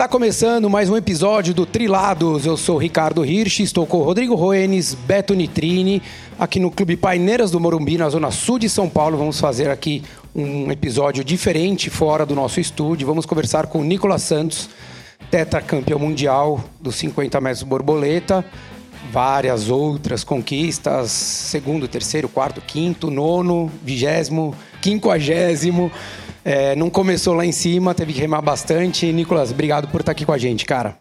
Está 0.00 0.08
começando 0.08 0.70
mais 0.70 0.88
um 0.88 0.96
episódio 0.96 1.52
do 1.52 1.66
Trilados. 1.66 2.46
Eu 2.46 2.56
sou 2.56 2.78
Ricardo 2.78 3.22
Hirsch, 3.22 3.60
estou 3.60 3.84
com 3.84 3.98
Rodrigo 3.98 4.34
Roenes, 4.34 4.94
Beto 4.94 5.34
Nitrini, 5.34 6.00
aqui 6.38 6.58
no 6.58 6.70
Clube 6.70 6.96
Paineiras 6.96 7.50
do 7.50 7.60
Morumbi, 7.60 7.98
na 7.98 8.08
zona 8.08 8.30
sul 8.30 8.58
de 8.58 8.66
São 8.66 8.88
Paulo. 8.88 9.18
Vamos 9.18 9.38
fazer 9.38 9.68
aqui 9.68 10.02
um 10.34 10.72
episódio 10.72 11.22
diferente 11.22 11.90
fora 11.90 12.24
do 12.24 12.34
nosso 12.34 12.58
estúdio. 12.58 13.06
Vamos 13.06 13.26
conversar 13.26 13.66
com 13.66 13.80
o 13.80 13.84
Nicolas 13.84 14.22
Santos, 14.22 14.70
tetracampeão 15.30 15.98
mundial 15.98 16.64
dos 16.80 16.94
50 16.94 17.38
metros 17.38 17.62
borboleta, 17.62 18.42
várias 19.12 19.68
outras 19.68 20.24
conquistas, 20.24 21.10
segundo, 21.10 21.86
terceiro, 21.86 22.26
quarto, 22.26 22.62
quinto, 22.62 23.10
nono, 23.10 23.70
vigésimo, 23.84 24.54
quinquagésimo. 24.80 25.92
É, 26.44 26.74
não 26.74 26.88
começou 26.88 27.34
lá 27.34 27.44
em 27.44 27.52
cima, 27.52 27.94
teve 27.94 28.12
que 28.12 28.20
remar 28.20 28.40
bastante. 28.40 29.12
Nicolas, 29.12 29.50
obrigado 29.50 29.88
por 29.88 30.00
estar 30.00 30.12
aqui 30.12 30.24
com 30.24 30.32
a 30.32 30.38
gente, 30.38 30.64
cara. 30.64 30.96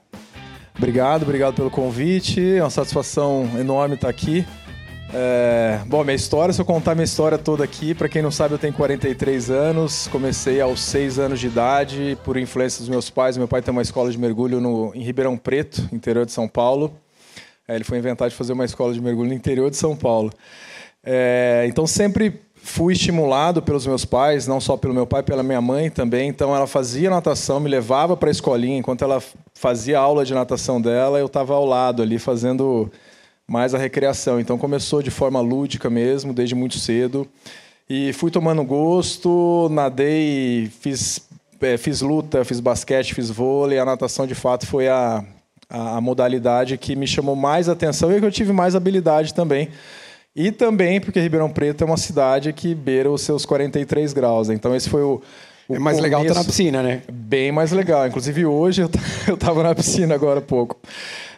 Obrigado, 0.78 1.24
obrigado 1.24 1.56
pelo 1.56 1.70
convite. 1.70 2.56
É 2.56 2.64
uma 2.64 2.70
satisfação 2.70 3.50
enorme 3.58 3.96
estar 3.96 4.10
aqui. 4.10 4.46
É, 5.14 5.80
bom, 5.88 6.04
minha 6.04 6.16
história, 6.16 6.54
se 6.54 6.62
eu 6.62 6.66
contar 6.66 6.94
minha 6.94 7.06
história 7.06 7.38
toda 7.38 7.64
aqui, 7.64 7.96
para 7.96 8.08
quem 8.08 8.22
não 8.22 8.30
sabe, 8.30 8.54
eu 8.54 8.60
tenho 8.60 8.74
43 8.74 9.50
anos. 9.50 10.08
Comecei 10.08 10.62
aos 10.62 10.82
6 10.82 11.20
anos 11.20 11.40
de 11.40 11.48
idade, 11.48 12.18
por 12.24 12.38
influência 12.38 12.80
dos 12.80 12.90
meus 12.90 13.10
pais. 13.10 13.36
Meu 13.36 13.48
pai 13.48 13.62
tem 13.62 13.72
uma 13.72 13.82
escola 13.82 14.12
de 14.12 14.18
mergulho 14.18 14.62
no, 14.62 14.94
em 14.94 15.02
Ribeirão 15.02 15.36
Preto, 15.36 15.90
interior 15.92 16.26
de 16.26 16.32
São 16.32 16.48
Paulo. 16.48 16.94
É, 17.68 17.76
ele 17.76 17.84
foi 17.84 17.98
inventar 17.98 18.30
de 18.30 18.36
fazer 18.36 18.54
uma 18.54 18.66
escola 18.66 18.94
de 18.94 19.02
mergulho 19.02 19.30
no 19.30 19.36
interior 19.36 19.70
de 19.70 19.78
São 19.78 19.96
Paulo. 19.96 20.32
É, 21.04 21.66
então 21.68 21.88
sempre 21.88 22.42
fui 22.70 22.94
estimulado 22.94 23.64
pelos 23.64 23.88
meus 23.88 24.06
pais, 24.06 24.46
não 24.46 24.62
só 24.62 24.78
pelo 24.78 24.94
meu 24.94 25.08
pai, 25.08 25.24
pela 25.24 25.42
minha 25.42 25.60
mãe 25.60 25.90
também. 25.90 26.30
Então 26.30 26.56
ela 26.56 26.68
fazia 26.68 27.10
natação, 27.10 27.60
me 27.60 27.68
levava 27.68 28.16
para 28.16 28.30
a 28.30 28.32
escolinha. 28.32 28.78
Enquanto 28.78 29.04
ela 29.04 29.22
fazia 29.56 29.98
aula 29.98 30.24
de 30.24 30.36
natação 30.36 30.80
dela, 30.80 31.20
eu 31.20 31.26
estava 31.26 31.56
ao 31.56 31.66
lado 31.66 32.04
ali 32.04 32.20
fazendo 32.20 32.90
mais 33.48 33.74
a 33.74 33.78
recreação. 33.78 34.40
Então 34.40 34.56
começou 34.58 35.02
de 35.02 35.10
forma 35.10 35.42
lúdica 35.42 35.90
mesmo, 35.90 36.32
desde 36.32 36.54
muito 36.54 36.78
cedo. 36.78 37.28
E 37.90 38.14
fui 38.14 38.30
tomando 38.30 38.64
gosto, 38.64 39.68
nadei, 39.72 40.72
fiz, 40.80 41.28
é, 41.60 41.76
fiz 41.76 42.02
luta, 42.02 42.46
fiz 42.46 42.60
basquete, 42.60 43.16
fiz 43.16 43.32
vôlei. 43.32 43.80
A 43.80 43.86
natação 43.86 44.28
de 44.28 44.36
fato 44.36 44.68
foi 44.68 44.88
a, 44.88 45.26
a, 45.68 45.98
a 45.98 46.02
modalidade 46.02 46.78
que 46.78 46.96
me 46.96 47.08
chamou 47.08 47.36
mais 47.36 47.68
atenção 47.68 48.16
e 48.16 48.20
que 48.20 48.26
eu 48.28 48.32
tive 48.32 48.54
mais 48.54 48.76
habilidade 48.76 49.34
também. 49.34 49.70
E 50.36 50.52
também 50.52 51.02
porque 51.02 51.20
Ribeirão 51.20 51.50
Preto 51.50 51.84
é 51.84 51.86
uma 51.86 51.98
cidade 51.98 52.54
que 52.54 52.76
beira 52.76 53.12
os 53.12 53.22
seus 53.22 53.46
43 53.46 54.14
graus. 54.14 54.50
Então 54.50 54.76
esse 54.76 54.90
foi 54.90 55.02
o, 55.02 55.22
o 55.68 55.76
é 55.76 55.80
mais 55.80 55.98
começo, 55.98 56.02
legal 56.02 56.22
estar 56.22 56.36
na 56.36 56.44
piscina, 56.44 56.84
né? 56.84 57.02
Bem 57.12 57.52
mais 57.52 57.72
legal. 57.72 58.08
Inclusive 58.08 58.46
hoje 58.46 58.82
eu 58.84 58.90
estava 59.34 59.64
na 59.64 59.74
piscina 59.74 60.14
agora 60.16 60.40
há 60.40 60.42
pouco. 60.42 60.78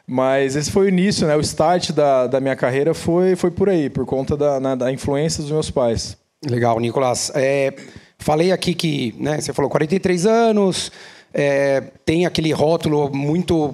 Mas 0.05 0.55
esse 0.55 0.69
foi 0.69 0.87
o 0.87 0.89
início, 0.89 1.25
né? 1.25 1.35
O 1.35 1.39
start 1.39 1.91
da, 1.91 2.27
da 2.27 2.41
minha 2.41 2.55
carreira 2.55 2.93
foi, 2.93 3.35
foi 3.35 3.49
por 3.49 3.69
aí, 3.69 3.89
por 3.89 4.05
conta 4.05 4.35
da, 4.35 4.59
na, 4.59 4.75
da 4.75 4.91
influência 4.91 5.41
dos 5.41 5.51
meus 5.51 5.71
pais. 5.71 6.17
Legal, 6.45 6.79
Nicolas. 6.79 7.31
É, 7.33 7.73
falei 8.19 8.51
aqui 8.51 8.73
que 8.73 9.15
né, 9.17 9.39
você 9.39 9.53
falou 9.53 9.69
43 9.71 10.25
anos, 10.25 10.91
é, 11.33 11.81
tem 12.03 12.25
aquele 12.25 12.51
rótulo 12.51 13.09
muito 13.15 13.73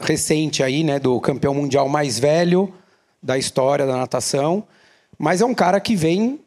recente 0.00 0.62
aí, 0.62 0.82
né, 0.82 0.98
do 0.98 1.20
campeão 1.20 1.52
mundial 1.52 1.88
mais 1.88 2.18
velho 2.18 2.72
da 3.22 3.38
história 3.38 3.86
da 3.86 3.96
natação, 3.96 4.64
mas 5.18 5.40
é 5.40 5.44
um 5.44 5.54
cara 5.54 5.80
que 5.80 5.96
vem 5.96 6.40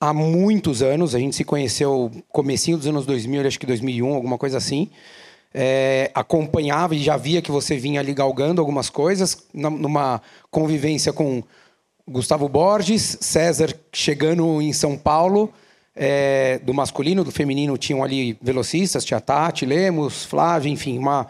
há 0.00 0.12
muitos 0.12 0.82
anos. 0.82 1.14
A 1.14 1.18
gente 1.18 1.36
se 1.36 1.44
conheceu 1.44 2.10
comecinho 2.28 2.76
dos 2.76 2.86
anos 2.86 3.06
2000, 3.06 3.46
acho 3.46 3.58
que 3.58 3.66
2001, 3.66 4.14
alguma 4.14 4.38
coisa 4.38 4.58
assim. 4.58 4.90
É, 5.52 6.10
acompanhava 6.14 6.94
e 6.94 7.02
já 7.02 7.16
via 7.16 7.40
que 7.40 7.50
você 7.50 7.76
vinha 7.76 8.00
ali 8.00 8.12
galgando 8.12 8.60
algumas 8.60 8.90
coisas, 8.90 9.46
numa 9.52 10.20
convivência 10.50 11.12
com 11.12 11.44
Gustavo 12.08 12.48
Borges, 12.48 13.18
César 13.20 13.72
chegando 13.92 14.60
em 14.60 14.72
São 14.72 14.98
Paulo, 14.98 15.52
é, 15.94 16.58
do 16.58 16.74
masculino, 16.74 17.22
do 17.22 17.30
feminino 17.30 17.78
tinham 17.78 18.02
ali 18.02 18.36
velocistas, 18.42 19.04
tinha 19.04 19.20
Tati, 19.20 19.64
Lemos, 19.64 20.24
Flávio, 20.24 20.72
enfim, 20.72 20.98
uma, 20.98 21.28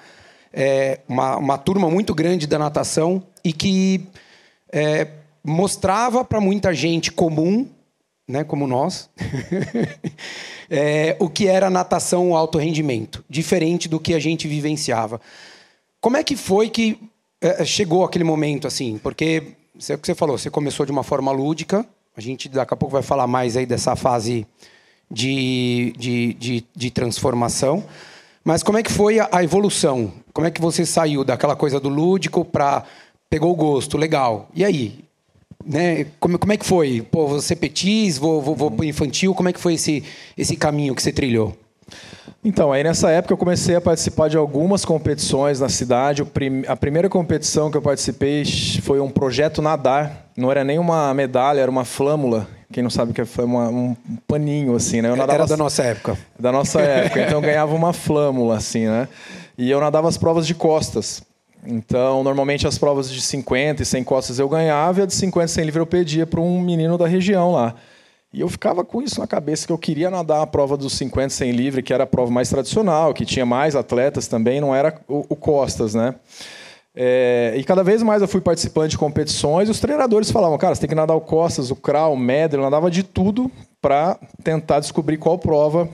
é, 0.53 1.01
uma, 1.07 1.37
uma 1.37 1.59
turma 1.59 1.91
muito 1.91 2.15
grande 2.15 2.47
da 2.47 2.59
natação 2.59 3.23
e 3.45 3.53
que 3.53 4.09
é, 4.75 5.07
mostrava 5.45 6.25
para 6.25 6.41
muita 6.41 6.75
gente 6.75 7.13
comum, 7.13 7.69
né, 8.27 8.43
como 8.43 8.67
nós, 8.67 9.09
é, 10.69 11.15
o 11.21 11.29
que 11.29 11.47
era 11.47 11.71
natação 11.71 12.35
alto 12.35 12.59
rendimento, 12.59 13.25
diferente 13.31 13.89
do 13.89 14.01
que 14.01 14.15
a 14.15 14.19
gente 14.19 14.49
vivenciava. 14.49 15.21
Como 16.01 16.17
é 16.17 16.25
que 16.25 16.35
foi 16.35 16.69
que 16.69 16.99
é, 17.41 17.65
chegou 17.65 18.05
aquele 18.05 18.25
momento 18.25 18.67
assim? 18.67 18.99
Porque 18.99 19.55
é 19.89 19.95
o 19.95 19.99
que 19.99 20.07
você 20.07 20.15
falou, 20.15 20.37
você 20.37 20.51
começou 20.51 20.85
de 20.85 20.91
uma 20.91 21.05
forma 21.05 21.31
lúdica. 21.31 21.87
A 22.17 22.21
gente 22.21 22.49
daqui 22.49 22.75
a 22.75 22.77
pouco 22.77 22.93
vai 22.93 23.03
falar 23.03 23.27
mais 23.29 23.57
aí 23.57 23.67
dessa 23.67 23.95
fase 23.95 24.47
de, 25.11 25.93
de, 25.97 26.35
de, 26.35 26.65
de 26.75 26.91
transformação. 26.91 27.85
Mas 28.43 28.63
como 28.63 28.79
é 28.79 28.83
que 28.83 28.93
foi 28.93 29.19
a 29.19 29.43
evolução? 29.43 30.13
Como 30.33 30.47
é 30.47 30.51
que 30.51 30.61
você 30.61 30.85
saiu 30.85 31.25
daquela 31.25 31.57
coisa 31.57 31.81
do 31.81 31.89
lúdico 31.89 32.45
para 32.45 32.85
pegou 33.35 33.51
o 33.51 33.57
gosto, 33.57 33.99
legal. 33.99 34.49
E 34.55 34.65
aí? 34.65 35.01
Né? 35.67 36.07
Como, 36.21 36.39
como 36.39 36.53
é 36.53 36.57
que 36.57 36.65
foi? 36.65 37.05
Pô, 37.11 37.27
você 37.27 37.57
petis, 37.57 38.17
vou, 38.17 38.41
vou, 38.41 38.55
vou 38.55 38.85
infantil, 38.85 39.35
como 39.35 39.49
é 39.49 39.53
que 39.53 39.59
foi 39.59 39.75
esse, 39.75 40.05
esse 40.39 40.55
caminho 40.55 40.95
que 40.95 41.03
você 41.03 41.11
trilhou? 41.11 41.53
Então, 42.45 42.73
aí 42.73 42.85
nessa 42.85 43.11
época 43.11 43.35
eu 43.35 43.37
comecei 43.37 43.75
a 43.75 43.81
participar 43.81 44.29
de 44.29 44.37
algumas 44.37 44.85
competições 44.85 45.59
na 45.59 45.69
cidade. 45.69 46.23
A 46.69 46.77
primeira 46.77 47.09
competição 47.09 47.73
que 47.73 47.77
eu 47.77 47.83
participei 47.83 48.45
foi 48.83 49.01
um 49.01 49.11
projeto 49.11 49.61
nadar. 49.61 50.29
Não 50.37 50.49
era 50.49 50.63
nem 50.63 50.79
uma 50.79 51.13
medalha, 51.13 51.61
era 51.61 51.71
uma 51.71 51.85
flâmula. 51.85 52.47
Quem 52.73 52.85
não 52.85 52.91
sabe 52.91 53.11
o 53.11 53.15
que 53.15 53.25
foi 53.25 53.45
uma, 53.45 53.69
um 53.69 53.97
paninho 54.29 54.77
assim, 54.77 55.03
né? 55.03 55.09
Eu 55.09 55.17
nadava 55.17 55.39
era 55.41 55.47
da 55.47 55.57
nossa 55.57 55.83
época. 55.83 56.17
Da 56.39 56.53
nossa 56.53 56.81
época. 56.81 57.21
Então 57.21 57.39
eu 57.39 57.43
ganhava 57.43 57.75
uma 57.75 57.93
flâmula 57.93 58.57
assim, 58.57 58.87
né? 58.87 59.09
E 59.59 59.69
eu 59.69 59.81
nadava 59.81 60.09
as 60.09 60.17
provas 60.17 60.47
de 60.47 60.55
costas. 60.55 61.21
Então, 61.67 62.23
normalmente 62.23 62.67
as 62.67 62.79
provas 62.79 63.11
de 63.11 63.21
50 63.21 63.83
e 63.83 63.87
100 63.87 64.05
costas 64.05 64.39
eu 64.39 64.49
ganhava 64.49 65.01
e 65.01 65.03
a 65.03 65.07
de 65.07 65.15
50 65.15 65.47
e 65.47 65.49
100 65.49 65.65
livre 65.65 65.81
eu 65.81 65.87
pedia 65.87 66.27
para 66.27 66.41
um 66.41 66.61
menino 66.61 66.99
da 66.99 67.07
região 67.07 67.53
lá. 67.53 67.75
E 68.33 68.41
eu 68.41 68.49
ficava 68.49 68.85
com 68.85 69.01
isso 69.01 69.21
na 69.21 69.29
cabeça, 69.29 69.65
que 69.65 69.73
eu 69.73 69.79
queria 69.79 70.11
nadar 70.11 70.43
a 70.43 70.47
prova 70.47 70.77
dos 70.77 70.95
50 70.95 71.31
100 71.31 71.53
livre, 71.53 71.83
que 71.83 71.95
era 71.95 72.03
a 72.03 72.07
prova 72.07 72.33
mais 72.33 72.49
tradicional, 72.49 73.15
que 73.15 73.25
tinha 73.25 73.47
mais 73.47 73.77
atletas 73.77 74.27
também, 74.27 74.61
não 74.61 74.75
era 74.75 74.93
o, 75.07 75.25
o 75.29 75.37
costas, 75.37 75.95
né? 75.95 76.17
É, 76.97 77.55
e 77.57 77.65
cada 77.65 77.83
vez 77.85 78.03
mais 78.03 78.23
eu 78.23 78.29
fui 78.29 78.41
participando 78.41 78.89
de 78.89 78.99
competições 78.99 79.69
e 79.69 79.71
os 79.71 79.81
treinadores 79.81 80.31
falavam, 80.31 80.59
cara, 80.59 80.75
você 80.75 80.81
tem 80.81 80.89
que 80.89 80.95
nadar 80.95 81.15
o 81.15 81.21
costas, 81.21 81.71
o 81.71 81.77
crawl, 81.77 82.15
o 82.15 82.17
medley, 82.17 82.61
eu 82.61 82.65
nadava 82.65 82.91
de 82.91 83.03
tudo 83.03 83.51
para 83.81 84.19
tentar 84.43 84.81
descobrir 84.81 85.17
qual 85.17 85.39
prova 85.39 85.89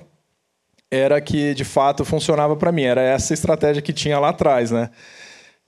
era 0.90 1.20
que 1.20 1.54
de 1.54 1.64
fato 1.64 2.04
funcionava 2.04 2.56
para 2.56 2.72
mim. 2.72 2.82
Era 2.82 3.02
essa 3.02 3.32
estratégia 3.32 3.80
que 3.80 3.92
tinha 3.92 4.18
lá 4.18 4.30
atrás, 4.30 4.70
né? 4.70 4.90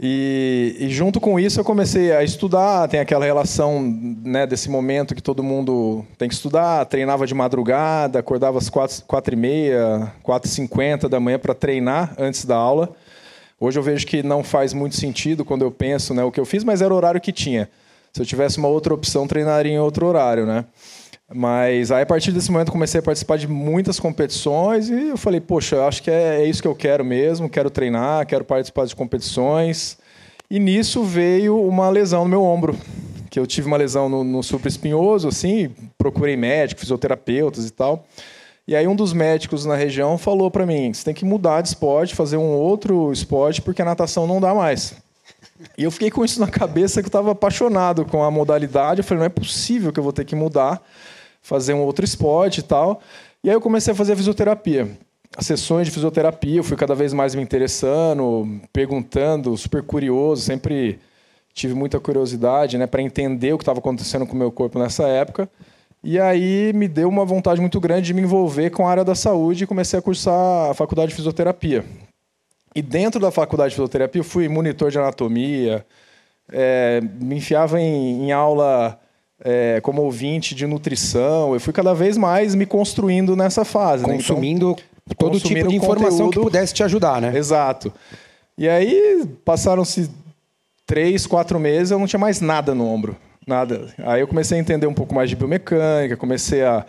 E, 0.01 0.77
e, 0.81 0.89
junto 0.89 1.21
com 1.21 1.39
isso 1.39 1.61
eu 1.61 1.65
comecei 1.65 2.13
a 2.13 2.25
estudar, 2.25 2.89
tem 2.89 2.99
aquela 2.99 3.25
relação 3.25 3.81
né, 3.81 4.47
desse 4.47 4.69
momento 4.69 5.15
que 5.15 5.23
todo 5.23 5.45
mundo 5.45 6.05
tem 6.19 6.29
que 6.29 6.35
estudar, 6.35 6.85
treinava 6.87 7.27
de 7.27 7.35
madrugada, 7.35 8.19
acordava 8.19 8.59
às 8.59 8.69
quatro, 8.69 9.03
quatro 9.07 9.35
e 9.35 9.37
meia, 9.37 10.13
quatro 10.23 10.49
e 10.49 10.53
cinquenta 10.53 11.09
da 11.09 11.21
manhã 11.21 11.39
para 11.39 11.55
treinar 11.55 12.15
antes 12.19 12.45
da 12.45 12.57
aula. 12.57 12.97
Hoje 13.61 13.79
eu 13.79 13.83
vejo 13.83 14.05
que 14.05 14.25
não 14.25 14.43
faz 14.43 14.73
muito 14.73 14.97
sentido 14.97 15.45
quando 15.45 15.63
eu 15.63 15.71
penso 15.71 16.13
né, 16.13 16.25
o 16.25 16.33
que 16.33 16.41
eu 16.41 16.45
fiz, 16.45 16.65
mas 16.65 16.83
era 16.83 16.93
o 16.93 16.97
horário 16.97 17.21
que 17.21 17.31
tinha. 17.31 17.71
Se 18.13 18.21
eu 18.21 18.27
tivesse 18.27 18.59
uma 18.59 18.69
outra 18.69 18.93
opção, 18.93 19.27
treinaria 19.27 19.73
em 19.73 19.79
outro 19.79 20.05
horário, 20.07 20.45
né? 20.45 20.65
Mas 21.35 21.91
aí, 21.91 22.03
a 22.03 22.07
partir 22.07 22.31
desse 22.31 22.51
momento, 22.51 22.71
comecei 22.71 23.01
a 23.01 23.03
participar 23.03 23.39
de 23.39 23.49
muitas 23.49 23.99
competições 23.99 24.91
e 24.91 25.09
eu 25.09 25.17
falei, 25.17 25.41
poxa, 25.41 25.77
eu 25.77 25.87
acho 25.87 26.03
que 26.03 26.11
é, 26.11 26.43
é 26.43 26.45
isso 26.45 26.61
que 26.61 26.69
eu 26.69 26.75
quero 26.75 27.05
mesmo, 27.05 27.49
quero 27.49 27.71
treinar, 27.71 28.27
quero 28.27 28.45
participar 28.45 28.85
de 28.85 28.95
competições. 28.95 29.97
E 30.51 30.59
nisso 30.59 31.03
veio 31.03 31.59
uma 31.59 31.89
lesão 31.89 32.25
no 32.25 32.29
meu 32.29 32.43
ombro, 32.43 32.77
que 33.31 33.39
eu 33.39 33.47
tive 33.47 33.67
uma 33.67 33.79
lesão 33.79 34.09
no, 34.09 34.23
no 34.23 34.41
espinhoso, 34.41 35.27
assim, 35.27 35.71
procurei 35.97 36.37
médico, 36.37 36.81
fisioterapeutas 36.81 37.67
e 37.67 37.71
tal. 37.71 38.05
E 38.69 38.77
aí 38.77 38.87
um 38.87 38.95
dos 38.95 39.15
médicos 39.15 39.65
na 39.65 39.75
região 39.75 40.19
falou 40.19 40.51
para 40.51 40.67
mim, 40.67 40.93
você 40.93 41.05
tem 41.05 41.15
que 41.15 41.25
mudar 41.25 41.63
de 41.63 41.69
esporte, 41.69 42.15
fazer 42.15 42.37
um 42.37 42.51
outro 42.51 43.11
esporte, 43.11 43.63
porque 43.63 43.81
a 43.81 43.85
natação 43.85 44.27
não 44.27 44.39
dá 44.41 44.55
mais. 44.55 44.95
E 45.79 45.85
eu 45.85 45.91
fiquei 45.91 46.11
com 46.11 46.25
isso 46.25 46.39
na 46.39 46.49
cabeça 46.49 47.01
que 47.01 47.07
eu 47.07 47.09
estava 47.09 47.33
apaixonado 47.33 48.05
com 48.05 48.23
a 48.23 48.31
modalidade. 48.31 49.01
Eu 49.01 49.05
falei, 49.05 49.21
não 49.21 49.27
é 49.27 49.31
possível 49.31 49.93
que 49.93 49.99
eu 49.99 50.05
vou 50.05 50.13
ter 50.13 50.25
que 50.25 50.35
mudar 50.35 50.83
fazer 51.43 51.75
um 51.75 51.83
outro 51.83 52.05
esporte 52.05 52.59
e 52.59 52.63
tal. 52.63 53.01
E 53.43 53.51
aí 53.51 53.57
eu 53.57 53.61
comecei 53.61 53.93
a 53.93 53.97
fazer 53.97 54.17
fisioterapia. 54.17 54.89
As 55.37 55.47
sessões 55.47 55.87
de 55.87 55.93
fisioterapia, 55.93 56.59
eu 56.59 56.65
fui 56.65 56.77
cada 56.77 56.95
vez 56.95 57.13
mais 57.13 57.35
me 57.35 57.43
interessando, 57.43 58.61
perguntando, 58.73 59.57
super 59.57 59.83
curioso, 59.83 60.43
sempre 60.43 61.01
tive 61.53 61.75
muita 61.75 61.99
curiosidade, 61.99 62.79
né, 62.79 62.87
para 62.87 63.03
entender 63.03 63.53
o 63.53 63.59
que 63.59 63.63
estava 63.63 63.79
acontecendo 63.79 64.27
com 64.27 64.35
o 64.35 64.39
meu 64.39 64.53
corpo 64.53 64.79
nessa 64.79 65.07
época. 65.09 65.49
E 66.05 66.19
aí 66.19 66.73
me 66.75 66.89
deu 66.89 67.09
uma 67.09 67.25
vontade 67.25 67.61
muito 67.61 67.81
grande 67.81 68.07
de 68.07 68.15
me 68.15 68.23
envolver 68.23 68.71
com 68.71 68.87
a 68.87 68.91
área 68.91 69.05
da 69.05 69.15
saúde 69.15 69.65
e 69.65 69.67
comecei 69.67 69.99
a 69.99 70.03
cursar 70.03 70.71
a 70.71 70.75
faculdade 70.75 71.11
de 71.11 71.15
fisioterapia. 71.15 71.85
E 72.75 72.83
dentro 72.83 73.21
da 73.21 73.31
faculdade 73.31 73.71
de 73.71 73.77
fisioterapia, 73.77 74.21
eu 74.21 74.25
fui 74.25 74.49
monitor 74.49 74.91
de 74.91 74.99
anatomia, 74.99 75.87
é, 76.51 77.01
me 77.21 77.37
enfiava 77.37 77.81
em, 77.81 78.25
em 78.25 78.33
aula 78.33 78.99
é, 79.45 79.81
como 79.81 80.03
ouvinte 80.03 80.55
de 80.55 80.67
nutrição. 80.67 81.55
Eu 81.55 81.61
fui 81.61 81.73
cada 81.73 81.95
vez 81.95 82.17
mais 82.17 82.55
me 82.55 82.67
construindo 82.67 83.37
nessa 83.37 83.65
fase. 83.65 84.05
Consumindo 84.05 84.71
né? 84.71 84.77
então, 85.07 85.17
todo 85.17 85.33
consumindo 85.33 85.61
tipo 85.61 85.71
de 85.71 85.77
informação 85.77 86.27
conteúdo. 86.27 86.33
que 86.33 86.41
pudesse 86.41 86.75
te 86.75 86.83
ajudar, 86.83 87.21
né? 87.21 87.37
Exato. 87.37 87.93
E 88.57 88.69
aí 88.69 89.27
passaram-se 89.45 90.11
três, 90.87 91.27
quatro 91.27 91.59
meses, 91.59 91.91
eu 91.91 91.99
não 91.99 92.07
tinha 92.07 92.21
mais 92.21 92.41
nada 92.41 92.75
no 92.75 92.87
ombro. 92.87 93.17
Nada. 93.47 93.93
Aí 93.99 94.21
eu 94.21 94.29
comecei 94.29 94.57
a 94.57 94.61
entender 94.61 94.87
um 94.87 94.95
pouco 94.95 95.15
mais 95.15 95.29
de 95.29 95.35
biomecânica, 95.37 96.17
comecei 96.17 96.63
a 96.63 96.87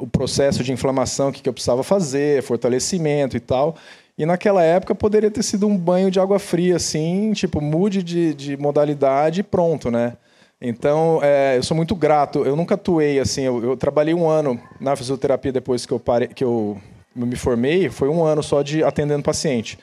o 0.00 0.06
processo 0.06 0.64
de 0.64 0.72
inflamação, 0.72 1.28
o 1.28 1.32
que, 1.32 1.42
que 1.42 1.48
eu 1.48 1.52
precisava 1.52 1.82
fazer, 1.82 2.42
fortalecimento 2.42 3.36
e 3.36 3.40
tal. 3.40 3.76
E 4.16 4.24
naquela 4.24 4.62
época 4.62 4.94
poderia 4.94 5.30
ter 5.30 5.42
sido 5.42 5.66
um 5.66 5.76
banho 5.76 6.10
de 6.10 6.18
água 6.18 6.38
fria, 6.38 6.76
assim, 6.76 7.32
tipo, 7.32 7.60
mude 7.60 8.02
de, 8.02 8.34
de 8.34 8.56
modalidade 8.56 9.40
e 9.40 9.42
pronto, 9.42 9.90
né? 9.90 10.14
Então, 10.60 11.20
é, 11.22 11.56
eu 11.56 11.62
sou 11.62 11.74
muito 11.76 11.94
grato. 11.94 12.44
Eu 12.44 12.54
nunca 12.54 12.74
atuei 12.74 13.18
assim. 13.18 13.42
Eu, 13.42 13.62
eu, 13.62 13.76
trabalhei 13.76 14.12
um 14.12 14.28
ano 14.28 14.60
na 14.78 14.94
fisioterapia 14.94 15.50
depois 15.50 15.86
que 15.86 15.92
eu, 15.92 15.98
pare, 15.98 16.28
que 16.28 16.44
eu 16.44 16.78
me 17.14 17.36
formei. 17.36 17.88
Foi 17.88 18.08
um 18.08 18.22
ano 18.22 18.42
só 18.42 18.60
de 18.60 18.84
atendendo 18.84 19.22
paciente. 19.22 19.78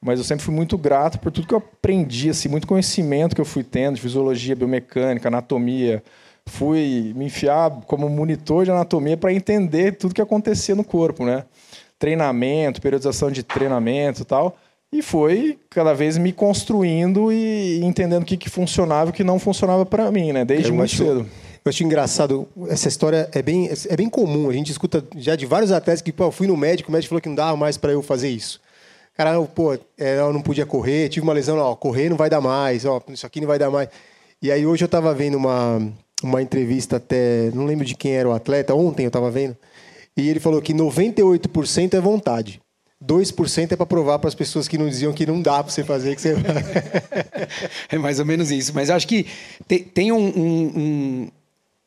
Mas 0.00 0.18
eu 0.18 0.24
sempre 0.24 0.44
fui 0.44 0.54
muito 0.54 0.78
grato 0.78 1.18
por 1.18 1.30
tudo 1.30 1.46
que 1.46 1.54
eu 1.54 1.58
aprendi, 1.58 2.28
assim, 2.30 2.48
muito 2.48 2.66
conhecimento 2.66 3.34
que 3.34 3.40
eu 3.40 3.44
fui 3.44 3.64
tendo 3.64 3.96
de 3.96 4.02
fisiologia, 4.02 4.56
biomecânica, 4.56 5.28
anatomia. 5.28 6.02
Fui 6.46 7.12
me 7.16 7.26
enfiar 7.26 7.70
como 7.86 8.08
monitor 8.08 8.64
de 8.64 8.70
anatomia 8.70 9.16
para 9.16 9.32
entender 9.32 9.92
tudo 9.92 10.14
que 10.14 10.20
acontecia 10.20 10.74
no 10.74 10.84
corpo, 10.84 11.24
né? 11.24 11.44
Treinamento, 11.98 12.82
periodização 12.82 13.30
de 13.30 13.42
treinamento 13.42 14.22
e 14.22 14.24
tal. 14.24 14.58
E 14.94 15.02
foi 15.02 15.58
cada 15.70 15.92
vez 15.92 16.16
me 16.16 16.32
construindo 16.32 17.32
e 17.32 17.80
entendendo 17.82 18.22
o 18.22 18.24
que, 18.24 18.36
que 18.36 18.48
funcionava 18.48 19.06
e 19.06 19.10
o 19.10 19.12
que 19.12 19.24
não 19.24 19.40
funcionava 19.40 19.84
para 19.84 20.08
mim, 20.12 20.30
né? 20.30 20.44
Desde 20.44 20.68
eu 20.68 20.74
muito 20.76 20.84
acho, 20.84 21.04
cedo. 21.04 21.28
Eu 21.64 21.68
acho 21.68 21.82
engraçado, 21.82 22.46
essa 22.68 22.86
história 22.86 23.28
é 23.32 23.42
bem, 23.42 23.68
é 23.88 23.96
bem 23.96 24.08
comum. 24.08 24.48
A 24.48 24.52
gente 24.52 24.70
escuta 24.70 25.04
já 25.16 25.34
de 25.34 25.46
vários 25.46 25.72
atletas 25.72 26.00
que, 26.00 26.12
pô, 26.12 26.26
eu 26.26 26.30
fui 26.30 26.46
no 26.46 26.56
médico, 26.56 26.90
o 26.90 26.92
médico 26.92 27.08
falou 27.08 27.20
que 27.20 27.28
não 27.28 27.34
dava 27.34 27.56
mais 27.56 27.76
para 27.76 27.90
eu 27.90 28.04
fazer 28.04 28.28
isso. 28.28 28.60
Cara, 29.16 29.42
pô, 29.42 29.74
é, 29.98 30.20
eu 30.20 30.32
não 30.32 30.40
podia 30.40 30.64
correr, 30.64 31.08
tive 31.08 31.24
uma 31.26 31.32
lesão, 31.32 31.58
ó, 31.58 31.74
correr 31.74 32.08
não 32.08 32.16
vai 32.16 32.30
dar 32.30 32.40
mais, 32.40 32.84
ó, 32.84 33.02
isso 33.08 33.26
aqui 33.26 33.40
não 33.40 33.48
vai 33.48 33.58
dar 33.58 33.70
mais. 33.70 33.88
E 34.40 34.52
aí 34.52 34.64
hoje 34.64 34.84
eu 34.84 34.86
estava 34.86 35.12
vendo 35.12 35.36
uma, 35.36 35.92
uma 36.22 36.40
entrevista 36.40 36.98
até, 36.98 37.50
não 37.52 37.64
lembro 37.64 37.84
de 37.84 37.96
quem 37.96 38.12
era 38.12 38.28
o 38.28 38.32
atleta, 38.32 38.76
ontem 38.76 39.02
eu 39.02 39.08
estava 39.08 39.28
vendo, 39.28 39.56
e 40.16 40.28
ele 40.28 40.38
falou 40.38 40.62
que 40.62 40.72
98% 40.72 41.94
é 41.94 42.00
vontade. 42.00 42.62
2% 43.06 43.72
é 43.72 43.76
para 43.76 43.86
provar 43.86 44.18
para 44.18 44.28
as 44.28 44.34
pessoas 44.34 44.66
que 44.66 44.78
não 44.78 44.88
diziam 44.88 45.12
que 45.12 45.26
não 45.26 45.40
dá 45.40 45.62
para 45.62 45.70
você 45.70 45.84
fazer. 45.84 46.14
Que 46.14 46.22
você... 46.22 46.34
é 47.90 47.98
mais 47.98 48.18
ou 48.18 48.24
menos 48.24 48.50
isso. 48.50 48.72
Mas 48.74 48.90
acho 48.90 49.06
que 49.06 49.26
tem, 49.68 49.82
tem 49.82 50.12
um, 50.12 50.26
um, 50.26 50.72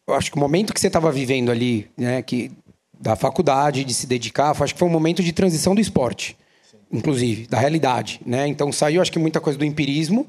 um, 0.08 0.14
acho 0.14 0.32
que 0.32 0.38
o 0.38 0.40
momento 0.40 0.74
que 0.74 0.80
você 0.80 0.88
estava 0.88 1.12
vivendo 1.12 1.52
ali, 1.52 1.90
né, 1.98 2.22
que, 2.22 2.52
da 3.00 3.16
faculdade, 3.16 3.84
de 3.84 3.94
se 3.94 4.06
dedicar, 4.06 4.52
acho 4.62 4.74
que 4.74 4.80
foi 4.80 4.88
um 4.88 4.92
momento 4.92 5.24
de 5.24 5.32
transição 5.34 5.74
do 5.74 5.82
esporte, 5.82 6.38
Sim. 6.70 6.78
inclusive, 6.92 7.48
da 7.48 7.60
realidade. 7.60 8.22
Né? 8.26 8.48
Então 8.48 8.72
saiu, 8.72 9.02
acho 9.02 9.12
que, 9.12 9.20
muita 9.20 9.42
coisa 9.42 9.58
do 9.58 9.66
empirismo, 9.66 10.28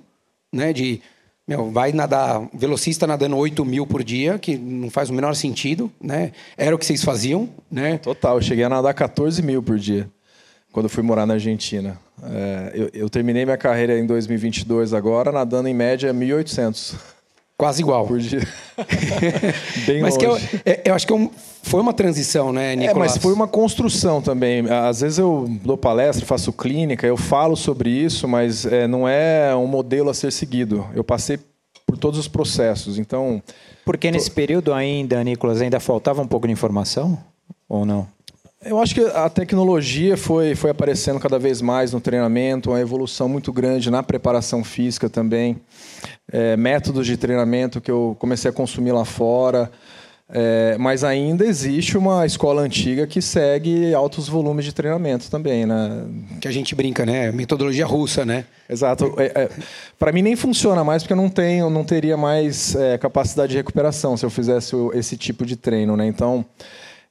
né, 0.52 0.72
de. 0.72 1.00
Meu, 1.46 1.70
vai 1.70 1.92
nadar, 1.92 2.46
velocista 2.52 3.06
nadando 3.06 3.34
8 3.34 3.64
mil 3.64 3.86
por 3.86 4.04
dia, 4.04 4.38
que 4.38 4.58
não 4.58 4.90
faz 4.90 5.08
o 5.08 5.14
menor 5.14 5.34
sentido, 5.34 5.90
né? 5.98 6.32
Era 6.58 6.76
o 6.76 6.78
que 6.78 6.84
vocês 6.84 7.02
faziam, 7.02 7.48
né? 7.70 7.96
Total, 7.96 8.36
eu 8.36 8.42
cheguei 8.42 8.64
a 8.64 8.68
nadar 8.68 8.92
14 8.92 9.40
mil 9.40 9.62
por 9.62 9.78
dia 9.78 10.10
quando 10.78 10.88
fui 10.88 11.02
morar 11.02 11.26
na 11.26 11.34
Argentina. 11.34 11.98
É, 12.22 12.70
eu, 12.72 12.90
eu, 12.94 13.10
terminei 13.10 13.44
minha 13.44 13.56
carreira 13.56 13.98
em 13.98 14.06
2022 14.06 14.94
agora, 14.94 15.32
nadando 15.32 15.68
em 15.68 15.74
média 15.74 16.14
1.800. 16.14 16.94
Quase 17.56 17.82
igual. 17.82 18.06
Por 18.06 18.20
dia. 18.20 18.46
Bem 19.84 20.00
mas 20.00 20.16
longe. 20.16 20.46
Que 20.46 20.54
eu, 20.56 20.60
é, 20.64 20.82
eu 20.84 20.94
acho 20.94 21.04
que 21.04 21.12
é 21.12 21.30
foi 21.64 21.80
uma 21.80 21.92
transição, 21.92 22.52
né, 22.52 22.76
Nicolas? 22.76 23.10
É, 23.10 23.14
mas 23.14 23.16
foi 23.20 23.32
uma 23.32 23.48
construção 23.48 24.22
também. 24.22 24.70
Às 24.70 25.00
vezes 25.00 25.18
eu 25.18 25.48
dou 25.64 25.76
palestra, 25.76 26.24
faço 26.24 26.52
clínica, 26.52 27.04
eu 27.04 27.16
falo 27.16 27.56
sobre 27.56 27.90
isso, 27.90 28.28
mas 28.28 28.64
é, 28.64 28.86
não 28.86 29.08
é 29.08 29.54
um 29.56 29.66
modelo 29.66 30.10
a 30.10 30.14
ser 30.14 30.30
seguido. 30.30 30.86
Eu 30.94 31.02
passei 31.02 31.40
por 31.84 31.98
todos 31.98 32.20
os 32.20 32.28
processos, 32.28 33.00
então... 33.00 33.42
Porque 33.84 34.12
nesse 34.12 34.30
período 34.30 34.72
ainda, 34.72 35.24
Nicolas, 35.24 35.60
ainda 35.60 35.80
faltava 35.80 36.22
um 36.22 36.26
pouco 36.26 36.46
de 36.46 36.52
informação? 36.52 37.18
Ou 37.68 37.84
não? 37.84 38.06
Eu 38.64 38.80
acho 38.80 38.92
que 38.92 39.00
a 39.00 39.28
tecnologia 39.28 40.16
foi, 40.16 40.56
foi 40.56 40.70
aparecendo 40.70 41.20
cada 41.20 41.38
vez 41.38 41.62
mais 41.62 41.92
no 41.92 42.00
treinamento, 42.00 42.70
uma 42.70 42.80
evolução 42.80 43.28
muito 43.28 43.52
grande 43.52 43.88
na 43.88 44.02
preparação 44.02 44.64
física 44.64 45.08
também. 45.08 45.60
É, 46.30 46.56
métodos 46.56 47.06
de 47.06 47.16
treinamento 47.16 47.80
que 47.80 47.90
eu 47.90 48.16
comecei 48.18 48.50
a 48.50 48.52
consumir 48.52 48.90
lá 48.90 49.04
fora. 49.04 49.70
É, 50.30 50.76
mas 50.76 51.04
ainda 51.04 51.46
existe 51.46 51.96
uma 51.96 52.26
escola 52.26 52.60
antiga 52.60 53.06
que 53.06 53.22
segue 53.22 53.94
altos 53.94 54.28
volumes 54.28 54.64
de 54.64 54.74
treinamento 54.74 55.30
também, 55.30 55.64
né? 55.64 56.04
Que 56.40 56.46
a 56.46 56.50
gente 56.50 56.74
brinca, 56.74 57.06
né? 57.06 57.32
Metodologia 57.32 57.86
russa, 57.86 58.26
né? 58.26 58.44
Exato. 58.68 59.14
É, 59.16 59.44
é, 59.44 59.48
Para 59.98 60.12
mim 60.12 60.20
nem 60.20 60.36
funciona 60.36 60.84
mais 60.84 61.02
porque 61.02 61.14
eu 61.14 61.16
não 61.16 61.30
tenho, 61.30 61.70
não 61.70 61.84
teria 61.84 62.16
mais 62.16 62.74
é, 62.74 62.98
capacidade 62.98 63.52
de 63.52 63.56
recuperação 63.56 64.16
se 64.18 64.26
eu 64.26 64.30
fizesse 64.30 64.74
esse 64.92 65.16
tipo 65.16 65.46
de 65.46 65.56
treino, 65.56 65.96
né? 65.96 66.06
Então 66.06 66.44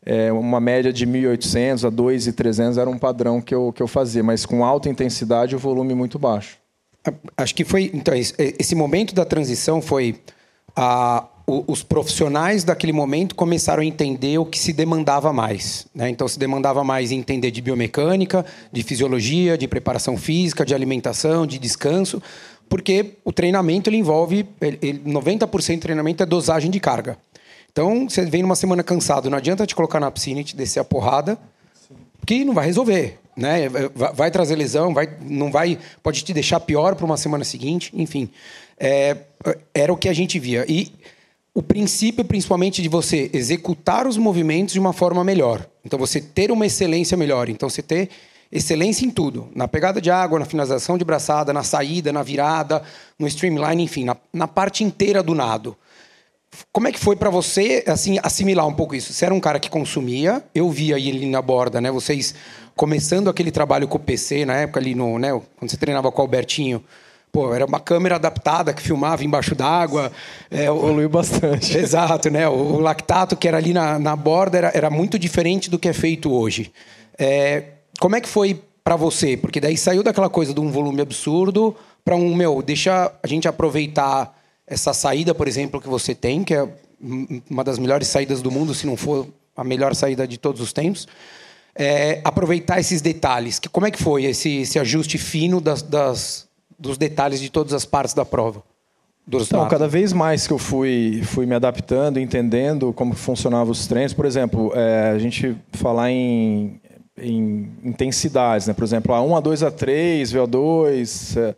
é, 0.10 0.32
uma 0.32 0.62
média 0.62 0.94
de 0.94 1.06
1.800 1.06 1.86
a 1.86 1.92
2.300 1.92 2.78
era 2.78 2.90
um 2.90 2.98
padrão 2.98 3.42
que 3.42 3.54
eu, 3.54 3.74
que 3.74 3.84
eu 3.84 3.88
fazia, 3.90 4.24
mas 4.24 4.46
com 4.46 4.64
alta 4.64 4.88
intensidade 4.88 5.54
e 5.54 5.58
volume 5.58 5.94
muito 5.94 6.18
baixo. 6.18 6.58
Acho 7.36 7.54
que 7.54 7.66
foi. 7.66 7.92
Então, 7.94 8.14
esse 8.16 8.74
momento 8.74 9.14
da 9.14 9.26
transição 9.26 9.82
foi. 9.82 10.16
A, 10.74 11.26
os 11.66 11.82
profissionais 11.82 12.66
daquele 12.66 12.92
momento 12.92 13.34
começaram 13.34 13.82
a 13.82 13.86
entender 13.86 14.38
o 14.38 14.46
que 14.46 14.60
se 14.60 14.74
demandava 14.74 15.32
mais. 15.32 15.88
Né? 15.96 16.10
Então, 16.10 16.28
se 16.28 16.38
demandava 16.38 16.84
mais 16.84 17.10
entender 17.10 17.52
de 17.52 17.62
biomecânica, 17.62 18.46
de 18.70 18.84
fisiologia, 18.84 19.58
de 19.58 19.66
preparação 19.66 20.18
física, 20.18 20.66
de 20.66 20.76
alimentação, 20.76 21.48
de 21.48 21.58
descanso, 21.58 22.22
porque 22.68 23.14
o 23.24 23.32
treinamento 23.32 23.90
ele 23.90 23.96
envolve. 23.96 24.46
Ele, 24.60 25.02
90% 25.06 25.76
do 25.76 25.82
treinamento 25.82 26.22
é 26.22 26.26
dosagem 26.26 26.70
de 26.70 26.82
carga. 26.82 27.18
Então, 27.78 28.10
você 28.10 28.26
vem 28.26 28.42
numa 28.42 28.56
semana 28.56 28.82
cansado, 28.82 29.30
não 29.30 29.38
adianta 29.38 29.64
te 29.68 29.76
colocar 29.76 30.00
na 30.00 30.10
piscina 30.10 30.42
e 30.42 30.44
te 30.44 30.56
descer 30.56 30.80
a 30.80 30.84
porrada, 30.84 31.38
que 32.26 32.44
não 32.44 32.52
vai 32.52 32.66
resolver, 32.66 33.20
né? 33.36 33.70
Vai, 33.94 34.32
trazer 34.32 34.56
lesão, 34.56 34.96
vai, 34.96 35.08
não 35.22 35.52
vai, 35.52 35.78
pode 36.02 36.24
te 36.24 36.34
deixar 36.34 36.60
pior 36.60 36.96
para 36.96 37.06
uma 37.06 37.18
semana 37.18 37.44
seguinte, 37.44 37.92
enfim. 37.94 38.32
É, 38.80 39.16
era 39.76 39.94
o 39.94 39.96
que 39.96 40.10
a 40.10 40.14
gente 40.14 40.40
via. 40.40 40.66
E 40.68 40.92
o 41.54 41.62
princípio, 41.62 42.26
principalmente, 42.26 42.82
de 42.82 42.90
você 42.90 43.30
executar 43.32 44.08
os 44.08 44.18
movimentos 44.18 44.74
de 44.74 44.80
uma 44.80 44.92
forma 44.92 45.24
melhor. 45.24 45.64
Então, 45.86 46.00
você 46.00 46.20
ter 46.20 46.50
uma 46.50 46.66
excelência 46.66 47.16
melhor. 47.16 47.48
Então, 47.48 47.70
você 47.70 47.84
ter 47.84 48.10
excelência 48.52 49.06
em 49.06 49.12
tudo. 49.12 49.50
Na 49.54 49.68
pegada 49.68 50.02
de 50.02 50.10
água, 50.10 50.40
na 50.40 50.46
finalização 50.46 50.98
de 50.98 51.06
braçada, 51.06 51.54
na 51.54 51.62
saída, 51.62 52.12
na 52.12 52.24
virada, 52.24 52.82
no 53.20 53.28
streamline, 53.28 53.84
enfim, 53.84 54.04
na, 54.04 54.18
na 54.34 54.48
parte 54.48 54.84
inteira 54.84 55.22
do 55.22 55.36
nado. 55.36 55.78
Como 56.72 56.88
é 56.88 56.92
que 56.92 57.00
foi 57.00 57.16
para 57.16 57.30
você 57.30 57.84
assim 57.88 58.20
assimilar 58.22 58.68
um 58.68 58.74
pouco 58.74 58.96
isso? 58.96 59.14
Você 59.14 59.26
era 59.26 59.34
um 59.34 59.40
cara 59.40 59.60
que 59.60 59.70
consumia, 59.70 60.44
eu 60.54 60.70
via 60.70 60.98
ele 60.98 61.26
na 61.28 61.42
borda, 61.42 61.82
né? 61.82 61.92
Vocês 61.92 62.34
começando 62.76 63.30
aquele 63.30 63.52
trabalho 63.52 63.88
com 63.88 63.98
o 63.98 64.00
PC 64.00 64.46
na 64.46 64.56
época 64.56 64.80
ali 64.80 64.94
no, 64.94 65.18
né, 65.18 65.30
quando 65.58 65.72
você 65.72 65.78
treinava 65.78 66.12
com 66.12 66.22
o 66.22 66.24
Albertinho. 66.24 66.84
Pô, 67.32 67.54
era 67.54 67.66
uma 67.66 67.80
câmera 67.80 68.16
adaptada 68.16 68.74
que 68.74 68.82
filmava 68.82 69.24
embaixo 69.24 69.54
d'água. 69.54 70.12
É, 70.50 70.66
Evoluiu 70.66 71.10
bastante. 71.10 71.76
Exato, 71.78 72.30
né? 72.30 72.48
O, 72.48 72.54
o, 72.54 72.80
lactato 72.80 73.36
que 73.36 73.48
era 73.48 73.58
ali 73.58 73.74
na, 73.74 74.00
na 74.00 74.16
borda 74.16 74.58
era, 74.58 74.72
era 74.74 74.90
muito 74.90 75.20
diferente 75.20 75.70
do 75.70 75.78
que 75.78 75.90
é 75.90 75.94
feito 75.94 76.32
hoje. 76.32 76.72
É, 77.18 77.64
como 78.00 78.16
é 78.16 78.22
que 78.22 78.30
foi 78.30 78.62
para 78.84 78.96
você? 78.96 79.36
Porque 79.36 79.60
daí 79.60 79.76
saiu 79.76 80.04
daquela 80.04 80.30
coisa 80.30 80.54
de 80.54 80.60
um 80.60 80.72
volume 80.72 81.02
absurdo 81.02 81.76
para 82.06 82.16
um, 82.16 82.34
meu, 82.34 82.62
deixa 82.62 83.12
a 83.22 83.28
gente 83.28 83.48
aproveitar 83.48 84.37
essa 84.68 84.94
saída, 84.94 85.34
por 85.34 85.48
exemplo, 85.48 85.80
que 85.80 85.88
você 85.88 86.14
tem, 86.14 86.44
que 86.44 86.54
é 86.54 86.68
uma 87.50 87.64
das 87.64 87.80
melhores 87.80 88.10
saídas 88.10 88.42
do 88.42 88.52
mundo, 88.52 88.74
se 88.74 88.86
não 88.86 88.98
for 88.98 89.28
a 89.56 89.64
melhor 89.64 89.96
saída 89.96 90.28
de 90.28 90.38
todos 90.38 90.60
os 90.60 90.74
tempos, 90.74 91.08
é 91.74 92.20
aproveitar 92.24 92.80
esses 92.80 93.02
detalhes. 93.02 93.60
Que, 93.60 93.70
como 93.70 93.88
é 93.88 93.92
que 93.92 94.02
foi 94.02 94.26
esse, 94.26 94.58
esse 94.58 94.78
ajuste 94.78 95.18
fino 95.18 95.62
das, 95.62 95.82
das, 95.82 96.48
dos 96.78 96.98
detalhes 96.98 97.40
de 97.40 97.50
todas 97.50 97.72
as 97.72 97.86
partes 97.86 98.14
da 98.14 98.26
prova? 98.26 98.62
Então, 99.30 99.68
cada 99.68 99.88
vez 99.90 100.14
mais 100.14 100.48
que 100.48 100.54
eu 100.54 100.58
fui, 100.58 101.22
fui 101.26 101.46
me 101.46 101.54
adaptando, 101.54 102.18
entendendo 102.18 102.94
como 102.94 103.14
funcionavam 103.14 103.72
os 103.72 103.86
treinos, 103.86 104.14
por 104.14 104.26
exemplo, 104.26 104.72
é, 104.74 105.12
a 105.12 105.20
gente 105.20 105.56
falar 105.74 106.10
em, 106.12 106.80
em 107.18 107.70
intensidades, 107.84 108.68
né? 108.68 108.74
por 108.74 108.86
exemplo, 108.86 109.14
A1, 109.14 109.42
A2, 109.42 109.70
A3, 109.70 110.22
VO2... 110.34 111.38
É, 111.40 111.56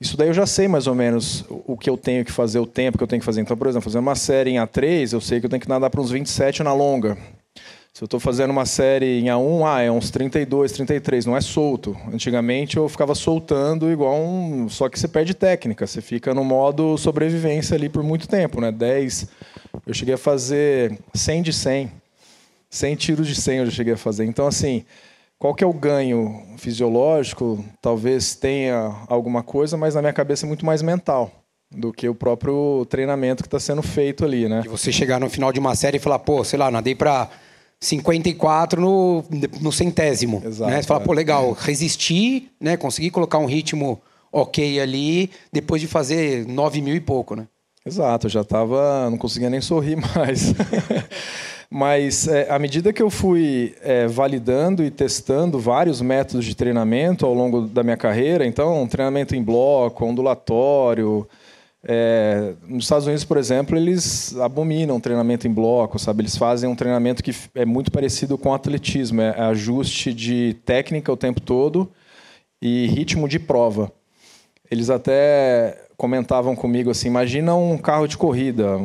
isso 0.00 0.16
daí 0.16 0.28
eu 0.28 0.34
já 0.34 0.46
sei 0.46 0.66
mais 0.66 0.86
ou 0.86 0.94
menos 0.94 1.44
o 1.48 1.76
que 1.76 1.90
eu 1.90 1.96
tenho 1.96 2.24
que 2.24 2.32
fazer, 2.32 2.58
o 2.58 2.66
tempo 2.66 2.96
que 2.96 3.04
eu 3.04 3.08
tenho 3.08 3.20
que 3.20 3.26
fazer. 3.26 3.42
Então, 3.42 3.56
por 3.56 3.66
exemplo, 3.66 3.84
fazendo 3.84 4.02
uma 4.02 4.16
série 4.16 4.50
em 4.50 4.56
A3, 4.56 5.12
eu 5.12 5.20
sei 5.20 5.40
que 5.40 5.46
eu 5.46 5.50
tenho 5.50 5.60
que 5.60 5.68
nadar 5.68 5.90
para 5.90 6.00
uns 6.00 6.10
27 6.10 6.62
na 6.62 6.72
longa. 6.72 7.18
Se 7.92 8.04
eu 8.04 8.06
estou 8.06 8.18
fazendo 8.18 8.50
uma 8.50 8.64
série 8.64 9.20
em 9.20 9.26
A1, 9.26 9.66
ah, 9.66 9.82
é 9.82 9.90
uns 9.90 10.10
32, 10.10 10.72
33, 10.72 11.26
não 11.26 11.36
é 11.36 11.40
solto. 11.42 11.94
Antigamente 12.10 12.78
eu 12.78 12.88
ficava 12.88 13.14
soltando 13.14 13.90
igual 13.90 14.16
um. 14.16 14.70
Só 14.70 14.88
que 14.88 14.98
você 14.98 15.06
perde 15.06 15.34
técnica, 15.34 15.86
você 15.86 16.00
fica 16.00 16.32
no 16.32 16.44
modo 16.44 16.96
sobrevivência 16.96 17.76
ali 17.76 17.90
por 17.90 18.02
muito 18.02 18.26
tempo, 18.26 18.58
né? 18.58 18.72
10. 18.72 19.28
Eu 19.86 19.92
cheguei 19.92 20.14
a 20.14 20.18
fazer 20.18 20.98
100 21.12 21.42
de 21.42 21.52
100. 21.52 21.92
100 22.70 22.94
tiros 22.94 23.26
de 23.26 23.34
100 23.34 23.58
eu 23.58 23.66
já 23.66 23.72
cheguei 23.72 23.92
a 23.92 23.98
fazer. 23.98 24.24
Então, 24.24 24.46
assim, 24.46 24.84
qual 25.40 25.54
que 25.54 25.64
é 25.64 25.66
o 25.66 25.72
ganho 25.72 26.44
fisiológico? 26.58 27.64
Talvez 27.80 28.34
tenha 28.34 28.94
alguma 29.08 29.42
coisa, 29.42 29.74
mas 29.74 29.94
na 29.94 30.02
minha 30.02 30.12
cabeça 30.12 30.44
é 30.44 30.46
muito 30.46 30.66
mais 30.66 30.82
mental 30.82 31.32
do 31.74 31.94
que 31.94 32.06
o 32.06 32.14
próprio 32.14 32.84
treinamento 32.90 33.42
que 33.42 33.46
está 33.46 33.58
sendo 33.58 33.80
feito 33.80 34.22
ali, 34.22 34.46
né? 34.46 34.60
De 34.60 34.68
você 34.68 34.92
chegar 34.92 35.18
no 35.18 35.30
final 35.30 35.50
de 35.50 35.58
uma 35.58 35.74
série 35.74 35.96
e 35.96 36.00
falar, 36.00 36.18
pô, 36.18 36.44
sei 36.44 36.58
lá, 36.58 36.70
nadei 36.70 36.94
para 36.94 37.30
54 37.80 38.78
no, 38.78 39.24
no 39.62 39.72
centésimo. 39.72 40.42
Exato, 40.44 40.70
né? 40.70 40.82
Você 40.82 40.86
fala, 40.86 41.00
é. 41.00 41.04
pô, 41.04 41.12
legal, 41.14 41.52
resisti, 41.52 42.50
né? 42.60 42.76
Consegui 42.76 43.10
colocar 43.10 43.38
um 43.38 43.46
ritmo 43.46 43.98
ok 44.30 44.78
ali, 44.78 45.30
depois 45.50 45.80
de 45.80 45.88
fazer 45.88 46.46
9 46.46 46.82
mil 46.82 46.94
e 46.94 47.00
pouco, 47.00 47.34
né? 47.34 47.48
Exato, 47.86 48.26
eu 48.26 48.30
já 48.30 48.42
estava, 48.42 49.08
não 49.08 49.16
conseguia 49.16 49.48
nem 49.48 49.62
sorrir 49.62 49.96
mais. 50.14 50.52
Mas 51.72 52.26
é, 52.26 52.50
à 52.50 52.58
medida 52.58 52.92
que 52.92 53.00
eu 53.00 53.08
fui 53.08 53.76
é, 53.80 54.08
validando 54.08 54.82
e 54.82 54.90
testando 54.90 55.56
vários 55.58 56.00
métodos 56.00 56.44
de 56.44 56.56
treinamento 56.56 57.24
ao 57.24 57.32
longo 57.32 57.62
da 57.62 57.84
minha 57.84 57.96
carreira, 57.96 58.44
então 58.44 58.88
treinamento 58.88 59.36
em 59.36 59.42
bloco, 59.42 60.04
ondulatório, 60.04 61.28
é, 61.82 62.54
nos 62.66 62.84
Estados 62.84 63.06
Unidos, 63.06 63.24
por 63.24 63.36
exemplo, 63.36 63.76
eles 63.76 64.36
abominam 64.38 65.00
treinamento 65.00 65.46
em 65.46 65.52
bloco, 65.52 65.98
sabe? 65.98 66.22
Eles 66.22 66.36
fazem 66.36 66.68
um 66.68 66.74
treinamento 66.74 67.22
que 67.22 67.34
é 67.54 67.64
muito 67.64 67.90
parecido 67.90 68.36
com 68.36 68.52
atletismo, 68.52 69.20
é 69.20 69.40
ajuste 69.40 70.12
de 70.12 70.56
técnica 70.64 71.10
o 71.10 71.16
tempo 71.16 71.40
todo 71.40 71.90
e 72.60 72.86
ritmo 72.88 73.28
de 73.28 73.38
prova. 73.38 73.90
Eles 74.70 74.90
até 74.90 75.86
comentavam 75.96 76.54
comigo 76.54 76.90
assim: 76.90 77.08
imagina 77.08 77.54
um 77.54 77.78
carro 77.78 78.06
de 78.06 78.16
corrida, 78.16 78.76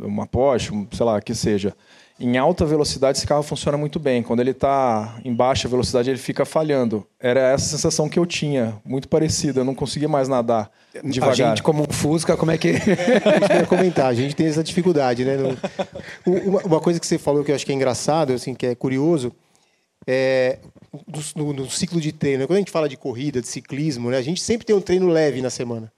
uma 0.00 0.26
Porsche, 0.26 0.70
sei 0.92 1.06
lá, 1.06 1.20
que 1.20 1.34
seja. 1.34 1.74
Em 2.18 2.38
alta 2.38 2.64
velocidade, 2.64 3.18
esse 3.18 3.26
carro 3.26 3.42
funciona 3.42 3.76
muito 3.76 3.98
bem. 3.98 4.22
Quando 4.22 4.38
ele 4.38 4.52
está 4.52 5.16
em 5.24 5.34
baixa 5.34 5.66
velocidade, 5.68 6.08
ele 6.10 6.18
fica 6.18 6.44
falhando. 6.44 7.04
Era 7.18 7.40
essa 7.52 7.64
sensação 7.66 8.08
que 8.08 8.16
eu 8.18 8.24
tinha, 8.24 8.80
muito 8.84 9.08
parecida. 9.08 9.60
Eu 9.60 9.64
não 9.64 9.74
conseguia 9.74 10.08
mais 10.08 10.28
nadar 10.28 10.70
devagar. 11.04 11.32
A 11.32 11.34
gente, 11.34 11.62
como 11.62 11.82
um 11.82 11.92
Fusca, 11.92 12.36
como 12.36 12.52
é 12.52 12.56
que. 12.58 12.72
Que 12.78 13.52
eu 13.52 13.56
ia 13.60 13.66
comentar, 13.66 14.06
a 14.06 14.14
gente 14.14 14.36
tem 14.36 14.46
essa 14.46 14.62
dificuldade, 14.62 15.24
né? 15.24 15.36
Uma, 16.64 16.80
coisa 16.80 17.00
que 17.00 17.06
você 17.06 17.18
falou 17.18 17.42
que 17.42 17.50
eu 17.50 17.54
acho 17.56 17.66
que 17.66 17.72
é 17.72 17.74
engraçado, 17.74 18.32
assim, 18.32 18.54
que 18.54 18.66
é 18.66 18.74
curioso, 18.76 19.32
é 20.06 20.58
no, 21.36 21.44
no- 21.46 21.52
no 21.52 21.70
ciclo 21.70 22.00
de 22.00 22.12
treino. 22.12 22.40
né? 22.40 22.46
Quando 22.46 22.58
a 22.58 22.60
gente 22.60 22.70
fala 22.70 22.88
de 22.88 22.96
corrida, 22.96 23.40
de 23.40 23.48
ciclismo, 23.48 24.10
né? 24.10 24.18
A 24.18 24.22
gente 24.22 24.40
sempre 24.40 24.64
tem 24.64 24.76
um 24.76 24.80
treino 24.80 25.08
leve 25.08 25.42
na 25.42 25.50
semana. 25.50 25.92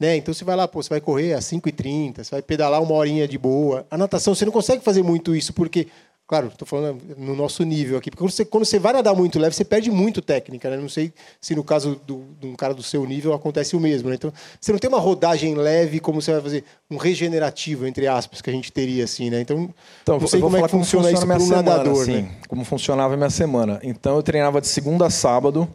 Né? 0.00 0.16
Então 0.16 0.32
você 0.32 0.44
vai 0.44 0.54
lá, 0.54 0.68
pô, 0.68 0.80
você 0.82 0.88
vai 0.90 1.00
correr 1.00 1.32
às 1.34 1.44
5h30, 1.46 2.22
você 2.22 2.30
vai 2.30 2.42
pedalar 2.42 2.80
uma 2.82 2.94
horinha 2.94 3.26
de 3.26 3.36
boa. 3.36 3.84
A 3.90 3.98
natação, 3.98 4.34
você 4.34 4.44
não 4.44 4.52
consegue 4.52 4.84
fazer 4.84 5.02
muito 5.02 5.34
isso, 5.34 5.52
porque, 5.52 5.88
claro, 6.24 6.46
estou 6.46 6.68
falando 6.68 7.00
no 7.16 7.34
nosso 7.34 7.64
nível 7.64 7.98
aqui, 7.98 8.08
porque 8.08 8.22
quando 8.22 8.30
você, 8.30 8.44
quando 8.44 8.64
você 8.64 8.78
vai 8.78 8.92
nadar 8.92 9.12
muito 9.16 9.40
leve, 9.40 9.56
você 9.56 9.64
perde 9.64 9.90
muito 9.90 10.22
técnica, 10.22 10.70
né? 10.70 10.76
Não 10.76 10.88
sei 10.88 11.12
se 11.40 11.52
no 11.56 11.64
caso 11.64 12.00
do- 12.06 12.26
de 12.40 12.46
um 12.46 12.54
cara 12.54 12.74
do 12.74 12.82
seu 12.82 13.04
nível 13.04 13.32
acontece 13.32 13.74
o 13.74 13.80
mesmo, 13.80 14.08
né? 14.08 14.14
Então, 14.14 14.32
você 14.60 14.70
não 14.70 14.78
tem 14.78 14.88
uma 14.88 15.00
rodagem 15.00 15.56
leve 15.56 15.98
como 15.98 16.22
você 16.22 16.30
vai 16.30 16.42
fazer 16.42 16.64
um 16.88 16.96
regenerativo, 16.96 17.84
entre 17.84 18.06
aspas, 18.06 18.40
que 18.40 18.48
a 18.48 18.52
gente 18.52 18.70
teria 18.70 19.02
assim, 19.02 19.30
né? 19.30 19.40
Então, 19.40 19.68
Então, 20.02 20.20
não 20.20 20.28
sei 20.28 20.40
como 20.40 20.56
é 20.56 20.62
que 20.62 20.68
falar 20.68 20.80
funciona, 20.84 21.10
isso 21.10 21.26
minha 21.26 21.34
para 21.36 21.44
um 21.44 21.48
semana, 21.48 21.70
nadador, 21.70 22.02
assim, 22.02 22.22
né? 22.22 22.30
Como 22.46 22.64
funcionava 22.64 23.14
a 23.14 23.16
minha 23.16 23.30
semana. 23.30 23.80
Então, 23.82 24.14
eu 24.14 24.22
treinava 24.22 24.60
de 24.60 24.68
segunda 24.68 25.06
a 25.06 25.10
sábado. 25.10 25.68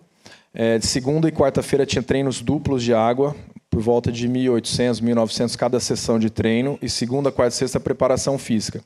É, 0.56 0.78
de 0.78 0.86
segunda 0.86 1.28
e 1.28 1.32
quarta-feira 1.32 1.84
tinha 1.84 2.04
treinos 2.04 2.40
duplos 2.40 2.84
de 2.84 2.94
água, 2.94 3.36
por 3.74 3.82
volta 3.82 4.12
de 4.12 4.30
1.800, 4.30 5.02
1.900 5.02 5.58
cada 5.58 5.80
sessão 5.80 6.20
de 6.20 6.30
treino. 6.30 6.78
E 6.80 6.88
segunda, 6.88 7.32
quarta 7.32 7.56
e 7.56 7.58
sexta, 7.58 7.80
preparação 7.80 8.38
física. 8.38 8.84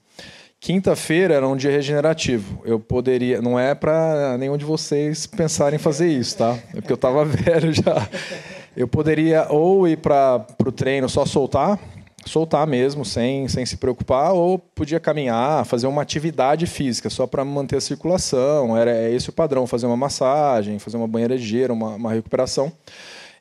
Quinta-feira 0.61 1.33
era 1.33 1.45
um 1.45 1.57
dia 1.57 1.69
regenerativo. 1.69 2.61
Eu 2.63 2.79
poderia. 2.79 3.41
Não 3.41 3.59
é 3.59 3.75
para 3.75 4.37
nenhum 4.37 4.55
de 4.55 4.63
vocês 4.63 5.27
pensarem 5.27 5.75
em 5.75 5.79
fazer 5.79 6.07
isso, 6.07 6.37
tá? 6.37 6.57
É 6.73 6.79
porque 6.79 6.93
eu 6.93 6.95
estava 6.95 7.25
velho 7.27 7.73
já. 7.73 8.07
Eu 8.77 8.87
poderia 8.87 9.47
ou 9.49 9.85
ir 9.89 9.97
para 9.97 10.47
o 10.65 10.71
treino 10.71 11.09
só 11.09 11.25
soltar, 11.25 11.77
soltar 12.25 12.65
mesmo, 12.65 13.03
sem, 13.03 13.45
sem 13.49 13.65
se 13.65 13.75
preocupar, 13.75 14.31
ou 14.31 14.57
podia 14.57 15.01
caminhar, 15.01 15.65
fazer 15.65 15.87
uma 15.87 16.01
atividade 16.01 16.65
física 16.65 17.09
só 17.09 17.27
para 17.27 17.43
manter 17.43 17.75
a 17.75 17.81
circulação. 17.81 18.77
Era 18.77 18.91
é 18.91 19.11
esse 19.13 19.29
o 19.29 19.33
padrão, 19.33 19.67
fazer 19.67 19.85
uma 19.85 19.97
massagem, 19.97 20.79
fazer 20.79 20.95
uma 20.95 21.07
banheira 21.09 21.37
de 21.37 21.45
gelo, 21.45 21.73
uma, 21.73 21.95
uma 21.95 22.13
recuperação. 22.13 22.71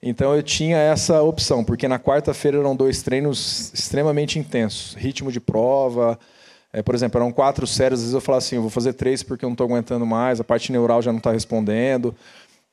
Então 0.02 0.34
eu 0.34 0.42
tinha 0.42 0.76
essa 0.76 1.22
opção, 1.22 1.64
porque 1.64 1.88
na 1.88 1.98
quarta-feira 1.98 2.58
eram 2.58 2.76
dois 2.76 3.02
treinos 3.02 3.72
extremamente 3.72 4.38
intensos, 4.38 4.94
ritmo 4.94 5.32
de 5.32 5.40
prova. 5.40 6.18
É, 6.72 6.82
por 6.82 6.94
exemplo, 6.94 7.18
eram 7.18 7.32
quatro 7.32 7.66
séries, 7.66 7.98
às 7.98 8.00
vezes 8.00 8.14
eu 8.14 8.20
falava 8.20 8.44
assim, 8.44 8.56
eu 8.56 8.62
vou 8.62 8.70
fazer 8.70 8.92
três 8.92 9.22
porque 9.22 9.44
eu 9.44 9.48
não 9.48 9.54
estou 9.54 9.66
aguentando 9.66 10.04
mais, 10.04 10.40
a 10.40 10.44
parte 10.44 10.70
neural 10.70 11.00
já 11.00 11.10
não 11.10 11.18
está 11.18 11.32
respondendo. 11.32 12.14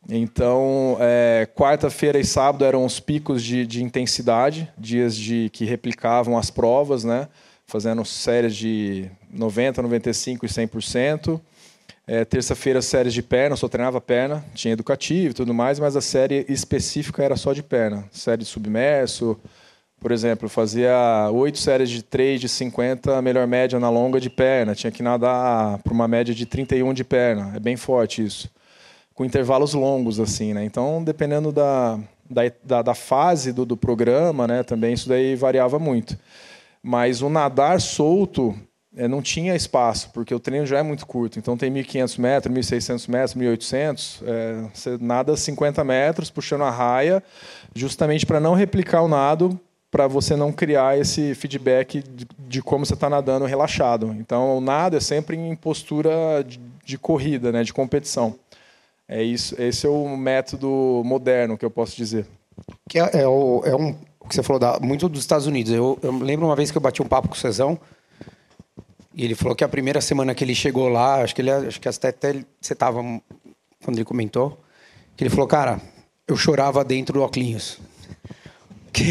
Então, 0.10 0.98
é, 1.00 1.48
quarta-feira 1.56 2.20
e 2.20 2.26
sábado 2.26 2.66
eram 2.66 2.84
os 2.84 3.00
picos 3.00 3.42
de, 3.42 3.66
de 3.66 3.82
intensidade, 3.82 4.70
dias 4.78 5.16
de 5.16 5.50
que 5.52 5.64
replicavam 5.64 6.38
as 6.38 6.50
provas, 6.50 7.06
né? 7.06 7.30
fazendo 7.66 8.04
séries 8.06 8.56
de 8.56 9.10
90%, 9.36 9.78
95% 9.78 10.44
e 10.44 10.48
100%. 10.48 11.42
É, 12.06 12.26
Terça-feira, 12.26 12.82
séries 12.82 13.14
de 13.14 13.24
perna, 13.24 13.56
só 13.56 13.68
treinava 13.68 14.02
perna, 14.02 14.44
tinha 14.54 14.74
educativo 14.74 15.32
e 15.32 15.34
tudo 15.34 15.54
mais, 15.54 15.80
mas 15.80 15.96
a 15.96 16.02
série 16.02 16.46
específica 16.50 17.24
era 17.24 17.38
só 17.38 17.54
de 17.54 17.64
perna. 17.64 18.06
Série 18.12 18.40
de 18.40 18.46
submerso, 18.46 19.40
por 20.04 20.12
exemplo, 20.12 20.48
eu 20.48 20.50
fazia 20.50 21.30
oito 21.32 21.58
séries 21.60 21.90
de 21.90 22.04
3 22.04 22.42
de 22.42 22.50
50, 22.50 23.22
melhor 23.22 23.48
média 23.48 23.80
na 23.80 23.90
longa 23.90 24.20
de 24.20 24.30
perna. 24.30 24.76
Tinha 24.76 24.92
que 24.92 25.02
nadar 25.02 25.78
para 25.82 25.94
uma 25.94 26.10
média 26.10 26.36
de 26.36 26.46
31 26.46 26.94
de 26.94 27.06
perna. 27.06 27.54
É 27.56 27.60
bem 27.60 27.78
forte 27.78 28.22
isso. 28.22 28.52
Com 29.16 29.24
intervalos 29.24 29.74
longos, 29.74 30.20
assim, 30.20 30.54
né? 30.54 30.66
Então, 30.66 31.02
dependendo 31.02 31.54
da, 31.54 31.98
da, 32.30 32.42
da, 32.62 32.82
da 32.82 32.94
fase 32.94 33.54
do, 33.54 33.66
do 33.66 33.78
programa, 33.78 34.46
né? 34.46 34.62
Também 34.62 34.94
isso 34.94 35.08
daí 35.08 35.38
variava 35.38 35.80
muito. 35.80 36.20
Mas 36.84 37.22
o 37.22 37.30
nadar 37.30 37.80
solto 37.80 38.54
eh, 38.96 39.08
não 39.08 39.22
tinha 39.22 39.56
espaço, 39.56 40.10
porque 40.14 40.34
o 40.34 40.40
treino 40.40 40.66
já 40.66 40.80
é 40.80 40.84
muito 40.84 41.06
curto. 41.06 41.40
Então 41.40 41.58
tem 41.58 41.72
1.500 41.74 42.20
metros, 42.20 42.56
1.600 42.56 43.10
metros, 43.10 43.36
1.800. 43.36 44.24
É, 44.26 44.66
você 44.74 44.98
nada 45.00 45.36
50 45.36 45.84
metros, 45.84 46.30
puxando 46.30 46.64
a 46.64 46.70
raia, 46.70 47.24
justamente 47.74 48.26
para 48.26 48.40
não 48.40 48.54
replicar 48.54 49.02
o 49.02 49.08
nado, 49.08 49.60
para 49.90 50.08
você 50.08 50.36
não 50.36 50.52
criar 50.52 50.98
esse 50.98 51.36
feedback 51.36 52.02
de, 52.02 52.28
de 52.48 52.62
como 52.62 52.86
você 52.86 52.94
está 52.94 53.10
nadando 53.10 53.46
relaxado. 53.46 54.16
Então 54.20 54.58
o 54.58 54.62
nado 54.62 54.98
é 54.98 55.00
sempre 55.00 55.38
em 55.38 55.56
postura 55.56 56.44
de, 56.44 56.60
de 56.86 56.98
corrida, 56.98 57.52
né, 57.52 57.64
de 57.64 57.74
competição. 57.74 58.36
É 59.08 59.22
isso, 59.22 59.60
esse 59.62 59.86
é 59.86 59.90
o 59.90 60.16
método 60.18 61.02
moderno 61.06 61.58
que 61.58 61.66
eu 61.66 61.70
posso 61.70 61.96
dizer. 61.96 62.26
Que 62.90 63.00
é, 63.00 63.22
é 63.22 63.28
o, 63.28 63.62
é 63.66 63.76
um, 63.76 63.96
o 64.20 64.28
que 64.28 64.34
você 64.34 64.42
falou 64.42 64.60
da, 64.60 64.80
muito 64.80 65.10
dos 65.10 65.20
Estados 65.20 65.46
Unidos. 65.46 65.72
Eu, 65.72 66.00
eu 66.02 66.12
lembro 66.12 66.46
uma 66.46 66.56
vez 66.56 66.72
que 66.72 66.78
eu 66.78 66.82
bati 66.82 67.02
um 67.02 67.08
papo 67.08 67.28
com 67.28 67.36
o 67.36 67.38
Cezão 67.38 67.80
e 69.16 69.24
ele 69.24 69.36
falou 69.36 69.56
que 69.56 69.64
a 69.64 69.70
primeira 69.70 70.02
semana 70.02 70.34
que 70.34 70.44
ele 70.44 70.56
chegou 70.56 70.90
lá, 70.90 71.22
acho 71.22 71.36
que 71.36 71.42
ele 71.42 71.52
acho 71.52 71.80
que 71.80 71.88
até, 71.88 72.10
até 72.10 72.34
você 72.60 72.74
estava 72.74 73.00
quando 73.84 73.98
ele 73.98 74.06
comentou, 74.06 74.60
que 75.16 75.24
ele 75.24 75.30
falou, 75.30 75.48
cara, 75.48 75.80
eu 76.28 76.36
chorava 76.36 76.84
dentro 76.84 77.14
do 77.14 77.24
Oclinhos. 77.24 77.80
Que, 78.94 79.10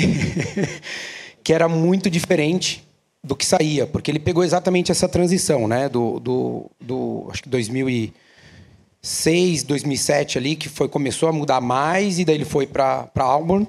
que 1.43 1.53
era 1.53 1.69
muito 1.69 2.09
diferente 2.09 2.87
do 3.25 3.35
que 3.35 3.45
saía, 3.45 3.85
porque 3.85 4.13
ele 4.13 4.21
pegou 4.21 4.45
exatamente 4.45 4.93
essa 4.93 5.09
transição, 5.09 5.67
né, 5.67 5.89
do, 5.89 6.21
do, 6.21 6.71
do 6.81 7.27
acho 7.29 7.43
que 7.43 7.49
2006, 7.49 9.65
2007 9.65 10.39
ali, 10.39 10.55
que 10.55 10.69
foi 10.69 10.89
começou 10.89 11.29
a 11.29 11.33
mudar 11.33 11.61
mais 11.61 12.21
e 12.21 12.25
daí 12.25 12.37
ele 12.37 12.45
foi 12.45 12.65
para 12.65 13.09
para 13.09 13.25
Auburn 13.25 13.67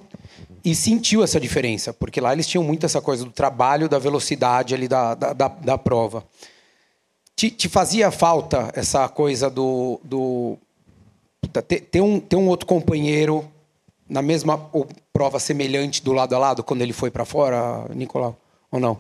e 0.64 0.74
sentiu 0.74 1.24
essa 1.24 1.40
diferença, 1.40 1.94
porque 1.94 2.22
lá 2.22 2.32
eles 2.32 2.48
tinham 2.48 2.64
muito 2.64 2.86
essa 2.86 3.02
coisa 3.02 3.26
do 3.26 3.32
trabalho, 3.32 3.90
da 3.90 4.00
velocidade 4.00 4.74
ali 4.74 4.88
da, 4.88 5.14
da, 5.14 5.34
da, 5.34 5.48
da 5.48 5.78
prova. 5.78 6.24
Te, 7.36 7.50
te 7.50 7.68
fazia 7.68 8.12
falta 8.12 8.72
essa 8.74 9.10
coisa 9.10 9.50
do, 9.50 10.00
do 10.04 10.58
ter, 11.68 11.82
ter 11.82 12.02
um, 12.02 12.20
ter 12.20 12.36
um 12.36 12.48
outro 12.48 12.66
companheiro 12.66 13.46
na 14.08 14.22
mesma 14.22 14.58
prova 15.12 15.40
semelhante 15.40 16.04
do 16.04 16.14
lado 16.14 16.36
a 16.36 16.40
lado 16.40 16.64
quando 16.64 16.82
ele 16.82 16.94
foi 16.94 17.12
para 17.12 17.26
fora, 17.26 17.86
Nicolau? 17.94 18.38
Ou 18.72 18.80
não? 18.80 18.98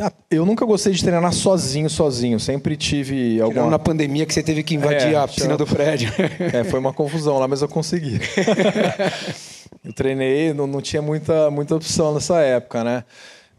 Ah, 0.00 0.10
Eu 0.30 0.46
nunca 0.46 0.64
gostei 0.64 0.92
de 0.92 1.02
treinar 1.02 1.32
sozinho, 1.32 1.88
sozinho. 1.90 2.40
Sempre 2.40 2.76
tive 2.76 3.32
Tirando 3.34 3.42
alguma 3.42 3.70
na 3.70 3.78
pandemia 3.78 4.24
que 4.24 4.32
você 4.32 4.42
teve 4.42 4.62
que 4.62 4.74
invadir 4.74 5.14
É, 5.14 5.16
a 5.16 5.28
piscina 5.28 5.56
do 5.56 5.66
prédio. 5.66 6.10
É, 6.52 6.64
foi 6.64 6.80
uma 6.80 6.92
confusão 6.92 7.38
lá, 7.38 7.46
mas 7.46 7.60
eu 7.62 7.68
consegui. 7.68 8.18
eu 9.84 9.92
treinei, 9.92 10.52
não, 10.54 10.66
não 10.66 10.80
tinha 10.80 11.02
muita, 11.02 11.50
muita 11.50 11.76
opção 11.76 12.14
nessa 12.14 12.40
época, 12.40 12.82
né? 12.82 13.04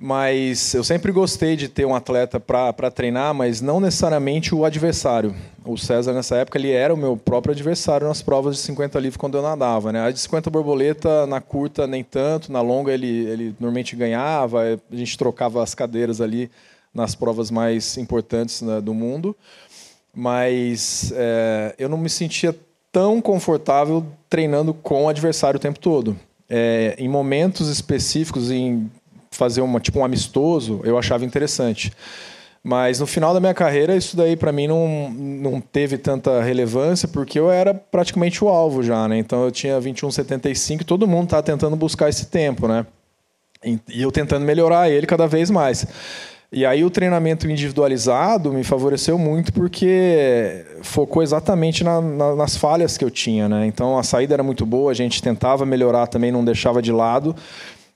Mas 0.05 0.73
eu 0.73 0.83
sempre 0.83 1.13
gostei 1.13 1.55
de 1.55 1.69
ter 1.69 1.85
um 1.85 1.95
atleta 1.95 2.37
para 2.37 2.91
treinar, 2.91 3.33
mas 3.33 3.61
não 3.61 3.79
necessariamente 3.79 4.53
o 4.53 4.65
adversário. 4.65 5.33
O 5.63 5.77
César, 5.77 6.11
nessa 6.11 6.35
época, 6.35 6.57
ele 6.57 6.71
era 6.71 6.93
o 6.93 6.97
meu 6.97 7.15
próprio 7.15 7.53
adversário 7.53 8.05
nas 8.05 8.21
provas 8.21 8.57
de 8.57 8.61
50 8.63 8.99
livre 8.99 9.17
quando 9.17 9.37
eu 9.37 9.41
nadava. 9.41 9.93
Né? 9.93 10.01
A 10.01 10.11
de 10.11 10.19
50 10.19 10.49
borboleta, 10.49 11.25
na 11.25 11.39
curta, 11.39 11.87
nem 11.87 12.03
tanto. 12.03 12.51
Na 12.51 12.59
longa, 12.59 12.91
ele, 12.91 13.07
ele 13.07 13.55
normalmente 13.57 13.95
ganhava. 13.95 14.77
A 14.91 14.95
gente 14.95 15.17
trocava 15.17 15.63
as 15.63 15.73
cadeiras 15.73 16.19
ali 16.19 16.51
nas 16.93 17.15
provas 17.15 17.49
mais 17.49 17.95
importantes 17.97 18.61
né, 18.61 18.81
do 18.81 18.93
mundo. 18.93 19.33
Mas 20.13 21.13
é, 21.15 21.75
eu 21.79 21.87
não 21.87 21.97
me 21.97 22.09
sentia 22.09 22.53
tão 22.91 23.21
confortável 23.21 24.05
treinando 24.29 24.73
com 24.73 25.05
o 25.05 25.07
adversário 25.07 25.57
o 25.57 25.61
tempo 25.61 25.79
todo. 25.79 26.13
É, 26.49 26.93
em 26.97 27.07
momentos 27.07 27.69
específicos, 27.69 28.51
em 28.51 28.91
fazer 29.33 29.61
uma, 29.61 29.79
tipo 29.79 29.99
um 29.99 30.05
amistoso, 30.05 30.81
eu 30.83 30.97
achava 30.97 31.25
interessante. 31.25 31.91
Mas 32.63 33.01
no 33.01 33.05
final 33.05 33.33
da 33.33 33.41
minha 33.41 33.53
carreira, 33.53 33.93
isso 33.93 34.15
daí 34.15 34.37
para 34.37 34.51
mim 34.53 34.67
não, 34.67 35.09
não 35.09 35.59
teve 35.59 35.97
tanta 35.97 36.41
relevância, 36.41 37.09
porque 37.09 37.37
eu 37.37 37.51
era 37.51 37.73
praticamente 37.73 38.41
o 38.41 38.47
alvo 38.47 38.81
já, 38.81 39.05
né? 39.05 39.17
Então 39.17 39.43
eu 39.43 39.51
tinha 39.51 39.77
21,75 39.81 40.83
todo 40.85 41.05
mundo 41.05 41.27
tá 41.27 41.41
tentando 41.41 41.75
buscar 41.75 42.07
esse 42.07 42.27
tempo, 42.27 42.67
né? 42.67 42.85
E 43.65 44.01
eu 44.01 44.11
tentando 44.11 44.45
melhorar 44.45 44.89
ele 44.89 45.05
cada 45.05 45.27
vez 45.27 45.49
mais. 45.49 45.85
E 46.55 46.67
aí 46.67 46.85
o 46.85 46.89
treinamento 46.89 47.49
individualizado 47.49 48.53
me 48.53 48.63
favoreceu 48.63 49.17
muito 49.17 49.51
porque 49.51 50.63
focou 50.83 51.23
exatamente 51.23 51.83
na, 51.83 51.99
na, 51.99 52.35
nas 52.35 52.55
falhas 52.55 52.95
que 52.95 53.03
eu 53.03 53.09
tinha, 53.09 53.49
né? 53.49 53.65
Então 53.65 53.97
a 53.97 54.03
saída 54.03 54.35
era 54.35 54.43
muito 54.43 54.63
boa, 54.63 54.91
a 54.91 54.93
gente 54.93 55.21
tentava 55.21 55.65
melhorar 55.65 56.05
também, 56.05 56.31
não 56.31 56.45
deixava 56.45 56.79
de 56.79 56.91
lado. 56.91 57.35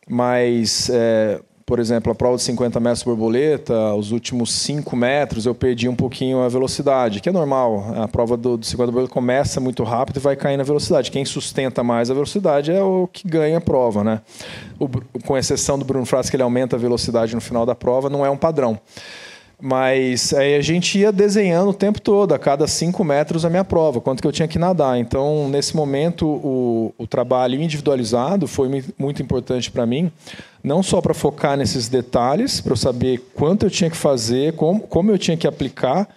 Mas, 0.08 0.90
é, 0.90 1.42
por 1.66 1.80
exemplo, 1.80 2.10
a 2.12 2.16
prova 2.16 2.38
de 2.38 2.44
50 2.44 2.80
metros 2.80 3.04
borboleta, 3.04 3.94
os 3.94 4.12
últimos 4.12 4.54
5 4.54 4.96
metros 4.96 5.46
eu 5.46 5.54
perdi 5.54 5.90
um 5.90 5.96
pouquinho 5.96 6.42
a 6.42 6.48
velocidade, 6.48 7.20
que 7.20 7.28
é 7.28 7.32
normal. 7.32 7.94
A 7.98 8.08
prova 8.08 8.38
do, 8.38 8.56
do 8.58 8.66
50 8.66 8.86
borboleta 8.90 9.14
começa 9.14 9.60
muito 9.60 9.84
rápido 9.84 10.16
e 10.16 10.20
vai 10.20 10.38
cair 10.38 10.56
na 10.56 10.64
velocidade. 10.64 11.12
Quem 11.12 11.26
sustenta 11.26 11.84
mais 11.84 12.10
a 12.10 12.14
velocidade 12.14 12.72
é 12.72 12.82
o 12.82 13.08
que 13.12 13.28
ganha 13.28 13.58
a 13.58 13.62
prova, 13.62 14.02
né? 14.02 14.22
O, 14.80 14.88
com 15.26 15.38
exceção 15.38 15.78
do 15.78 15.84
Bruno 15.84 16.06
Fratos, 16.06 16.30
que 16.30 16.38
ele 16.38 16.44
aumenta 16.44 16.78
a 16.78 16.80
velocidade 16.80 17.36
no 17.36 17.42
final 17.42 17.66
da 17.66 17.76
prova, 17.76 18.10
não 18.10 18.26
é 18.26 18.30
um 18.30 18.38
padrão. 18.38 18.80
Mas 19.60 20.34
aí 20.34 20.56
a 20.56 20.62
gente 20.62 21.00
ia 21.00 21.12
desenhando 21.12 21.72
o 21.72 21.74
tempo 21.74 22.00
todo, 22.00 22.34
a 22.34 22.38
cada 22.38 22.68
cinco 22.68 23.04
metros 23.04 23.44
a 23.44 23.50
minha 23.50 23.64
prova, 23.64 24.00
quanto 24.00 24.22
que 24.22 24.28
eu 24.28 24.32
tinha 24.32 24.48
que 24.48 24.60
nadar. 24.60 25.00
Então, 25.00 25.50
nesse 25.50 25.76
momento, 25.76 26.28
o, 26.28 26.94
o 26.96 27.08
trabalho 27.08 27.60
individualizado 27.60 28.48
foi 28.48 28.84
muito 29.00 29.22
importante 29.22 29.72
para 29.72 29.84
mim, 29.86 30.12
não 30.64 30.84
só 30.84 31.02
para 31.02 31.14
focar 31.14 31.58
nesses 31.58 31.88
detalhes, 31.88 32.62
para 32.62 32.74
eu 32.74 32.78
saber 32.78 33.20
quanto 33.34 33.66
eu 33.66 33.70
tinha 33.72 33.90
que 33.90 33.98
fazer, 33.98 34.54
como, 34.54 34.82
como 34.82 35.10
eu 35.10 35.18
tinha 35.18 35.36
que 35.36 35.48
aplicar 35.48 36.08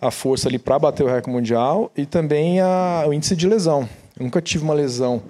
a 0.00 0.10
força 0.10 0.48
ali 0.48 0.58
para 0.58 0.78
bater 0.78 1.02
o 1.02 1.06
recorde 1.06 1.30
mundial 1.30 1.90
e 1.94 2.06
também 2.06 2.60
a, 2.60 3.04
o 3.06 3.12
índice 3.12 3.36
de 3.36 3.46
lesão. 3.46 3.86
Eu 4.18 4.24
nunca 4.24 4.40
tive 4.40 4.64
uma 4.64 4.74
lesão 4.74 5.20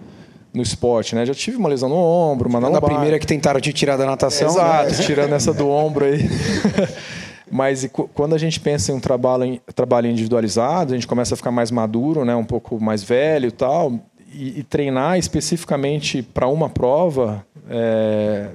no 0.55 0.63
esporte, 0.63 1.15
né? 1.17 1.27
Já 1.27 1.35
tive 1.35 1.57
uma 1.57 1.69
lesão 1.69 1.89
no 1.89 1.97
ombro, 1.97 2.49
uma 2.49 2.61
na 2.61 2.69
lombar. 2.69 2.91
Primeira 2.91 3.19
que 3.19 3.27
tentaram 3.27 3.61
te 3.61 3.73
tirar 3.73 3.97
da 3.97 4.07
natação. 4.07 4.49
Exato, 4.49 4.91
né? 4.91 5.03
tirando 5.05 5.33
essa 5.35 5.53
do 5.53 5.69
ombro 5.69 6.05
aí. 6.05 6.21
Mas 7.51 7.89
quando 8.15 8.35
a 8.35 8.39
gente 8.39 8.59
pensa 8.59 8.91
em 8.91 8.95
um 8.95 9.01
trabalho, 9.01 9.61
trabalho 9.75 10.09
individualizado, 10.09 10.93
a 10.93 10.97
gente 10.97 11.07
começa 11.07 11.35
a 11.35 11.37
ficar 11.37 11.51
mais 11.51 11.71
maduro, 11.71 12.25
né, 12.25 12.35
um 12.35 12.45
pouco 12.45 12.83
mais 12.83 13.03
velho 13.03 13.49
e 13.49 13.53
tal, 13.53 13.93
e, 14.33 14.61
e 14.61 14.63
treinar 14.63 15.19
especificamente 15.19 16.23
para 16.23 16.49
uma 16.49 16.69
prova, 16.69 17.47
é, 17.71 18.49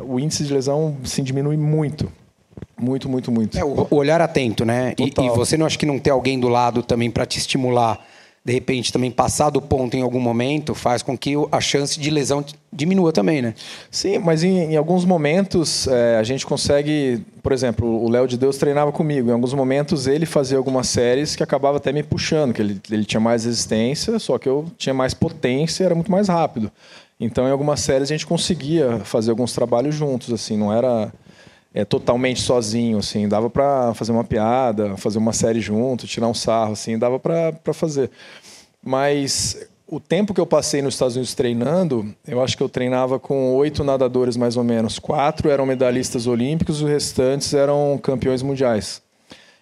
o 0.00 0.18
índice 0.18 0.44
de 0.44 0.52
lesão 0.52 0.96
assim, 1.04 1.22
diminui 1.22 1.56
muito. 1.56 2.10
Muito, 2.80 3.08
muito, 3.08 3.30
muito. 3.30 3.56
É, 3.56 3.64
o 3.64 3.86
olhar 3.90 4.20
atento, 4.20 4.64
né? 4.64 4.94
E, 4.98 5.04
e, 5.04 5.28
você 5.30 5.56
não 5.56 5.66
acha 5.66 5.78
que 5.78 5.86
não 5.86 5.98
ter 5.98 6.10
alguém 6.10 6.40
do 6.40 6.48
lado 6.48 6.82
também 6.82 7.10
para 7.10 7.24
te 7.24 7.38
estimular 7.38 8.04
de 8.44 8.52
repente 8.52 8.92
também 8.92 9.10
passar 9.10 9.50
do 9.50 9.62
ponto 9.62 9.96
em 9.96 10.02
algum 10.02 10.18
momento 10.18 10.74
faz 10.74 11.00
com 11.02 11.16
que 11.16 11.34
a 11.50 11.60
chance 11.60 11.98
de 11.98 12.10
lesão 12.10 12.44
diminua 12.72 13.12
também, 13.12 13.40
né? 13.40 13.54
Sim, 13.90 14.18
mas 14.18 14.42
em, 14.42 14.72
em 14.72 14.76
alguns 14.76 15.04
momentos 15.04 15.86
é, 15.86 16.16
a 16.16 16.22
gente 16.24 16.44
consegue, 16.44 17.22
por 17.40 17.52
exemplo, 17.52 17.86
o 17.86 18.08
Léo 18.08 18.26
de 18.26 18.36
Deus 18.36 18.56
treinava 18.56 18.90
comigo. 18.90 19.30
Em 19.30 19.32
alguns 19.32 19.54
momentos 19.54 20.08
ele 20.08 20.26
fazia 20.26 20.58
algumas 20.58 20.88
séries 20.88 21.36
que 21.36 21.42
acabava 21.42 21.76
até 21.76 21.92
me 21.92 22.02
puxando, 22.02 22.52
que 22.52 22.60
ele, 22.60 22.80
ele 22.90 23.04
tinha 23.04 23.20
mais 23.20 23.44
resistência, 23.44 24.18
só 24.18 24.38
que 24.38 24.48
eu 24.48 24.66
tinha 24.76 24.94
mais 24.94 25.14
potência, 25.14 25.84
era 25.84 25.94
muito 25.94 26.10
mais 26.10 26.26
rápido. 26.28 26.70
Então, 27.20 27.46
em 27.46 27.52
algumas 27.52 27.78
séries 27.78 28.10
a 28.10 28.14
gente 28.14 28.26
conseguia 28.26 28.98
fazer 29.04 29.30
alguns 29.30 29.52
trabalhos 29.52 29.94
juntos, 29.94 30.32
assim, 30.32 30.56
não 30.56 30.72
era 30.72 31.12
é, 31.74 31.84
totalmente 31.84 32.40
sozinho, 32.40 32.98
assim, 32.98 33.28
dava 33.28 33.48
para 33.48 33.94
fazer 33.94 34.12
uma 34.12 34.24
piada, 34.24 34.96
fazer 34.96 35.18
uma 35.18 35.32
série 35.32 35.60
junto, 35.60 36.06
tirar 36.06 36.28
um 36.28 36.34
sarro, 36.34 36.72
assim, 36.72 36.98
dava 36.98 37.18
para 37.18 37.72
fazer. 37.72 38.10
Mas 38.82 39.56
o 39.86 40.00
tempo 40.00 40.32
que 40.32 40.40
eu 40.40 40.46
passei 40.46 40.82
nos 40.82 40.94
Estados 40.94 41.16
Unidos 41.16 41.34
treinando, 41.34 42.14
eu 42.26 42.42
acho 42.42 42.56
que 42.56 42.62
eu 42.62 42.68
treinava 42.68 43.18
com 43.18 43.54
oito 43.54 43.84
nadadores 43.84 44.36
mais 44.36 44.56
ou 44.56 44.64
menos. 44.64 44.98
Quatro 44.98 45.50
eram 45.50 45.66
medalhistas 45.66 46.26
olímpicos, 46.26 46.80
os 46.80 46.88
restantes 46.88 47.52
eram 47.54 47.98
campeões 48.02 48.42
mundiais. 48.42 49.02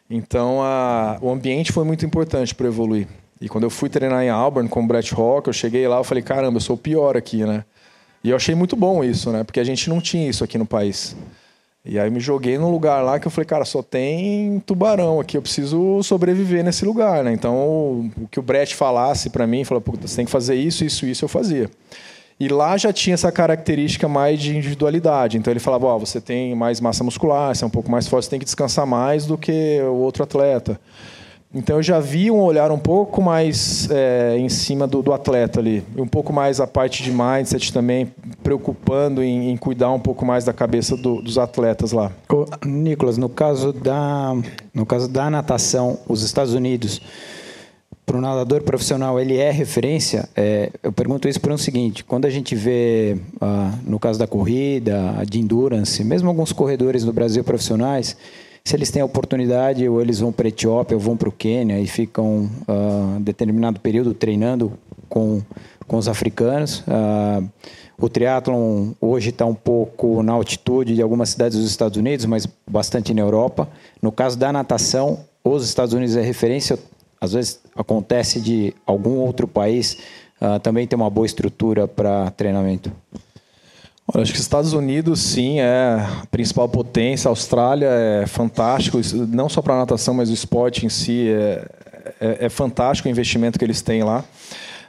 Então, 0.09 0.62
a, 0.62 1.18
o 1.20 1.31
ambiente 1.31 1.73
foi 1.73 1.85
muito 1.85 2.05
importante 2.05 2.55
para 2.55 2.66
evoluir. 2.66 3.07
E 3.40 3.49
quando 3.49 3.64
eu 3.64 3.70
fui 3.70 3.88
treinar 3.88 4.23
em 4.23 4.29
Auburn 4.29 4.68
com 4.68 4.83
o 4.83 4.87
Brett 4.87 5.14
Hawk, 5.14 5.49
eu 5.49 5.53
cheguei 5.53 5.87
lá, 5.88 5.99
eu 5.99 6.05
falei, 6.05 6.23
caramba, 6.23 6.57
eu 6.57 6.61
sou 6.61 6.77
o 6.77 6.79
pior 6.79 7.16
aqui, 7.16 7.44
né? 7.44 7.64
E 8.23 8.31
eu 8.31 8.37
achei 8.37 8.55
muito 8.55 8.77
bom 8.77 9.03
isso, 9.03 9.31
né? 9.31 9.44
Porque 9.44 9.61
a 9.61 9.64
gente 9.64 9.88
não 9.88 10.01
tinha 10.01 10.29
isso 10.29 10.44
aqui 10.44 10.59
no 10.59 10.66
país. 10.66 11.16
E 11.85 11.99
aí 11.99 12.11
me 12.11 12.21
joguei 12.21 12.59
num 12.59 12.71
lugar 12.71 13.03
lá 13.03 13.19
que 13.19 13.27
eu 13.27 13.31
falei, 13.31 13.47
cara, 13.47 13.64
só 13.64 13.83
tem 13.83 14.61
tubarão 14.66 15.19
aqui, 15.19 15.37
eu 15.37 15.43
preciso 15.43 16.03
sobreviver 16.03 16.62
nesse 16.62 16.85
lugar, 16.85 17.25
né? 17.25 17.33
Então, 17.33 18.11
o 18.21 18.29
que 18.31 18.38
o 18.38 18.43
Brett 18.43 18.77
falasse 18.77 19.31
para 19.31 19.47
mim, 19.47 19.64
falou, 19.64 19.83
você 20.03 20.16
tem 20.16 20.27
que 20.27 20.31
fazer 20.31 20.57
isso, 20.57 20.85
isso, 20.85 21.07
isso, 21.07 21.25
eu 21.25 21.29
fazia. 21.29 21.71
E 22.38 22.49
lá 22.49 22.77
já 22.77 22.93
tinha 22.93 23.14
essa 23.14 23.33
característica 23.33 24.09
mais 24.09 24.40
de 24.40 24.57
individualidade. 24.57 25.37
Então 25.37 25.53
ele 25.53 25.61
falava, 25.61 25.87
ó, 25.87 25.97
oh, 25.97 25.99
você 25.99 26.21
tem 26.21 26.55
mais 26.55 26.81
massa 26.81 27.05
muscular, 27.05 27.55
você 27.55 27.64
é 27.64 27.66
um 27.66 27.71
pouco 27.71 27.90
mais 27.90 28.09
forte, 28.09 28.25
você 28.25 28.31
tem 28.31 28.38
que 28.38 28.47
descansar 28.47 28.87
mais 28.87 29.27
do 29.27 29.37
que 29.37 29.79
o 29.83 29.97
outro 29.97 30.23
atleta. 30.23 30.81
Então 31.52 31.76
eu 31.76 31.82
já 31.82 31.98
vi 31.98 32.30
um 32.30 32.40
olhar 32.40 32.70
um 32.70 32.78
pouco 32.78 33.20
mais 33.20 33.90
é, 33.90 34.38
em 34.38 34.48
cima 34.48 34.86
do, 34.86 35.02
do, 35.02 35.12
atleta 35.12 35.58
ali, 35.58 35.82
um 35.96 36.06
pouco 36.06 36.32
mais 36.32 36.60
a 36.60 36.66
parte 36.66 37.02
de 37.02 37.10
mindset 37.10 37.72
também, 37.72 38.12
preocupando 38.40 39.20
em, 39.20 39.50
em 39.50 39.56
cuidar 39.56 39.90
um 39.90 39.98
pouco 39.98 40.24
mais 40.24 40.44
da 40.44 40.52
cabeça 40.52 40.96
do, 40.96 41.20
dos 41.20 41.38
atletas 41.38 41.90
lá. 41.90 42.12
Nicolas, 42.64 43.18
no 43.18 43.28
caso 43.28 43.72
da 43.72 44.36
no 44.72 44.86
caso 44.86 45.08
da 45.08 45.28
natação, 45.28 45.98
os 46.08 46.22
Estados 46.22 46.54
Unidos, 46.54 47.00
para 48.06 48.16
o 48.16 48.20
nadador 48.20 48.62
profissional, 48.62 49.18
ele 49.18 49.36
é 49.36 49.50
referência. 49.50 50.28
É, 50.36 50.70
eu 50.84 50.92
pergunto 50.92 51.28
isso 51.28 51.40
por 51.40 51.50
um 51.50 51.58
seguinte: 51.58 52.04
quando 52.04 52.26
a 52.26 52.30
gente 52.30 52.54
vê, 52.54 53.16
ah, 53.40 53.72
no 53.84 53.98
caso 53.98 54.20
da 54.20 54.26
corrida, 54.26 55.16
de 55.28 55.40
endurance, 55.40 56.04
mesmo 56.04 56.28
alguns 56.28 56.52
corredores 56.52 57.02
no 57.02 57.12
Brasil 57.12 57.42
profissionais 57.42 58.16
se 58.64 58.77
eles 58.77 58.90
têm 58.90 59.03
a 59.03 59.05
oportunidade, 59.05 59.88
ou 59.88 60.01
eles 60.01 60.20
vão 60.20 60.33
para 60.33 60.46
a 60.46 60.49
Etiópia, 60.49 60.96
ou 60.96 61.01
vão 61.01 61.16
para 61.16 61.29
o 61.29 61.33
Quênia 61.33 61.81
e 61.81 61.87
ficam 61.87 62.51
uh, 62.68 63.20
determinado 63.20 63.81
período 63.81 64.14
treinando 64.14 64.73
com, 65.09 65.42
com 65.87 65.96
os 65.96 66.09
africanos. 66.09 66.81
Uh, 66.81 67.49
o 68.01 68.09
triatlon 68.09 68.92
hoje 69.01 69.31
está 69.31 69.44
um 69.44 69.55
pouco 69.55 70.23
na 70.23 70.33
altitude 70.33 70.94
de 70.94 71.03
algumas 71.03 71.31
cidades 71.31 71.59
dos 71.59 71.68
Estados 71.68 71.99
Unidos, 71.99 72.25
mas 72.25 72.49
bastante 72.68 73.12
na 73.12 73.20
Europa. 73.20 73.68
No 74.01 74.11
caso 74.11 74.38
da 74.38 74.53
natação, 74.53 75.20
os 75.44 75.64
Estados 75.64 75.92
Unidos 75.92 76.16
é 76.16 76.23
referência. 76.23 76.79
Às 77.20 77.33
vezes 77.33 77.61
acontece 77.77 78.40
de 78.40 78.75
algum 78.87 79.18
outro 79.18 79.46
país 79.46 79.99
uh, 80.40 80.59
também 80.61 80.87
ter 80.87 80.96
uma 80.96 81.11
boa 81.11 81.27
estrutura 81.27 81.87
para 81.87 82.31
treinamento. 82.31 82.90
Olha, 84.12 84.23
acho 84.23 84.33
que 84.33 84.40
Estados 84.40 84.73
Unidos, 84.73 85.20
sim, 85.20 85.61
é 85.61 86.01
a 86.01 86.27
principal 86.31 86.68
potência. 86.68 87.29
A 87.29 87.31
Austrália 87.31 87.87
é 87.87 88.27
fantástico, 88.27 88.99
não 89.29 89.49
só 89.49 89.62
para 89.62 89.75
a 89.75 89.79
natação, 89.79 90.14
mas 90.14 90.31
o 90.31 90.35
esporte 90.35 90.85
em 90.85 90.88
si 90.88 91.29
é, 91.29 91.64
é, 92.20 92.46
é, 92.46 92.49
fantástico 92.49 93.09
o 93.09 93.11
investimento 93.11 93.59
que 93.59 93.64
eles 93.64 93.83
têm 93.83 94.03
lá. 94.03 94.25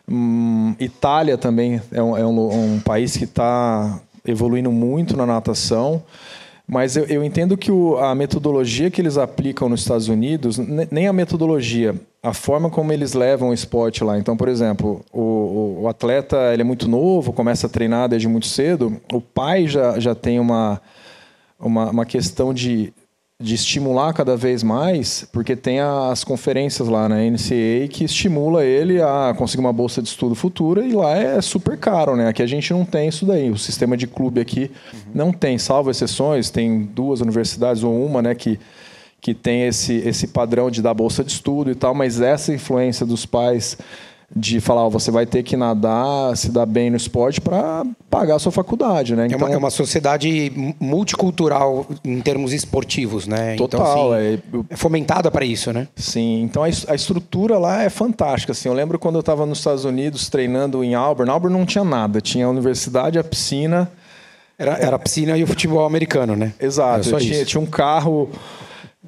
Hum, 0.09 0.75
Itália 0.79 1.37
também 1.37 1.79
é 1.91 2.01
um, 2.01 2.17
é 2.17 2.25
um, 2.25 2.73
um 2.75 2.79
país 2.79 3.15
que 3.15 3.25
está 3.25 3.99
evoluindo 4.25 4.71
muito 4.71 5.15
na 5.15 5.25
natação. 5.25 6.01
Mas 6.67 6.95
eu, 6.95 7.05
eu 7.05 7.23
entendo 7.23 7.55
que 7.55 7.71
o, 7.71 7.97
a 7.97 8.15
metodologia 8.15 8.89
que 8.89 9.01
eles 9.01 9.17
aplicam 9.17 9.69
nos 9.69 9.81
Estados 9.81 10.07
Unidos, 10.07 10.57
nem 10.57 11.07
a 11.07 11.13
metodologia, 11.13 11.95
a 12.23 12.33
forma 12.33 12.69
como 12.69 12.93
eles 12.93 13.13
levam 13.13 13.49
o 13.49 13.53
esporte 13.53 14.03
lá. 14.03 14.17
Então, 14.17 14.37
por 14.37 14.47
exemplo, 14.47 15.03
o, 15.11 15.79
o, 15.81 15.87
atleta 15.87 16.53
ele 16.53 16.61
é 16.61 16.65
muito 16.65 16.87
novo, 16.87 17.33
começa 17.33 17.65
a 17.65 17.69
treinar 17.69 18.07
desde 18.07 18.27
muito 18.27 18.45
cedo, 18.45 19.01
o 19.11 19.19
pai 19.19 19.67
já, 19.67 19.99
já 19.99 20.13
tem 20.13 20.39
uma, 20.39 20.79
uma, 21.59 21.89
uma 21.89 22.05
questão 22.05 22.53
de, 22.53 22.93
de 23.39 23.55
estimular 23.55 24.13
cada 24.13 24.37
vez 24.37 24.61
mais, 24.61 25.27
porque 25.33 25.55
tem 25.55 25.79
as 25.79 26.23
conferências 26.23 26.87
lá 26.87 27.09
na 27.09 27.15
NCAA 27.15 27.87
que 27.89 28.03
estimula 28.03 28.63
ele 28.63 29.01
a 29.01 29.33
conseguir 29.35 29.61
uma 29.61 29.73
bolsa 29.73 29.99
de 29.99 30.07
estudo 30.07 30.35
futura 30.35 30.85
e 30.85 30.93
lá 30.93 31.17
é 31.17 31.41
super 31.41 31.75
caro, 31.75 32.15
né? 32.15 32.27
Aqui 32.27 32.43
a 32.43 32.47
gente 32.47 32.71
não 32.71 32.85
tem 32.85 33.09
isso 33.09 33.25
daí. 33.25 33.49
O 33.49 33.57
sistema 33.57 33.97
de 33.97 34.05
clube 34.05 34.39
aqui 34.39 34.69
uhum. 34.93 34.99
não 35.15 35.33
tem, 35.33 35.57
salvo 35.57 35.89
exceções, 35.89 36.51
tem 36.51 36.83
duas 36.83 37.19
universidades 37.19 37.83
ou 37.83 38.05
uma, 38.05 38.21
né, 38.21 38.35
que 38.35 38.59
que 39.21 39.33
tem 39.33 39.67
esse 39.67 39.93
esse 39.93 40.27
padrão 40.27 40.69
de 40.71 40.81
dar 40.81 40.93
bolsa 40.93 41.23
de 41.23 41.31
estudo 41.31 41.71
e 41.71 41.75
tal, 41.75 41.93
mas 41.93 42.19
essa 42.19 42.53
influência 42.53 43.05
dos 43.05 43.25
pais 43.25 43.77
de 44.33 44.61
falar, 44.61 44.85
ó, 44.85 44.89
você 44.89 45.11
vai 45.11 45.25
ter 45.25 45.43
que 45.43 45.57
nadar, 45.57 46.35
se 46.37 46.51
dar 46.51 46.65
bem 46.65 46.89
no 46.89 46.95
esporte 46.95 47.41
para 47.41 47.85
pagar 48.09 48.35
a 48.35 48.39
sua 48.39 48.51
faculdade, 48.51 49.13
né? 49.13 49.25
Então, 49.25 49.39
é, 49.39 49.43
uma, 49.43 49.53
é 49.55 49.57
uma 49.57 49.69
sociedade 49.69 50.73
multicultural 50.79 51.85
em 52.03 52.21
termos 52.21 52.53
esportivos, 52.53 53.27
né? 53.27 53.55
Então, 53.55 53.67
Total. 53.67 53.85
Então, 53.91 54.13
assim, 54.13 54.65
é, 54.69 54.73
é 54.73 54.77
fomentada 54.77 55.29
para 55.29 55.43
isso, 55.43 55.73
né? 55.73 55.87
Sim. 55.97 56.43
Então 56.43 56.63
a, 56.63 56.67
a, 56.67 56.95
estrutura 56.95 57.57
lá 57.57 57.83
é 57.83 57.89
fantástica. 57.89 58.53
Assim, 58.53 58.69
eu 58.69 58.73
lembro 58.73 58.97
quando 58.97 59.15
eu 59.15 59.21
estava 59.21 59.45
nos 59.45 59.57
Estados 59.57 59.83
Unidos 59.83 60.29
treinando 60.29 60.81
em 60.81 60.95
Auburn. 60.95 61.29
Auburn 61.29 61.57
não 61.57 61.65
tinha 61.65 61.83
nada. 61.83 62.21
Tinha 62.21 62.45
a 62.45 62.49
universidade, 62.49 63.19
a 63.19 63.23
piscina. 63.23 63.91
Era, 64.57 64.77
era 64.77 64.95
a 64.95 64.99
piscina 64.99 65.37
e 65.37 65.43
o 65.43 65.47
futebol 65.47 65.85
americano, 65.85 66.35
né? 66.35 66.53
Exato. 66.59 67.17
Tinha, 67.17 67.43
tinha, 67.43 67.59
um 67.59 67.65
carro 67.65 68.29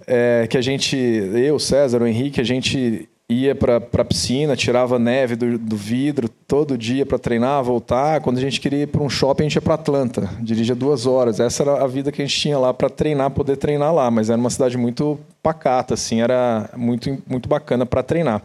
é, 0.07 0.47
que 0.49 0.57
a 0.57 0.61
gente, 0.61 0.95
eu, 0.95 1.59
César, 1.59 2.01
o 2.01 2.07
Henrique, 2.07 2.41
a 2.41 2.43
gente 2.43 3.07
ia 3.29 3.55
para 3.55 3.77
a 3.77 4.05
piscina, 4.05 4.55
tirava 4.55 4.99
neve 4.99 5.35
do, 5.35 5.57
do 5.57 5.75
vidro 5.77 6.27
todo 6.47 6.77
dia 6.77 7.05
para 7.05 7.17
treinar, 7.17 7.63
voltar. 7.63 8.21
Quando 8.21 8.37
a 8.37 8.41
gente 8.41 8.59
queria 8.59 8.83
ir 8.83 8.87
para 8.87 9.01
um 9.01 9.09
shopping, 9.09 9.43
a 9.43 9.45
gente 9.45 9.55
ia 9.55 9.61
para 9.61 9.75
Atlanta, 9.75 10.29
dirigia 10.41 10.75
duas 10.75 11.05
horas. 11.05 11.39
Essa 11.39 11.63
era 11.63 11.83
a 11.83 11.87
vida 11.87 12.11
que 12.11 12.21
a 12.21 12.25
gente 12.25 12.39
tinha 12.39 12.57
lá 12.57 12.73
para 12.73 12.89
treinar, 12.89 13.31
poder 13.31 13.57
treinar 13.57 13.93
lá. 13.93 14.11
Mas 14.11 14.29
era 14.29 14.39
uma 14.39 14.49
cidade 14.49 14.77
muito 14.77 15.19
pacata, 15.41 15.93
assim, 15.93 16.21
era 16.21 16.69
muito, 16.75 17.17
muito 17.27 17.47
bacana 17.47 17.85
para 17.85 18.03
treinar. 18.03 18.41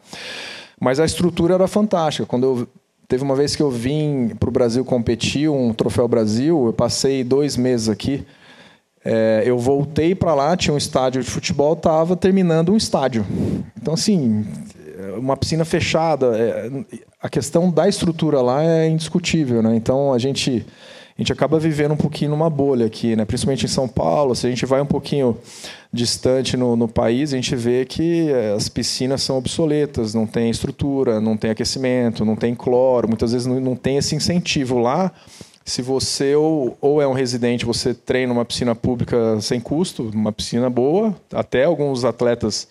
Mas 0.81 1.01
a 1.01 1.05
estrutura 1.05 1.55
era 1.55 1.67
fantástica. 1.67 2.27
Quando 2.27 2.45
eu 2.45 2.69
teve 3.09 3.23
uma 3.23 3.35
vez 3.35 3.57
que 3.57 3.63
eu 3.63 3.71
vim 3.71 4.33
para 4.39 4.49
o 4.49 4.53
Brasil 4.53 4.85
competir 4.85 5.49
um 5.49 5.73
troféu 5.73 6.07
Brasil, 6.07 6.67
eu 6.67 6.73
passei 6.73 7.25
dois 7.25 7.57
meses 7.57 7.89
aqui. 7.89 8.25
É, 9.11 9.43
eu 9.47 9.59
voltei 9.59 10.15
para 10.15 10.35
lá, 10.35 10.55
tinha 10.55 10.75
um 10.75 10.77
estádio 10.77 11.23
de 11.23 11.31
futebol, 11.31 11.73
estava 11.73 12.15
terminando 12.15 12.75
um 12.75 12.77
estádio. 12.77 13.25
Então, 13.81 13.95
assim, 13.95 14.45
uma 15.17 15.35
piscina 15.35 15.65
fechada. 15.65 16.37
É, 16.37 16.71
a 17.23 17.29
questão 17.31 17.71
da 17.71 17.89
estrutura 17.89 18.43
lá 18.43 18.63
é 18.63 18.87
indiscutível, 18.87 19.63
né? 19.63 19.75
Então 19.75 20.13
a 20.13 20.19
gente 20.19 20.65
a 21.17 21.21
gente 21.23 21.33
acaba 21.33 21.59
vivendo 21.59 21.93
um 21.93 21.97
pouquinho 21.97 22.31
numa 22.31 22.51
bolha 22.51 22.87
aqui, 22.87 23.17
né? 23.17 23.25
Principalmente 23.25 23.65
em 23.65 23.69
São 23.69 23.89
Paulo. 23.89 24.37
Se 24.37 24.47
a 24.47 24.51
gente 24.51 24.65
vai 24.67 24.81
um 24.81 24.87
pouquinho 24.87 25.37
distante 25.91 26.57
no, 26.57 26.77
no 26.77 26.87
país, 26.87 27.33
a 27.33 27.37
gente 27.37 27.57
vê 27.57 27.85
que 27.87 28.31
é, 28.31 28.53
as 28.53 28.69
piscinas 28.69 29.23
são 29.23 29.39
obsoletas, 29.39 30.15
não 30.15 30.27
tem 30.27 30.51
estrutura, 30.51 31.19
não 31.19 31.35
tem 31.37 31.51
aquecimento, 31.51 32.27
não 32.27 32.37
tem 32.37 32.55
cloro. 32.55 33.09
Muitas 33.09 33.33
vezes 33.33 33.47
não, 33.47 33.59
não 33.59 33.75
tem 33.75 33.97
esse 33.97 34.15
incentivo 34.15 34.79
lá. 34.79 35.11
Se 35.69 35.83
você 35.83 36.35
ou, 36.35 36.79
ou 36.81 37.03
é 37.03 37.07
um 37.07 37.13
residente, 37.13 37.67
você 37.67 37.93
treina 37.93 38.33
uma 38.33 38.45
piscina 38.45 38.75
pública 38.75 39.39
sem 39.39 39.61
custo, 39.61 40.11
uma 40.15 40.33
piscina 40.33 40.71
boa. 40.71 41.15
Até 41.31 41.65
alguns 41.65 42.07
atletas 42.07 42.67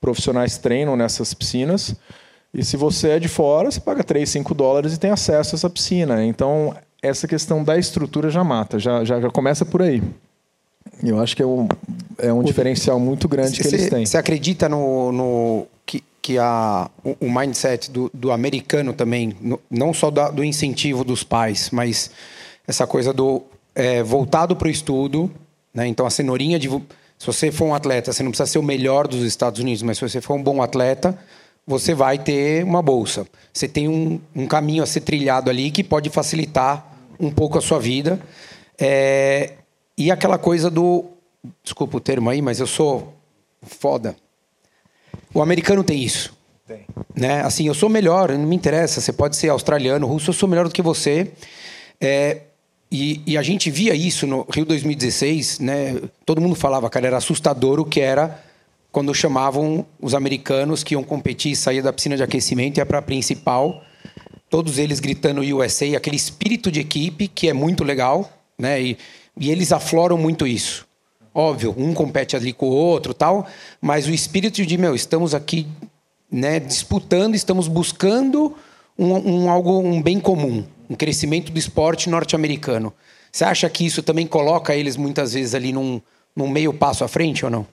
profissionais 0.00 0.58
treinam 0.58 0.96
nessas 0.96 1.32
piscinas. 1.32 1.94
E 2.52 2.64
se 2.64 2.76
você 2.76 3.10
é 3.10 3.18
de 3.20 3.28
fora, 3.28 3.70
você 3.70 3.78
paga 3.78 4.02
3, 4.02 4.28
5 4.28 4.52
dólares 4.52 4.94
e 4.94 4.98
tem 4.98 5.12
acesso 5.12 5.54
a 5.54 5.56
essa 5.56 5.70
piscina. 5.70 6.24
Então, 6.24 6.74
essa 7.00 7.28
questão 7.28 7.62
da 7.62 7.78
estrutura 7.78 8.30
já 8.30 8.42
mata, 8.42 8.80
já, 8.80 9.04
já, 9.04 9.20
já 9.20 9.30
começa 9.30 9.64
por 9.64 9.80
aí. 9.80 10.02
Eu 11.04 11.20
acho 11.20 11.36
que 11.36 11.42
é 11.42 11.46
um, 11.46 11.68
é 12.18 12.32
um 12.32 12.42
diferencial 12.42 12.98
muito 12.98 13.28
grande 13.28 13.58
cê, 13.58 13.62
que 13.62 13.74
eles 13.76 13.88
têm. 13.88 14.04
Você 14.04 14.18
acredita 14.18 14.68
no, 14.68 15.12
no 15.12 15.66
que, 15.86 16.02
que 16.20 16.36
a, 16.36 16.90
o, 17.04 17.16
o 17.20 17.32
mindset 17.32 17.92
do, 17.92 18.10
do, 18.12 18.32
americano 18.32 18.92
também, 18.92 19.36
no, 19.40 19.60
não 19.70 19.94
só 19.94 20.10
da, 20.10 20.30
do 20.30 20.42
incentivo 20.42 21.04
dos 21.04 21.22
pais, 21.22 21.70
mas 21.70 22.10
essa 22.70 22.86
coisa 22.86 23.12
do 23.12 23.42
é, 23.74 24.02
voltado 24.02 24.56
para 24.56 24.68
o 24.68 24.70
estudo, 24.70 25.30
né? 25.74 25.86
então 25.86 26.06
a 26.06 26.10
cenourinha 26.10 26.58
de 26.58 26.68
se 26.68 27.26
você 27.26 27.52
for 27.52 27.66
um 27.66 27.74
atleta, 27.74 28.12
você 28.12 28.22
não 28.22 28.30
precisa 28.30 28.50
ser 28.50 28.58
o 28.58 28.62
melhor 28.62 29.06
dos 29.06 29.22
Estados 29.22 29.60
Unidos, 29.60 29.82
mas 29.82 29.98
se 29.98 30.08
você 30.08 30.22
for 30.22 30.34
um 30.34 30.42
bom 30.42 30.62
atleta, 30.62 31.18
você 31.66 31.94
vai 31.94 32.18
ter 32.18 32.64
uma 32.64 32.80
bolsa. 32.80 33.26
Você 33.52 33.68
tem 33.68 33.88
um, 33.88 34.18
um 34.34 34.46
caminho 34.46 34.82
a 34.82 34.86
ser 34.86 35.02
trilhado 35.02 35.50
ali 35.50 35.70
que 35.70 35.84
pode 35.84 36.08
facilitar 36.08 36.96
um 37.18 37.30
pouco 37.30 37.58
a 37.58 37.60
sua 37.60 37.78
vida. 37.78 38.18
É, 38.78 39.52
e 39.98 40.10
aquela 40.10 40.38
coisa 40.38 40.70
do. 40.70 41.04
Desculpa 41.62 41.98
o 41.98 42.00
termo 42.00 42.30
aí, 42.30 42.40
mas 42.40 42.58
eu 42.58 42.66
sou 42.66 43.12
foda. 43.62 44.16
O 45.34 45.42
americano 45.42 45.84
tem 45.84 46.02
isso. 46.02 46.34
Tem. 46.66 46.86
Né? 47.14 47.42
Assim, 47.42 47.66
eu 47.66 47.74
sou 47.74 47.90
melhor, 47.90 48.30
não 48.30 48.46
me 48.46 48.56
interessa. 48.56 49.00
Você 49.00 49.12
pode 49.12 49.36
ser 49.36 49.50
australiano, 49.50 50.06
russo, 50.06 50.30
eu 50.30 50.34
sou 50.34 50.48
melhor 50.48 50.66
do 50.66 50.72
que 50.72 50.80
você. 50.80 51.30
É, 52.00 52.40
e, 52.90 53.22
e, 53.24 53.38
a 53.38 53.42
gente 53.42 53.70
via 53.70 53.94
isso 53.94 54.26
no 54.26 54.44
Rio 54.52 54.64
2016, 54.64 55.60
né? 55.60 56.00
Todo 56.26 56.40
mundo 56.40 56.56
falava, 56.56 56.90
cara, 56.90 57.06
era 57.06 57.16
assustador 57.18 57.78
o 57.78 57.84
que 57.84 58.00
era 58.00 58.42
quando 58.90 59.14
chamavam 59.14 59.86
os 60.00 60.14
americanos 60.14 60.82
que 60.82 60.94
iam 60.94 61.04
competir, 61.04 61.54
sair 61.54 61.82
da 61.82 61.92
piscina 61.92 62.16
de 62.16 62.22
aquecimento 62.22 62.78
e 62.78 62.80
ia 62.80 62.86
para 62.86 62.98
a 62.98 63.02
principal, 63.02 63.84
todos 64.48 64.78
eles 64.78 64.98
gritando 64.98 65.42
USA, 65.42 65.96
aquele 65.96 66.16
espírito 66.16 66.72
de 66.72 66.80
equipe 66.80 67.28
que 67.28 67.48
é 67.48 67.52
muito 67.52 67.84
legal, 67.84 68.28
né? 68.58 68.82
E, 68.82 68.98
e 69.38 69.50
eles 69.50 69.70
afloram 69.70 70.18
muito 70.18 70.46
isso. 70.46 70.86
Óbvio, 71.32 71.72
um 71.78 71.94
compete 71.94 72.34
ali 72.34 72.52
com 72.52 72.66
o 72.66 72.74
outro, 72.74 73.14
tal, 73.14 73.46
mas 73.80 74.08
o 74.08 74.10
espírito 74.10 74.66
de 74.66 74.76
meu, 74.76 74.96
estamos 74.96 75.32
aqui, 75.32 75.68
né, 76.30 76.58
disputando, 76.58 77.36
estamos 77.36 77.68
buscando 77.68 78.56
um, 78.98 79.44
um 79.44 79.50
algo, 79.50 79.78
um 79.78 80.00
bem 80.02 80.20
comum 80.20 80.64
um 80.90 80.94
crescimento 80.96 81.52
do 81.52 81.58
esporte 81.58 82.10
norte-americano. 82.10 82.92
Você 83.30 83.44
acha 83.44 83.70
que 83.70 83.86
isso 83.86 84.02
também 84.02 84.26
coloca 84.26 84.74
eles 84.74 84.96
muitas 84.96 85.34
vezes 85.34 85.54
ali 85.54 85.72
num, 85.72 86.02
num 86.34 86.48
meio 86.48 86.74
passo 86.74 87.04
à 87.04 87.08
frente 87.08 87.44
ou 87.44 87.50
não? 87.50 87.64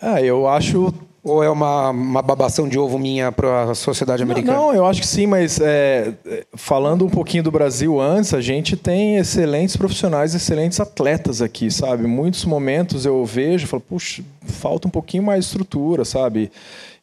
Ah, 0.00 0.20
eu 0.20 0.46
acho. 0.46 0.92
Ou 1.24 1.42
é 1.42 1.50
uma, 1.50 1.90
uma 1.90 2.22
babação 2.22 2.68
de 2.68 2.78
ovo 2.78 3.00
minha 3.00 3.32
para 3.32 3.70
a 3.70 3.74
sociedade 3.74 4.22
americana? 4.22 4.58
Não, 4.58 4.66
não, 4.68 4.74
eu 4.74 4.86
acho 4.86 5.00
que 5.00 5.06
sim, 5.06 5.26
mas 5.26 5.58
é, 5.60 6.12
falando 6.54 7.04
um 7.04 7.10
pouquinho 7.10 7.42
do 7.42 7.50
Brasil 7.50 8.00
antes, 8.00 8.32
a 8.32 8.40
gente 8.40 8.76
tem 8.76 9.16
excelentes 9.16 9.76
profissionais, 9.76 10.36
excelentes 10.36 10.78
atletas 10.78 11.42
aqui, 11.42 11.68
sabe? 11.68 12.06
Muitos 12.06 12.44
momentos 12.44 13.04
eu 13.04 13.24
vejo, 13.24 13.66
falo, 13.66 13.80
puxa, 13.80 14.22
falta 14.44 14.86
um 14.86 14.90
pouquinho 14.90 15.24
mais 15.24 15.46
estrutura, 15.46 16.04
sabe? 16.04 16.52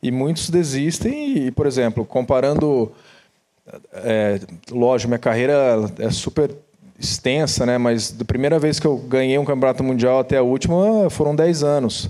E 0.04 0.12
muitos 0.12 0.50
desistem, 0.50 1.48
e, 1.48 1.52
por 1.52 1.66
exemplo, 1.66 2.06
comparando 2.06 2.92
é, 3.94 4.40
lógico, 4.72 5.10
minha 5.10 5.20
carreira 5.20 5.90
é 6.00 6.12
super 6.12 6.52
extensa, 7.00 7.66
né? 7.66 7.78
Mas 7.78 8.12
da 8.12 8.26
primeira 8.26 8.60
vez 8.60 8.80
que 8.80 8.88
eu 8.88 8.98
ganhei 8.98 9.38
um 9.38 9.46
campeonato 9.46 9.84
mundial 9.84 10.20
até 10.20 10.38
a 10.38 10.44
última 10.44 11.10
foram 11.10 11.36
10 11.36 11.64
anos. 11.64 12.10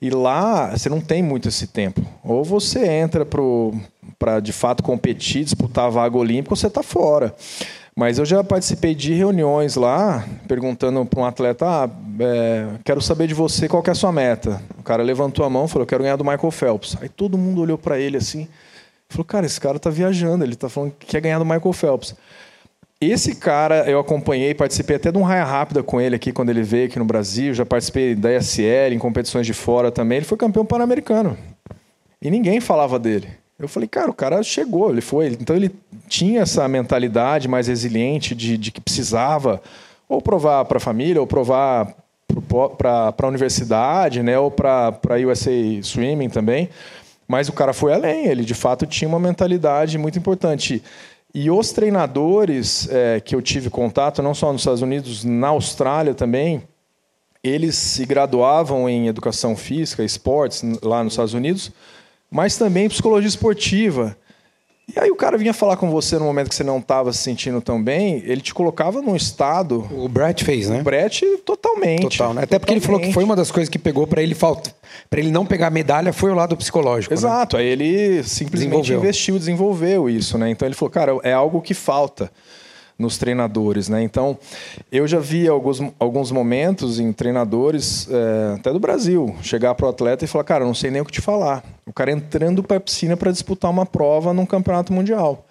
E 0.00 0.10
lá 0.10 0.70
você 0.70 0.88
não 0.88 1.00
tem 1.00 1.22
muito 1.22 1.48
esse 1.48 1.66
tempo. 1.66 2.02
Ou 2.24 2.44
você 2.44 2.86
entra 2.86 3.26
para 3.26 4.40
de 4.40 4.52
fato 4.52 4.82
competir, 4.82 5.44
disputar 5.44 5.86
a 5.86 5.90
vaga 5.90 6.16
olímpica, 6.16 6.52
ou 6.52 6.56
você 6.56 6.68
está 6.68 6.82
fora. 6.82 7.34
Mas 7.98 8.16
eu 8.16 8.24
já 8.24 8.44
participei 8.44 8.94
de 8.94 9.12
reuniões 9.12 9.74
lá, 9.74 10.24
perguntando 10.46 11.04
para 11.04 11.18
um 11.18 11.24
atleta: 11.24 11.66
ah, 11.66 11.90
é, 12.20 12.68
quero 12.84 13.02
saber 13.02 13.26
de 13.26 13.34
você 13.34 13.66
qual 13.66 13.82
é 13.84 13.90
a 13.90 13.94
sua 13.94 14.12
meta. 14.12 14.62
O 14.78 14.84
cara 14.84 15.02
levantou 15.02 15.44
a 15.44 15.50
mão 15.50 15.64
e 15.64 15.68
falou: 15.68 15.84
quero 15.84 16.04
ganhar 16.04 16.14
do 16.14 16.22
Michael 16.22 16.52
Phelps. 16.52 16.96
Aí 17.00 17.08
todo 17.08 17.36
mundo 17.36 17.60
olhou 17.60 17.76
para 17.76 17.98
ele 17.98 18.16
assim. 18.16 18.46
Falou, 19.08 19.24
cara, 19.24 19.46
esse 19.46 19.60
cara 19.60 19.80
tá 19.80 19.90
viajando, 19.90 20.44
ele 20.44 20.54
tá 20.54 20.68
falando 20.68 20.92
que 20.92 21.06
quer 21.06 21.20
ganhar 21.20 21.40
do 21.40 21.44
Michael 21.44 21.72
Phelps. 21.72 22.14
Esse 23.00 23.34
cara 23.34 23.90
eu 23.90 23.98
acompanhei, 23.98 24.54
participei 24.54 24.94
até 24.94 25.10
de 25.10 25.18
um 25.18 25.22
raia 25.22 25.42
rápida 25.42 25.82
com 25.82 26.00
ele 26.00 26.14
aqui 26.14 26.30
quando 26.30 26.50
ele 26.50 26.62
veio 26.62 26.86
aqui 26.86 27.00
no 27.00 27.04
Brasil, 27.04 27.52
já 27.52 27.66
participei 27.66 28.14
da 28.14 28.32
ESL, 28.32 28.92
em 28.92 28.98
competições 28.98 29.44
de 29.44 29.52
fora 29.52 29.90
também. 29.90 30.18
Ele 30.18 30.24
foi 30.24 30.38
campeão 30.38 30.64
pan-americano. 30.64 31.36
E 32.22 32.30
ninguém 32.30 32.60
falava 32.60 32.96
dele. 32.96 33.28
Eu 33.58 33.68
falei, 33.68 33.88
cara, 33.88 34.08
o 34.08 34.14
cara 34.14 34.40
chegou, 34.42 34.90
ele 34.90 35.00
foi. 35.00 35.36
Então 35.40 35.56
ele 35.56 35.74
tinha 36.08 36.42
essa 36.42 36.66
mentalidade 36.68 37.48
mais 37.48 37.66
resiliente 37.66 38.34
de, 38.34 38.56
de 38.56 38.70
que 38.70 38.80
precisava 38.80 39.60
ou 40.08 40.22
provar 40.22 40.64
para 40.64 40.78
a 40.78 40.80
família, 40.80 41.20
ou 41.20 41.26
provar 41.26 41.94
para 42.78 43.14
a 43.20 43.26
universidade, 43.26 44.22
né, 44.22 44.38
ou 44.38 44.50
para 44.50 44.88
a 45.08 45.28
USA 45.28 45.50
Swimming 45.82 46.28
também. 46.28 46.68
Mas 47.26 47.48
o 47.48 47.52
cara 47.52 47.72
foi 47.72 47.92
além, 47.92 48.26
ele 48.26 48.44
de 48.44 48.54
fato 48.54 48.86
tinha 48.86 49.08
uma 49.08 49.18
mentalidade 49.18 49.98
muito 49.98 50.18
importante. 50.18 50.82
E 51.34 51.50
os 51.50 51.72
treinadores 51.72 52.88
é, 52.90 53.20
que 53.20 53.34
eu 53.34 53.42
tive 53.42 53.68
contato, 53.68 54.22
não 54.22 54.34
só 54.34 54.50
nos 54.50 54.62
Estados 54.62 54.82
Unidos, 54.82 55.24
na 55.24 55.48
Austrália 55.48 56.14
também, 56.14 56.62
eles 57.44 57.76
se 57.76 58.06
graduavam 58.06 58.88
em 58.88 59.08
educação 59.08 59.56
física, 59.56 60.02
esportes, 60.02 60.62
lá 60.82 61.04
nos 61.04 61.12
Estados 61.12 61.34
Unidos, 61.34 61.70
mas 62.30 62.56
também 62.56 62.88
psicologia 62.88 63.28
esportiva. 63.28 64.16
E 64.94 64.98
aí 64.98 65.10
o 65.10 65.16
cara 65.16 65.36
vinha 65.36 65.52
falar 65.52 65.76
com 65.76 65.90
você 65.90 66.18
no 66.18 66.24
momento 66.24 66.48
que 66.48 66.54
você 66.54 66.64
não 66.64 66.78
estava 66.78 67.12
se 67.12 67.18
sentindo 67.18 67.60
tão 67.60 67.82
bem, 67.82 68.22
ele 68.24 68.40
te 68.40 68.54
colocava 68.54 69.02
num 69.02 69.14
estado. 69.14 69.86
O 69.92 70.08
Brett 70.08 70.42
fez, 70.42 70.70
né? 70.70 70.80
O 70.80 70.82
Brett 70.82 71.26
totalmente. 71.44 72.16
Total, 72.16 72.32
né? 72.32 72.44
Até 72.44 72.58
porque 72.58 72.72
ele 72.72 72.80
falou 72.80 72.98
que 72.98 73.12
foi 73.12 73.22
uma 73.22 73.36
das 73.36 73.50
coisas 73.50 73.68
que 73.68 73.78
pegou 73.78 74.06
para 74.06 74.22
ele 74.22 74.34
falta, 74.34 74.74
para 75.10 75.20
ele 75.20 75.30
não 75.30 75.44
pegar 75.44 75.68
medalha 75.68 76.10
foi 76.10 76.30
o 76.30 76.34
lado 76.34 76.56
psicológico. 76.56 77.12
né? 77.12 77.18
Exato. 77.18 77.58
Né? 77.58 77.62
Aí 77.62 77.68
ele 77.68 78.22
simplesmente 78.22 78.70
desenvolveu. 78.70 78.98
investiu, 78.98 79.38
desenvolveu 79.38 80.08
isso, 80.08 80.38
né? 80.38 80.48
Então 80.50 80.66
ele 80.66 80.74
falou, 80.74 80.90
cara, 80.90 81.18
é 81.22 81.34
algo 81.34 81.60
que 81.60 81.74
falta 81.74 82.30
nos 82.98 83.16
treinadores, 83.16 83.88
né? 83.88 84.02
Então, 84.02 84.36
eu 84.90 85.06
já 85.06 85.20
vi 85.20 85.46
alguns, 85.46 85.80
alguns 85.98 86.32
momentos 86.32 86.98
em 86.98 87.12
treinadores, 87.12 88.08
é, 88.10 88.54
até 88.56 88.72
do 88.72 88.80
Brasil, 88.80 89.36
chegar 89.40 89.74
para 89.76 89.86
o 89.86 89.88
atleta 89.88 90.24
e 90.24 90.28
falar, 90.28 90.44
cara, 90.44 90.64
não 90.64 90.74
sei 90.74 90.90
nem 90.90 91.00
o 91.00 91.04
que 91.04 91.12
te 91.12 91.20
falar. 91.20 91.62
O 91.86 91.92
cara 91.92 92.10
entrando 92.10 92.62
para 92.62 92.78
a 92.78 92.80
piscina 92.80 93.16
para 93.16 93.30
disputar 93.30 93.70
uma 93.70 93.86
prova 93.86 94.32
num 94.32 94.44
campeonato 94.44 94.92
mundial. 94.92 95.46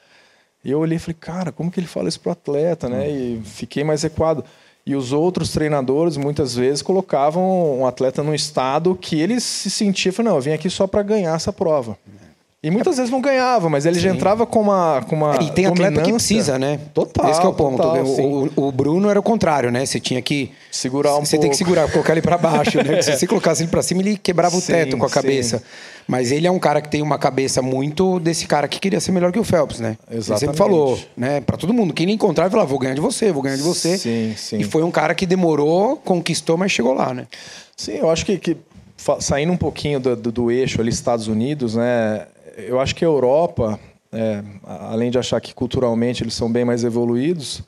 E 0.63 0.71
eu 0.71 0.79
olhei 0.79 0.97
e 0.97 0.99
falei, 0.99 1.15
cara, 1.17 1.51
como 1.51 1.71
que 1.71 1.79
ele 1.79 1.87
fala 1.87 2.09
isso 2.09 2.19
para 2.19 2.29
o 2.29 2.33
atleta, 2.33 2.89
né? 2.89 3.09
E 3.09 3.41
fiquei 3.45 3.85
mais 3.85 4.03
equado. 4.03 4.43
E 4.85 4.95
os 4.95 5.13
outros 5.13 5.51
treinadores, 5.51 6.17
muitas 6.17 6.55
vezes, 6.55 6.81
colocavam 6.81 7.79
um 7.79 7.85
atleta 7.85 8.21
num 8.23 8.33
estado 8.33 8.95
que 8.95 9.19
ele 9.19 9.39
se 9.39 9.69
sentia, 9.69 10.11
falou, 10.11 10.31
não, 10.31 10.37
eu 10.37 10.41
vim 10.41 10.51
aqui 10.51 10.69
só 10.69 10.85
para 10.85 11.03
ganhar 11.03 11.35
essa 11.35 11.53
prova. 11.53 11.97
E 12.63 12.71
muitas 12.71 12.97
vezes 12.97 13.11
não 13.11 13.21
ganhava, 13.21 13.69
mas 13.69 13.85
ele 13.85 13.97
Sim. 13.97 14.01
já 14.01 14.09
entrava 14.09 14.43
com 14.43 14.61
uma, 14.61 15.03
com 15.07 15.15
uma. 15.15 15.35
E 15.43 15.51
tem 15.51 15.67
atleta 15.67 16.01
que 16.01 16.11
precisa, 16.11 16.57
né? 16.57 16.79
Total. 16.91 17.29
Esse 17.29 17.41
é 17.41 17.47
o 17.47 17.53
ponto. 17.53 17.77
Total, 17.77 18.03
o, 18.03 18.45
o, 18.47 18.67
o, 18.67 18.71
Bruno 18.71 19.11
era 19.11 19.19
o 19.19 19.21
contrário, 19.21 19.69
né? 19.69 19.85
Você 19.85 19.99
tinha 19.99 20.19
que. 20.23 20.51
Segurar 20.71 21.17
um 21.17 21.23
Você 21.23 21.35
pouco. 21.35 21.41
tem 21.43 21.51
que 21.51 21.57
segurar, 21.57 21.91
colocar 21.91 22.13
ele 22.13 22.21
para 22.21 22.35
baixo, 22.35 22.83
né? 22.83 22.99
Se 23.03 23.15
você 23.15 23.27
colocasse 23.27 23.61
ele 23.61 23.69
para 23.69 23.83
cima, 23.83 24.01
ele 24.01 24.17
quebrava 24.17 24.57
o 24.57 24.61
teto 24.61 24.97
com 24.97 25.05
a 25.05 25.09
cabeça. 25.09 25.59
Sim. 25.59 25.63
Mas 26.07 26.31
ele 26.31 26.47
é 26.47 26.51
um 26.51 26.57
cara 26.57 26.81
que 26.81 26.89
tem 26.89 27.03
uma 27.03 27.19
cabeça 27.19 27.61
muito 27.61 28.19
desse 28.19 28.47
cara 28.47 28.67
que 28.67 28.79
queria 28.79 28.99
ser 28.99 29.11
melhor 29.11 29.31
que 29.31 29.37
o 29.37 29.43
Phelps, 29.43 29.79
né? 29.79 29.95
Exatamente. 30.09 30.29
Ele 30.29 30.39
sempre 30.39 30.57
falou, 30.57 30.99
né? 31.15 31.41
Para 31.41 31.57
todo 31.57 31.71
mundo. 31.71 31.93
Quem 31.93 32.05
ele 32.05 32.13
encontrava, 32.13 32.49
falava, 32.49 32.67
vou 32.67 32.79
ganhar 32.79 32.95
de 32.95 33.01
você, 33.01 33.31
vou 33.31 33.43
ganhar 33.43 33.57
de 33.57 33.61
você. 33.61 33.99
Sim, 33.99 34.33
sim. 34.35 34.57
E 34.57 34.63
foi 34.63 34.81
um 34.81 34.89
cara 34.89 35.13
que 35.13 35.27
demorou, 35.27 35.97
conquistou, 35.97 36.57
mas 36.57 36.71
chegou 36.71 36.95
lá, 36.95 37.13
né? 37.13 37.27
Sim, 37.75 37.97
eu 37.97 38.09
acho 38.09 38.25
que, 38.25 38.39
que 38.39 38.57
saindo 39.19 39.53
um 39.53 39.57
pouquinho 39.57 39.99
do, 39.99 40.15
do, 40.15 40.31
do 40.31 40.51
eixo 40.51 40.81
ali, 40.81 40.89
Estados 40.89 41.27
Unidos, 41.27 41.75
né? 41.75 42.25
Eu 42.57 42.79
acho 42.79 42.95
que 42.95 43.05
a 43.05 43.07
Europa, 43.07 43.79
é, 44.11 44.43
além 44.65 45.11
de 45.11 45.19
achar 45.19 45.39
que 45.39 45.53
culturalmente 45.53 46.23
eles 46.23 46.33
são 46.33 46.51
bem 46.51 46.65
mais 46.65 46.83
evoluídos, 46.83 47.61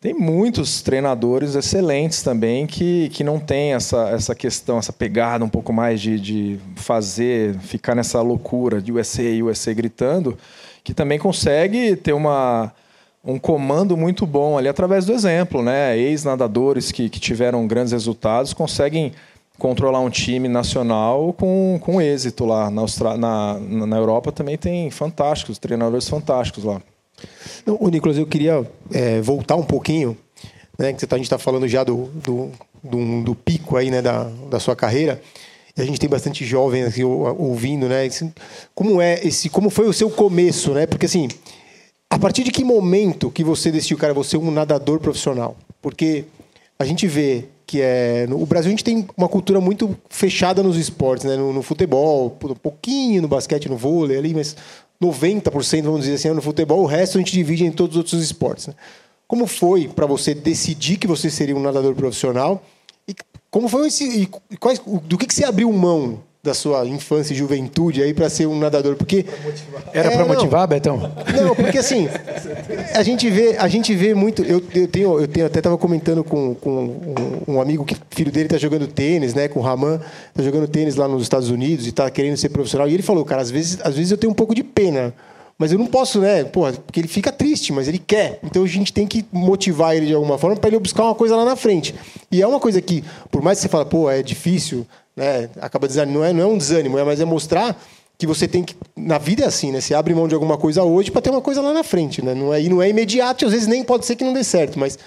tem 0.00 0.12
muitos 0.12 0.82
treinadores 0.82 1.54
excelentes 1.54 2.22
também 2.22 2.66
que, 2.66 3.08
que 3.10 3.24
não 3.24 3.38
tem 3.38 3.72
essa, 3.72 4.10
essa 4.10 4.34
questão, 4.34 4.76
essa 4.76 4.92
pegada 4.92 5.44
um 5.44 5.48
pouco 5.48 5.72
mais 5.72 6.00
de, 6.00 6.20
de 6.20 6.60
fazer, 6.76 7.58
ficar 7.60 7.94
nessa 7.94 8.20
loucura 8.20 8.82
de 8.82 8.92
USA, 8.92 9.22
USA 9.42 9.72
gritando, 9.72 10.36
que 10.82 10.92
também 10.92 11.18
consegue 11.18 11.96
ter 11.96 12.12
uma, 12.12 12.70
um 13.24 13.38
comando 13.38 13.96
muito 13.96 14.26
bom 14.26 14.58
ali 14.58 14.68
através 14.68 15.06
do 15.06 15.12
exemplo. 15.14 15.62
Né? 15.62 15.96
Ex-nadadores 15.96 16.92
que, 16.92 17.08
que 17.08 17.18
tiveram 17.18 17.66
grandes 17.66 17.92
resultados 17.92 18.52
conseguem 18.52 19.12
controlar 19.58 20.00
um 20.00 20.10
time 20.10 20.48
nacional 20.48 21.32
com, 21.32 21.78
com 21.80 22.00
êxito 22.00 22.44
lá. 22.44 22.70
Na, 22.70 22.82
Austra... 22.82 23.16
na, 23.16 23.58
na 23.58 23.96
Europa 23.96 24.32
também 24.32 24.56
tem 24.56 24.90
fantásticos, 24.90 25.58
treinadores 25.58 26.08
fantásticos 26.08 26.64
lá. 26.64 26.82
Não, 27.64 27.76
o 27.80 27.88
Nicolas, 27.88 28.18
eu 28.18 28.26
queria 28.26 28.66
é, 28.92 29.20
voltar 29.20 29.56
um 29.56 29.62
pouquinho, 29.62 30.16
né, 30.78 30.92
que 30.92 31.06
tá, 31.06 31.16
a 31.16 31.18
gente 31.18 31.26
está 31.26 31.38
falando 31.38 31.66
já 31.68 31.84
do, 31.84 32.06
do, 32.14 32.50
do, 32.82 33.22
do, 33.22 33.34
pico 33.34 33.76
aí, 33.76 33.90
né, 33.90 34.02
da, 34.02 34.24
da 34.50 34.60
sua 34.60 34.76
carreira. 34.76 35.20
E 35.76 35.80
a 35.80 35.84
gente 35.84 35.98
tem 35.98 36.08
bastante 36.08 36.44
jovens 36.44 36.86
aqui 36.86 37.02
ouvindo, 37.02 37.88
né? 37.88 38.08
Como 38.74 39.00
é 39.00 39.18
esse, 39.26 39.48
como 39.48 39.70
foi 39.70 39.88
o 39.88 39.92
seu 39.92 40.08
começo, 40.08 40.72
né? 40.72 40.86
Porque 40.86 41.06
assim, 41.06 41.26
a 42.08 42.16
partir 42.16 42.44
de 42.44 42.52
que 42.52 42.62
momento 42.62 43.28
que 43.28 43.42
você 43.42 43.72
decidiu, 43.72 43.98
cara, 43.98 44.14
você 44.14 44.36
é 44.36 44.38
um 44.38 44.52
nadador 44.52 45.00
profissional? 45.00 45.56
Porque 45.82 46.26
a 46.78 46.84
gente 46.84 47.08
vê 47.08 47.46
que 47.66 47.80
é 47.80 48.26
no 48.26 48.40
o 48.40 48.46
Brasil 48.46 48.68
a 48.68 48.70
gente 48.70 48.84
tem 48.84 49.06
uma 49.16 49.28
cultura 49.28 49.60
muito 49.60 49.96
fechada 50.08 50.62
nos 50.62 50.76
esportes, 50.76 51.24
né? 51.24 51.36
No, 51.36 51.52
no 51.52 51.62
futebol, 51.62 52.36
um 52.44 52.54
pouquinho 52.54 53.22
no 53.22 53.28
basquete, 53.28 53.68
no 53.68 53.76
vôlei 53.76 54.18
ali, 54.18 54.34
mas 54.34 54.56
90%, 55.02 55.82
vamos 55.82 56.00
dizer 56.02 56.14
assim, 56.14 56.28
é 56.28 56.32
no 56.32 56.42
futebol, 56.42 56.80
o 56.80 56.86
resto 56.86 57.18
a 57.18 57.20
gente 57.20 57.32
divide 57.32 57.64
em 57.64 57.72
todos 57.72 57.96
os 57.96 57.98
outros 57.98 58.22
esportes. 58.22 58.68
Né? 58.68 58.74
Como 59.26 59.46
foi 59.46 59.88
para 59.88 60.06
você 60.06 60.34
decidir 60.34 60.96
que 60.96 61.06
você 61.06 61.30
seria 61.30 61.56
um 61.56 61.60
nadador 61.60 61.94
profissional? 61.94 62.62
E 63.08 63.14
como 63.50 63.68
foi 63.68 63.88
esse, 63.88 64.28
e 64.50 64.56
quais, 64.56 64.78
do 64.78 65.18
que, 65.18 65.26
que 65.26 65.34
você 65.34 65.44
abriu 65.44 65.72
mão 65.72 66.20
da 66.44 66.54
sua 66.54 66.86
infância 66.86 67.32
e 67.32 67.36
juventude 67.36 68.02
aí 68.02 68.12
para 68.12 68.28
ser 68.28 68.46
um 68.46 68.58
nadador? 68.58 68.94
Porque 68.94 69.24
era 69.92 70.10
para 70.10 70.26
motivar, 70.26 70.68
Betão? 70.68 70.98
Não, 71.42 71.56
porque 71.56 71.78
assim 71.78 72.06
a 72.94 73.02
gente 73.02 73.28
vê, 73.30 73.56
a 73.56 73.66
gente 73.66 73.94
vê 73.94 74.14
muito. 74.14 74.42
Eu, 74.42 74.62
eu 74.74 74.86
tenho, 74.86 75.20
eu 75.20 75.26
tenho 75.26 75.46
até 75.46 75.58
estava 75.58 75.78
comentando 75.78 76.22
com, 76.22 76.54
com 76.54 76.70
um, 77.48 77.54
um, 77.54 77.60
amigo 77.60 77.84
que 77.84 77.96
filho 78.10 78.30
dele 78.30 78.46
está 78.46 78.58
jogando 78.58 78.86
tênis, 78.86 79.34
né? 79.34 79.48
Com 79.48 79.60
o 79.60 79.62
Raman, 79.62 80.00
está 80.28 80.42
jogando 80.42 80.68
tênis 80.68 80.96
lá 80.96 81.08
nos 81.08 81.22
Estados 81.22 81.50
Unidos 81.50 81.86
e 81.86 81.88
está 81.88 82.10
querendo 82.10 82.36
ser 82.36 82.50
profissional. 82.50 82.88
E 82.88 82.94
ele 82.94 83.02
falou, 83.02 83.24
cara, 83.24 83.42
às 83.42 83.50
vezes, 83.50 83.78
às 83.82 83.96
vezes 83.96 84.10
eu 84.10 84.18
tenho 84.18 84.30
um 84.30 84.34
pouco 84.34 84.54
de 84.54 84.62
pena. 84.62 85.14
Mas 85.56 85.70
eu 85.70 85.78
não 85.78 85.86
posso, 85.86 86.20
né? 86.20 86.42
Porra, 86.42 86.72
porque 86.72 86.98
ele 86.98 87.06
fica 87.06 87.30
triste, 87.30 87.72
mas 87.72 87.86
ele 87.86 87.98
quer. 87.98 88.40
Então 88.42 88.64
a 88.64 88.66
gente 88.66 88.92
tem 88.92 89.06
que 89.06 89.24
motivar 89.32 89.96
ele 89.96 90.06
de 90.06 90.14
alguma 90.14 90.36
forma 90.36 90.56
para 90.56 90.68
ele 90.68 90.78
buscar 90.80 91.04
uma 91.04 91.14
coisa 91.14 91.36
lá 91.36 91.44
na 91.44 91.54
frente. 91.54 91.94
E 92.30 92.42
é 92.42 92.46
uma 92.46 92.58
coisa 92.58 92.80
que, 92.80 93.04
por 93.30 93.40
mais 93.40 93.58
que 93.58 93.62
você 93.62 93.68
fale, 93.68 93.84
pô, 93.84 94.10
é 94.10 94.20
difícil, 94.20 94.84
né? 95.16 95.48
Acaba 95.60 95.86
dizendo, 95.86 96.12
não 96.12 96.24
é, 96.24 96.32
não 96.32 96.42
é 96.42 96.46
um 96.46 96.58
desânimo, 96.58 96.98
é, 96.98 97.04
mas 97.04 97.20
é 97.20 97.24
mostrar 97.24 97.80
que 98.16 98.26
você 98.26 98.46
tem 98.46 98.62
que 98.62 98.76
na 98.96 99.18
vida 99.18 99.44
é 99.44 99.46
assim, 99.46 99.72
né? 99.72 99.80
Você 99.80 99.94
abre 99.94 100.14
mão 100.14 100.28
de 100.28 100.34
alguma 100.34 100.56
coisa 100.56 100.82
hoje 100.82 101.10
para 101.10 101.20
ter 101.20 101.30
uma 101.30 101.40
coisa 101.40 101.60
lá 101.60 101.72
na 101.72 101.82
frente, 101.82 102.24
né? 102.24 102.34
Não 102.34 102.54
é 102.54 102.62
e 102.62 102.68
não 102.68 102.80
é 102.80 102.88
imediato, 102.88 103.44
às 103.44 103.52
vezes 103.52 103.66
nem 103.66 103.82
pode 103.84 104.06
ser 104.06 104.16
que 104.16 104.24
não 104.24 104.32
dê 104.32 104.44
certo, 104.44 104.78
mas 104.78 104.98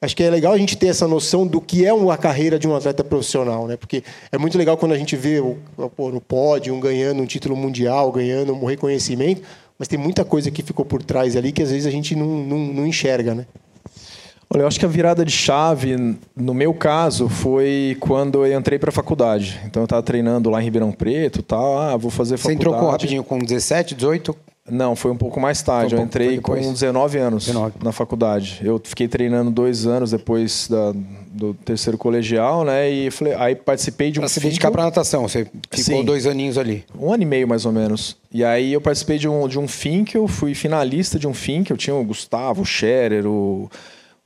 acho 0.00 0.16
que 0.16 0.22
é 0.22 0.30
legal 0.30 0.52
a 0.52 0.58
gente 0.58 0.76
ter 0.76 0.88
essa 0.88 1.06
noção 1.08 1.46
do 1.46 1.60
que 1.60 1.84
é 1.84 1.92
uma 1.92 2.16
carreira 2.16 2.58
de 2.58 2.68
um 2.68 2.74
atleta 2.74 3.02
profissional, 3.02 3.66
né? 3.66 3.76
Porque 3.76 4.02
é 4.30 4.38
muito 4.38 4.58
legal 4.58 4.76
quando 4.76 4.92
a 4.92 4.98
gente 4.98 5.16
vê 5.16 5.40
o, 5.40 5.56
no 5.98 6.20
pódio 6.20 6.74
um 6.74 6.80
ganhando 6.80 7.22
um 7.22 7.26
título 7.26 7.56
mundial, 7.56 8.12
ganhando 8.12 8.52
um 8.52 8.64
reconhecimento, 8.64 9.42
mas 9.78 9.88
tem 9.88 9.98
muita 9.98 10.24
coisa 10.24 10.50
que 10.50 10.62
ficou 10.62 10.84
por 10.84 11.02
trás 11.02 11.36
ali 11.36 11.52
que 11.52 11.62
às 11.62 11.70
vezes 11.70 11.86
a 11.86 11.90
gente 11.90 12.14
não, 12.14 12.26
não, 12.26 12.58
não 12.58 12.86
enxerga, 12.86 13.34
né? 13.34 13.46
Olha, 14.52 14.62
eu 14.62 14.66
acho 14.66 14.80
que 14.80 14.84
a 14.84 14.88
virada 14.88 15.24
de 15.24 15.30
chave, 15.30 15.96
no 16.34 16.52
meu 16.52 16.74
caso, 16.74 17.28
foi 17.28 17.96
quando 18.00 18.44
eu 18.44 18.58
entrei 18.58 18.80
para 18.80 18.88
a 18.88 18.92
faculdade. 18.92 19.60
Então 19.64 19.82
eu 19.82 19.84
estava 19.84 20.02
treinando 20.02 20.50
lá 20.50 20.60
em 20.60 20.64
Ribeirão 20.64 20.90
Preto, 20.90 21.40
tal. 21.40 21.78
Ah, 21.78 21.96
vou 21.96 22.10
fazer 22.10 22.36
faculdade. 22.36 22.64
Você 22.64 22.68
entrou 22.68 22.74
com 22.74 22.90
rapidinho 22.90 23.22
com 23.22 23.38
17, 23.38 23.94
18? 23.94 24.36
Não, 24.68 24.96
foi 24.96 25.12
um 25.12 25.16
pouco 25.16 25.38
mais 25.40 25.62
tarde. 25.62 25.94
Um 25.94 25.98
eu 25.98 26.04
entrei 26.04 26.40
com 26.40 26.54
19 26.54 27.18
anos 27.18 27.46
19. 27.46 27.74
na 27.82 27.92
faculdade. 27.92 28.60
Eu 28.62 28.80
fiquei 28.82 29.06
treinando 29.06 29.52
dois 29.52 29.86
anos 29.86 30.10
depois 30.10 30.66
da, 30.68 30.92
do 31.30 31.54
terceiro 31.54 31.96
colegial, 31.96 32.64
né? 32.64 32.90
E 32.90 33.10
falei, 33.10 33.34
aí 33.34 33.54
participei 33.54 34.10
de 34.10 34.18
um. 34.18 34.22
Pra 34.22 34.28
se 34.28 34.40
dedicar 34.40 34.72
para 34.72 34.82
natação, 34.82 35.28
você 35.28 35.46
ficou 35.70 35.98
Sim. 35.98 36.04
dois 36.04 36.26
aninhos 36.26 36.58
ali. 36.58 36.84
Um 36.98 37.12
ano 37.12 37.22
e 37.22 37.26
meio 37.26 37.46
mais 37.46 37.64
ou 37.66 37.72
menos. 37.72 38.16
E 38.32 38.44
aí 38.44 38.72
eu 38.72 38.80
participei 38.80 39.16
de 39.16 39.28
um 39.28 39.46
de 39.46 39.60
um 39.60 39.66
eu 40.14 40.26
fui 40.26 40.54
finalista 40.54 41.20
de 41.20 41.28
um 41.28 41.32
que 41.32 41.72
Eu 41.72 41.76
tinha 41.76 41.94
o 41.94 42.04
Gustavo, 42.04 42.62
o 42.62 42.64
Scherer, 42.64 43.26
o 43.26 43.70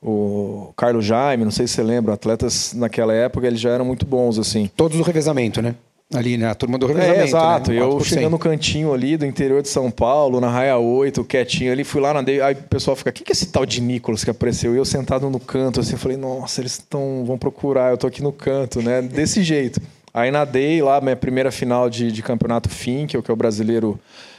o 0.04 0.72
Carlos 0.76 1.04
Jaime, 1.04 1.44
não 1.44 1.50
sei 1.50 1.66
se 1.66 1.74
você 1.74 1.82
lembra, 1.82 2.12
atletas 2.12 2.74
naquela 2.74 3.14
época 3.14 3.46
eles 3.46 3.58
já 3.58 3.70
eram 3.70 3.86
muito 3.86 4.04
bons 4.04 4.38
assim. 4.38 4.70
Todos 4.76 4.98
do 4.98 5.02
revezamento, 5.02 5.62
né? 5.62 5.74
Ali 6.12 6.36
na 6.36 6.54
turma 6.54 6.76
do 6.78 6.86
revezamento. 6.86 7.20
É, 7.20 7.24
exato. 7.24 7.72
Né? 7.72 7.80
Eu 7.80 7.98
chegando 8.00 8.32
no 8.32 8.38
cantinho 8.38 8.92
ali 8.92 9.16
do 9.16 9.24
interior 9.24 9.62
de 9.62 9.68
São 9.68 9.90
Paulo, 9.90 10.40
na 10.40 10.50
Raia 10.50 10.76
8, 10.76 11.24
quietinho 11.24 11.72
ali, 11.72 11.82
fui 11.82 12.02
lá, 12.02 12.12
nadei. 12.12 12.40
Aí 12.42 12.54
o 12.54 12.58
pessoal 12.68 12.94
fica, 12.94 13.10
quem 13.10 13.24
que 13.24 13.32
é 13.32 13.34
esse 13.34 13.46
tal 13.46 13.64
de 13.64 13.80
Nicolas 13.80 14.22
que 14.22 14.30
apareceu? 14.30 14.74
E 14.74 14.76
eu 14.76 14.84
sentado 14.84 15.30
no 15.30 15.40
canto, 15.40 15.80
assim, 15.80 15.96
falei, 15.96 16.18
nossa, 16.18 16.60
eles 16.60 16.72
estão, 16.72 17.24
vão 17.24 17.38
procurar, 17.38 17.90
eu 17.90 17.96
tô 17.96 18.06
aqui 18.06 18.22
no 18.22 18.30
canto, 18.30 18.82
né? 18.82 19.00
Desse 19.00 19.42
jeito. 19.42 19.80
Aí 20.12 20.30
nadei 20.30 20.82
lá, 20.82 21.00
minha 21.00 21.16
primeira 21.16 21.50
final 21.50 21.88
de, 21.88 22.12
de 22.12 22.22
campeonato 22.22 22.68
é 22.68 23.18
o 23.18 23.22
que 23.22 23.30
é 23.30 23.34
o 23.34 23.36
brasileiro 23.36 23.98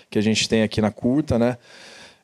que 0.10 0.19
a 0.19 0.21
gente 0.21 0.47
tem 0.47 0.62
aqui 0.62 0.80
na 0.80 0.91
curta, 0.91 1.39
né? 1.39 1.58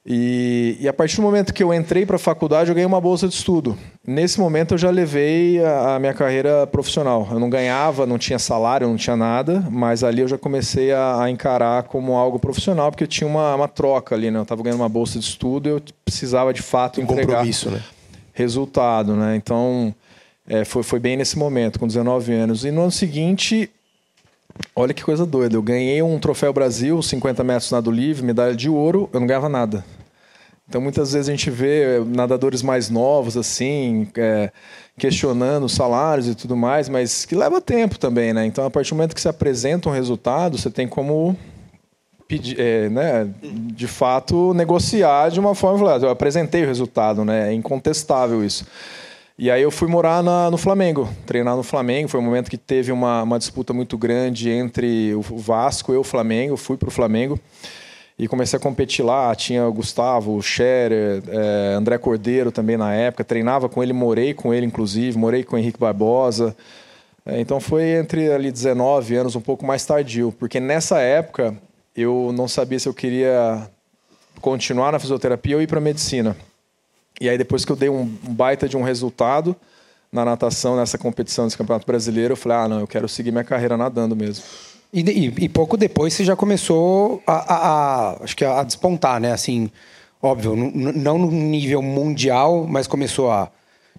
E, 0.04 0.78
e, 0.80 0.88
a 0.88 0.94
partir 0.94 1.18
do 1.18 1.22
momento 1.22 1.54
que 1.54 1.62
eu 1.62 1.72
entrei 1.72 2.08
para 2.08 2.16
a 2.16 2.20
faculdade, 2.20 2.70
eu 2.72 2.74
ganhei 2.74 2.88
uma 2.88 3.00
bolsa 3.00 3.28
de 3.28 3.36
estudo. 3.36 3.78
Nesse 4.06 4.40
momento, 4.40 4.74
eu 4.74 4.78
já 4.78 4.90
levei 4.90 5.64
a, 5.64 5.96
a, 5.96 6.00
minha 6.00 6.14
carreira 6.14 6.66
profissional. 6.66 7.28
Eu 7.32 7.40
não 7.40 7.52
ganhava, 7.52 8.08
não 8.08 8.18
tinha 8.18 8.40
salário, 8.40 8.88
não 8.88 8.98
tinha 8.98 9.16
nada, 9.16 9.64
mas 9.70 10.04
ali 10.04 10.22
eu 10.22 10.28
já 10.28 10.40
comecei 10.40 10.92
a, 10.92 11.22
a 11.22 11.30
encarar 11.30 11.84
como 11.84 12.14
algo 12.14 12.40
profissional, 12.40 12.90
porque 12.90 13.04
eu 13.04 13.08
tinha 13.08 13.28
uma, 13.28 13.54
uma 13.54 13.68
troca 13.68 14.16
ali. 14.16 14.32
Né? 14.32 14.40
Eu 14.40 14.44
estava 14.44 14.64
ganhando 14.64 14.80
uma 14.80 14.90
bolsa 14.90 15.20
de 15.20 15.26
estudo 15.26 15.70
e 15.70 15.72
eu 15.72 15.82
precisava 16.04 16.52
de 16.52 16.64
fato 16.64 17.00
um 17.00 17.04
entregar 17.04 17.28
compromisso, 17.28 17.70
né? 17.70 17.84
resultado. 18.34 19.16
Né? 19.16 19.36
Então, 19.36 19.94
é, 20.48 20.66
foi, 20.66 20.82
foi 20.82 21.00
bem 21.00 21.16
nesse 21.16 21.38
momento, 21.38 21.80
com 21.80 21.86
19 21.86 22.34
anos. 22.34 22.66
E 22.66 22.72
no 22.72 22.82
ano 22.82 22.92
seguinte, 22.92 23.70
Olha 24.76 24.94
que 24.94 25.04
coisa 25.04 25.26
doida. 25.26 25.56
Eu 25.56 25.62
ganhei 25.62 26.02
um 26.02 26.18
troféu 26.20 26.54
Brasil, 26.54 27.02
50 27.02 27.44
metros 27.44 27.72
nado 27.72 27.92
livre, 27.92 28.24
medalha 28.26 28.56
de 28.56 28.70
ouro, 28.70 29.10
eu 29.14 29.20
não 29.20 29.28
ganhava 29.28 29.50
nada. 29.50 29.84
Então 30.68 30.80
muitas 30.80 31.12
vezes 31.12 31.28
a 31.28 31.32
gente 31.32 31.50
vê 31.50 32.02
nadadores 32.08 32.64
mais 32.64 32.90
novos 32.90 33.36
assim, 33.36 34.08
é, 34.16 34.50
questionando 34.98 35.68
salários 35.68 36.30
e 36.30 36.36
tudo 36.36 36.56
mais, 36.56 36.88
mas 36.88 37.26
que 37.26 37.36
leva 37.36 37.60
tempo 37.60 38.00
também, 38.00 38.32
né? 38.32 38.46
Então 38.46 38.66
a 38.66 38.70
partir 38.70 38.92
do 38.92 38.96
momento 38.96 39.14
que 39.14 39.20
você 39.20 39.28
apresenta 39.28 39.90
um 39.90 39.92
resultado, 39.92 40.58
você 40.58 40.70
tem 40.70 40.88
como 40.88 41.36
pedir, 42.26 42.58
é, 42.58 42.88
né, 42.88 43.28
de 43.44 43.88
fato, 43.88 44.54
negociar 44.54 45.30
de 45.30 45.42
uma 45.42 45.54
forma. 45.54 45.90
Eu 45.98 46.10
apresentei 46.10 46.64
o 46.64 46.68
resultado, 46.68 47.26
né? 47.26 47.50
É 47.50 47.54
incontestável 47.54 48.42
isso. 48.42 48.66
E 49.38 49.50
aí 49.50 49.62
eu 49.62 49.72
fui 49.72 49.88
morar 49.88 50.22
na, 50.22 50.52
no 50.52 50.58
Flamengo, 50.58 51.10
treinar 51.26 51.56
no 51.56 51.64
Flamengo. 51.64 52.08
Foi 52.08 52.20
um 52.20 52.24
momento 52.24 52.50
que 52.50 52.58
teve 52.58 52.92
uma, 52.92 53.24
uma 53.24 53.40
disputa 53.40 53.74
muito 53.74 53.98
grande 53.98 54.50
entre 54.50 55.14
o 55.16 55.22
Vasco 55.22 55.94
e 55.94 55.98
o 55.98 56.04
Flamengo. 56.04 56.58
Fui 56.58 56.78
para 56.78 56.90
o 56.90 56.92
Flamengo 56.92 57.40
e 58.20 58.28
comecei 58.28 58.58
a 58.58 58.60
competir 58.60 59.04
lá. 59.04 59.34
Tinha 59.34 59.66
o 59.66 59.74
Gustavo, 59.74 60.36
o 60.36 60.42
Scherer, 60.42 61.24
é, 61.28 61.74
André 61.76 61.98
Cordeiro 61.98 62.52
também 62.52 62.78
na 62.78 62.94
época. 62.94 63.24
Treinava 63.24 63.68
com 63.68 63.82
ele, 63.82 63.94
morei 63.94 64.34
com 64.34 64.54
ele, 64.54 64.66
inclusive. 64.66 65.18
Morei 65.18 65.44
com 65.44 65.56
o 65.56 65.60
Henrique 65.60 65.80
Barbosa. 65.80 66.56
É, 67.26 67.40
então 67.40 67.60
foi 67.60 67.84
entre 67.84 68.32
ali 68.32 68.52
19 68.52 69.16
anos, 69.16 69.36
um 69.36 69.42
pouco 69.42 69.66
mais 69.66 69.84
tardio. 69.86 70.32
Porque 70.38 70.60
nessa 70.60 71.00
época 71.00 71.56
eu 71.96 72.32
não 72.34 72.48
sabia 72.48 72.78
se 72.78 72.88
eu 72.88 72.94
queria 72.94 73.68
continuar 74.40 74.92
na 74.92 75.00
fisioterapia 75.00 75.56
ou 75.56 75.62
ir 75.62 75.68
para 75.68 75.80
medicina. 75.80 76.36
E 77.20 77.30
aí 77.30 77.38
depois 77.38 77.66
que 77.66 77.72
eu 77.72 77.76
dei 77.76 77.90
um 77.90 78.06
baita 78.06 78.68
de 78.68 78.78
um 78.78 78.82
resultado 78.82 79.56
na 80.12 80.26
natação, 80.26 80.76
nessa 80.76 80.98
competição 80.98 81.46
desse 81.46 81.58
Campeonato 81.58 81.86
Brasileiro, 81.86 82.34
eu 82.34 82.38
falei, 82.38 82.58
ah, 82.58 82.68
não, 82.68 82.80
eu 82.80 82.88
quero 82.88 83.08
seguir 83.08 83.32
minha 83.32 83.44
carreira 83.44 83.78
nadando 83.78 84.16
mesmo. 84.16 84.44
E, 84.94 85.02
e, 85.02 85.46
e 85.46 85.50
pouco 85.50 85.78
depois 85.78 86.14
você 86.14 86.26
já 86.26 86.36
começou 86.36 87.24
a, 87.26 87.34
a, 87.34 87.56
a, 87.56 88.24
acho 88.24 88.36
que 88.36 88.44
a 88.44 88.62
despontar, 88.64 89.22
né? 89.22 89.32
Assim, 89.32 89.72
óbvio, 90.22 90.56
não 90.56 91.18
no 91.18 91.32
nível 91.32 91.82
mundial, 91.82 92.68
mas 92.68 92.88
começou 92.88 93.32
a 93.32 93.50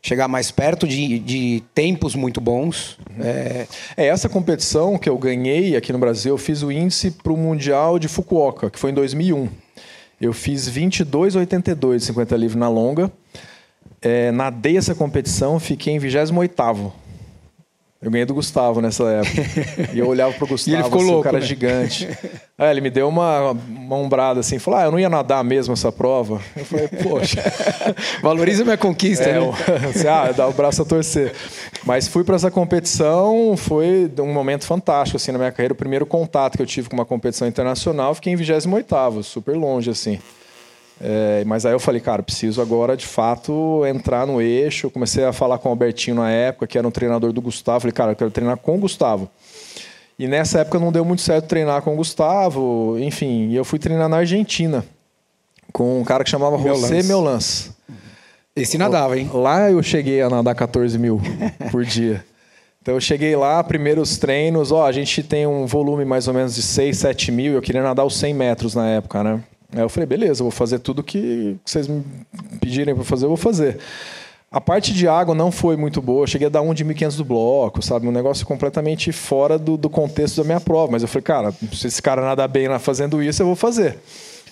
chegar 0.02 0.28
mais 0.28 0.50
perto 0.50 0.86
de, 0.86 1.18
de 1.18 1.62
tempos 1.74 2.14
muito 2.14 2.40
bons. 2.40 2.98
É... 3.18 3.66
é... 3.96 4.06
essa 4.06 4.28
competição 4.28 4.98
que 4.98 5.08
eu 5.08 5.16
ganhei 5.16 5.76
aqui 5.76 5.92
no 5.92 5.98
Brasil, 5.98 6.34
eu 6.34 6.38
fiz 6.38 6.62
o 6.62 6.70
índice 6.70 7.10
para 7.10 7.32
o 7.32 7.36
Mundial 7.36 7.98
de 7.98 8.08
Fukuoka, 8.08 8.68
que 8.68 8.78
foi 8.78 8.90
em 8.90 8.94
2001. 8.94 9.48
Eu 10.22 10.32
fiz 10.32 10.70
22,82 10.70 11.96
de 11.96 12.04
50 12.04 12.36
livre 12.36 12.56
na 12.56 12.68
longa. 12.68 13.10
É, 14.00 14.30
nadei 14.30 14.76
essa 14.76 14.94
competição, 14.94 15.58
fiquei 15.58 15.94
em 15.94 15.98
28º. 15.98 16.92
Eu 18.02 18.10
ganhei 18.10 18.26
do 18.26 18.34
Gustavo 18.34 18.80
nessa 18.80 19.04
época. 19.04 19.90
e 19.94 19.98
eu 20.00 20.08
olhava 20.08 20.32
pro 20.32 20.44
Gustavo, 20.44 20.76
e 20.76 20.76
ele 20.76 20.82
ficou 20.82 21.00
assim, 21.00 21.08
louco, 21.08 21.20
um 21.20 21.22
cara 21.22 21.38
né? 21.38 21.46
gigante. 21.46 22.08
Aí 22.58 22.68
ele 22.72 22.80
me 22.80 22.90
deu 22.90 23.08
uma, 23.08 23.52
uma 23.52 23.96
umbrada 23.96 24.40
assim, 24.40 24.58
falou: 24.58 24.80
Ah, 24.80 24.84
eu 24.84 24.90
não 24.90 24.98
ia 24.98 25.08
nadar 25.08 25.44
mesmo 25.44 25.72
essa 25.72 25.92
prova. 25.92 26.40
Eu 26.56 26.64
falei, 26.64 26.88
poxa. 26.88 27.40
Valoriza 28.20 28.64
minha 28.64 28.76
conquista, 28.76 29.24
é, 29.24 29.38
né? 29.38 29.54
assim, 29.88 30.08
ah, 30.08 30.32
dá 30.32 30.48
o 30.48 30.52
braço 30.52 30.82
a 30.82 30.84
torcer. 30.84 31.32
Mas 31.84 32.08
fui 32.08 32.24
para 32.24 32.34
essa 32.34 32.50
competição, 32.50 33.56
foi 33.56 34.10
um 34.18 34.32
momento 34.32 34.66
fantástico 34.66 35.16
assim 35.16 35.30
na 35.30 35.38
minha 35.38 35.52
carreira. 35.52 35.72
O 35.72 35.76
primeiro 35.76 36.04
contato 36.04 36.56
que 36.56 36.62
eu 36.62 36.66
tive 36.66 36.88
com 36.88 36.96
uma 36.96 37.06
competição 37.06 37.46
internacional, 37.46 38.16
fiquei 38.16 38.32
em 38.32 38.36
28, 38.36 39.22
super 39.22 39.56
longe, 39.56 39.90
assim. 39.90 40.18
É, 41.00 41.42
mas 41.44 41.66
aí 41.66 41.72
eu 41.72 41.80
falei, 41.80 42.00
cara, 42.00 42.22
preciso 42.22 42.60
agora 42.62 42.96
de 42.96 43.06
fato 43.06 43.84
entrar 43.86 44.26
no 44.26 44.40
eixo. 44.40 44.86
Eu 44.86 44.90
comecei 44.90 45.24
a 45.24 45.32
falar 45.32 45.58
com 45.58 45.68
o 45.68 45.72
Albertinho 45.72 46.16
na 46.16 46.30
época, 46.30 46.66
que 46.66 46.78
era 46.78 46.86
um 46.86 46.90
treinador 46.90 47.32
do 47.32 47.40
Gustavo. 47.40 47.80
falei, 47.80 47.92
cara, 47.92 48.12
eu 48.12 48.16
quero 48.16 48.30
treinar 48.30 48.56
com 48.56 48.76
o 48.76 48.78
Gustavo. 48.78 49.28
E 50.18 50.28
nessa 50.28 50.60
época 50.60 50.78
não 50.78 50.92
deu 50.92 51.04
muito 51.04 51.22
certo 51.22 51.46
treinar 51.46 51.82
com 51.82 51.94
o 51.94 51.96
Gustavo. 51.96 52.96
Enfim, 53.00 53.48
e 53.48 53.56
eu 53.56 53.64
fui 53.64 53.78
treinar 53.78 54.08
na 54.08 54.18
Argentina 54.18 54.84
com 55.72 56.00
um 56.00 56.04
cara 56.04 56.22
que 56.22 56.30
chamava 56.30 56.58
José 56.58 57.02
Meulans. 57.02 57.70
Esse 58.54 58.76
nadava, 58.76 59.18
hein? 59.18 59.30
Lá 59.32 59.70
eu 59.70 59.82
cheguei 59.82 60.20
a 60.20 60.28
nadar 60.28 60.54
14 60.54 60.98
mil 60.98 61.20
por 61.72 61.84
dia. 61.84 62.22
Então 62.82 62.94
eu 62.94 63.00
cheguei 63.00 63.34
lá, 63.34 63.62
primeiros 63.64 64.18
treinos, 64.18 64.72
ó, 64.72 64.86
a 64.86 64.92
gente 64.92 65.22
tem 65.22 65.46
um 65.46 65.66
volume 65.66 66.04
mais 66.04 66.28
ou 66.28 66.34
menos 66.34 66.54
de 66.54 66.62
6, 66.62 66.98
7 66.98 67.32
mil. 67.32 67.54
Eu 67.54 67.62
queria 67.62 67.82
nadar 67.82 68.04
os 68.04 68.16
100 68.16 68.34
metros 68.34 68.74
na 68.74 68.88
época, 68.88 69.22
né? 69.24 69.40
Aí 69.74 69.80
eu 69.80 69.88
falei, 69.88 70.06
beleza, 70.06 70.42
eu 70.42 70.44
vou 70.44 70.50
fazer 70.50 70.78
tudo 70.78 71.02
que 71.02 71.56
vocês 71.64 71.88
me 71.88 72.04
pedirem 72.60 72.94
para 72.94 73.04
fazer, 73.04 73.24
eu 73.24 73.28
vou 73.28 73.36
fazer. 73.36 73.78
A 74.50 74.60
parte 74.60 74.92
de 74.92 75.08
água 75.08 75.34
não 75.34 75.50
foi 75.50 75.78
muito 75.78 76.02
boa. 76.02 76.24
Eu 76.24 76.26
cheguei 76.26 76.46
a 76.46 76.50
dar 76.50 76.60
um 76.60 76.74
de 76.74 76.84
1.500 76.84 77.16
do 77.16 77.24
bloco, 77.24 77.80
sabe? 77.80 78.06
Um 78.06 78.12
negócio 78.12 78.44
completamente 78.44 79.10
fora 79.10 79.58
do, 79.58 79.78
do, 79.78 79.88
contexto 79.88 80.36
da 80.36 80.44
minha 80.44 80.60
prova. 80.60 80.92
Mas 80.92 81.00
eu 81.00 81.08
falei, 81.08 81.22
cara, 81.22 81.54
se 81.72 81.86
esse 81.86 82.02
cara 82.02 82.20
nada 82.20 82.46
bem 82.46 82.68
lá 82.68 82.78
fazendo 82.78 83.22
isso, 83.22 83.40
eu 83.40 83.46
vou 83.46 83.56
fazer. 83.56 83.98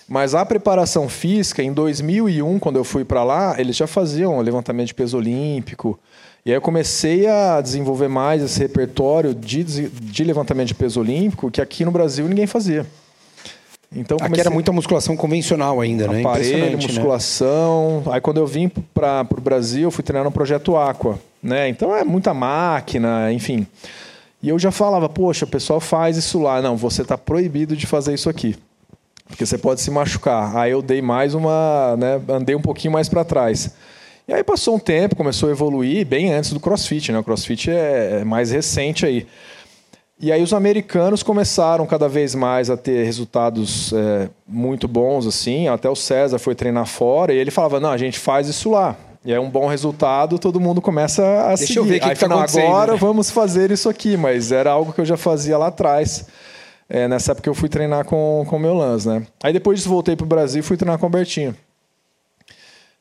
Mas 0.09 0.33
a 0.33 0.43
preparação 0.43 1.07
física, 1.07 1.61
em 1.61 1.71
2001, 1.71 2.57
quando 2.57 2.77
eu 2.77 2.83
fui 2.83 3.05
para 3.05 3.23
lá, 3.23 3.55
eles 3.59 3.75
já 3.75 3.85
faziam 3.85 4.41
levantamento 4.41 4.87
de 4.87 4.95
peso 4.95 5.17
olímpico. 5.17 5.99
E 6.43 6.49
aí 6.49 6.57
eu 6.57 6.61
comecei 6.61 7.27
a 7.27 7.61
desenvolver 7.61 8.07
mais 8.07 8.41
esse 8.41 8.59
repertório 8.59 9.35
de, 9.35 9.63
de 9.63 10.23
levantamento 10.23 10.69
de 10.69 10.75
peso 10.75 10.99
olímpico 10.99 11.51
que 11.51 11.61
aqui 11.61 11.85
no 11.85 11.91
Brasil 11.91 12.27
ninguém 12.27 12.47
fazia. 12.47 12.87
Então, 13.93 14.17
comecei... 14.17 14.33
Aqui 14.33 14.41
era 14.41 14.49
muita 14.49 14.71
musculação 14.71 15.17
convencional 15.17 15.81
ainda, 15.81 16.07
né? 16.07 16.21
Aparelho, 16.21 16.77
né? 16.77 16.87
musculação. 16.87 18.03
Né? 18.05 18.13
Aí 18.13 18.21
quando 18.21 18.37
eu 18.37 18.47
vim 18.47 18.69
para 18.69 19.27
o 19.29 19.41
Brasil, 19.41 19.83
eu 19.83 19.91
fui 19.91 20.03
treinar 20.03 20.23
no 20.23 20.31
Projeto 20.31 20.77
Aqua. 20.77 21.19
Né? 21.43 21.67
Então 21.67 21.95
é 21.95 22.03
muita 22.03 22.33
máquina, 22.33 23.31
enfim. 23.33 23.67
E 24.41 24.49
eu 24.49 24.57
já 24.57 24.71
falava, 24.71 25.09
poxa, 25.09 25.45
o 25.45 25.47
pessoal 25.47 25.79
faz 25.79 26.15
isso 26.15 26.39
lá. 26.39 26.61
Não, 26.61 26.77
você 26.77 27.01
está 27.01 27.17
proibido 27.17 27.75
de 27.75 27.85
fazer 27.85 28.13
isso 28.13 28.29
aqui. 28.29 28.55
Porque 29.27 29.45
você 29.45 29.57
pode 29.57 29.81
se 29.81 29.91
machucar. 29.91 30.55
Aí 30.55 30.71
eu 30.71 30.81
dei 30.81 31.01
mais 31.01 31.33
uma. 31.33 31.95
Né, 31.97 32.19
andei 32.29 32.55
um 32.55 32.61
pouquinho 32.61 32.93
mais 32.93 33.09
para 33.09 33.23
trás. 33.23 33.73
E 34.27 34.33
aí 34.33 34.43
passou 34.43 34.75
um 34.75 34.79
tempo, 34.79 35.15
começou 35.15 35.49
a 35.49 35.51
evoluir 35.51 36.05
bem 36.05 36.33
antes 36.33 36.53
do 36.53 36.59
CrossFit. 36.59 37.11
Né? 37.11 37.19
O 37.19 37.23
CrossFit 37.23 37.69
é, 37.69 38.19
é 38.21 38.23
mais 38.23 38.51
recente 38.51 39.05
aí. 39.05 39.27
E 40.21 40.31
aí 40.31 40.43
os 40.43 40.53
americanos 40.53 41.23
começaram 41.23 41.83
cada 41.87 42.07
vez 42.07 42.35
mais 42.35 42.69
a 42.69 42.77
ter 42.77 43.03
resultados 43.03 43.91
é, 43.91 44.29
muito 44.47 44.87
bons, 44.87 45.25
assim. 45.25 45.67
Até 45.67 45.89
o 45.89 45.95
César 45.95 46.37
foi 46.37 46.53
treinar 46.53 46.85
fora 46.85 47.33
e 47.33 47.37
ele 47.37 47.49
falava, 47.49 47.79
não, 47.79 47.89
a 47.89 47.97
gente 47.97 48.19
faz 48.19 48.47
isso 48.47 48.69
lá. 48.69 48.95
E 49.25 49.33
é 49.33 49.39
um 49.39 49.49
bom 49.49 49.67
resultado, 49.67 50.37
todo 50.37 50.59
mundo 50.59 50.79
começa 50.79 51.23
a 51.23 51.55
Deixa 51.55 51.65
seguir. 51.65 51.77
eu 51.79 51.83
ver 51.85 51.97
o 51.97 51.99
que, 52.01 52.05
aí, 52.05 52.13
que 52.13 52.19
tá 52.19 52.27
acontecendo. 52.27 52.67
Agora 52.67 52.93
né? 52.93 52.99
vamos 52.99 53.31
fazer 53.31 53.71
isso 53.71 53.89
aqui, 53.89 54.15
mas 54.15 54.51
era 54.51 54.69
algo 54.69 54.93
que 54.93 55.01
eu 55.01 55.05
já 55.05 55.17
fazia 55.17 55.57
lá 55.57 55.67
atrás. 55.67 56.27
É, 56.87 57.07
nessa 57.07 57.31
época 57.31 57.49
eu 57.49 57.55
fui 57.55 57.67
treinar 57.67 58.05
com 58.05 58.43
o 58.47 58.59
meu 58.59 58.75
lance, 58.75 59.07
né? 59.07 59.25
Aí 59.41 59.51
depois 59.51 59.79
disso 59.79 59.89
voltei 59.89 60.15
para 60.15 60.25
o 60.25 60.27
Brasil 60.27 60.59
e 60.59 60.63
fui 60.63 60.77
treinar 60.77 60.99
com 60.99 61.05
o 61.05 61.07
Albertinho. 61.07 61.55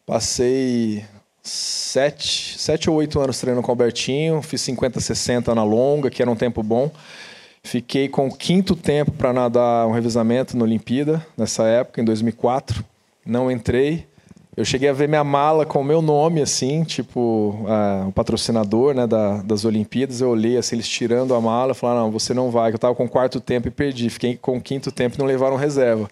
Passei 0.06 1.04
sete, 1.42 2.59
sete 2.59 2.90
ou 2.90 2.96
oito 2.96 3.20
anos 3.20 3.38
treinando 3.38 3.62
com 3.62 3.70
o 3.70 3.72
Albertinho, 3.72 4.42
fiz 4.42 4.61
50, 4.61 5.00
60 5.00 5.55
na 5.55 5.64
longa, 5.64 6.11
que 6.11 6.22
era 6.22 6.31
um 6.31 6.37
tempo 6.37 6.62
bom. 6.62 6.90
Fiquei 7.62 8.09
com 8.09 8.26
o 8.26 8.35
quinto 8.35 8.74
tempo 8.74 9.12
para 9.12 9.33
nadar 9.33 9.87
um 9.87 9.92
revisamento 9.92 10.57
na 10.57 10.64
Olimpíada, 10.64 11.24
nessa 11.37 11.64
época, 11.64 12.00
em 12.00 12.05
2004. 12.05 12.85
Não 13.24 13.50
entrei. 13.50 14.07
Eu 14.57 14.64
cheguei 14.64 14.88
a 14.88 14.92
ver 14.92 15.09
minha 15.09 15.22
mala 15.22 15.64
com 15.64 15.81
o 15.81 15.85
meu 15.85 16.03
nome, 16.03 16.40
assim, 16.40 16.83
tipo, 16.85 17.64
uh, 17.64 18.09
o 18.09 18.12
patrocinador 18.12 18.94
né, 18.94 19.07
da, 19.07 19.42
das 19.42 19.64
Olimpíadas. 19.64 20.20
Eu 20.20 20.31
olhei, 20.31 20.57
assim, 20.57 20.76
eles 20.76 20.88
tirando 20.88 21.35
a 21.35 21.40
mala. 21.40 21.74
Falaram, 21.74 22.03
não, 22.03 22.11
você 22.11 22.35
não 22.35 22.50
vai. 22.50 22.70
Eu 22.70 22.76
estava 22.76 22.94
com 22.94 23.05
o 23.05 23.09
quarto 23.09 23.40
tempo 23.40 23.68
e 23.68 23.70
perdi. 23.70 24.11
Fiquei 24.11 24.37
com 24.37 24.57
o 24.57 24.61
quinto 24.61 24.90
tempo 24.90 25.16
e 25.16 25.18
não 25.18 25.26
levaram 25.26 25.57
reserva. 25.57 26.11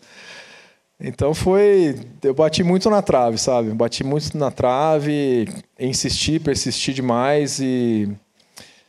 Então 1.01 1.33
foi. 1.33 1.95
Eu 2.23 2.35
bati 2.35 2.63
muito 2.65 2.91
na 2.91 3.01
trave, 3.01 3.39
sabe? 3.39 3.71
Bati 3.71 4.03
muito 4.03 4.37
na 4.37 4.51
trave, 4.51 5.49
insisti, 5.79 6.39
persisti 6.39 6.93
demais 6.93 7.61
e. 7.61 8.09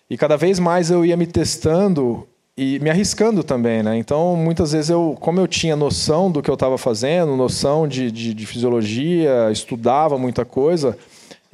E 0.09 0.17
cada 0.17 0.35
vez 0.35 0.57
mais 0.57 0.89
eu 0.89 1.05
ia 1.05 1.15
me 1.15 1.27
testando 1.27 2.27
e 2.57 2.77
me 2.79 2.89
arriscando 2.89 3.41
também, 3.41 3.81
né? 3.81 3.95
Então, 3.97 4.35
muitas 4.35 4.73
vezes 4.73 4.89
eu, 4.89 5.15
como 5.21 5.39
eu 5.39 5.47
tinha 5.47 5.77
noção 5.77 6.29
do 6.29 6.41
que 6.41 6.49
eu 6.49 6.55
estava 6.55 6.77
fazendo, 6.77 7.37
noção 7.37 7.87
de, 7.87 8.11
de, 8.11 8.33
de, 8.33 8.45
fisiologia, 8.45 9.49
estudava 9.49 10.17
muita 10.17 10.43
coisa, 10.43 10.97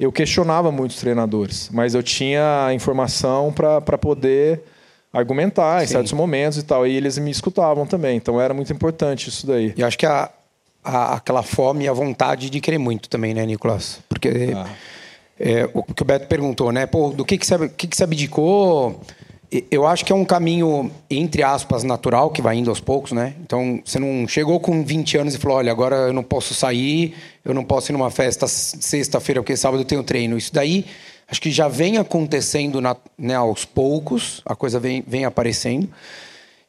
eu 0.00 0.10
questionava 0.10 0.72
muitos 0.72 0.96
treinadores, 0.96 1.70
mas 1.72 1.94
eu 1.94 2.02
tinha 2.02 2.70
informação 2.74 3.52
para 3.52 3.96
poder 3.96 4.62
argumentar 5.12 5.78
Sim. 5.78 5.84
em 5.84 5.88
certos 5.88 6.12
momentos 6.12 6.58
e 6.58 6.64
tal, 6.64 6.84
e 6.84 6.96
eles 6.96 7.18
me 7.18 7.30
escutavam 7.30 7.86
também. 7.86 8.16
Então, 8.16 8.40
era 8.40 8.52
muito 8.52 8.72
importante 8.72 9.28
isso 9.28 9.46
daí. 9.46 9.74
E 9.76 9.84
acho 9.84 9.96
que 9.96 10.06
a, 10.06 10.28
a, 10.86 11.14
aquela 11.16 11.42
fome 11.42 11.84
e 11.84 11.88
a 11.88 11.92
vontade 11.92 12.48
de 12.48 12.60
querer 12.60 12.78
muito 12.78 13.08
também, 13.08 13.34
né, 13.34 13.44
Nicolas? 13.44 13.98
Porque 14.08 14.52
ah. 14.54 14.68
é, 15.38 15.68
o 15.74 15.82
que 15.82 16.02
o 16.02 16.04
Beto 16.04 16.28
perguntou, 16.28 16.70
né? 16.70 16.86
Pô, 16.86 17.10
do 17.10 17.24
que, 17.24 17.36
que, 17.36 17.44
você, 17.44 17.68
que, 17.70 17.88
que 17.88 17.96
você 17.96 18.04
abdicou? 18.04 19.00
Eu 19.70 19.86
acho 19.86 20.04
que 20.04 20.12
é 20.12 20.14
um 20.14 20.24
caminho, 20.24 20.90
entre 21.10 21.42
aspas, 21.42 21.82
natural, 21.82 22.30
que 22.30 22.42
vai 22.42 22.56
indo 22.56 22.70
aos 22.70 22.80
poucos, 22.80 23.12
né? 23.12 23.34
Então, 23.40 23.80
você 23.84 23.98
não 23.98 24.26
chegou 24.28 24.60
com 24.60 24.84
20 24.84 25.18
anos 25.18 25.34
e 25.34 25.38
falou: 25.38 25.56
olha, 25.56 25.72
agora 25.72 25.96
eu 25.96 26.12
não 26.12 26.22
posso 26.22 26.54
sair, 26.54 27.14
eu 27.44 27.52
não 27.52 27.64
posso 27.64 27.90
ir 27.90 27.94
numa 27.94 28.10
festa 28.10 28.46
sexta-feira, 28.46 29.40
porque 29.40 29.56
sábado 29.56 29.80
eu 29.80 29.86
tenho 29.86 30.02
treino. 30.02 30.36
Isso 30.36 30.52
daí, 30.52 30.84
acho 31.28 31.40
que 31.40 31.50
já 31.50 31.68
vem 31.68 31.96
acontecendo 31.98 32.80
na, 32.80 32.96
né, 33.18 33.34
aos 33.34 33.64
poucos, 33.64 34.42
a 34.44 34.54
coisa 34.54 34.78
vem, 34.78 35.02
vem 35.06 35.24
aparecendo. 35.24 35.88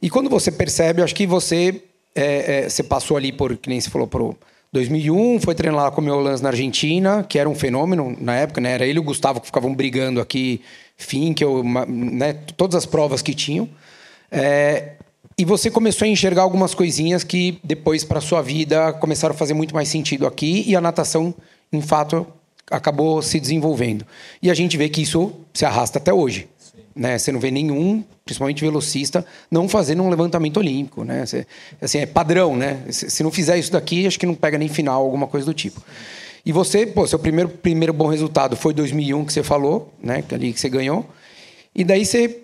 E 0.02 0.10
quando 0.10 0.30
você 0.30 0.52
percebe, 0.52 1.02
acho 1.02 1.16
que 1.16 1.26
você 1.26 1.82
é, 2.18 2.66
é, 2.66 2.70
você 2.70 2.84
passou 2.84 3.16
ali 3.16 3.32
por, 3.32 3.56
que 3.56 3.70
nem 3.70 3.80
você 3.80 3.90
falou, 3.90 4.08
por 4.08 4.36
2001, 4.74 5.40
foi 5.40 5.56
treinar 5.56 5.84
lá 5.86 5.92
com 5.92 6.02
o 6.02 6.04
meu 6.04 6.20
lance 6.20 6.42
na 6.42 6.50
Argentina, 6.50 7.24
que 7.24 7.40
era 7.40 7.48
um 7.48 7.56
fenômeno 7.56 8.18
na 8.20 8.36
época, 8.36 8.60
né? 8.60 8.72
Era 8.72 8.86
ele 8.86 8.98
e 8.98 9.00
o 9.00 9.04
Gustavo 9.04 9.40
que 9.40 9.46
ficavam 9.46 9.74
brigando 9.74 10.20
aqui, 10.20 10.62
fim, 10.98 11.34
que 11.34 11.44
eu, 11.44 11.64
né? 11.64 12.34
Todas 12.58 12.76
as 12.76 12.86
provas 12.86 13.22
que 13.22 13.34
tinham. 13.34 13.70
É, 14.32 14.94
E 15.40 15.46
você 15.46 15.70
começou 15.70 16.06
a 16.06 16.10
enxergar 16.10 16.42
algumas 16.42 16.74
coisinhas 16.74 17.24
que 17.24 17.60
depois 17.64 18.04
para 18.04 18.20
sua 18.20 18.42
vida 18.42 18.92
começaram 18.94 19.36
a 19.36 19.38
fazer 19.38 19.54
muito 19.54 19.74
mais 19.76 19.88
sentido 19.88 20.26
aqui 20.26 20.64
e 20.66 20.76
a 20.76 20.82
natação, 20.82 21.34
em 21.72 21.82
fato, 21.82 22.26
acabou 22.72 23.22
se 23.22 23.40
desenvolvendo. 23.40 24.06
E 24.42 24.50
a 24.50 24.54
gente 24.56 24.76
vê 24.78 24.90
que 24.90 25.02
isso 25.02 25.32
se 25.54 25.64
arrasta 25.64 26.00
até 26.00 26.12
hoje. 26.12 26.48
Né? 26.98 27.18
Você 27.18 27.32
não 27.32 27.40
vê 27.40 27.52
nenhum, 27.52 28.04
principalmente 28.26 28.62
velocista, 28.62 29.26
não 29.50 29.70
fazendo 29.70 30.02
um 30.02 30.10
levantamento 30.10 30.58
olímpico. 30.58 31.04
Né? 31.04 31.24
Assim, 31.82 32.00
é 32.00 32.06
padrão, 32.06 32.56
né? 32.56 32.82
Se 32.90 33.24
não 33.24 33.32
fizer 33.32 33.58
isso 33.58 33.72
daqui, 33.72 34.08
acho 34.08 34.20
que 34.20 34.26
não 34.26 34.34
pega 34.34 34.58
nem 34.58 34.68
final, 34.68 35.04
alguma 35.04 35.28
coisa 35.28 35.46
do 35.46 35.54
tipo. 35.54 35.82
E 36.46 36.52
você, 36.52 36.86
pô, 36.86 37.06
seu 37.06 37.20
primeiro, 37.20 37.50
primeiro 37.50 37.94
bom 37.94 38.08
resultado 38.08 38.56
foi 38.56 38.74
2001 38.74 39.26
que 39.26 39.34
você 39.34 39.44
falou, 39.44 39.94
né? 40.02 40.24
Ali 40.32 40.54
que 40.54 40.60
você 40.60 40.70
ganhou. 40.70 41.06
E 41.76 41.84
daí 41.84 42.06
você 42.06 42.40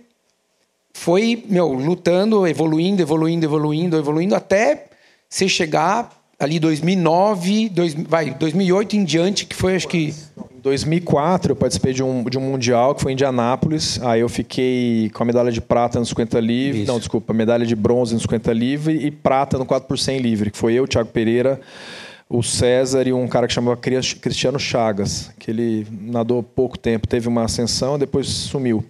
foi, 0.93 1.43
meu, 1.49 1.73
lutando, 1.73 2.45
evoluindo, 2.47 3.01
evoluindo, 3.01 3.45
evoluindo, 3.45 3.97
evoluindo, 3.97 4.35
até 4.35 4.85
você 5.27 5.49
chegar 5.49 6.22
ali 6.43 6.59
2009, 6.59 7.69
dois, 7.69 7.93
vai, 7.93 8.31
2008 8.31 8.95
em 8.95 9.03
diante, 9.03 9.45
que 9.45 9.55
foi, 9.55 9.75
acho 9.75 9.87
que... 9.87 10.13
Em 10.55 10.61
2004 10.61 11.51
eu 11.51 11.55
participei 11.55 11.93
de 11.93 12.01
um, 12.01 12.23
de 12.23 12.37
um 12.37 12.41
mundial 12.41 12.95
que 12.95 13.01
foi 13.01 13.11
em 13.11 13.15
Indianápolis. 13.15 14.01
Aí 14.01 14.21
eu 14.21 14.29
fiquei 14.29 15.09
com 15.13 15.23
a 15.23 15.25
medalha 15.25 15.51
de 15.51 15.59
prata 15.59 15.99
no 15.99 16.05
50 16.05 16.39
livre, 16.39 16.83
Isso. 16.83 16.91
não, 16.91 16.99
desculpa, 16.99 17.33
medalha 17.33 17.65
de 17.65 17.75
bronze 17.75 18.13
no 18.13 18.21
50 18.21 18.53
livre 18.53 19.05
e 19.05 19.11
prata 19.11 19.57
no 19.57 19.65
4 19.65 19.87
por 19.87 19.97
100 19.97 20.19
livre, 20.19 20.51
que 20.51 20.57
foi 20.57 20.73
eu, 20.73 20.87
Thiago 20.87 21.09
Pereira, 21.09 21.59
o 22.29 22.41
César 22.41 23.07
e 23.07 23.13
um 23.13 23.27
cara 23.27 23.45
que 23.47 23.53
chamava 23.53 23.77
Cristiano 23.77 24.57
Chagas, 24.57 25.31
que 25.37 25.51
ele 25.51 25.85
nadou 25.91 26.41
pouco 26.41 26.77
tempo, 26.77 27.07
teve 27.07 27.27
uma 27.27 27.43
ascensão, 27.43 27.99
depois 27.99 28.27
sumiu. 28.27 28.83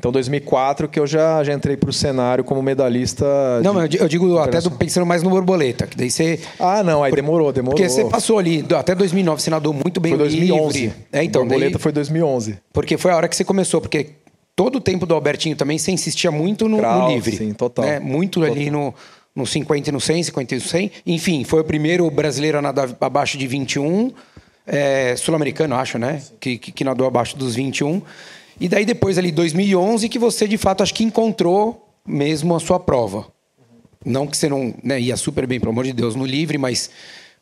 Então, 0.00 0.10
2004 0.10 0.88
que 0.88 0.98
eu 0.98 1.06
já, 1.06 1.44
já 1.44 1.52
entrei 1.52 1.76
para 1.76 1.90
o 1.90 1.92
cenário 1.92 2.42
como 2.42 2.62
medalhista. 2.62 3.26
Não, 3.62 3.74
mas 3.74 3.94
eu 3.94 4.08
digo 4.08 4.38
até 4.38 4.58
do, 4.58 4.70
pensando 4.70 5.04
mais 5.04 5.22
no 5.22 5.28
borboleta, 5.28 5.86
que 5.86 5.94
daí 5.94 6.10
você. 6.10 6.40
Ah, 6.58 6.82
não, 6.82 7.04
aí 7.04 7.12
demorou, 7.12 7.52
demorou. 7.52 7.76
Porque 7.76 7.86
você 7.86 8.06
passou 8.06 8.38
ali 8.38 8.64
até 8.74 8.94
2009, 8.94 9.42
você 9.42 9.50
nadou 9.50 9.74
muito 9.74 10.00
bem 10.00 10.12
foi 10.12 10.18
2011. 10.20 10.80
livre. 10.80 10.96
É, 11.12 11.22
então, 11.22 11.42
borboleta 11.42 11.72
daí, 11.72 11.82
foi 11.82 11.92
2011. 11.92 12.56
Porque 12.72 12.96
foi 12.96 13.12
a 13.12 13.16
hora 13.16 13.28
que 13.28 13.36
você 13.36 13.44
começou, 13.44 13.78
porque 13.78 14.12
todo 14.56 14.76
o 14.76 14.80
tempo 14.80 15.04
do 15.04 15.14
Albertinho 15.14 15.54
também 15.54 15.76
você 15.76 15.92
insistia 15.92 16.30
muito 16.30 16.66
no, 16.66 16.78
Crau, 16.78 17.02
no 17.02 17.14
livre. 17.14 17.36
Sim, 17.36 17.52
total. 17.52 17.84
Né? 17.84 18.00
Muito 18.00 18.40
total. 18.40 18.54
ali 18.54 18.70
no, 18.70 18.94
no 19.36 19.46
50 19.46 19.90
e 19.90 19.92
no 19.92 20.00
100, 20.00 20.22
50 20.22 20.54
e 20.54 20.56
no 20.56 20.64
100. 20.64 20.92
Enfim, 21.06 21.44
foi 21.44 21.60
o 21.60 21.64
primeiro 21.64 22.10
brasileiro 22.10 22.56
a 22.56 22.62
nadar 22.62 22.88
abaixo 23.02 23.36
de 23.36 23.46
21. 23.46 24.12
É, 24.66 25.14
Sul-americano, 25.14 25.74
acho, 25.74 25.98
né? 25.98 26.22
Que, 26.40 26.56
que, 26.56 26.72
que 26.72 26.84
nadou 26.84 27.06
abaixo 27.06 27.36
dos 27.36 27.54
21. 27.54 28.00
E 28.60 28.68
daí 28.68 28.84
depois 28.84 29.16
ali 29.16 29.32
2011 29.32 30.08
que 30.08 30.18
você 30.18 30.46
de 30.46 30.58
fato 30.58 30.82
acho 30.82 30.92
que 30.92 31.02
encontrou 31.02 31.88
mesmo 32.06 32.54
a 32.54 32.60
sua 32.60 32.78
prova. 32.78 33.26
Não 34.04 34.26
que 34.26 34.36
você 34.36 34.48
não 34.48 34.74
né, 34.82 35.00
ia 35.00 35.16
super 35.16 35.46
bem, 35.46 35.58
pelo 35.58 35.72
amor 35.72 35.84
de 35.84 35.92
Deus, 35.92 36.14
no 36.14 36.24
livre, 36.24 36.58
mas 36.58 36.90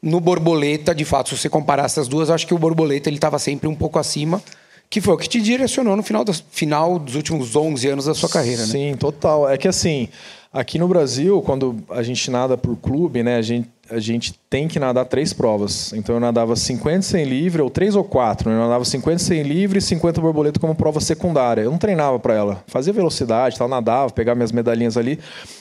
no 0.02 0.20
borboleta, 0.20 0.94
de 0.94 1.04
fato, 1.04 1.30
se 1.30 1.36
você 1.36 1.48
comparar 1.48 1.84
essas 1.84 2.08
duas, 2.08 2.30
acho 2.30 2.46
que 2.46 2.54
o 2.54 2.58
borboleta 2.58 3.08
ele 3.08 3.16
estava 3.16 3.38
sempre 3.38 3.68
um 3.68 3.74
pouco 3.74 3.98
acima, 3.98 4.42
que 4.88 5.00
foi 5.00 5.14
o 5.14 5.16
que 5.18 5.28
te 5.28 5.40
direcionou 5.40 5.96
no 5.96 6.02
final, 6.02 6.24
final 6.50 6.98
dos 6.98 7.14
últimos 7.14 7.54
11 7.54 7.88
anos 7.88 8.04
da 8.06 8.14
sua 8.14 8.28
carreira, 8.28 8.64
Sim, 8.64 8.86
né? 8.86 8.92
Sim, 8.92 8.96
total. 8.96 9.48
É 9.48 9.58
que 9.58 9.68
assim, 9.68 10.08
aqui 10.52 10.78
no 10.78 10.88
Brasil, 10.88 11.42
quando 11.42 11.76
a 11.90 12.02
gente 12.02 12.30
nada 12.30 12.56
por 12.56 12.76
clube, 12.76 13.22
né, 13.22 13.36
a 13.36 13.42
gente 13.42 13.68
a 13.90 13.98
gente 13.98 14.34
tem 14.50 14.68
que 14.68 14.78
nadar 14.78 15.04
três 15.06 15.32
provas. 15.32 15.92
Então 15.92 16.14
eu 16.14 16.20
nadava 16.20 16.54
50 16.54 17.02
sem 17.02 17.24
livre, 17.24 17.62
ou 17.62 17.70
três 17.70 17.94
ou 17.94 18.04
quatro. 18.04 18.50
Né? 18.50 18.56
Eu 18.56 18.60
nadava 18.60 18.84
50 18.84 19.18
sem 19.18 19.42
livre 19.42 19.78
e 19.78 19.82
50 19.82 20.20
borboleta 20.20 20.60
como 20.60 20.74
prova 20.74 21.00
secundária. 21.00 21.62
Eu 21.62 21.70
não 21.70 21.78
treinava 21.78 22.18
para 22.18 22.34
ela. 22.34 22.64
Fazia 22.66 22.92
velocidade, 22.92 23.58
tal, 23.58 23.68
nadava, 23.68 24.12
pegava 24.12 24.36
minhas 24.36 24.52
medalhinhas 24.52 24.96
ali, 24.96 25.18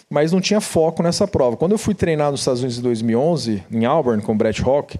mas 0.09 0.31
não 0.31 0.41
tinha 0.41 0.61
foco 0.61 1.01
nessa 1.01 1.27
prova. 1.27 1.57
Quando 1.57 1.71
eu 1.73 1.77
fui 1.77 1.93
treinar 1.93 2.31
nos 2.31 2.41
Estados 2.41 2.61
Unidos 2.61 2.79
em 2.79 2.83
2011, 2.83 3.63
em 3.71 3.85
Auburn, 3.85 4.21
com 4.21 4.33
o 4.33 4.35
Brett 4.35 4.61
Hawk, 4.63 4.99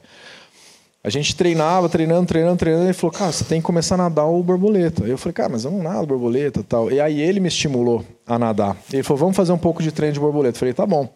a 1.03 1.09
gente 1.09 1.35
treinava, 1.35 1.87
treinando, 1.87 2.27
treinando, 2.27 2.57
treinando, 2.57 2.85
ele 2.85 2.93
falou, 2.93 3.13
cara, 3.13 3.31
você 3.31 3.45
tem 3.45 3.61
que 3.61 3.65
começar 3.65 3.95
a 3.95 3.97
nadar 3.97 4.25
o 4.25 4.43
borboleta. 4.43 5.05
Eu 5.05 5.17
falei, 5.17 5.33
cara, 5.33 5.49
mas 5.49 5.63
eu 5.63 5.71
não 5.71 5.81
nado 5.81 6.05
borboleta 6.05 6.61
tal. 6.67 6.91
E 6.91 6.99
aí 6.99 7.21
ele 7.21 7.39
me 7.39 7.47
estimulou 7.47 8.03
a 8.25 8.37
nadar. 8.37 8.75
Ele 8.91 9.03
falou, 9.03 9.19
vamos 9.19 9.37
fazer 9.37 9.53
um 9.53 9.57
pouco 9.57 9.81
de 9.81 9.89
treino 9.91 10.13
de 10.13 10.19
borboleta. 10.19 10.57
Eu 10.57 10.59
falei, 10.59 10.73
tá 10.73 10.85
bom. 10.85 11.09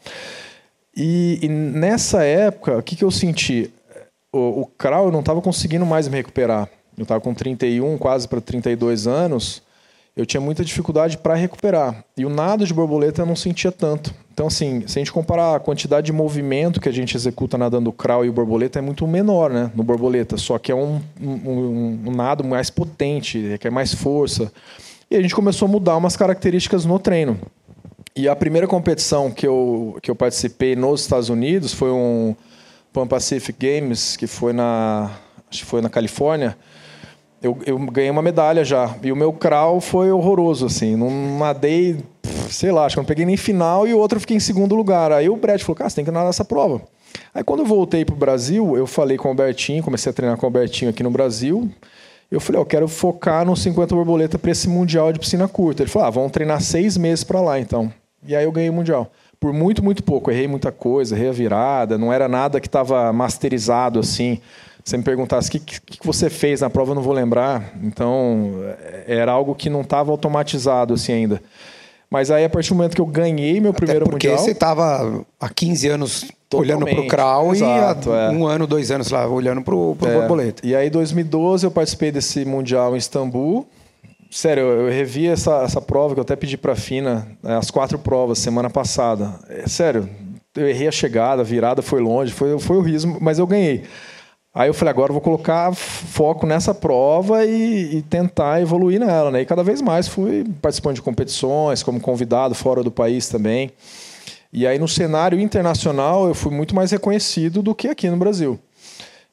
E, 0.96 1.40
e 1.42 1.48
nessa 1.48 2.24
época, 2.24 2.78
o 2.78 2.84
que, 2.84 2.96
que 2.96 3.04
eu 3.04 3.12
senti? 3.12 3.74
O, 4.32 4.62
o 4.62 4.66
crawl 4.66 5.06
eu 5.06 5.12
não 5.12 5.22
estava 5.22 5.42
conseguindo 5.42 5.86
mais 5.86 6.08
me 6.08 6.18
recuperar. 6.18 6.70
Eu 6.98 7.04
estava 7.04 7.22
com 7.22 7.34
31, 7.34 7.98
quase 7.98 8.28
para 8.28 8.42
32 8.42 9.08
anos. 9.08 9.64
Eu 10.16 10.26
tinha 10.26 10.42
muita 10.42 10.64
dificuldade 10.64 11.18
para 11.18 11.36
recuperar. 11.36 12.04
E 12.18 12.26
o 12.26 12.30
nado 12.30 12.66
de 12.66 12.74
borboleta 12.74 13.22
eu 13.22 13.26
não 13.26 13.36
sentia 13.36 13.72
tanto. 13.72 14.14
Então, 14.34 14.48
assim, 14.48 14.86
se 14.86 15.00
a 15.00 15.02
gente 15.02 15.12
comparar 15.12 15.56
a 15.56 15.60
quantidade 15.60 16.06
de 16.06 16.12
movimento 16.12 16.82
que 16.82 16.90
a 16.90 16.92
gente 16.92 17.16
executa 17.16 17.58
nadando 17.58 17.92
crawl 17.92 18.26
e 18.26 18.30
o 18.30 18.34
borboleta, 18.34 18.80
é 18.80 18.82
muito 18.82 19.08
menor, 19.08 19.52
né? 19.52 19.72
No 19.74 19.84
borboleta. 19.84 20.36
Só 20.36 20.58
que 20.58 20.72
é 20.72 20.76
um, 20.76 21.02
um, 21.22 22.00
um 22.08 22.12
nado 22.12 22.44
mais 22.44 22.70
potente, 22.70 23.40
requer 23.40 23.70
mais 23.70 23.94
força. 23.94 24.52
E 25.10 25.16
a 25.16 25.22
gente 25.22 25.36
começou 25.36 25.68
a 25.68 25.72
mudar 25.72 25.98
umas 25.98 26.16
características 26.16 26.86
no 26.86 27.00
treino. 27.00 27.40
E 28.16 28.28
a 28.28 28.36
primeira 28.36 28.68
competição 28.68 29.32
que 29.32 29.48
eu, 29.48 29.98
que 30.02 30.12
eu 30.12 30.16
participei 30.16 30.76
nos 30.76 31.02
Estados 31.02 31.30
Unidos 31.30 31.74
foi 31.74 31.92
um 31.92 32.36
Pan 32.92 33.08
Pacific 33.08 33.58
Games, 33.58 34.18
que 34.18 34.28
foi 34.28 34.52
na, 34.52 35.12
acho 35.50 35.60
que 35.60 35.66
foi 35.66 35.82
na 35.82 35.90
Califórnia. 35.90 36.58
Eu, 37.42 37.58
eu 37.66 37.80
ganhei 37.80 38.12
uma 38.12 38.22
medalha 38.22 38.66
já. 38.66 38.96
E 39.02 39.12
o 39.12 39.16
meu 39.16 39.32
crawl 39.32 39.80
foi 39.80 40.12
horroroso, 40.12 40.66
assim. 40.66 40.96
Não 40.98 41.40
nadei, 41.40 42.04
sei 42.50 42.72
lá, 42.72 42.86
acho 42.86 42.96
que 42.96 43.00
não 43.00 43.06
peguei 43.06 43.26
nem 43.26 43.38
final 43.38 43.88
e 43.88 43.94
o 43.94 43.98
outro 43.98 44.18
eu 44.18 44.22
fiquei 44.22 44.36
em 44.36 44.42
segundo 44.42 44.76
lugar. 44.76 45.14
Aí 45.14 45.30
o 45.30 45.38
Brett 45.38 45.64
falou, 45.64 45.78
cara, 45.78 45.90
você 45.90 45.96
tem 45.96 46.06
que 46.06 46.12
nadar 46.12 46.30
essa 46.30 46.44
prova. 46.44 46.82
Aí 47.34 47.44
quando 47.44 47.62
eu 47.62 47.66
voltei 47.66 48.04
para 48.04 48.14
o 48.14 48.18
Brasil, 48.18 48.76
eu 48.76 48.86
falei 48.86 49.18
com 49.18 49.30
o 49.30 49.32
Albertinho, 49.32 49.82
comecei 49.82 50.10
a 50.10 50.14
treinar 50.14 50.38
com 50.38 50.46
o 50.46 50.48
Albertinho 50.48 50.92
aqui 50.92 51.02
no 51.02 51.10
Brasil. 51.10 51.72
Eu 52.30 52.42
falei, 52.42 52.62
eu 52.62 52.66
quero 52.66 52.88
focar 52.90 53.46
no 53.46 53.56
50 53.56 53.96
borboleta 53.96 54.38
para 54.38 54.52
esse 54.52 54.68
Mundial 54.68 55.12
de 55.14 55.20
piscina 55.20 55.48
curta. 55.48 55.84
Ele 55.84 55.90
falou, 55.90 56.08
ah, 56.08 56.12
vamos 56.12 56.32
treinar 56.32 56.62
seis 56.62 56.98
meses 56.98 57.24
para 57.24 57.42
lá, 57.42 57.58
então. 57.58 57.92
E 58.26 58.36
aí 58.36 58.44
eu 58.44 58.52
ganhei 58.52 58.70
o 58.70 58.74
Mundial. 58.74 59.12
Por 59.40 59.52
muito, 59.52 59.84
muito 59.84 60.04
pouco. 60.04 60.30
Errei 60.30 60.48
muita 60.48 60.72
coisa, 60.72 61.16
errei 61.16 61.30
a 61.30 61.32
virada, 61.32 61.98
não 61.98 62.14
era 62.14 62.28
nada 62.28 62.60
que 62.60 62.68
estava 62.68 63.12
masterizado 63.12 64.00
assim. 64.00 64.40
Você 64.84 64.98
me 64.98 65.04
perguntasse 65.04 65.50
o 65.50 65.52
que, 65.52 65.60
que, 65.60 65.80
que, 65.80 66.06
você 66.06 66.30
fez 66.30 66.62
na 66.62 66.70
prova, 66.70 66.92
eu 66.92 66.96
não 66.96 67.02
vou 67.02 67.14
lembrar. 67.14 67.74
Então, 67.84 68.52
é, 68.80 69.04
era 69.08 69.32
algo 69.32 69.54
que 69.56 69.70
não 69.70 69.82
estava 69.82 70.12
automatizado 70.12 70.94
assim 70.94 71.14
ainda. 71.14 71.42
Mas 72.10 72.30
aí, 72.30 72.44
a 72.44 72.50
partir 72.50 72.70
do 72.70 72.76
momento 72.76 72.94
que 72.94 73.02
eu 73.02 73.06
ganhei 73.06 73.62
meu 73.62 73.74
primeiro 73.74 74.06
porque 74.06 74.28
Mundial... 74.28 74.36
Porque 74.36 74.46
você 74.46 74.52
estava 74.52 75.26
há 75.40 75.50
15 75.50 75.88
anos 75.88 76.26
olhando 76.54 76.86
para 76.86 77.00
o 77.00 77.08
crawl 77.08 77.54
Exato, 77.54 78.10
e 78.10 78.14
há 78.14 78.16
é. 78.24 78.30
um 78.32 78.46
ano, 78.46 78.68
dois 78.68 78.92
anos 78.92 79.10
lá 79.10 79.26
olhando 79.28 79.62
para 79.62 79.74
o 79.74 79.98
é. 80.02 80.20
borboleta. 80.20 80.66
E 80.66 80.76
aí, 80.76 80.88
em 80.88 80.92
2012, 80.92 81.66
eu 81.66 81.72
participei 81.72 82.12
desse 82.12 82.44
Mundial 82.44 82.96
em 82.96 82.98
Istambul. 82.98 83.66
Sério, 84.34 84.64
eu 84.64 84.90
revi 84.90 85.28
essa, 85.28 85.62
essa 85.62 85.82
prova 85.82 86.14
que 86.14 86.20
eu 86.20 86.24
até 86.24 86.38
pedi 86.38 86.56
para 86.56 86.72
a 86.72 86.76
Fina, 86.76 87.28
né, 87.44 87.58
as 87.58 87.70
quatro 87.70 88.00
provas, 88.00 88.40
semana 88.40 88.70
passada. 88.70 89.38
É, 89.50 89.68
sério, 89.68 90.10
eu 90.56 90.70
errei 90.70 90.88
a 90.88 90.92
chegada, 90.92 91.42
a 91.42 91.46
virada 91.46 91.82
foi 91.82 92.00
longe, 92.00 92.32
foi, 92.32 92.58
foi 92.58 92.78
horrível, 92.78 93.18
mas 93.20 93.40
eu 93.40 93.46
ganhei. 93.46 93.84
Aí 94.56 94.70
eu 94.70 94.74
falei, 94.74 94.90
agora 94.90 95.10
eu 95.10 95.14
vou 95.14 95.22
colocar 95.22 95.74
foco 95.76 96.46
nessa 96.46 96.74
prova 96.74 97.46
e, 97.46 97.98
e, 97.98 98.02
tentar 98.04 98.62
evoluir 98.62 99.02
nela. 99.02 99.32
Né? 99.32 99.42
E 99.42 99.46
cada 99.46 99.64
vez 99.64 99.82
mais 99.82 100.08
fui 100.08 100.46
participando 100.62 100.96
de 100.96 101.02
competições, 101.02 101.84
como 101.84 102.00
convidado 102.00 102.56
fora 102.56 102.82
do 102.82 102.92
país 102.92 103.28
também. 103.28 103.70
E 104.52 104.66
aí 104.66 104.80
no 104.80 104.88
cenário 104.88 105.40
internacional 105.42 106.28
eu 106.28 106.34
fui 106.34 106.54
muito 106.54 106.74
mais 106.74 106.92
reconhecido 106.92 107.62
do 107.62 107.76
que 107.76 107.90
aqui 107.90 108.10
no 108.10 108.18
Brasil. 108.18 108.58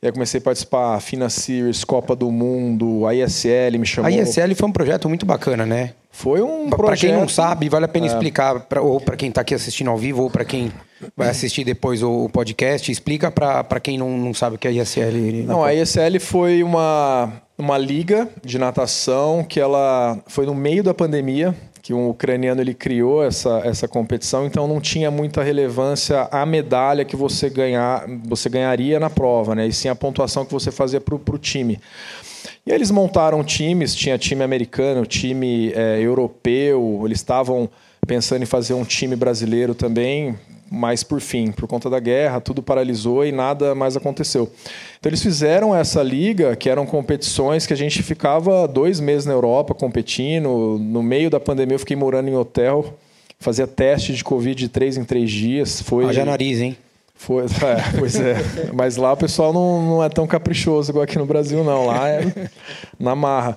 E 0.01 0.07
aí 0.07 0.13
comecei 0.13 0.39
a 0.39 0.43
participar 0.43 1.01
Fina 1.01 1.29
Series, 1.29 1.83
Copa 1.83 2.15
do 2.15 2.31
Mundo, 2.31 3.05
a 3.05 3.15
ISL 3.15 3.79
me 3.81 3.85
chamou. 3.85 4.09
A 4.09 4.13
ISL 4.13 4.55
foi 4.55 4.69
um 4.69 4.73
projeto 4.73 5.09
muito 5.09 5.27
bacana, 5.27 5.67
né? 5.67 5.93
Foi 6.13 6.41
um 6.41 6.69
pra, 6.69 6.79
projeto... 6.79 7.01
Para 7.01 7.09
quem 7.09 7.13
não 7.13 7.29
sabe, 7.29 7.69
vale 7.69 7.85
a 7.85 7.89
pena 7.89 8.07
é. 8.07 8.09
explicar, 8.09 8.61
pra, 8.61 8.81
ou 8.81 9.01
para 9.01 9.17
quem 9.17 9.29
está 9.29 9.41
aqui 9.41 9.55
assistindo 9.55 9.91
ao 9.91 9.99
vivo, 9.99 10.23
ou 10.23 10.31
para 10.31 10.45
quem 10.45 10.73
vai 11.17 11.29
assistir 11.29 11.65
depois 11.65 12.01
o 12.03 12.29
podcast, 12.29 12.91
explica 12.93 13.29
para 13.31 13.81
quem 13.81 13.99
não, 13.99 14.17
não 14.17 14.33
sabe 14.33 14.55
o 14.55 14.59
que 14.59 14.69
é 14.69 14.71
a 14.71 14.75
ISL. 14.75 15.45
Não, 15.45 15.65
a 15.65 15.75
ISL 15.75 16.21
foi 16.21 16.63
uma, 16.63 17.33
uma 17.57 17.77
liga 17.77 18.29
de 18.45 18.57
natação 18.57 19.45
que 19.45 19.59
ela 19.59 20.19
foi 20.29 20.47
no 20.47 20.55
meio 20.55 20.85
da 20.85 20.95
pandemia, 20.95 21.55
que 21.89 21.95
um 21.95 22.11
ucraniano 22.11 22.61
ele 22.61 22.75
criou 22.75 23.25
essa, 23.25 23.63
essa 23.65 23.89
competição, 23.89 24.45
então 24.45 24.69
não 24.69 24.79
tinha 24.79 25.11
muita 25.11 25.43
relevância 25.43 26.29
a 26.31 26.45
medalha 26.45 27.03
que 27.03 27.17
você 27.17 27.49
ganhar, 27.49 28.05
você 28.27 28.51
ganharia 28.51 29.01
na 29.01 29.09
prova, 29.09 29.55
né? 29.55 29.67
E 29.67 29.73
sim 29.73 29.89
a 29.89 29.95
pontuação 29.95 30.45
que 30.45 30.53
você 30.53 30.71
fazia 30.71 31.01
para 31.01 31.15
o 31.15 31.39
time. 31.39 31.81
E 32.67 32.71
eles 32.71 32.91
montaram 32.91 33.43
times, 33.43 33.95
tinha 33.95 34.19
time 34.19 34.43
americano, 34.43 35.07
time 35.07 35.73
é, 35.75 35.99
europeu, 35.99 37.01
eles 37.07 37.21
estavam 37.21 37.71
pensando 38.07 38.43
em 38.43 38.47
fazer 38.47 38.75
um 38.75 38.85
time 38.85 39.17
brasileiro 39.17 39.75
também, 39.75 40.39
mas 40.71 41.03
por 41.03 41.21
fim, 41.21 41.51
por 41.51 41.67
conta 41.67 41.89
da 41.89 41.99
guerra, 41.99 42.41
tudo 42.41 42.63
paralisou 42.63 43.25
e 43.25 43.33
nada 43.33 43.75
mais 43.75 43.97
aconteceu. 43.97 44.51
Então 44.99 45.11
eles 45.11 45.23
fizeram 45.23 45.75
essa 45.75 46.03
liga, 46.03 46.55
que 46.57 46.69
eram 46.69 46.87
competições 46.87 47.67
que 47.67 47.73
a 47.73 47.77
gente 47.77 48.03
ficava 48.03 48.67
dois 48.67 49.01
meses 49.01 49.27
na 49.27 49.33
Europa 49.33 49.75
competindo. 49.75 50.79
No 50.81 51.03
meio 51.03 51.31
da 51.31 51.41
pandemia 51.41 51.75
eu 51.75 51.79
fiquei 51.79 51.97
morando 51.97 52.29
em 52.29 52.37
hotel 52.37 52.95
fazia 53.39 53.67
teste 53.67 54.13
de 54.13 54.25
Covid 54.25 54.59
de 54.59 54.69
três 54.69 54.97
em 54.97 55.05
três 55.05 55.31
dias. 55.31 55.83
Foi... 55.83 56.05
Haja 56.05 56.25
nariz, 56.25 56.61
hein? 56.61 56.77
Foi, 57.15 57.45
é, 57.67 57.99
pois 57.99 58.15
é. 58.17 58.37
Mas 58.73 58.97
lá 58.97 59.13
o 59.13 59.17
pessoal 59.17 59.53
não, 59.53 59.83
não 59.83 60.05
é 60.05 60.09
tão 60.09 60.27
caprichoso 60.27 60.93
igual 60.93 61.03
aqui 61.03 61.19
no 61.19 61.27
Brasil, 61.27 61.65
não. 61.65 61.87
Lá 61.87 62.09
é 62.09 62.21
na 62.99 63.15
marra. 63.15 63.57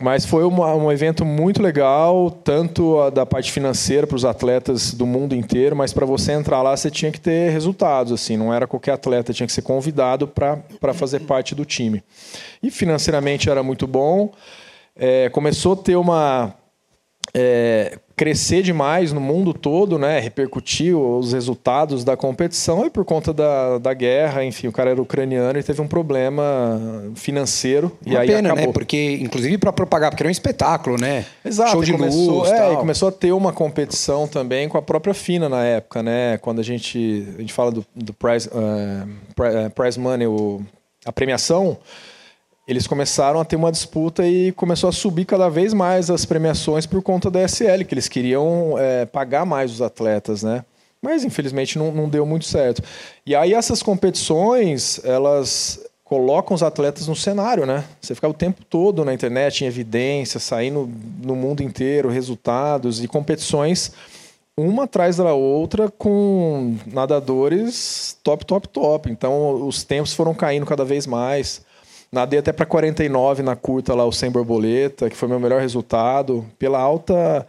Mas 0.00 0.26
foi 0.26 0.44
uma, 0.44 0.74
um 0.74 0.90
evento 0.90 1.24
muito 1.24 1.62
legal, 1.62 2.28
tanto 2.30 3.10
da 3.12 3.24
parte 3.24 3.52
financeira 3.52 4.06
para 4.06 4.16
os 4.16 4.24
atletas 4.24 4.92
do 4.92 5.06
mundo 5.06 5.36
inteiro, 5.36 5.76
mas 5.76 5.92
para 5.92 6.04
você 6.04 6.32
entrar 6.32 6.62
lá 6.62 6.76
você 6.76 6.90
tinha 6.90 7.12
que 7.12 7.20
ter 7.20 7.50
resultados, 7.50 8.12
assim, 8.12 8.36
não 8.36 8.52
era 8.52 8.66
qualquer 8.66 8.92
atleta, 8.92 9.32
tinha 9.32 9.46
que 9.46 9.52
ser 9.52 9.62
convidado 9.62 10.26
para 10.26 10.92
fazer 10.92 11.20
parte 11.20 11.54
do 11.54 11.64
time. 11.64 12.02
E 12.60 12.72
financeiramente 12.72 13.48
era 13.48 13.62
muito 13.62 13.86
bom. 13.86 14.32
É, 14.96 15.28
começou 15.28 15.74
a 15.74 15.76
ter 15.76 15.96
uma 15.96 16.54
é, 17.36 17.98
crescer 18.16 18.62
demais 18.62 19.12
no 19.12 19.20
mundo 19.20 19.52
todo, 19.52 19.98
né? 19.98 20.20
Repercutiu 20.20 21.18
os 21.18 21.32
resultados 21.32 22.04
da 22.04 22.16
competição 22.16 22.86
e 22.86 22.90
por 22.90 23.04
conta 23.04 23.32
da, 23.32 23.78
da 23.78 23.92
guerra, 23.92 24.44
enfim, 24.44 24.68
o 24.68 24.72
cara 24.72 24.90
era 24.90 25.02
ucraniano 25.02 25.58
e 25.58 25.62
teve 25.62 25.80
um 25.82 25.88
problema 25.88 26.80
financeiro. 27.16 27.90
Uma 28.06 28.14
e 28.14 28.16
aí 28.16 28.28
pena, 28.28 28.42
né? 28.42 28.50
acabou. 28.52 28.72
Porque, 28.72 29.18
inclusive, 29.20 29.58
para 29.58 29.72
propagar, 29.72 30.10
porque 30.10 30.22
era 30.22 30.28
um 30.28 30.30
espetáculo, 30.30 30.96
né? 30.96 31.26
Exato, 31.44 31.72
Show 31.72 31.82
de 31.82 31.92
começou, 31.92 32.38
luz, 32.38 32.50
é, 32.52 32.72
e 32.72 32.76
começou 32.76 33.08
a 33.08 33.12
ter 33.12 33.32
uma 33.32 33.52
competição 33.52 34.28
também 34.28 34.68
com 34.68 34.78
a 34.78 34.82
própria 34.82 35.12
FINA 35.12 35.48
na 35.48 35.64
época, 35.64 36.02
né? 36.02 36.38
Quando 36.38 36.60
a 36.60 36.64
gente, 36.64 37.26
a 37.36 37.40
gente 37.40 37.52
fala 37.52 37.72
do, 37.72 37.84
do 37.96 38.14
prize, 38.14 38.48
pri- 39.34 39.48
eh, 39.48 39.68
prize 39.70 39.98
money, 39.98 40.28
o, 40.28 40.62
a 41.04 41.10
premiação, 41.10 41.76
eles 42.66 42.86
começaram 42.86 43.40
a 43.40 43.44
ter 43.44 43.56
uma 43.56 43.70
disputa 43.70 44.26
e 44.26 44.52
começou 44.52 44.88
a 44.88 44.92
subir 44.92 45.24
cada 45.24 45.48
vez 45.48 45.74
mais 45.74 46.10
as 46.10 46.24
premiações 46.24 46.86
por 46.86 47.02
conta 47.02 47.30
da 47.30 47.46
SL, 47.46 47.84
que 47.86 47.94
eles 47.94 48.08
queriam 48.08 48.76
eh, 48.78 49.04
pagar 49.06 49.44
mais 49.44 49.70
os 49.70 49.82
atletas, 49.82 50.42
né? 50.42 50.64
Mas 51.02 51.24
infelizmente 51.24 51.78
não, 51.78 51.92
não 51.92 52.08
deu 52.08 52.24
muito 52.24 52.46
certo. 52.46 52.82
E 53.26 53.34
aí 53.34 53.52
essas 53.52 53.82
competições, 53.82 54.98
elas 55.04 55.78
colocam 56.02 56.54
os 56.54 56.62
atletas 56.62 57.06
no 57.06 57.14
cenário, 57.14 57.66
né? 57.66 57.84
Você 58.00 58.14
ficava 58.14 58.32
o 58.32 58.36
tempo 58.36 58.64
todo 58.64 59.04
na 59.04 59.12
internet, 59.12 59.64
em 59.64 59.66
evidência, 59.66 60.40
saindo 60.40 60.90
no 61.22 61.36
mundo 61.36 61.62
inteiro, 61.62 62.08
resultados 62.08 63.02
e 63.02 63.08
competições 63.08 63.92
uma 64.56 64.84
atrás 64.84 65.16
da 65.16 65.34
outra 65.34 65.90
com 65.90 66.76
nadadores 66.86 68.16
top, 68.22 68.46
top, 68.46 68.68
top. 68.68 69.10
Então 69.10 69.66
os 69.66 69.82
tempos 69.82 70.12
foram 70.12 70.32
caindo 70.32 70.64
cada 70.64 70.84
vez 70.84 71.06
mais. 71.06 71.62
Nadei 72.14 72.38
até 72.38 72.52
para 72.52 72.64
49 72.64 73.42
na 73.42 73.56
curta 73.56 73.94
lá, 73.94 74.04
o 74.04 74.12
sem 74.12 74.30
borboleta, 74.30 75.10
que 75.10 75.16
foi 75.16 75.28
meu 75.28 75.40
melhor 75.40 75.60
resultado, 75.60 76.46
pela 76.58 76.78
alta, 76.78 77.46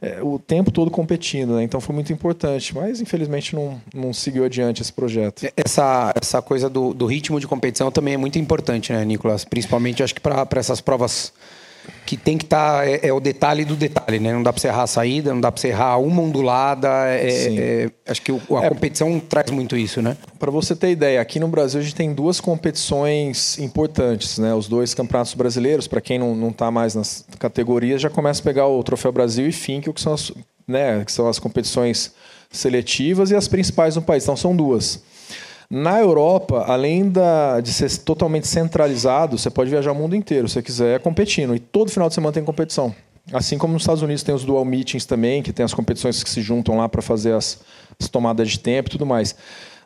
é, 0.00 0.22
o 0.22 0.38
tempo 0.38 0.70
todo 0.70 0.90
competindo, 0.90 1.56
né? 1.56 1.62
Então 1.62 1.80
foi 1.80 1.94
muito 1.94 2.12
importante, 2.12 2.74
mas 2.74 3.00
infelizmente 3.00 3.54
não, 3.54 3.80
não 3.94 4.12
seguiu 4.12 4.44
adiante 4.44 4.80
esse 4.80 4.92
projeto. 4.92 5.46
Essa, 5.56 6.12
essa 6.20 6.42
coisa 6.42 6.68
do, 6.68 6.94
do 6.94 7.06
ritmo 7.06 7.38
de 7.38 7.46
competição 7.46 7.90
também 7.90 8.14
é 8.14 8.16
muito 8.16 8.38
importante, 8.38 8.92
né, 8.92 9.04
Nicolas? 9.04 9.44
Principalmente, 9.44 10.02
acho 10.02 10.14
que 10.14 10.20
para 10.20 10.46
essas 10.54 10.80
provas 10.80 11.32
que 12.04 12.16
tem 12.16 12.36
que 12.38 12.44
estar. 12.44 12.86
é, 12.86 13.08
é 13.08 13.12
o 13.12 13.20
detalhe 13.20 13.64
do 13.64 13.74
detalhe, 13.76 14.18
né? 14.20 14.32
Não 14.32 14.42
dá 14.42 14.52
para 14.52 14.60
você 14.60 14.68
errar 14.68 14.82
a 14.84 14.86
saída, 14.86 15.32
não 15.34 15.40
dá 15.40 15.50
para 15.50 15.60
você 15.60 15.68
errar 15.68 15.98
uma 15.98 16.22
ondulada. 16.22 16.88
é- 17.08 17.30
Sim. 17.30 17.58
é- 17.58 17.90
acho 18.06 18.22
que 18.22 18.32
o- 18.32 18.40
a 18.56 18.68
competição 18.68 19.18
traz 19.20 19.50
muito 19.50 19.76
isso, 19.76 20.00
né? 20.02 20.16
Para 20.38 20.50
você 20.50 20.74
ter 20.76 20.90
ideia, 20.90 21.20
aqui 21.20 21.40
no 21.40 21.48
Brasil 21.48 21.80
a 21.80 21.82
gente 21.82 21.94
tem 21.94 22.12
duas 22.12 22.40
competições 22.40 23.58
importantes, 23.58 24.38
né? 24.38 24.54
Os 24.54 24.68
dois 24.68 24.94
campeonatos 24.94 25.34
brasileiros, 25.34 25.86
para 25.86 26.00
quem 26.00 26.18
não 26.18 26.48
está 26.50 26.70
mais 26.70 26.94
nas 26.94 27.24
categorias, 27.38 28.00
já 28.00 28.10
começa 28.10 28.40
a 28.40 28.44
pegar 28.44 28.66
o 28.66 28.82
Troféu 28.82 29.10
Brasil 29.12 29.46
e 29.48 29.52
FINC, 29.52 29.92
que 29.92 30.00
são 30.00 30.12
as, 30.14 30.32
né, 30.66 31.02
que 31.04 31.12
são 31.12 31.28
as 31.28 31.38
competições 31.38 32.12
seletivas 32.50 33.30
e 33.30 33.36
as 33.36 33.48
principais 33.48 33.96
no 33.96 34.02
país. 34.02 34.22
Então 34.22 34.36
são 34.36 34.54
duas. 34.54 35.02
Na 35.68 35.98
Europa, 36.00 36.64
além 36.68 37.08
da, 37.08 37.60
de 37.60 37.72
ser 37.72 37.90
totalmente 37.98 38.46
centralizado, 38.46 39.36
você 39.36 39.50
pode 39.50 39.70
viajar 39.70 39.92
o 39.92 39.94
mundo 39.94 40.14
inteiro, 40.14 40.48
se 40.48 40.62
quiser, 40.62 41.00
competindo. 41.00 41.54
E 41.54 41.58
todo 41.58 41.90
final 41.90 42.08
de 42.08 42.14
semana 42.14 42.32
tem 42.32 42.44
competição. 42.44 42.94
Assim 43.32 43.58
como 43.58 43.72
nos 43.72 43.82
Estados 43.82 44.02
Unidos 44.02 44.22
tem 44.22 44.34
os 44.34 44.44
dual 44.44 44.64
meetings 44.64 45.04
também, 45.04 45.42
que 45.42 45.52
tem 45.52 45.64
as 45.64 45.74
competições 45.74 46.22
que 46.22 46.30
se 46.30 46.40
juntam 46.40 46.76
lá 46.76 46.88
para 46.88 47.02
fazer 47.02 47.34
as, 47.34 47.58
as 48.00 48.08
tomadas 48.08 48.48
de 48.48 48.60
tempo 48.60 48.88
e 48.88 48.92
tudo 48.92 49.04
mais. 49.04 49.34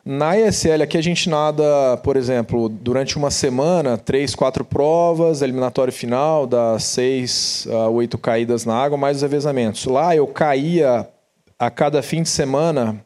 Na 0.05 0.37
ESL 0.37 0.83
aqui 0.83 0.97
a 0.97 1.01
gente 1.01 1.29
nada, 1.29 1.97
por 2.03 2.17
exemplo, 2.17 2.69
durante 2.69 3.17
uma 3.17 3.31
semana, 3.31 3.97
três, 3.97 4.33
quatro 4.33 4.63
provas, 4.63 5.41
eliminatório 5.41 5.93
final, 5.93 6.45
das 6.45 6.83
seis 6.83 7.67
a 7.71 7.87
oito 7.87 8.17
caídas 8.17 8.65
na 8.65 8.75
água, 8.75 8.97
mais 8.97 9.17
os 9.17 9.23
revezamentos. 9.23 9.85
Lá 9.85 10.15
eu 10.15 10.27
caía 10.27 11.07
a 11.57 11.69
cada 11.69 12.01
fim 12.01 12.23
de 12.23 12.29
semana 12.29 13.03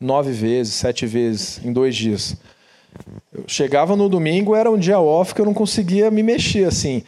nove 0.00 0.32
vezes, 0.32 0.74
sete 0.74 1.06
vezes 1.06 1.60
em 1.64 1.72
dois 1.72 1.94
dias. 1.94 2.36
Eu 3.32 3.44
chegava 3.46 3.94
no 3.94 4.08
domingo, 4.08 4.54
era 4.54 4.70
um 4.70 4.78
dia 4.78 4.98
off 4.98 5.34
que 5.34 5.40
eu 5.40 5.46
não 5.46 5.54
conseguia 5.54 6.10
me 6.10 6.22
mexer 6.22 6.64
assim. 6.66 7.02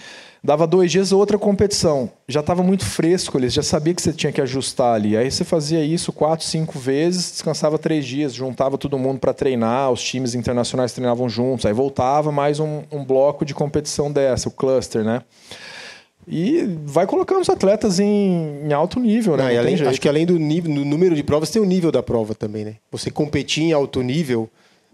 Dava 0.45 0.67
dois 0.67 0.91
dias 0.91 1.13
outra 1.13 1.39
competição. 1.39 2.11
Já 2.27 2.41
estava 2.41 2.65
muito 2.65 2.85
fresco, 2.85 3.39
eles 3.39 3.53
já 3.53 3.63
sabia 3.63 3.95
que 3.95 4.03
você 4.03 4.13
tinha 4.13 4.33
que 4.33 4.41
ajustar 4.41 4.95
ali. 4.95 5.17
Aí 5.17 5.31
você 5.31 5.45
fazia 5.45 5.85
isso 5.85 6.13
quatro, 6.13 6.45
cinco 6.45 6.81
vezes, 6.81 7.31
descansava 7.31 7.79
três 7.79 8.05
dias, 8.05 8.35
juntava 8.35 8.77
todo 8.77 8.99
mundo 8.99 9.21
para 9.21 9.33
treinar, 9.33 9.93
os 9.93 10.03
times 10.03 10.35
internacionais 10.35 10.93
treinavam 10.93 11.29
juntos. 11.29 11.65
Aí 11.65 11.73
voltava 11.73 12.33
mais 12.33 12.59
um, 12.59 12.83
um 12.91 13.05
bloco 13.05 13.45
de 13.45 13.55
competição 13.55 14.11
dessa, 14.11 14.49
o 14.49 14.53
cluster, 14.53 15.05
né? 15.05 15.23
E 16.27 16.63
vai 16.85 17.07
colocando 17.07 17.41
os 17.41 17.49
atletas 17.51 17.99
em, 17.99 18.61
em 18.65 18.73
alto 18.73 19.01
nível, 19.01 19.37
né? 19.37 19.45
Não, 19.45 19.51
e 19.51 19.59
além- 19.59 19.75
acho 19.89 20.01
que 20.01 20.09
além 20.09 20.25
do, 20.25 20.39
nível, 20.39 20.73
do 20.73 20.85
número 20.85 21.15
de 21.17 21.23
provas, 21.23 21.51
tem 21.51 21.61
o 21.61 21.65
nível 21.65 21.91
da 21.91 22.03
prova 22.03 22.35
também, 22.35 22.65
né? 22.65 22.75
Você 22.93 23.11
competir 23.11 23.65
em 23.65 23.73
alto 23.73 24.01
nível. 24.03 24.49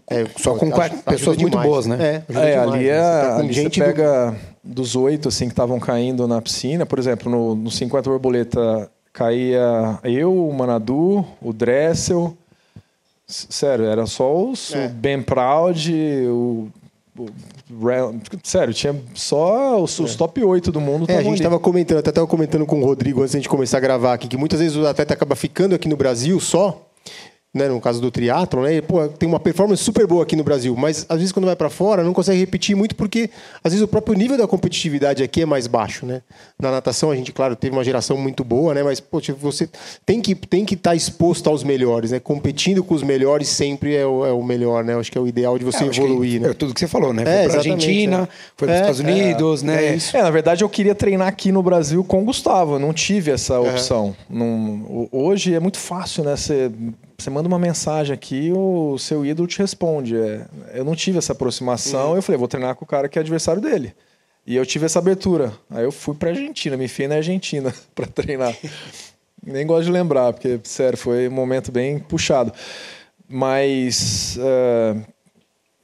é, 0.09 0.25
Só 0.37 0.55
com 0.55 0.65
ajuda 0.73 1.03
pessoas 1.05 1.37
muito 1.37 1.57
boas, 1.59 1.85
né? 1.85 1.97
É, 1.99 2.15
É, 2.15 2.21
demais, 2.51 2.57
ali, 2.57 2.83
né? 2.85 2.89
é, 2.89 2.93
Você 3.01 3.27
tá 3.27 3.37
ali 3.37 3.47
você 3.47 3.53
gente 3.61 3.79
do- 3.79 3.85
pega 3.85 4.35
dos 4.63 4.95
oito 4.95 5.27
assim, 5.27 5.45
que 5.45 5.51
estavam 5.53 5.79
caindo 5.79 6.27
na 6.27 6.41
piscina, 6.41 6.83
por 6.85 6.97
exemplo, 6.97 7.31
no, 7.31 7.53
no 7.55 7.69
50 7.69 8.09
borboleta 8.09 8.89
caía 9.13 9.99
eu, 10.03 10.33
o 10.47 10.51
Manadu, 10.53 11.23
o 11.41 11.53
Dressel. 11.53 12.35
Sério, 13.27 13.85
era 13.85 14.07
só 14.07 14.35
os, 14.35 14.73
É. 14.73 14.87
o 14.87 14.89
Ben 14.89 15.21
Proud, 15.21 15.93
o, 16.27 16.67
Sério, 18.43 18.73
tinha 18.73 18.95
só 19.13 19.81
os, 19.81 19.99
os 19.99 20.15
top 20.15 20.43
8 20.43 20.71
do 20.71 20.81
mundo. 20.81 21.05
É, 21.09 21.17
a 21.17 21.23
gente 21.23 21.35
estava 21.35 21.59
comentando, 21.59 21.99
até 21.99 22.09
estava 22.09 22.27
comentando 22.27 22.65
com 22.65 22.81
o 22.81 22.85
Rodrigo 22.85 23.21
antes 23.21 23.33
da 23.33 23.39
gente 23.39 23.49
começar 23.49 23.77
a 23.77 23.81
gravar 23.81 24.13
aqui, 24.13 24.27
que 24.27 24.37
muitas 24.37 24.59
vezes 24.59 24.75
o 24.77 24.85
atleta 24.85 25.13
acaba 25.13 25.35
ficando 25.35 25.75
aqui 25.75 25.87
no 25.87 25.95
Brasil 25.95 26.39
só, 26.39 26.88
né, 27.51 27.67
no 27.67 27.81
caso 27.81 27.99
do 27.99 28.11
triatlon, 28.11 28.61
né, 28.61 28.79
pô, 28.79 29.07
tem 29.07 29.27
uma 29.27 29.39
performance 29.39 29.83
super 29.83 30.05
boa 30.05 30.21
aqui 30.21 30.35
no 30.35 30.43
Brasil, 30.43 30.75
mas 30.77 31.05
às 31.09 31.17
vezes 31.17 31.31
quando 31.31 31.45
vai 31.47 31.55
para 31.55 31.69
fora 31.69 32.03
não 32.03 32.13
consegue 32.13 32.39
repetir 32.39 32.75
muito 32.75 32.95
porque 32.95 33.27
às 33.63 33.73
vezes 33.73 33.83
o 33.83 33.87
próprio 33.87 34.15
nível 34.15 34.37
da 34.37 34.47
competitividade 34.47 35.23
aqui 35.23 35.41
é 35.41 35.45
mais 35.47 35.65
baixo, 35.65 36.05
né? 36.05 36.21
Na 36.61 36.69
natação 36.69 37.09
a 37.09 37.15
gente, 37.15 37.31
claro, 37.31 37.55
teve 37.55 37.75
uma 37.75 37.83
geração 37.83 38.17
muito 38.17 38.43
boa, 38.43 38.75
né, 38.75 38.83
mas 38.83 39.01
tipo, 39.21 39.37
você 39.39 39.67
tem 40.05 40.21
que 40.21 40.35
tem 40.35 40.63
que 40.63 40.75
estar 40.75 40.93
exposto 40.95 41.49
aos 41.49 41.63
melhores, 41.63 42.11
né? 42.11 42.19
Competindo 42.19 42.83
com 42.83 42.93
os 42.93 43.01
melhores 43.01 43.47
sempre 43.47 43.95
é 43.95 44.05
o, 44.05 44.23
é 44.27 44.31
o 44.31 44.43
melhor, 44.43 44.83
né? 44.83 44.93
Eu 44.93 44.99
acho 44.99 45.11
que 45.11 45.17
é 45.17 45.21
o 45.21 45.25
ideal 45.27 45.57
de 45.57 45.65
você 45.65 45.83
É, 45.83 45.87
acho 45.87 45.99
que 45.99 46.05
evoluir, 46.05 46.39
né? 46.39 46.49
É 46.51 46.53
tudo 46.53 46.71
que 46.73 46.79
você 46.79 46.87
falou, 46.87 47.11
né? 47.13 47.23
É, 47.23 47.25
Foi 47.25 47.33
pra 47.33 47.43
exatamente, 47.45 47.71
Argentina, 47.71 48.15
é. 48.17 48.27
foi 48.55 48.67
para 48.67 48.73
os 48.73 48.73
É, 48.73 48.79
Estados 48.81 48.99
Unidos, 48.99 49.63
é, 49.63 49.65
né? 49.65 49.85
é 49.87 49.95
isso. 49.95 50.15
É, 50.15 50.21
na 50.21 50.29
verdade 50.29 50.63
eu 50.63 50.69
queria 50.69 50.93
treinar 50.93 51.27
aqui 51.27 51.51
no 51.51 51.63
Brasil 51.63 52.03
com 52.03 52.21
o 52.21 52.25
Gustavo, 52.25 52.75
eu 52.75 52.79
não 52.79 52.93
tive 52.93 53.31
essa 53.31 53.59
opção. 53.59 54.15
Não- 54.29 55.09
hoje 55.11 55.55
é 55.55 55.59
muito 55.59 55.79
fácil, 55.79 56.23
né? 56.23 56.35
Você, 56.35 56.69
você 57.23 57.29
manda 57.29 57.47
uma 57.47 57.59
mensagem 57.59 58.13
aqui, 58.13 58.51
o 58.53 58.97
seu 58.97 59.25
ídolo 59.25 59.47
te 59.47 59.59
responde. 59.59 60.15
É, 60.15 60.45
eu 60.73 60.85
não 60.85 60.95
tive 60.95 61.17
essa 61.17 61.33
aproximação, 61.33 62.15
eu 62.15 62.21
falei, 62.21 62.37
vou 62.37 62.47
treinar 62.47 62.75
com 62.75 62.85
o 62.85 62.87
cara 62.87 63.09
que 63.09 63.19
é 63.19 63.21
adversário 63.21 63.61
dele. 63.61 63.93
E 64.45 64.55
eu 64.55 64.65
tive 64.65 64.85
essa 64.85 64.99
abertura. 64.99 65.53
Aí 65.69 65.83
eu 65.83 65.91
fui 65.91 66.15
pra 66.15 66.29
Argentina, 66.29 66.75
me 66.75 66.85
enfiei 66.85 67.07
na 67.07 67.15
Argentina 67.15 67.73
para 67.93 68.07
treinar. 68.07 68.55
Nem 69.45 69.65
gosto 69.65 69.85
de 69.85 69.91
lembrar, 69.91 70.33
porque, 70.33 70.59
sério, 70.63 70.97
foi 70.97 71.27
um 71.27 71.31
momento 71.31 71.71
bem 71.71 71.99
puxado. 71.99 72.51
Mas. 73.27 74.37
eh, 74.39 74.95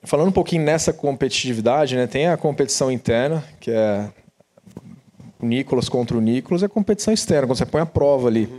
falando 0.03 0.29
um 0.29 0.33
pouquinho 0.33 0.63
nessa 0.63 0.91
competitividade, 0.91 1.95
né, 1.95 2.07
tem 2.07 2.27
a 2.27 2.37
competição 2.37 2.91
interna, 2.91 3.43
que 3.59 3.71
é 3.71 4.09
o 5.39 5.45
Nicolas 5.45 5.87
contra 5.87 6.17
o 6.17 6.21
Nicolas, 6.21 6.63
é 6.63 6.65
a 6.65 6.69
competição 6.69 7.13
externa, 7.13 7.47
quando 7.47 7.57
você 7.57 7.65
põe 7.65 7.81
a 7.81 7.85
prova 7.85 8.27
ali. 8.27 8.49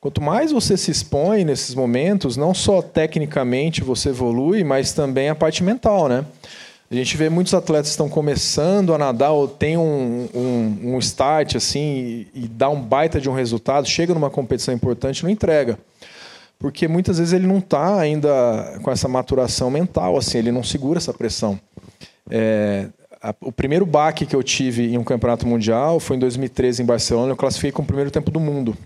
Quanto 0.00 0.20
mais 0.22 0.52
você 0.52 0.76
se 0.76 0.90
expõe 0.90 1.44
nesses 1.44 1.74
momentos, 1.74 2.36
não 2.36 2.54
só 2.54 2.80
tecnicamente 2.80 3.82
você 3.82 4.10
evolui, 4.10 4.62
mas 4.62 4.92
também 4.92 5.28
a 5.28 5.34
parte 5.34 5.62
mental, 5.64 6.08
né? 6.08 6.24
A 6.90 6.94
gente 6.94 7.16
vê 7.16 7.28
muitos 7.28 7.52
atletas 7.52 7.88
que 7.88 7.90
estão 7.92 8.08
começando 8.08 8.94
a 8.94 8.98
nadar 8.98 9.32
ou 9.32 9.46
tem 9.46 9.76
um, 9.76 10.28
um, 10.34 10.94
um 10.94 10.98
start 10.98 11.56
assim 11.56 12.26
e, 12.34 12.44
e 12.44 12.48
dá 12.48 12.70
um 12.70 12.80
baita 12.80 13.20
de 13.20 13.28
um 13.28 13.34
resultado, 13.34 13.86
chega 13.86 14.14
numa 14.14 14.30
competição 14.30 14.72
importante 14.72 15.18
e 15.18 15.24
não 15.24 15.30
entrega 15.30 15.78
porque 16.58 16.88
muitas 16.88 17.18
vezes 17.18 17.32
ele 17.32 17.46
não 17.46 17.58
está 17.58 18.00
ainda 18.00 18.80
com 18.82 18.90
essa 18.90 19.06
maturação 19.06 19.70
mental, 19.70 20.16
assim, 20.16 20.38
ele 20.38 20.50
não 20.50 20.64
segura 20.64 20.98
essa 20.98 21.14
pressão. 21.14 21.58
É, 22.28 22.88
a- 23.22 23.32
o 23.40 23.52
primeiro 23.52 23.86
baque 23.86 24.26
que 24.26 24.34
eu 24.34 24.42
tive 24.42 24.92
em 24.92 24.98
um 24.98 25.04
campeonato 25.04 25.46
mundial 25.46 26.00
foi 26.00 26.16
em 26.16 26.18
2013 26.18 26.82
em 26.82 26.84
Barcelona, 26.84 27.30
eu 27.32 27.36
classifiquei 27.36 27.70
com 27.70 27.82
o 27.82 27.86
primeiro 27.86 28.10
tempo 28.10 28.28
do 28.30 28.40
mundo. 28.40 28.76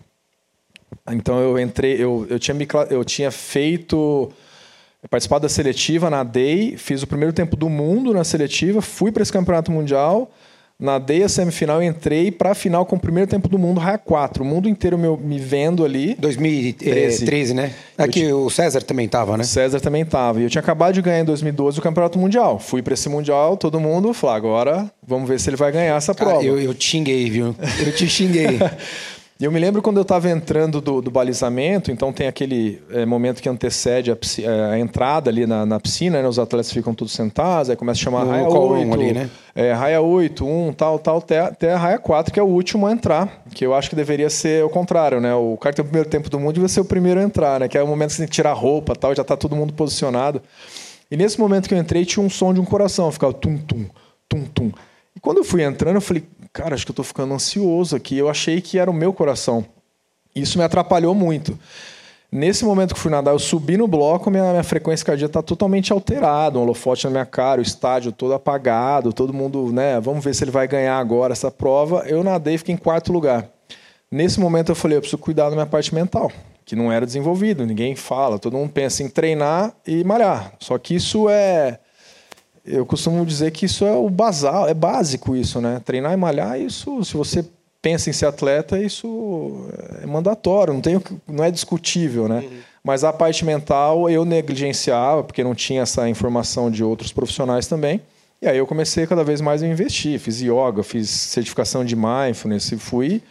Então 1.10 1.38
eu 1.40 1.58
entrei, 1.58 1.94
eu, 1.94 2.26
eu, 2.28 2.38
tinha, 2.38 2.54
me, 2.54 2.66
eu 2.90 3.04
tinha 3.04 3.30
feito 3.30 4.30
participado 5.10 5.42
da 5.42 5.48
seletiva, 5.48 6.08
nadei, 6.08 6.76
fiz 6.76 7.02
o 7.02 7.06
primeiro 7.06 7.32
tempo 7.32 7.56
do 7.56 7.68
mundo 7.68 8.12
na 8.12 8.24
seletiva, 8.24 8.80
fui 8.80 9.10
para 9.10 9.22
esse 9.22 9.32
campeonato 9.32 9.72
mundial, 9.72 10.30
nadei 10.78 11.22
a 11.22 11.28
semifinal 11.28 11.82
e 11.82 11.86
entrei 11.86 12.30
para 12.30 12.50
a 12.50 12.54
final 12.54 12.84
com 12.86 12.96
o 12.96 13.00
primeiro 13.00 13.28
tempo 13.28 13.48
do 13.48 13.58
mundo, 13.58 13.80
raia 13.80 13.98
4. 13.98 14.42
O 14.42 14.46
mundo 14.46 14.68
inteiro 14.68 14.98
me, 14.98 15.16
me 15.16 15.38
vendo 15.38 15.84
ali. 15.84 16.14
2013, 16.18 17.54
né? 17.54 17.72
Aqui 17.96 18.20
tinha... 18.20 18.36
o 18.36 18.50
César 18.50 18.82
também 18.82 19.06
estava, 19.06 19.36
né? 19.36 19.44
O 19.44 19.46
César 19.46 19.80
também 19.80 20.02
estava. 20.02 20.40
E 20.40 20.44
eu 20.44 20.50
tinha 20.50 20.60
acabado 20.60 20.94
de 20.94 21.02
ganhar 21.02 21.20
em 21.20 21.24
2012 21.24 21.78
o 21.78 21.82
campeonato 21.82 22.18
mundial. 22.18 22.58
Fui 22.58 22.82
para 22.82 22.94
esse 22.94 23.08
mundial, 23.08 23.56
todo 23.56 23.78
mundo 23.78 24.12
falou: 24.12 24.34
agora 24.36 24.90
vamos 25.06 25.28
ver 25.28 25.38
se 25.38 25.50
ele 25.50 25.56
vai 25.56 25.70
ganhar 25.70 25.96
essa 25.96 26.14
prova. 26.14 26.40
Ah, 26.40 26.44
eu, 26.44 26.60
eu 26.60 26.74
te 26.74 26.84
xinguei, 26.84 27.30
viu? 27.30 27.54
Eu 27.84 27.92
te 27.92 28.08
xinguei. 28.08 28.58
E 29.42 29.44
eu 29.44 29.50
me 29.50 29.58
lembro 29.58 29.82
quando 29.82 29.96
eu 29.96 30.02
estava 30.02 30.30
entrando 30.30 30.80
do, 30.80 31.02
do, 31.02 31.10
balizamento, 31.10 31.90
então 31.90 32.12
tem 32.12 32.28
aquele 32.28 32.80
é, 32.92 33.04
momento 33.04 33.42
que 33.42 33.48
antecede 33.48 34.12
a, 34.12 34.16
é, 34.40 34.74
a 34.74 34.78
entrada 34.78 35.28
ali 35.28 35.48
na, 35.48 35.66
na 35.66 35.80
piscina, 35.80 36.22
né? 36.22 36.28
os 36.28 36.38
atletas 36.38 36.70
ficam 36.70 36.94
todos 36.94 37.12
sentados, 37.12 37.68
aí 37.68 37.74
começa 37.74 37.98
a 37.98 38.04
chamar 38.04 38.22
raia 38.22 38.48
8, 38.48 38.94
ali, 38.94 39.12
né? 39.12 39.28
é, 39.52 39.72
raia 39.72 40.00
8, 40.00 40.46
1, 40.46 40.72
tal, 40.74 40.96
tal, 41.00 41.18
até, 41.18 41.40
até 41.40 41.72
a 41.72 41.76
raia 41.76 41.98
4, 41.98 42.32
que 42.32 42.38
é 42.38 42.42
o 42.42 42.46
último 42.46 42.86
a 42.86 42.92
entrar, 42.92 43.42
que 43.52 43.66
eu 43.66 43.74
acho 43.74 43.90
que 43.90 43.96
deveria 43.96 44.30
ser 44.30 44.64
o 44.64 44.70
contrário, 44.70 45.20
né? 45.20 45.34
O 45.34 45.56
cara 45.56 45.72
que 45.72 45.82
tem 45.82 45.84
o 45.84 45.88
primeiro 45.88 46.08
tempo 46.08 46.30
do 46.30 46.38
mundo 46.38 46.52
devia 46.52 46.68
ser 46.68 46.80
o 46.80 46.84
primeiro 46.84 47.18
a 47.18 47.24
entrar, 47.24 47.58
né? 47.58 47.66
Que 47.66 47.76
é 47.76 47.82
o 47.82 47.86
momento 47.88 48.10
que 48.10 48.14
você 48.14 48.22
tem 48.22 48.28
que 48.28 48.34
tirar 48.34 48.50
a 48.50 48.54
roupa 48.54 48.94
tal, 48.94 49.12
já 49.12 49.22
está 49.22 49.36
todo 49.36 49.56
mundo 49.56 49.72
posicionado. 49.72 50.40
E 51.10 51.16
nesse 51.16 51.40
momento 51.40 51.66
que 51.66 51.74
eu 51.74 51.78
entrei, 51.78 52.04
tinha 52.04 52.24
um 52.24 52.30
som 52.30 52.54
de 52.54 52.60
um 52.60 52.64
coração, 52.64 53.10
ficava 53.10 53.32
tum, 53.32 53.58
tum, 53.58 53.86
tum, 54.28 54.44
tum. 54.44 54.72
E 55.16 55.20
quando 55.20 55.38
eu 55.38 55.44
fui 55.44 55.64
entrando, 55.64 55.96
eu 55.96 56.00
falei, 56.00 56.22
cara, 56.52 56.74
acho 56.74 56.84
que 56.84 56.90
eu 56.90 56.94
estou 56.94 57.04
ficando 57.04 57.34
ansioso 57.34 57.96
aqui. 57.96 58.16
Eu 58.16 58.28
achei 58.28 58.60
que 58.60 58.78
era 58.78 58.90
o 58.90 58.94
meu 58.94 59.12
coração. 59.12 59.64
Isso 60.34 60.58
me 60.58 60.64
atrapalhou 60.64 61.14
muito. 61.14 61.58
Nesse 62.30 62.64
momento 62.64 62.94
que 62.94 63.00
fui 63.00 63.10
nadar, 63.10 63.32
eu 63.32 63.38
subi 63.38 63.76
no 63.76 63.86
bloco, 63.86 64.30
minha, 64.30 64.50
minha 64.50 64.62
frequência 64.62 65.04
cardíaca 65.04 65.28
está 65.28 65.42
totalmente 65.42 65.92
alterada, 65.92 66.58
um 66.58 66.62
holofote 66.62 67.04
na 67.04 67.10
minha 67.10 67.26
cara, 67.26 67.60
o 67.60 67.62
estádio 67.62 68.10
todo 68.10 68.32
apagado, 68.32 69.12
todo 69.12 69.34
mundo, 69.34 69.70
né? 69.70 70.00
Vamos 70.00 70.24
ver 70.24 70.34
se 70.34 70.42
ele 70.42 70.50
vai 70.50 70.66
ganhar 70.66 70.96
agora 70.96 71.34
essa 71.34 71.50
prova. 71.50 72.04
Eu 72.06 72.24
nadei 72.24 72.54
e 72.54 72.58
fiquei 72.58 72.74
em 72.74 72.78
quarto 72.78 73.12
lugar. 73.12 73.46
Nesse 74.10 74.40
momento 74.40 74.70
eu 74.70 74.74
falei, 74.74 74.96
eu 74.96 75.02
preciso 75.02 75.20
cuidar 75.20 75.50
da 75.50 75.56
minha 75.56 75.66
parte 75.66 75.94
mental, 75.94 76.32
que 76.64 76.74
não 76.74 76.90
era 76.90 77.04
desenvolvido, 77.04 77.66
ninguém 77.66 77.94
fala, 77.94 78.38
todo 78.38 78.56
mundo 78.56 78.70
pensa 78.70 79.02
em 79.02 79.10
treinar 79.10 79.74
e 79.86 80.02
malhar. 80.02 80.54
Só 80.58 80.78
que 80.78 80.94
isso 80.94 81.28
é 81.28 81.80
eu 82.64 82.86
costumo 82.86 83.24
dizer 83.26 83.50
que 83.50 83.66
isso 83.66 83.84
é 83.84 83.92
o 83.92 84.08
basal, 84.08 84.68
é 84.68 84.74
básico 84.74 85.34
isso, 85.34 85.60
né? 85.60 85.80
Treinar 85.84 86.12
e 86.12 86.16
malhar, 86.16 86.60
isso, 86.60 87.04
se 87.04 87.16
você 87.16 87.44
pensa 87.80 88.08
em 88.08 88.12
ser 88.12 88.26
atleta, 88.26 88.78
isso 88.78 89.66
é 90.00 90.06
mandatório, 90.06 90.72
não, 90.72 90.80
tem, 90.80 91.00
não 91.26 91.42
é 91.42 91.50
discutível, 91.50 92.28
né? 92.28 92.38
Uhum. 92.38 92.58
Mas 92.84 93.02
a 93.02 93.12
parte 93.12 93.44
mental 93.44 94.08
eu 94.08 94.24
negligenciava, 94.24 95.24
porque 95.24 95.42
não 95.42 95.54
tinha 95.54 95.82
essa 95.82 96.08
informação 96.08 96.70
de 96.70 96.82
outros 96.82 97.12
profissionais 97.12 97.66
também. 97.66 98.00
E 98.40 98.48
aí 98.48 98.58
eu 98.58 98.66
comecei 98.66 99.06
cada 99.06 99.22
vez 99.22 99.40
mais 99.40 99.62
a 99.62 99.66
investir. 99.68 100.18
Fiz 100.18 100.40
yoga, 100.40 100.82
fiz 100.82 101.08
certificação 101.08 101.84
de 101.84 101.94
mindfulness 101.94 102.72
e 102.72 102.76
fui 102.76 103.22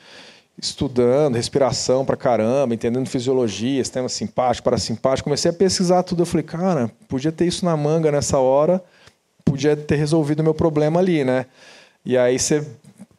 estudando 0.61 1.35
respiração 1.35 2.05
pra 2.05 2.15
caramba, 2.15 2.73
entendendo 2.73 3.09
fisiologia, 3.09 3.83
sistema 3.83 4.07
simpático, 4.07 4.63
parasimpático. 4.63 5.25
Comecei 5.25 5.51
a 5.51 5.53
pesquisar 5.53 6.03
tudo. 6.03 6.21
Eu 6.21 6.25
falei, 6.25 6.45
cara, 6.45 6.89
podia 7.09 7.31
ter 7.31 7.45
isso 7.45 7.65
na 7.65 7.75
manga 7.75 8.09
nessa 8.09 8.37
hora 8.37 8.81
podia 9.51 9.75
ter 9.75 9.95
resolvido 9.95 10.39
o 10.39 10.43
meu 10.43 10.53
problema 10.53 10.99
ali, 10.99 11.23
né? 11.23 11.45
E 12.05 12.17
aí 12.17 12.37
você 12.39 12.65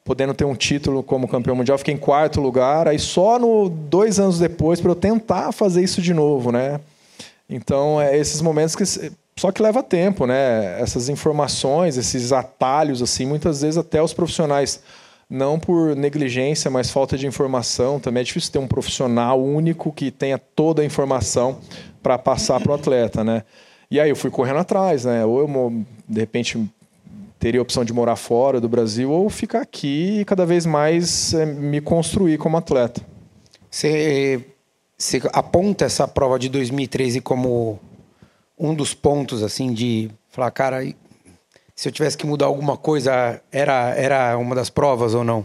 podendo 0.05 0.35
ter 0.35 0.45
um 0.45 0.55
título 0.55 1.03
como 1.03 1.29
campeão 1.29 1.55
mundial, 1.55 1.79
fiquei 1.79 1.95
em 1.95 1.99
quarto 1.99 2.41
lugar, 2.41 2.89
aí 2.89 2.99
só 2.99 3.39
no 3.39 3.69
dois 3.69 4.19
anos 4.19 4.39
depois 4.39 4.81
para 4.81 4.91
eu 4.91 4.97
tentar 4.97 5.53
fazer 5.53 5.83
isso 5.83 6.03
de 6.03 6.13
novo, 6.13 6.51
né? 6.51 6.81
Então 7.49 8.01
é 8.01 8.17
esses 8.17 8.41
momentos 8.41 8.75
que 8.75 8.85
só 9.37 9.51
que 9.51 9.63
leva 9.63 9.83
tempo, 9.83 10.27
né? 10.27 10.81
Essas 10.81 11.09
informações, 11.09 11.97
esses 11.97 12.33
atalhos 12.33 13.01
assim, 13.01 13.27
muitas 13.27 13.63
vezes 13.63 13.79
até 13.79 14.03
os 14.03 14.13
profissionais 14.13 14.81
não 15.29 15.59
por 15.59 15.97
negligência, 15.97 16.71
mas 16.71 16.91
falta 16.91 17.17
de 17.17 17.27
informação. 17.27 17.99
Também 17.99 18.21
é 18.21 18.25
difícil 18.25 18.53
ter 18.53 18.59
um 18.59 18.69
profissional 18.69 19.43
único 19.43 19.91
que 19.91 20.11
tenha 20.11 20.39
toda 20.39 20.83
a 20.83 20.85
informação 20.85 21.59
para 22.03 22.19
passar 22.19 22.61
para 22.61 22.73
o 22.73 22.75
atleta, 22.75 23.25
né? 23.25 23.43
E 23.93 24.01
aí 24.01 24.09
eu 24.09 24.17
fui 24.17 24.31
correndo 24.31 24.59
atrás, 24.59 25.05
né? 25.05 25.23
Ou 25.23 25.41
eu, 25.41 25.85
de 26.09 26.19
repente, 26.19 26.67
teria 27.39 27.61
a 27.61 27.63
opção 27.63 27.85
de 27.85 27.93
morar 27.93 28.17
fora 28.17 28.59
do 28.59 28.67
Brasil 28.67 29.11
ou 29.11 29.29
ficar 29.29 29.61
aqui 29.61 30.21
e 30.21 30.25
cada 30.25 30.47
vez 30.47 30.65
mais 30.65 31.35
é, 31.35 31.45
me 31.45 31.79
construir 31.79 32.39
como 32.39 32.57
atleta. 32.57 33.03
Você, 33.71 34.47
você 34.97 35.21
aponta 35.35 35.85
essa 35.85 36.09
prova 36.09 36.39
de 36.39 36.49
2013 36.49 37.21
como 37.21 37.79
um 38.59 38.75
dos 38.75 38.95
pontos, 38.95 39.43
assim, 39.43 39.75
de 39.75 40.11
falar, 40.31 40.51
cara, 40.53 40.83
se 41.77 41.87
eu 41.87 41.93
tivesse 41.93 42.17
que 42.17 42.27
mudar 42.27 42.47
alguma 42.47 42.79
coisa, 42.79 43.43
era, 43.53 43.95
era 43.95 44.39
uma 44.39 44.55
das 44.55 44.71
provas 44.71 45.13
ou 45.13 45.23
não? 45.23 45.45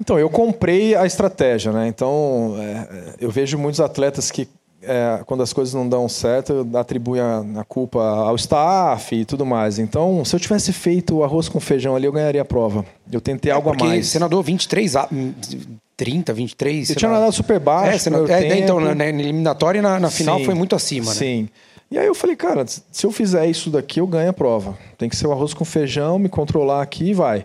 Então, 0.00 0.18
eu 0.18 0.30
comprei 0.30 0.94
a 0.94 1.04
estratégia, 1.04 1.72
né? 1.72 1.88
Então, 1.88 2.56
é, 2.58 3.16
eu 3.20 3.30
vejo 3.30 3.58
muitos 3.58 3.80
atletas 3.80 4.30
que 4.30 4.48
é, 4.82 5.20
quando 5.26 5.42
as 5.42 5.52
coisas 5.52 5.74
não 5.74 5.88
dão 5.88 6.08
certo, 6.08 6.66
atribui 6.74 7.20
a, 7.20 7.44
a, 7.56 7.64
culpa 7.64 8.02
ao 8.02 8.34
staff 8.36 9.14
e 9.14 9.24
tudo 9.24 9.44
mais. 9.44 9.78
Então, 9.78 10.24
se 10.24 10.34
eu 10.34 10.40
tivesse 10.40 10.72
feito 10.72 11.22
arroz 11.22 11.48
com 11.48 11.60
feijão 11.60 11.94
ali, 11.94 12.06
eu 12.06 12.12
ganharia 12.12 12.42
a 12.42 12.44
prova. 12.44 12.84
Eu 13.10 13.20
tentei 13.20 13.52
é 13.52 13.54
algo 13.54 13.70
a 13.70 13.74
mais. 13.74 14.14
Nadou 14.14 14.42
23, 14.42 14.94
30, 15.96 16.32
23. 16.32 16.90
Eu 16.90 16.96
tinha 16.96 17.10
nadado 17.10 17.32
super 17.32 17.60
baixo. 17.60 18.08
É, 18.08 18.12
não, 18.12 18.26
é, 18.26 18.58
então, 18.58 18.80
na, 18.80 18.94
na 18.94 19.06
eliminatória 19.06 19.78
e 19.78 19.82
na, 19.82 20.00
na 20.00 20.10
final 20.10 20.38
sim, 20.38 20.44
foi 20.44 20.54
muito 20.54 20.74
acima, 20.74 21.10
né? 21.10 21.16
Sim. 21.16 21.48
E 21.90 21.98
aí 21.98 22.06
eu 22.06 22.14
falei, 22.14 22.36
cara, 22.36 22.64
se 22.66 23.04
eu 23.04 23.10
fizer 23.10 23.46
isso 23.46 23.68
daqui, 23.68 24.00
eu 24.00 24.06
ganho 24.06 24.30
a 24.30 24.32
prova. 24.32 24.78
Tem 24.96 25.08
que 25.08 25.16
ser 25.16 25.26
o 25.26 25.32
arroz 25.32 25.52
com 25.52 25.64
feijão, 25.64 26.18
me 26.18 26.28
controlar 26.28 26.82
aqui 26.82 27.10
e 27.10 27.14
vai. 27.14 27.44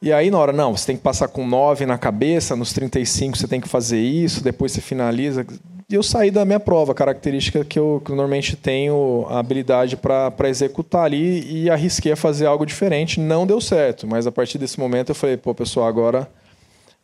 E 0.00 0.12
aí, 0.12 0.30
na 0.30 0.38
hora, 0.38 0.52
não, 0.52 0.76
você 0.76 0.86
tem 0.86 0.96
que 0.96 1.02
passar 1.02 1.28
com 1.28 1.46
9 1.46 1.86
na 1.86 1.96
cabeça, 1.96 2.56
nos 2.56 2.72
35 2.72 3.38
você 3.38 3.46
tem 3.46 3.60
que 3.60 3.68
fazer 3.68 4.00
isso, 4.00 4.42
depois 4.42 4.72
você 4.72 4.80
finaliza. 4.80 5.46
E 5.88 5.94
eu 5.94 6.02
saí 6.02 6.30
da 6.30 6.44
minha 6.44 6.60
prova, 6.60 6.94
característica 6.94 7.64
que 7.64 7.78
eu, 7.78 8.00
que 8.04 8.10
eu 8.10 8.16
normalmente 8.16 8.56
tenho 8.56 9.26
a 9.28 9.38
habilidade 9.38 9.96
para 9.96 10.48
executar 10.48 11.04
ali 11.04 11.44
e 11.46 11.68
arrisquei 11.68 12.12
a 12.12 12.16
fazer 12.16 12.46
algo 12.46 12.64
diferente. 12.64 13.20
Não 13.20 13.46
deu 13.46 13.60
certo, 13.60 14.06
mas 14.06 14.26
a 14.26 14.32
partir 14.32 14.56
desse 14.56 14.80
momento 14.80 15.10
eu 15.10 15.14
falei, 15.14 15.36
pô, 15.36 15.54
pessoal, 15.54 15.86
agora 15.86 16.28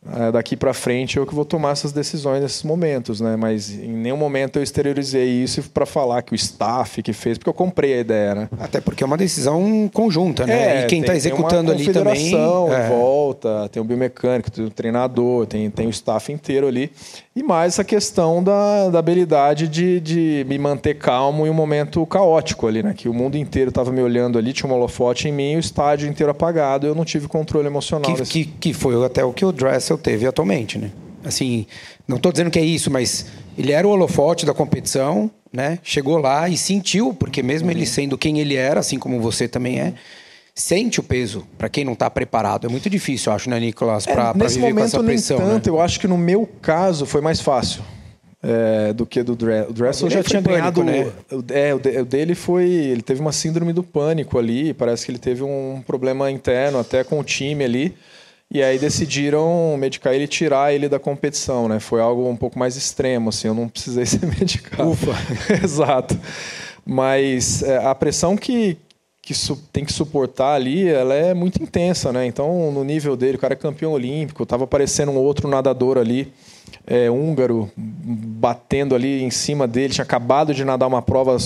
é, 0.03 0.31
daqui 0.31 0.57
para 0.57 0.73
frente 0.73 1.17
eu 1.17 1.27
que 1.27 1.35
vou 1.35 1.45
tomar 1.45 1.71
essas 1.71 1.91
decisões 1.91 2.41
nesses 2.41 2.63
momentos, 2.63 3.21
né? 3.21 3.35
Mas 3.35 3.69
em 3.69 3.91
nenhum 3.93 4.17
momento 4.17 4.57
eu 4.57 4.63
exteriorizei 4.63 5.29
isso 5.29 5.61
para 5.69 5.85
falar 5.85 6.23
que 6.23 6.33
o 6.33 6.35
staff 6.35 7.03
que 7.03 7.13
fez, 7.13 7.37
porque 7.37 7.49
eu 7.49 7.53
comprei 7.53 7.93
a 7.93 7.99
ideia, 7.99 8.33
né? 8.33 8.49
Até 8.59 8.81
porque 8.81 9.03
é 9.03 9.05
uma 9.05 9.17
decisão 9.17 9.87
conjunta, 9.93 10.47
né? 10.47 10.79
É, 10.79 10.83
e 10.83 10.87
quem 10.87 11.01
está 11.01 11.15
executando 11.15 11.71
ali 11.71 11.93
também. 11.93 12.33
É. 12.33 12.87
em 12.87 12.89
volta, 12.89 13.69
tem 13.69 13.79
o 13.79 13.85
biomecânico, 13.85 14.49
tem 14.49 14.65
o 14.65 14.71
treinador, 14.71 15.45
tem, 15.45 15.69
tem 15.69 15.85
o 15.85 15.91
staff 15.91 16.33
inteiro 16.33 16.67
ali. 16.67 16.91
E 17.33 17.41
mais 17.41 17.73
essa 17.73 17.83
questão 17.83 18.43
da, 18.43 18.89
da 18.89 18.99
habilidade 18.99 19.65
de, 19.69 20.01
de 20.01 20.45
me 20.49 20.57
manter 20.57 20.95
calmo 20.95 21.47
em 21.47 21.49
um 21.49 21.53
momento 21.53 22.05
caótico 22.05 22.67
ali, 22.67 22.83
né? 22.83 22.93
Que 22.93 23.07
o 23.07 23.13
mundo 23.13 23.37
inteiro 23.37 23.69
estava 23.69 23.89
me 23.89 24.01
olhando 24.01 24.37
ali, 24.37 24.51
tinha 24.51 24.69
um 24.69 24.75
holofote 24.75 25.29
em 25.29 25.31
mim, 25.31 25.55
o 25.55 25.59
estádio 25.59 26.09
inteiro 26.09 26.29
apagado, 26.29 26.85
eu 26.85 26.93
não 26.93 27.05
tive 27.05 27.29
controle 27.29 27.67
emocional. 27.67 28.11
Que, 28.11 28.19
desse... 28.19 28.31
que, 28.31 28.45
que 28.45 28.73
foi 28.73 29.05
até 29.05 29.23
o 29.23 29.31
que 29.31 29.45
o 29.45 29.51
Dress 29.53 29.75
Russell 29.75 29.97
teve 29.97 30.27
atualmente, 30.27 30.77
né? 30.77 30.91
Assim, 31.23 31.65
não 32.05 32.17
estou 32.17 32.33
dizendo 32.33 32.51
que 32.51 32.59
é 32.59 32.65
isso, 32.65 32.91
mas 32.91 33.27
ele 33.57 33.71
era 33.71 33.87
o 33.87 33.91
holofote 33.91 34.45
da 34.45 34.53
competição, 34.53 35.31
né? 35.53 35.79
Chegou 35.83 36.17
lá 36.17 36.49
e 36.49 36.57
sentiu, 36.57 37.13
porque 37.13 37.41
mesmo 37.41 37.69
uhum. 37.69 37.75
ele 37.75 37.85
sendo 37.85 38.17
quem 38.17 38.39
ele 38.39 38.55
era, 38.55 38.81
assim 38.81 38.99
como 38.99 39.21
você 39.21 39.47
também 39.47 39.79
é, 39.79 39.93
sente 40.53 40.99
o 40.99 41.03
peso 41.03 41.47
para 41.57 41.69
quem 41.69 41.83
não 41.85 41.93
está 41.93 42.09
preparado. 42.09 42.67
É 42.67 42.69
muito 42.69 42.89
difícil, 42.89 43.31
eu 43.31 43.35
acho, 43.35 43.49
né, 43.49 43.59
Nicolas, 43.59 44.05
para 44.05 44.29
é, 44.29 44.47
viver 44.47 44.73
com 44.73 44.79
essa 44.79 45.03
pressão. 45.03 45.37
Nem 45.37 45.47
tanto, 45.47 45.71
né? 45.71 45.77
eu 45.77 45.81
acho 45.81 45.99
que 45.99 46.07
no 46.07 46.17
meu 46.17 46.47
caso 46.61 47.05
foi 47.05 47.21
mais 47.21 47.39
fácil. 47.39 47.81
É, 48.43 48.91
do 48.91 49.05
que 49.05 49.21
do 49.21 49.35
Dressel. 49.35 49.69
O 49.69 49.73
Dressel 49.73 50.09
já 50.09 50.23
tinha 50.23 50.41
pânico, 50.41 50.83
ganhado. 50.83 50.83
Né? 50.83 51.13
É, 51.51 51.75
o 51.75 52.05
dele 52.05 52.33
foi. 52.33 52.67
Ele 52.67 53.03
teve 53.03 53.21
uma 53.21 53.31
síndrome 53.31 53.71
do 53.71 53.83
pânico 53.83 54.39
ali. 54.39 54.73
Parece 54.73 55.05
que 55.05 55.11
ele 55.11 55.19
teve 55.19 55.43
um 55.43 55.83
problema 55.85 56.31
interno 56.31 56.79
até 56.79 57.03
com 57.03 57.19
o 57.19 57.23
time 57.23 57.63
ali. 57.63 57.95
E 58.53 58.61
aí 58.61 58.77
decidiram 58.77 59.77
medicar 59.77 60.13
ele 60.13 60.25
e 60.25 60.27
tirar 60.27 60.73
ele 60.73 60.89
da 60.89 60.99
competição, 60.99 61.69
né? 61.69 61.79
Foi 61.79 62.01
algo 62.01 62.27
um 62.27 62.35
pouco 62.35 62.59
mais 62.59 62.75
extremo, 62.75 63.29
assim, 63.29 63.47
eu 63.47 63.53
não 63.53 63.69
precisei 63.69 64.03
ser 64.07 64.25
medicado. 64.25 64.89
Ufa! 64.89 65.13
Exato. 65.63 66.19
Mas 66.85 67.63
é, 67.63 67.77
a 67.77 67.95
pressão 67.95 68.35
que, 68.35 68.77
que 69.21 69.33
tem 69.71 69.85
que 69.85 69.93
suportar 69.93 70.55
ali, 70.55 70.87
ela 70.87 71.13
é 71.13 71.33
muito 71.33 71.61
intensa, 71.61 72.11
né? 72.11 72.25
Então, 72.25 72.71
no 72.71 72.83
nível 72.83 73.15
dele, 73.15 73.37
o 73.37 73.39
cara 73.39 73.53
é 73.53 73.57
campeão 73.57 73.91
olímpico, 73.91 74.41
estava 74.43 74.63
aparecendo 74.63 75.11
um 75.11 75.17
outro 75.17 75.47
nadador 75.47 75.97
ali, 75.97 76.33
é, 76.87 77.09
húngaro, 77.09 77.69
batendo 77.77 78.95
ali 78.95 79.21
em 79.21 79.29
cima 79.29 79.67
dele, 79.67 79.93
tinha 79.93 80.03
acabado 80.03 80.53
de 80.53 80.65
nadar 80.65 80.87
uma 80.87 81.01
prova 81.01 81.37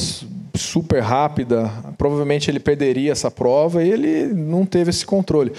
super 0.54 1.02
rápida, 1.02 1.70
provavelmente 1.98 2.50
ele 2.50 2.60
perderia 2.60 3.12
essa 3.12 3.30
prova 3.30 3.84
e 3.84 3.92
ele 3.92 4.28
não 4.34 4.66
teve 4.66 4.90
esse 4.90 5.06
controle. 5.06 5.52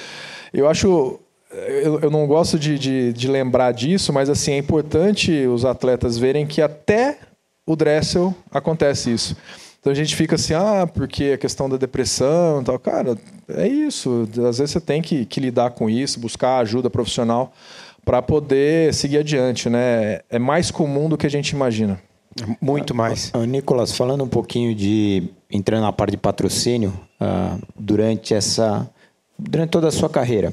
Eu 0.54 0.68
acho 0.68 1.20
eu, 1.52 2.00
eu 2.00 2.10
não 2.10 2.26
gosto 2.26 2.58
de, 2.58 2.78
de, 2.78 3.12
de, 3.12 3.28
lembrar 3.28 3.72
disso, 3.72 4.12
mas 4.12 4.28
assim 4.28 4.52
é 4.52 4.58
importante 4.58 5.46
os 5.46 5.64
atletas 5.64 6.18
verem 6.18 6.46
que 6.46 6.60
até 6.60 7.18
o 7.64 7.76
Dressel 7.76 8.34
acontece 8.50 9.12
isso. 9.12 9.36
Então 9.86 9.92
a 9.92 9.94
gente 9.94 10.16
fica 10.16 10.34
assim, 10.34 10.52
ah, 10.52 10.84
porque 10.84 11.30
a 11.34 11.38
questão 11.38 11.68
da 11.68 11.76
depressão 11.76 12.60
e 12.60 12.64
tal. 12.64 12.76
Cara, 12.76 13.16
é 13.48 13.68
isso. 13.68 14.28
Às 14.48 14.58
vezes 14.58 14.72
você 14.72 14.80
tem 14.80 15.00
que, 15.00 15.24
que 15.24 15.38
lidar 15.38 15.70
com 15.70 15.88
isso, 15.88 16.18
buscar 16.18 16.58
ajuda 16.58 16.90
profissional 16.90 17.52
para 18.04 18.20
poder 18.20 18.92
seguir 18.92 19.18
adiante, 19.18 19.70
né? 19.70 20.22
É 20.28 20.40
mais 20.40 20.72
comum 20.72 21.08
do 21.08 21.16
que 21.16 21.24
a 21.24 21.30
gente 21.30 21.50
imagina. 21.50 22.02
Muito 22.60 22.96
mais. 22.96 23.30
Nicolas, 23.46 23.92
falando 23.92 24.24
um 24.24 24.28
pouquinho 24.28 24.74
de 24.74 25.28
entrando 25.48 25.82
na 25.82 25.92
parte 25.92 26.10
de 26.10 26.16
patrocínio 26.16 26.92
uh, 27.20 27.64
durante 27.78 28.34
essa 28.34 28.90
durante 29.38 29.70
toda 29.70 29.86
a 29.86 29.92
sua 29.92 30.10
carreira. 30.10 30.52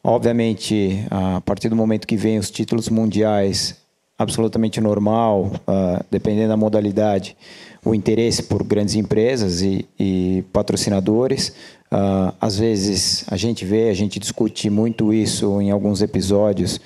Obviamente, 0.00 1.04
a 1.10 1.40
partir 1.40 1.68
do 1.68 1.74
momento 1.74 2.06
que 2.06 2.16
vem 2.16 2.38
os 2.38 2.52
títulos 2.52 2.88
mundiais, 2.88 3.80
absolutamente 4.16 4.80
normal, 4.80 5.50
uh, 5.66 6.04
dependendo 6.08 6.50
da 6.50 6.56
modalidade, 6.56 7.36
o 7.84 7.94
interesse 7.94 8.42
por 8.42 8.62
grandes 8.62 8.94
empresas 8.94 9.62
e, 9.62 9.86
e 9.98 10.44
patrocinadores. 10.52 11.48
Uh, 11.92 12.32
às 12.40 12.58
vezes 12.58 13.24
a 13.28 13.36
gente 13.36 13.64
vê, 13.64 13.88
a 13.88 13.94
gente 13.94 14.18
discute 14.18 14.70
muito 14.70 15.12
isso 15.12 15.60
em 15.60 15.70
alguns 15.70 16.02
episódios, 16.02 16.80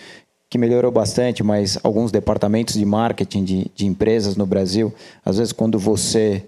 que 0.48 0.56
melhorou 0.56 0.90
bastante, 0.90 1.42
mas 1.42 1.78
alguns 1.82 2.12
departamentos 2.12 2.74
de 2.74 2.84
marketing 2.84 3.44
de, 3.44 3.70
de 3.74 3.86
empresas 3.86 4.36
no 4.36 4.46
Brasil, 4.46 4.94
às 5.24 5.36
vezes 5.36 5.52
quando 5.52 5.78
você 5.78 6.44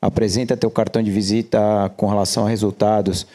apresenta 0.00 0.56
teu 0.56 0.70
cartão 0.70 1.02
de 1.02 1.10
visita 1.10 1.90
com 1.96 2.06
relação 2.06 2.46
a 2.46 2.48
resultados, 2.48 3.26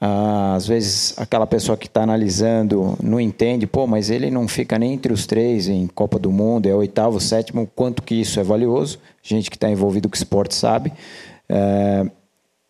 às 0.00 0.66
vezes 0.66 1.14
aquela 1.18 1.46
pessoa 1.46 1.76
que 1.76 1.86
está 1.86 2.02
analisando 2.02 2.96
não 3.02 3.20
entende, 3.20 3.66
pô, 3.66 3.86
mas 3.86 4.08
ele 4.08 4.30
não 4.30 4.48
fica 4.48 4.78
nem 4.78 4.94
entre 4.94 5.12
os 5.12 5.26
três 5.26 5.68
em 5.68 5.86
Copa 5.86 6.18
do 6.18 6.32
Mundo, 6.32 6.66
é 6.66 6.74
oitavo, 6.74 7.20
sétimo, 7.20 7.70
quanto 7.76 8.02
que 8.02 8.14
isso 8.14 8.40
é 8.40 8.42
valioso. 8.42 8.98
Gente 9.22 9.50
que 9.50 9.56
está 9.56 9.68
envolvido 9.70 10.08
com 10.08 10.16
esporte 10.16 10.54
sabe. 10.54 10.90
É, 11.46 12.06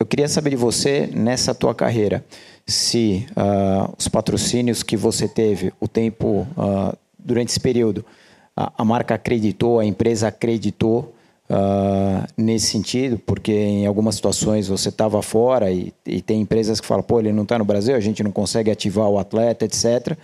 eu 0.00 0.06
queria 0.06 0.26
saber 0.28 0.50
de 0.50 0.56
você, 0.56 1.08
nessa 1.12 1.54
tua 1.54 1.74
carreira, 1.74 2.24
se 2.66 3.26
uh, 3.32 3.92
os 3.98 4.08
patrocínios 4.08 4.82
que 4.82 4.96
você 4.96 5.28
teve, 5.28 5.72
o 5.78 5.86
tempo 5.86 6.46
uh, 6.56 6.96
durante 7.18 7.50
esse 7.50 7.60
período, 7.60 8.04
a, 8.56 8.72
a 8.78 8.84
marca 8.84 9.14
acreditou, 9.14 9.78
a 9.78 9.84
empresa 9.84 10.28
acreditou 10.28 11.14
uh, 11.50 12.26
nesse 12.36 12.66
sentido, 12.66 13.18
porque 13.18 13.52
em 13.52 13.86
algumas 13.86 14.14
situações 14.14 14.68
você 14.68 14.88
estava 14.88 15.20
fora 15.20 15.70
e, 15.70 15.92
e, 16.06 16.22
tem 16.22 16.40
empresas 16.40 16.80
que 16.80 16.86
falam, 16.86 17.02
pô, 17.02 17.18
ele 17.18 17.32
não 17.32 17.42
está 17.42 17.58
no 17.58 17.64
Brasil, 17.64 17.94
a 17.96 18.00
gente 18.00 18.22
não 18.22 18.30
consegue 18.30 18.70
ativar 18.70 19.08
o 19.08 19.18
atleta, 19.18 19.64
etc. 19.64 20.16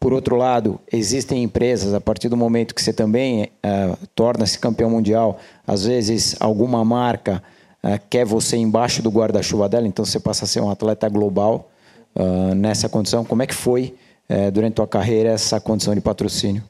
Por 0.00 0.12
outro 0.12 0.34
lado, 0.34 0.80
existem 0.92 1.44
empresas, 1.44 1.94
a 1.94 2.00
partir 2.00 2.28
do 2.28 2.36
momento 2.36 2.74
que 2.74 2.82
você 2.82 2.92
também 2.92 3.44
uh, 3.44 3.96
torna-se 4.14 4.58
campeão 4.58 4.90
mundial, 4.90 5.38
às 5.64 5.84
vezes 5.84 6.34
alguma 6.40 6.84
marca 6.84 7.40
uh, 7.84 8.00
quer 8.10 8.26
você 8.26 8.56
embaixo 8.56 9.00
do 9.00 9.10
guarda-chuva 9.10 9.68
dela, 9.68 9.86
então 9.86 10.04
você 10.04 10.18
passa 10.18 10.44
a 10.44 10.48
ser 10.48 10.60
um 10.60 10.70
atleta 10.70 11.08
global 11.08 11.70
uh, 12.16 12.54
nessa 12.56 12.88
condição. 12.88 13.24
Como 13.24 13.42
é 13.42 13.46
que 13.46 13.54
foi, 13.54 13.94
uh, 14.28 14.50
durante 14.50 14.72
a 14.72 14.76
tua 14.76 14.88
carreira, 14.88 15.30
essa 15.30 15.60
condição 15.60 15.94
de 15.94 16.00
patrocínio? 16.00 16.64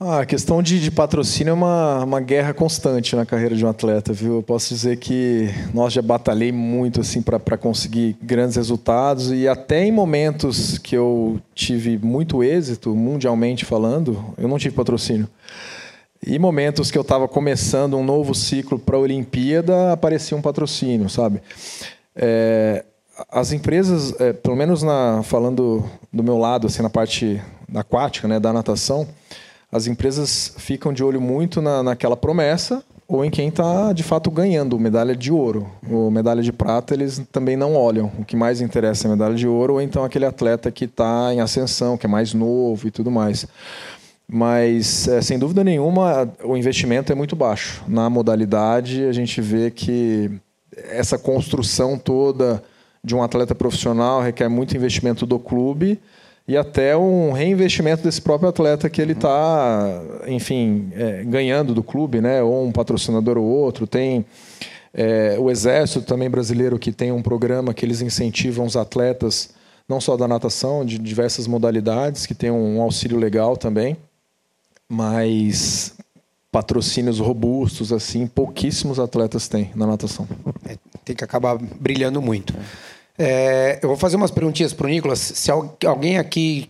Ah, 0.00 0.20
a 0.20 0.26
questão 0.26 0.62
de, 0.62 0.80
de, 0.80 0.92
patrocínio 0.92 1.50
é 1.50 1.54
uma, 1.54 2.04
uma 2.04 2.20
guerra 2.20 2.54
constante 2.54 3.16
na 3.16 3.26
carreira 3.26 3.56
de 3.56 3.66
um 3.66 3.68
atleta, 3.68 4.12
viu? 4.12 4.36
Eu 4.36 4.42
posso 4.44 4.68
dizer 4.72 4.96
que 4.98 5.48
nós 5.74 5.92
já 5.92 6.00
batalhei 6.00 6.52
muito 6.52 7.00
assim 7.00 7.20
para 7.20 7.58
conseguir 7.58 8.16
grandes 8.22 8.54
resultados 8.54 9.32
e 9.32 9.48
até 9.48 9.84
em 9.84 9.90
momentos 9.90 10.78
que 10.78 10.96
eu 10.96 11.40
tive 11.52 11.98
muito 11.98 12.44
êxito, 12.44 12.94
mundialmente 12.94 13.64
falando, 13.64 14.24
eu 14.38 14.46
não 14.46 14.56
tive 14.56 14.76
patrocínio. 14.76 15.28
E 16.24 16.38
momentos 16.38 16.92
que 16.92 16.98
eu 16.98 17.02
estava 17.02 17.26
começando 17.26 17.96
um 17.96 18.04
novo 18.04 18.36
ciclo 18.36 18.78
para 18.78 18.96
a 18.96 19.00
Olimpíada, 19.00 19.92
aparecia 19.92 20.36
um 20.36 20.42
patrocínio, 20.42 21.08
sabe? 21.10 21.42
É, 22.14 22.84
as 23.32 23.50
empresas, 23.50 24.14
é, 24.20 24.32
pelo 24.32 24.54
menos 24.54 24.80
na, 24.80 25.24
falando 25.24 25.84
do 26.12 26.22
meu 26.22 26.38
lado, 26.38 26.68
assim, 26.68 26.82
na 26.82 26.90
parte 26.90 27.42
aquática, 27.74 28.28
né, 28.28 28.38
da 28.38 28.52
natação, 28.52 29.08
as 29.70 29.86
empresas 29.86 30.54
ficam 30.58 30.92
de 30.92 31.04
olho 31.04 31.20
muito 31.20 31.60
na, 31.60 31.82
naquela 31.82 32.16
promessa 32.16 32.82
ou 33.06 33.24
em 33.24 33.30
quem 33.30 33.48
está 33.48 33.92
de 33.92 34.02
fato 34.02 34.30
ganhando 34.30 34.78
medalha 34.78 35.16
de 35.16 35.32
ouro. 35.32 35.70
Ou 35.90 36.10
medalha 36.10 36.42
de 36.42 36.52
prata 36.52 36.92
eles 36.92 37.22
também 37.32 37.56
não 37.56 37.74
olham. 37.74 38.12
O 38.18 38.24
que 38.24 38.36
mais 38.36 38.60
interessa 38.60 39.08
é 39.08 39.10
medalha 39.10 39.34
de 39.34 39.48
ouro 39.48 39.74
ou 39.74 39.80
então 39.80 40.04
aquele 40.04 40.26
atleta 40.26 40.70
que 40.70 40.84
está 40.84 41.32
em 41.32 41.40
ascensão, 41.40 41.96
que 41.96 42.06
é 42.06 42.08
mais 42.08 42.34
novo 42.34 42.86
e 42.86 42.90
tudo 42.90 43.10
mais. 43.10 43.46
Mas, 44.30 45.08
é, 45.08 45.22
sem 45.22 45.38
dúvida 45.38 45.64
nenhuma, 45.64 46.30
o 46.44 46.54
investimento 46.54 47.10
é 47.10 47.14
muito 47.14 47.34
baixo. 47.34 47.82
Na 47.88 48.10
modalidade, 48.10 49.04
a 49.04 49.12
gente 49.12 49.40
vê 49.40 49.70
que 49.70 50.30
essa 50.90 51.18
construção 51.18 51.98
toda 51.98 52.62
de 53.02 53.14
um 53.14 53.22
atleta 53.22 53.54
profissional 53.54 54.20
requer 54.20 54.48
muito 54.48 54.76
investimento 54.76 55.24
do 55.24 55.38
clube 55.38 55.98
e 56.48 56.56
até 56.56 56.96
um 56.96 57.30
reinvestimento 57.30 58.02
desse 58.02 58.22
próprio 58.22 58.48
atleta 58.48 58.88
que 58.88 59.02
ele 59.02 59.12
está, 59.12 60.02
enfim, 60.26 60.90
é, 60.94 61.22
ganhando 61.22 61.74
do 61.74 61.82
clube, 61.82 62.22
né? 62.22 62.42
Ou 62.42 62.66
um 62.66 62.72
patrocinador 62.72 63.36
ou 63.36 63.44
outro. 63.44 63.86
Tem 63.86 64.24
é, 64.94 65.36
o 65.38 65.50
Exército 65.50 66.06
também 66.06 66.30
brasileiro 66.30 66.78
que 66.78 66.90
tem 66.90 67.12
um 67.12 67.20
programa 67.20 67.74
que 67.74 67.84
eles 67.84 68.00
incentivam 68.00 68.64
os 68.64 68.78
atletas, 68.78 69.50
não 69.86 70.00
só 70.00 70.16
da 70.16 70.26
natação, 70.26 70.86
de 70.86 70.98
diversas 70.98 71.46
modalidades, 71.46 72.24
que 72.24 72.34
tem 72.34 72.50
um 72.50 72.80
auxílio 72.80 73.18
legal 73.18 73.54
também, 73.54 73.94
mas 74.88 75.94
patrocínios 76.50 77.18
robustos 77.18 77.92
assim, 77.92 78.26
pouquíssimos 78.26 78.98
atletas 78.98 79.48
têm 79.48 79.70
na 79.74 79.86
natação. 79.86 80.26
É, 80.66 80.78
tem 81.04 81.14
que 81.14 81.22
acabar 81.22 81.58
brilhando 81.58 82.22
muito. 82.22 82.54
É, 82.54 82.97
eu 83.82 83.88
vou 83.88 83.96
fazer 83.96 84.16
umas 84.16 84.30
perguntinhas 84.30 84.72
para 84.72 84.86
o 84.86 84.88
Nicolas. 84.88 85.18
Se 85.18 85.50
alguém 85.50 86.18
aqui 86.18 86.64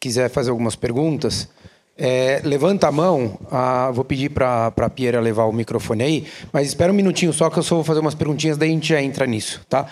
quiser 0.00 0.30
fazer 0.30 0.50
algumas 0.50 0.74
perguntas, 0.74 1.48
é, 1.96 2.40
levanta 2.44 2.88
a 2.88 2.92
mão. 2.92 3.38
Ah, 3.50 3.90
vou 3.92 4.04
pedir 4.04 4.30
para 4.30 4.66
a 4.66 4.90
Piera 4.90 5.20
levar 5.20 5.44
o 5.44 5.52
microfone 5.52 6.02
aí, 6.02 6.26
mas 6.52 6.68
espera 6.68 6.92
um 6.92 6.96
minutinho 6.96 7.32
só 7.32 7.50
que 7.50 7.58
eu 7.58 7.62
só 7.62 7.76
vou 7.76 7.84
fazer 7.84 8.00
umas 8.00 8.14
perguntinhas, 8.14 8.56
daí 8.56 8.70
a 8.70 8.72
gente 8.72 8.88
já 8.88 9.02
entra 9.02 9.26
nisso, 9.26 9.60
tá? 9.68 9.86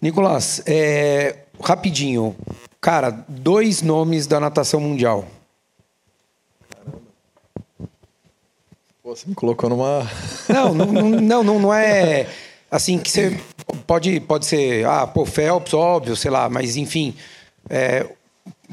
Nicolas, 0.00 0.62
é, 0.66 1.36
rapidinho. 1.60 2.36
Cara, 2.80 3.24
dois 3.28 3.82
nomes 3.82 4.26
da 4.26 4.38
natação 4.38 4.80
mundial. 4.80 5.24
Pô, 9.02 9.16
você 9.16 9.28
me 9.28 9.34
colocou 9.34 9.68
numa. 9.68 10.08
Não, 10.48 10.74
não, 10.74 10.86
não, 10.86 11.42
não, 11.42 11.58
não 11.58 11.74
é 11.74 12.26
assim 12.70 12.98
que 12.98 13.10
você 13.10 13.38
pode, 13.86 14.20
pode 14.20 14.46
ser, 14.46 14.86
ah, 14.86 15.06
pô, 15.06 15.24
Phelps, 15.24 15.74
óbvio, 15.74 16.16
sei 16.16 16.30
lá, 16.30 16.48
mas 16.48 16.76
enfim. 16.76 17.14
É, 17.68 18.06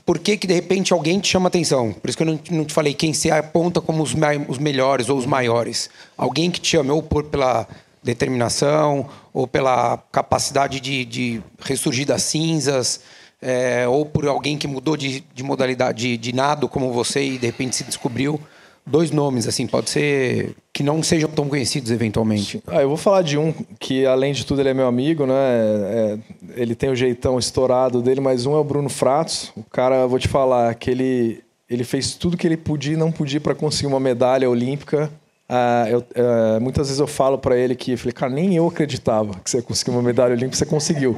por 0.06 0.20
que, 0.20 0.38
que 0.38 0.46
de 0.46 0.54
repente 0.54 0.94
alguém 0.94 1.20
te 1.20 1.28
chama 1.28 1.48
atenção? 1.48 1.92
Por 1.92 2.10
isso 2.10 2.18
que 2.18 2.24
eu 2.24 2.28
não, 2.28 2.40
não 2.52 2.66
te 2.66 2.74
falei 2.74 2.94
quem 2.94 3.14
se 3.14 3.32
aponta 3.32 3.82
como 3.82 4.04
os, 4.04 4.14
os 4.48 4.58
melhores 4.58 5.10
ou 5.10 5.18
os 5.18 5.26
maiores. 5.26 5.90
Alguém 6.16 6.52
que 6.52 6.60
te 6.60 6.70
chama, 6.70 6.94
ou 6.94 7.02
por, 7.02 7.24
pela 7.24 7.68
determinação, 8.04 9.10
ou 9.34 9.48
pela 9.48 9.98
capacidade 10.12 10.80
de, 10.80 11.04
de 11.06 11.42
ressurgir 11.60 12.06
das 12.06 12.22
cinzas, 12.22 13.02
é, 13.42 13.88
ou 13.88 14.06
por 14.06 14.28
alguém 14.28 14.58
que 14.58 14.68
mudou 14.68 14.96
de, 14.96 15.24
de 15.34 15.44
modalidade 15.44 16.10
de, 16.10 16.18
de 16.18 16.34
nado 16.34 16.70
como 16.70 16.92
você 16.92 17.24
e 17.24 17.38
de 17.38 17.46
repente 17.48 17.76
se 17.76 17.84
descobriu 17.84 18.40
dois 18.86 19.12
nomes, 19.12 19.48
assim, 19.48 19.66
pode 19.66 19.90
ser 19.90 20.56
que 20.72 20.84
não 20.84 21.02
sejam 21.02 21.30
tão 21.30 21.50
conhecidos 21.50 21.92
eventualmente. 21.92 22.62
Ah, 22.68 22.82
eu 22.82 22.88
vou 22.88 22.98
falar 22.98 23.22
de 23.22 23.38
um 23.38 23.54
que, 23.80 24.06
além 24.06 24.34
de 24.34 24.46
tudo, 24.46 24.62
ele 24.62 24.70
é 24.70 24.74
meu 24.74 24.88
amigo, 24.88 25.26
né? 25.26 25.34
É, 25.34 26.18
ele 26.56 26.76
tem 26.76 26.90
o 26.90 26.96
jeitão 26.96 27.40
estourado 27.40 28.02
dele, 28.02 28.22
mas 28.22 28.46
um 28.46 28.54
é 28.54 28.60
o 28.60 28.64
Bruno 28.64 28.90
Fratos. 28.90 29.52
O 29.56 29.64
cara, 29.64 30.06
vou 30.06 30.20
te 30.20 30.28
falar, 30.28 30.74
que 30.76 30.92
ele, 30.92 31.44
ele 31.70 31.84
fez 31.84 32.14
tudo 32.14 32.38
que 32.38 32.46
ele 32.46 32.58
podia 32.58 32.94
e 32.94 32.98
não 32.98 33.12
podia 33.12 33.42
para 33.42 33.56
conseguir 33.56 33.88
uma 33.88 34.00
medalha 34.00 34.50
olímpica. 34.50 35.10
Ah, 35.48 35.86
eu, 35.90 36.04
é, 36.14 36.60
muitas 36.60 36.88
vezes 36.88 37.00
eu 37.00 37.08
falo 37.08 37.38
para 37.38 37.58
ele 37.58 37.76
que, 37.76 37.92
eu 37.92 37.98
falei, 37.98 38.14
cara, 38.14 38.32
nem 38.32 38.56
eu 38.56 38.68
acreditava 38.68 39.34
que 39.44 39.50
você 39.50 39.62
conseguiu 39.62 39.94
uma 39.94 40.04
medalha 40.04 40.34
olímpica, 40.34 40.58
você 40.58 40.66
conseguiu. 40.66 41.16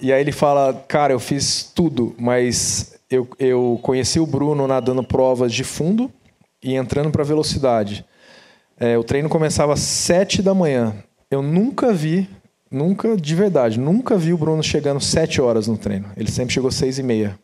E 0.00 0.12
aí 0.12 0.20
ele 0.20 0.32
fala, 0.32 0.74
cara, 0.86 1.12
eu 1.12 1.20
fiz 1.20 1.70
tudo, 1.74 2.14
mas 2.18 2.98
eu, 3.10 3.26
eu 3.38 3.78
conheci 3.82 4.20
o 4.20 4.26
Bruno 4.26 4.66
nadando 4.66 5.02
provas 5.02 5.52
de 5.52 5.64
fundo, 5.64 6.10
e 6.62 6.74
entrando 6.74 7.10
para 7.10 7.24
velocidade. 7.24 8.04
É, 8.78 8.96
o 8.96 9.04
treino 9.04 9.28
começava 9.28 9.72
às 9.72 9.80
sete 9.80 10.40
da 10.42 10.54
manhã. 10.54 10.94
Eu 11.30 11.42
nunca 11.42 11.92
vi, 11.92 12.28
nunca, 12.70 13.16
de 13.16 13.34
verdade, 13.34 13.78
nunca 13.78 14.16
vi 14.16 14.32
o 14.32 14.38
Bruno 14.38 14.62
chegando 14.62 15.00
sete 15.00 15.40
horas 15.40 15.66
no 15.66 15.76
treino. 15.76 16.10
Ele 16.16 16.30
sempre 16.30 16.54
chegou 16.54 16.70
seis 16.70 16.98
e 16.98 17.02
meia. 17.02 17.38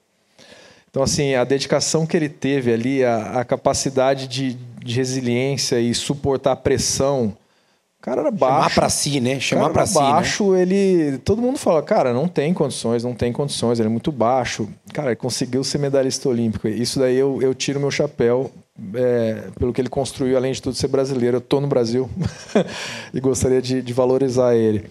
Então, 0.88 1.02
assim, 1.02 1.34
a 1.34 1.42
dedicação 1.42 2.06
que 2.06 2.16
ele 2.16 2.28
teve 2.28 2.72
ali, 2.72 3.04
a, 3.04 3.40
a 3.40 3.44
capacidade 3.44 4.28
de, 4.28 4.56
de 4.82 4.94
resiliência 4.94 5.80
e 5.80 5.92
suportar 5.92 6.52
a 6.52 6.56
pressão, 6.56 7.36
cara 8.04 8.20
era 8.20 8.30
baixo. 8.30 8.54
Chamar 8.54 8.74
pra 8.74 8.88
si, 8.90 9.20
né? 9.20 9.40
Chamar 9.40 9.70
pra 9.70 9.86
si. 9.86 9.94
baixo, 9.94 10.52
né? 10.52 10.60
ele. 10.60 11.18
Todo 11.18 11.40
mundo 11.40 11.58
fala, 11.58 11.82
cara, 11.82 12.12
não 12.12 12.28
tem 12.28 12.52
condições, 12.52 13.02
não 13.02 13.14
tem 13.14 13.32
condições, 13.32 13.80
ele 13.80 13.88
é 13.88 13.90
muito 13.90 14.12
baixo. 14.12 14.68
Cara, 14.92 15.08
ele 15.08 15.16
conseguiu 15.16 15.64
ser 15.64 15.78
medalhista 15.78 16.28
olímpico. 16.28 16.68
Isso 16.68 16.98
daí 16.98 17.16
eu, 17.16 17.40
eu 17.40 17.54
tiro 17.54 17.80
meu 17.80 17.90
chapéu 17.90 18.52
é, 18.94 19.48
pelo 19.58 19.72
que 19.72 19.80
ele 19.80 19.88
construiu, 19.88 20.36
além 20.36 20.52
de 20.52 20.60
tudo 20.60 20.74
ser 20.74 20.88
brasileiro. 20.88 21.36
Eu 21.36 21.40
tô 21.40 21.60
no 21.60 21.66
Brasil 21.66 22.08
e 23.12 23.20
gostaria 23.20 23.62
de, 23.62 23.80
de, 23.80 23.92
valorizar 23.92 24.54
ele. 24.54 24.84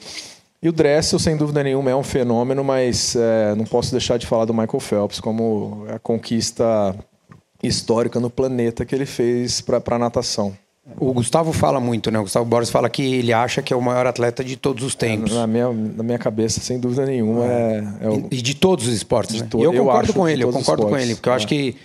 E 0.61 0.69
o 0.69 0.71
Dressel, 0.71 1.19
sem 1.19 1.35
dúvida 1.35 1.61
nenhuma, 1.61 1.91
é 1.91 1.95
um 1.95 2.03
fenômeno, 2.03 2.63
mas 2.63 3.15
é, 3.15 3.53
não 3.55 3.65
posso 3.65 3.91
deixar 3.91 4.17
de 4.17 4.25
falar 4.25 4.45
do 4.45 4.53
Michael 4.53 4.79
Phelps 4.79 5.19
como 5.19 5.85
a 5.89 5.99
conquista 5.99 6.95
histórica 7.61 8.19
no 8.19 8.29
planeta 8.29 8.85
que 8.85 8.95
ele 8.95 9.05
fez 9.05 9.59
para 9.59 9.81
a 9.85 9.99
natação. 9.99 10.53
O 10.99 11.13
Gustavo 11.13 11.53
fala 11.53 11.79
muito, 11.79 12.11
né? 12.11 12.19
O 12.19 12.23
Gustavo 12.23 12.45
Borges 12.45 12.69
fala 12.69 12.89
que 12.89 13.01
ele 13.01 13.31
acha 13.31 13.61
que 13.61 13.73
é 13.73 13.75
o 13.75 13.81
maior 13.81 14.05
atleta 14.05 14.43
de 14.43 14.57
todos 14.57 14.83
os 14.83 14.95
tempos. 14.95 15.31
É, 15.31 15.35
na, 15.35 15.47
minha, 15.47 15.71
na 15.71 16.03
minha 16.03 16.17
cabeça, 16.17 16.59
sem 16.59 16.77
dúvida 16.77 17.05
nenhuma, 17.05 17.45
é. 17.45 17.83
é 18.01 18.09
o... 18.09 18.27
E 18.29 18.41
de 18.41 18.53
todos 18.53 18.87
os 18.87 18.93
esportes, 18.93 19.41
né? 19.41 19.47
eu 19.53 19.71
concordo 19.71 20.09
eu 20.09 20.13
com 20.13 20.27
ele, 20.27 20.43
eu 20.43 20.51
concordo 20.51 20.85
com 20.85 20.97
ele, 20.97 21.15
porque 21.15 21.29
eu 21.29 21.33
acho 21.33 21.45
é. 21.45 21.49
que 21.49 21.75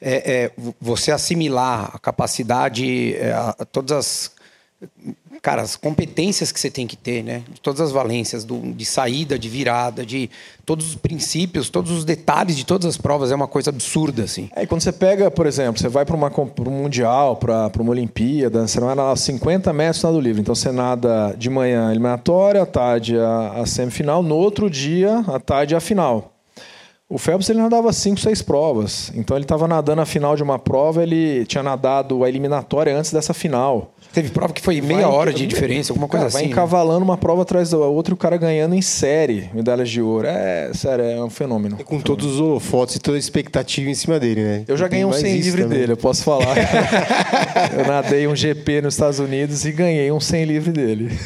é, 0.00 0.44
é, 0.44 0.52
você 0.80 1.10
assimilar 1.10 1.90
a 1.94 1.98
capacidade, 1.98 3.14
é, 3.16 3.32
a, 3.32 3.54
a 3.58 3.64
todas 3.64 3.92
as 3.92 4.38
cara, 5.42 5.62
as 5.62 5.76
competências 5.76 6.50
que 6.52 6.58
você 6.58 6.70
tem 6.70 6.86
que 6.86 6.96
ter, 6.96 7.22
né? 7.22 7.42
Todas 7.62 7.80
as 7.80 7.92
valências, 7.92 8.44
do, 8.44 8.58
de 8.72 8.84
saída, 8.84 9.38
de 9.38 9.48
virada, 9.48 10.04
de 10.04 10.30
todos 10.64 10.88
os 10.88 10.94
princípios, 10.94 11.68
todos 11.68 11.90
os 11.90 12.04
detalhes 12.04 12.56
de 12.56 12.64
todas 12.64 12.86
as 12.86 12.96
provas, 12.96 13.30
é 13.30 13.34
uma 13.34 13.46
coisa 13.46 13.70
absurda, 13.70 14.24
assim. 14.24 14.48
É, 14.54 14.66
quando 14.66 14.82
você 14.82 14.92
pega, 14.92 15.30
por 15.30 15.46
exemplo, 15.46 15.80
você 15.80 15.88
vai 15.88 16.04
para 16.04 16.16
um 16.16 16.70
Mundial, 16.70 17.36
para 17.36 17.70
uma 17.80 17.90
Olimpíada, 17.90 18.66
você 18.66 18.80
não 18.80 18.94
nada 18.94 19.14
50 19.14 19.72
metros 19.72 20.02
nado 20.02 20.20
livre. 20.20 20.40
Então 20.40 20.54
você 20.54 20.72
nada 20.72 21.34
de 21.36 21.48
manhã 21.48 21.90
eliminatória, 21.90 22.62
à 22.62 22.66
tarde 22.66 23.16
a, 23.18 23.60
a 23.60 23.66
semifinal, 23.66 24.22
no 24.22 24.36
outro 24.36 24.68
dia, 24.68 25.24
à 25.26 25.38
tarde 25.38 25.74
a 25.74 25.80
final. 25.80 26.37
O 27.10 27.16
Phelps 27.16 27.48
ele 27.48 27.58
nadava 27.58 27.90
cinco, 27.90 28.20
seis 28.20 28.42
provas. 28.42 29.10
Então 29.14 29.34
ele 29.34 29.44
estava 29.44 29.66
nadando 29.66 30.02
a 30.02 30.04
final 30.04 30.36
de 30.36 30.42
uma 30.42 30.58
prova, 30.58 31.02
ele 31.02 31.46
tinha 31.46 31.62
nadado 31.62 32.22
a 32.22 32.28
eliminatória 32.28 32.94
antes 32.94 33.10
dessa 33.10 33.32
final. 33.32 33.94
Teve 34.12 34.28
prova 34.28 34.52
que 34.52 34.60
foi 34.60 34.82
meia 34.82 35.06
vai, 35.06 35.16
hora 35.16 35.32
de 35.32 35.46
diferença, 35.46 35.90
alguma 35.90 36.06
coisa 36.06 36.26
cara, 36.26 36.28
assim. 36.28 36.38
Vai 36.38 36.46
né? 36.48 36.52
encavalando 36.52 37.00
né? 37.00 37.04
uma 37.06 37.16
prova 37.16 37.42
atrás 37.42 37.70
da 37.70 37.78
outra 37.78 38.12
e 38.12 38.14
o 38.14 38.16
cara 38.16 38.36
ganhando 38.36 38.74
em 38.74 38.82
série 38.82 39.48
medalhas 39.54 39.88
de 39.88 40.02
ouro. 40.02 40.26
É, 40.26 40.70
sério, 40.74 41.02
é 41.02 41.24
um 41.24 41.30
fenômeno. 41.30 41.78
E 41.80 41.84
com 41.84 41.98
todos 41.98 42.26
os 42.26 42.40
holofotes 42.40 42.96
e 42.96 42.98
toda 42.98 43.16
a 43.16 43.20
expectativa 43.20 43.88
em 43.88 43.94
cima 43.94 44.20
dele, 44.20 44.42
né? 44.42 44.64
Eu 44.68 44.76
já 44.76 44.86
ganhei 44.86 45.06
um 45.06 45.12
100 45.12 45.36
livre 45.38 45.62
também. 45.62 45.78
dele, 45.78 45.92
eu 45.92 45.96
posso 45.96 46.22
falar. 46.22 46.56
eu 47.74 47.86
nadei 47.86 48.26
um 48.26 48.36
GP 48.36 48.82
nos 48.82 48.94
Estados 48.94 49.18
Unidos 49.18 49.64
e 49.64 49.72
ganhei 49.72 50.12
um 50.12 50.20
100 50.20 50.44
livre 50.44 50.72
dele. 50.72 51.18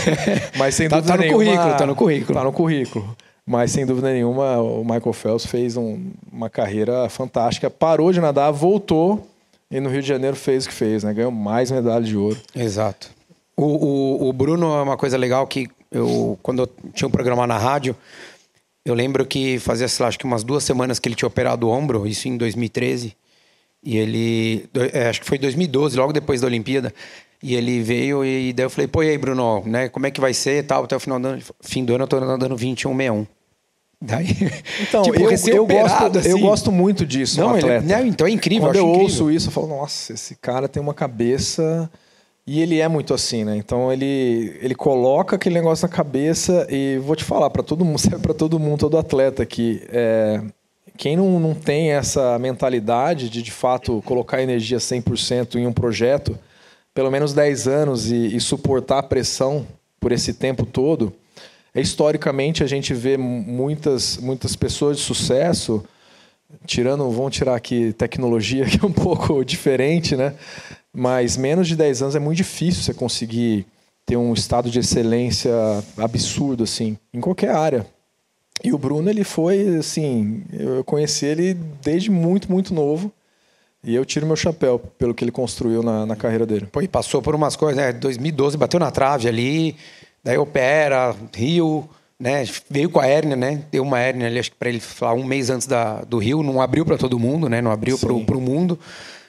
Mas 0.56 0.74
sem 0.74 0.88
tá, 0.88 0.96
dúvida 0.96 1.12
tá 1.12 1.18
no 1.18 1.22
nenhuma, 1.22 1.44
currículo, 1.44 1.76
tá 1.76 1.86
no 1.86 1.94
currículo. 1.94 2.38
Tá 2.38 2.44
no 2.44 2.52
currículo. 2.52 3.16
Mas, 3.46 3.70
sem 3.70 3.86
dúvida 3.86 4.12
nenhuma, 4.12 4.58
o 4.58 4.82
Michael 4.82 5.12
Phelps 5.12 5.46
fez 5.46 5.76
um, 5.76 6.10
uma 6.32 6.50
carreira 6.50 7.08
fantástica. 7.08 7.70
Parou 7.70 8.12
de 8.12 8.20
nadar, 8.20 8.50
voltou 8.50 9.24
e 9.70 9.78
no 9.78 9.88
Rio 9.88 10.02
de 10.02 10.08
Janeiro 10.08 10.36
fez 10.36 10.64
o 10.64 10.68
que 10.68 10.74
fez, 10.74 11.04
né? 11.04 11.14
Ganhou 11.14 11.30
mais 11.30 11.70
medalha 11.70 12.04
de 12.04 12.16
ouro. 12.16 12.40
Exato. 12.54 13.10
O, 13.56 13.64
o, 13.64 14.28
o 14.28 14.32
Bruno 14.32 14.66
é 14.74 14.82
uma 14.82 14.96
coisa 14.96 15.16
legal 15.16 15.46
que 15.46 15.68
eu, 15.90 16.38
quando 16.42 16.62
eu 16.62 16.66
tinha 16.92 17.06
um 17.06 17.10
programa 17.10 17.46
na 17.46 17.56
rádio, 17.56 17.96
eu 18.84 18.94
lembro 18.94 19.24
que 19.24 19.58
fazia, 19.58 19.88
sei 19.88 20.02
lá, 20.02 20.08
acho 20.08 20.18
que 20.18 20.24
umas 20.24 20.44
duas 20.44 20.64
semanas 20.64 20.98
que 20.98 21.08
ele 21.08 21.14
tinha 21.14 21.28
operado 21.28 21.68
o 21.68 21.70
ombro, 21.70 22.06
isso 22.06 22.28
em 22.28 22.36
2013. 22.36 23.16
E 23.82 23.96
ele, 23.96 24.68
é, 24.92 25.08
acho 25.08 25.20
que 25.20 25.26
foi 25.26 25.38
2012, 25.38 25.96
logo 25.96 26.12
depois 26.12 26.40
da 26.40 26.46
Olimpíada. 26.46 26.92
E 27.42 27.54
ele 27.54 27.80
veio 27.80 28.24
e 28.24 28.52
daí 28.52 28.64
eu 28.66 28.70
falei, 28.70 28.88
pô, 28.88 29.02
e 29.02 29.10
aí, 29.10 29.18
Bruno, 29.18 29.62
né, 29.66 29.88
como 29.88 30.06
é 30.06 30.10
que 30.10 30.20
vai 30.20 30.34
ser 30.34 30.64
tal, 30.64 30.84
até 30.84 30.96
o 30.96 31.00
final 31.00 31.20
do 31.20 31.28
ano? 31.28 31.42
Fim 31.60 31.84
do 31.84 31.94
ano 31.94 32.04
eu 32.04 32.08
tô 32.08 32.16
andando 32.16 32.48
2161. 32.48 33.26
Daí, 34.00 34.26
então, 34.82 35.02
tipo, 35.02 35.18
eu, 35.18 35.30
eu, 35.30 35.66
gosto, 35.66 36.18
assim. 36.18 36.28
eu 36.28 36.38
gosto 36.38 36.72
muito 36.72 37.06
disso. 37.06 37.40
Não, 37.40 37.56
ele, 37.56 37.80
não, 37.80 38.06
então 38.06 38.26
é 38.26 38.30
incrível. 38.30 38.68
Quando 38.68 38.76
eu, 38.76 38.86
eu 38.86 39.00
ouço 39.00 39.30
isso, 39.30 39.48
eu 39.48 39.52
falo, 39.52 39.68
nossa, 39.68 40.12
esse 40.12 40.34
cara 40.36 40.68
tem 40.68 40.82
uma 40.82 40.94
cabeça. 40.94 41.90
E 42.48 42.60
ele 42.60 42.78
é 42.78 42.86
muito 42.86 43.12
assim, 43.12 43.44
né? 43.44 43.56
Então 43.56 43.92
ele, 43.92 44.56
ele 44.62 44.74
coloca 44.74 45.34
aquele 45.34 45.56
negócio 45.56 45.84
na 45.84 45.92
cabeça 45.92 46.64
e 46.70 46.96
vou 46.98 47.16
te 47.16 47.24
falar, 47.24 47.50
para 47.50 47.62
todo 47.62 47.84
mundo, 47.84 47.98
serve 47.98 48.20
para 48.20 48.34
todo 48.34 48.58
mundo, 48.58 48.78
todo 48.78 48.96
atleta 48.96 49.42
aqui. 49.42 49.82
É, 49.88 50.40
quem 50.96 51.16
não, 51.16 51.40
não 51.40 51.54
tem 51.54 51.90
essa 51.90 52.38
mentalidade 52.38 53.28
de 53.28 53.42
de 53.42 53.50
fato 53.50 54.00
colocar 54.04 54.40
energia 54.40 54.78
100% 54.78 55.56
em 55.56 55.66
um 55.66 55.72
projeto, 55.72 56.38
pelo 56.94 57.10
menos 57.10 57.34
10 57.34 57.66
anos 57.66 58.12
e, 58.12 58.36
e 58.36 58.40
suportar 58.40 58.98
a 58.98 59.02
pressão 59.02 59.66
por 59.98 60.12
esse 60.12 60.32
tempo 60.32 60.64
todo, 60.64 61.12
é, 61.12 61.25
historicamente, 61.80 62.62
a 62.62 62.66
gente 62.66 62.94
vê 62.94 63.16
muitas, 63.16 64.16
muitas 64.18 64.56
pessoas 64.56 64.96
de 64.96 65.02
sucesso, 65.02 65.84
tirando, 66.66 67.10
vamos 67.10 67.34
tirar 67.34 67.54
aqui 67.54 67.92
tecnologia, 67.92 68.64
que 68.70 68.82
é 68.82 68.86
um 68.86 68.92
pouco 68.92 69.44
diferente, 69.44 70.16
né? 70.16 70.34
Mas 70.92 71.36
menos 71.36 71.68
de 71.68 71.76
10 71.76 72.02
anos 72.02 72.16
é 72.16 72.18
muito 72.18 72.38
difícil 72.38 72.82
você 72.82 72.94
conseguir 72.94 73.66
ter 74.06 74.16
um 74.16 74.32
estado 74.32 74.70
de 74.70 74.78
excelência 74.78 75.52
absurdo, 75.98 76.64
assim, 76.64 76.96
em 77.12 77.20
qualquer 77.20 77.50
área. 77.50 77.86
E 78.64 78.72
o 78.72 78.78
Bruno, 78.78 79.10
ele 79.10 79.24
foi, 79.24 79.76
assim, 79.76 80.44
eu 80.52 80.82
conheci 80.84 81.26
ele 81.26 81.54
desde 81.82 82.10
muito, 82.10 82.50
muito 82.50 82.72
novo. 82.72 83.12
E 83.84 83.94
eu 83.94 84.04
tiro 84.04 84.26
meu 84.26 84.34
chapéu 84.34 84.78
pelo 84.78 85.14
que 85.14 85.22
ele 85.22 85.30
construiu 85.30 85.82
na, 85.82 86.06
na 86.06 86.16
carreira 86.16 86.46
dele. 86.46 86.66
Pô, 86.66 86.80
e 86.82 86.88
passou 86.88 87.22
por 87.22 87.34
umas 87.34 87.54
coisas, 87.54 87.76
né? 87.76 87.92
2012 87.92 88.56
bateu 88.56 88.80
na 88.80 88.90
trave 88.90 89.28
ali, 89.28 89.76
Daí 90.26 90.36
opera, 90.36 91.14
Rio, 91.32 91.88
né? 92.18 92.44
Veio 92.68 92.90
com 92.90 92.98
a 92.98 93.06
hérnia, 93.06 93.36
né? 93.36 93.62
Deu 93.70 93.84
uma 93.84 94.00
hérnia 94.00 94.26
ali, 94.26 94.40
acho 94.40 94.50
que 94.50 94.56
para 94.56 94.68
ele 94.68 94.80
falar 94.80 95.14
um 95.14 95.22
mês 95.22 95.50
antes 95.50 95.68
da, 95.68 96.00
do 96.00 96.18
Rio, 96.18 96.42
não 96.42 96.60
abriu 96.60 96.84
para 96.84 96.98
todo 96.98 97.16
mundo, 97.16 97.48
né? 97.48 97.62
Não 97.62 97.70
abriu 97.70 97.96
para 97.96 98.12
o 98.12 98.40
mundo. 98.40 98.76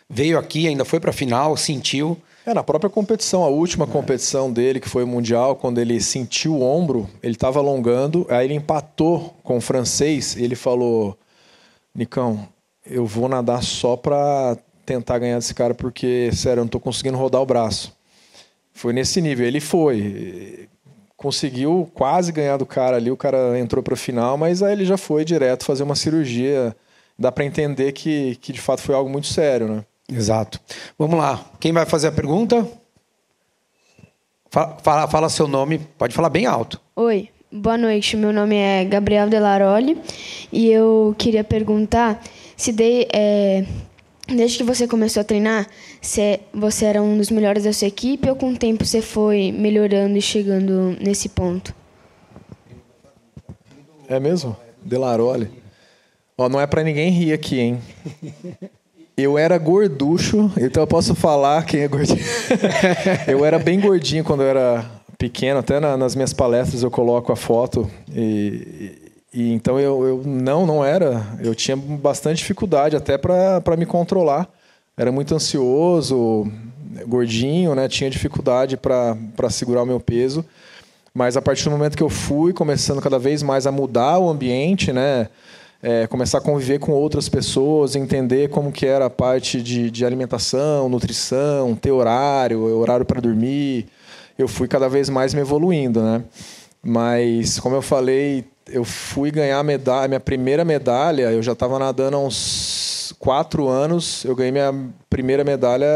Veio 0.09 0.39
aqui, 0.39 0.67
ainda 0.67 0.83
foi 0.83 0.99
para 0.99 1.11
a 1.11 1.13
final, 1.13 1.55
sentiu. 1.55 2.17
É, 2.43 2.51
na 2.51 2.63
própria 2.63 2.89
competição, 2.89 3.43
a 3.43 3.47
última 3.47 3.85
é. 3.85 3.87
competição 3.87 4.51
dele, 4.51 4.79
que 4.79 4.89
foi 4.89 5.03
o 5.03 5.07
Mundial, 5.07 5.55
quando 5.55 5.77
ele 5.77 6.01
sentiu 6.01 6.55
o 6.55 6.63
ombro, 6.63 7.07
ele 7.21 7.35
estava 7.35 7.59
alongando, 7.59 8.25
aí 8.27 8.47
ele 8.47 8.55
empatou 8.55 9.35
com 9.43 9.57
o 9.57 9.61
francês 9.61 10.35
e 10.35 10.43
ele 10.43 10.55
falou: 10.55 11.15
Nicão, 11.93 12.47
eu 12.83 13.05
vou 13.05 13.29
nadar 13.29 13.61
só 13.61 13.95
para 13.95 14.57
tentar 14.83 15.19
ganhar 15.19 15.37
desse 15.37 15.53
cara, 15.53 15.75
porque, 15.75 16.31
sério, 16.33 16.61
eu 16.61 16.63
não 16.63 16.65
estou 16.65 16.81
conseguindo 16.81 17.19
rodar 17.19 17.39
o 17.39 17.45
braço. 17.45 17.95
Foi 18.73 18.93
nesse 18.93 19.21
nível. 19.21 19.45
Ele 19.45 19.59
foi 19.59 20.67
conseguiu 21.17 21.89
quase 21.95 22.31
ganhar 22.31 22.57
do 22.57 22.65
cara 22.65 22.95
ali, 22.95 23.09
o 23.09 23.17
cara 23.17 23.59
entrou 23.59 23.81
para 23.81 23.95
o 23.95 23.97
final, 23.97 24.37
mas 24.37 24.61
aí 24.61 24.71
ele 24.71 24.85
já 24.85 24.97
foi 24.97 25.25
direto 25.25 25.65
fazer 25.65 25.83
uma 25.83 25.95
cirurgia. 25.95 26.75
Dá 27.17 27.31
para 27.31 27.43
entender 27.43 27.91
que, 27.93 28.35
que 28.35 28.53
de 28.53 28.61
fato 28.61 28.81
foi 28.81 28.93
algo 28.93 29.09
muito 29.09 29.25
sério, 29.25 29.67
né? 29.67 29.83
Exato. 30.07 30.59
Vamos 30.97 31.17
lá. 31.17 31.43
Quem 31.59 31.73
vai 31.73 31.85
fazer 31.85 32.07
a 32.07 32.11
pergunta? 32.11 32.65
Fala, 34.49 34.77
fala, 34.81 35.07
fala 35.07 35.29
seu 35.29 35.47
nome, 35.47 35.79
pode 35.97 36.13
falar 36.13 36.29
bem 36.29 36.45
alto. 36.45 36.79
Oi, 36.95 37.29
boa 37.51 37.77
noite. 37.77 38.15
Meu 38.15 38.31
nome 38.31 38.55
é 38.55 38.85
Gabriel 38.85 39.27
Delaroli 39.27 39.99
e 40.53 40.71
eu 40.71 41.15
queria 41.17 41.43
perguntar 41.43 42.23
se 42.55 42.71
de, 42.71 43.07
é, 43.11 43.65
Desde 44.27 44.57
que 44.57 44.63
você 44.63 44.87
começou 44.87 45.21
a 45.21 45.23
treinar, 45.23 45.67
você 46.53 46.85
era 46.85 47.01
um 47.01 47.17
dos 47.17 47.31
melhores 47.31 47.63
da 47.63 47.71
sua 47.71 47.87
equipe 47.87 48.29
ou 48.29 48.35
com 48.35 48.51
o 48.51 48.57
tempo 48.57 48.85
você 48.85 49.01
foi 49.01 49.51
melhorando 49.51 50.17
e 50.17 50.21
chegando 50.21 50.97
nesse 50.99 51.29
ponto? 51.29 51.73
É 54.09 54.19
mesmo? 54.19 54.55
Delaroli. 54.83 55.49
Ó, 56.37 56.49
não 56.49 56.59
é 56.59 56.67
para 56.67 56.83
ninguém 56.83 57.09
rir 57.09 57.33
aqui, 57.33 57.59
hein? 57.59 57.81
Eu 59.15 59.37
era 59.37 59.57
gorducho, 59.57 60.51
então 60.57 60.83
eu 60.83 60.87
posso 60.87 61.15
falar 61.15 61.65
quem 61.65 61.81
é 61.81 61.87
gordinho. 61.87 62.19
eu 63.27 63.43
era 63.43 63.57
bem 63.57 63.79
gordinho 63.79 64.23
quando 64.23 64.43
eu 64.43 64.49
era 64.49 64.85
pequeno, 65.17 65.59
até 65.59 65.79
nas 65.79 66.13
minhas 66.13 66.33
palestras 66.33 66.83
eu 66.83 66.91
coloco 66.91 67.31
a 67.31 67.35
foto 67.35 67.89
e, 68.13 69.06
e 69.33 69.51
então 69.51 69.79
eu, 69.79 70.05
eu 70.05 70.21
não, 70.25 70.65
não 70.65 70.83
era. 70.83 71.25
Eu 71.41 71.53
tinha 71.53 71.75
bastante 71.75 72.37
dificuldade 72.37 72.95
até 72.95 73.17
para 73.17 73.77
me 73.77 73.85
controlar. 73.85 74.49
Era 74.95 75.11
muito 75.11 75.35
ansioso, 75.35 76.51
gordinho, 77.07 77.75
né? 77.75 77.87
Tinha 77.87 78.09
dificuldade 78.09 78.77
para 78.77 79.49
segurar 79.49 79.83
o 79.83 79.85
meu 79.85 79.99
peso. 79.99 80.43
Mas 81.13 81.35
a 81.35 81.41
partir 81.41 81.63
do 81.65 81.71
momento 81.71 81.97
que 81.97 82.03
eu 82.03 82.09
fui 82.09 82.53
começando 82.53 83.01
cada 83.01 83.19
vez 83.19 83.41
mais 83.43 83.67
a 83.67 83.71
mudar 83.71 84.19
o 84.19 84.29
ambiente, 84.29 84.93
né? 84.93 85.29
É, 85.81 86.07
começar 86.07 86.39
a 86.39 86.41
conviver 86.41 86.79
com 86.79 86.91
outras 86.91 87.29
pessoas, 87.29 87.95
entender 87.95 88.49
como 88.49 88.71
que 88.71 88.85
era 88.85 89.05
a 89.05 89.09
parte 89.09 89.61
de, 89.61 89.91
de 89.91 90.05
alimentação, 90.05 90.89
nutrição, 90.89 91.75
ter 91.75 91.91
horário, 91.91 92.63
horário 92.63 93.05
para 93.05 93.21
dormir, 93.21 93.85
eu 94.37 94.47
fui 94.47 94.67
cada 94.67 94.89
vez 94.89 95.07
mais 95.09 95.33
me 95.33 95.41
evoluindo, 95.41 96.01
né? 96.01 96.23
Mas, 96.83 97.59
como 97.59 97.75
eu 97.75 97.81
falei, 97.81 98.45
eu 98.69 98.83
fui 98.83 99.31
ganhar 99.31 99.59
a 99.59 99.63
medalha, 99.63 100.07
minha 100.07 100.19
primeira 100.19 100.63
medalha, 100.63 101.31
eu 101.31 101.41
já 101.41 101.53
estava 101.53 101.79
nadando 101.79 102.17
há 102.17 102.19
uns 102.19 103.13
quatro 103.19 103.67
anos, 103.67 104.23
eu 104.25 104.35
ganhei 104.35 104.51
minha 104.51 104.73
primeira 105.09 105.43
medalha 105.43 105.87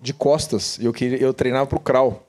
de 0.00 0.12
costas, 0.12 0.78
e 0.78 0.84
eu, 0.84 0.92
queria, 0.92 1.18
eu 1.18 1.32
treinava 1.32 1.66
para 1.66 1.76
o 1.76 1.80
crawl. 1.80 2.22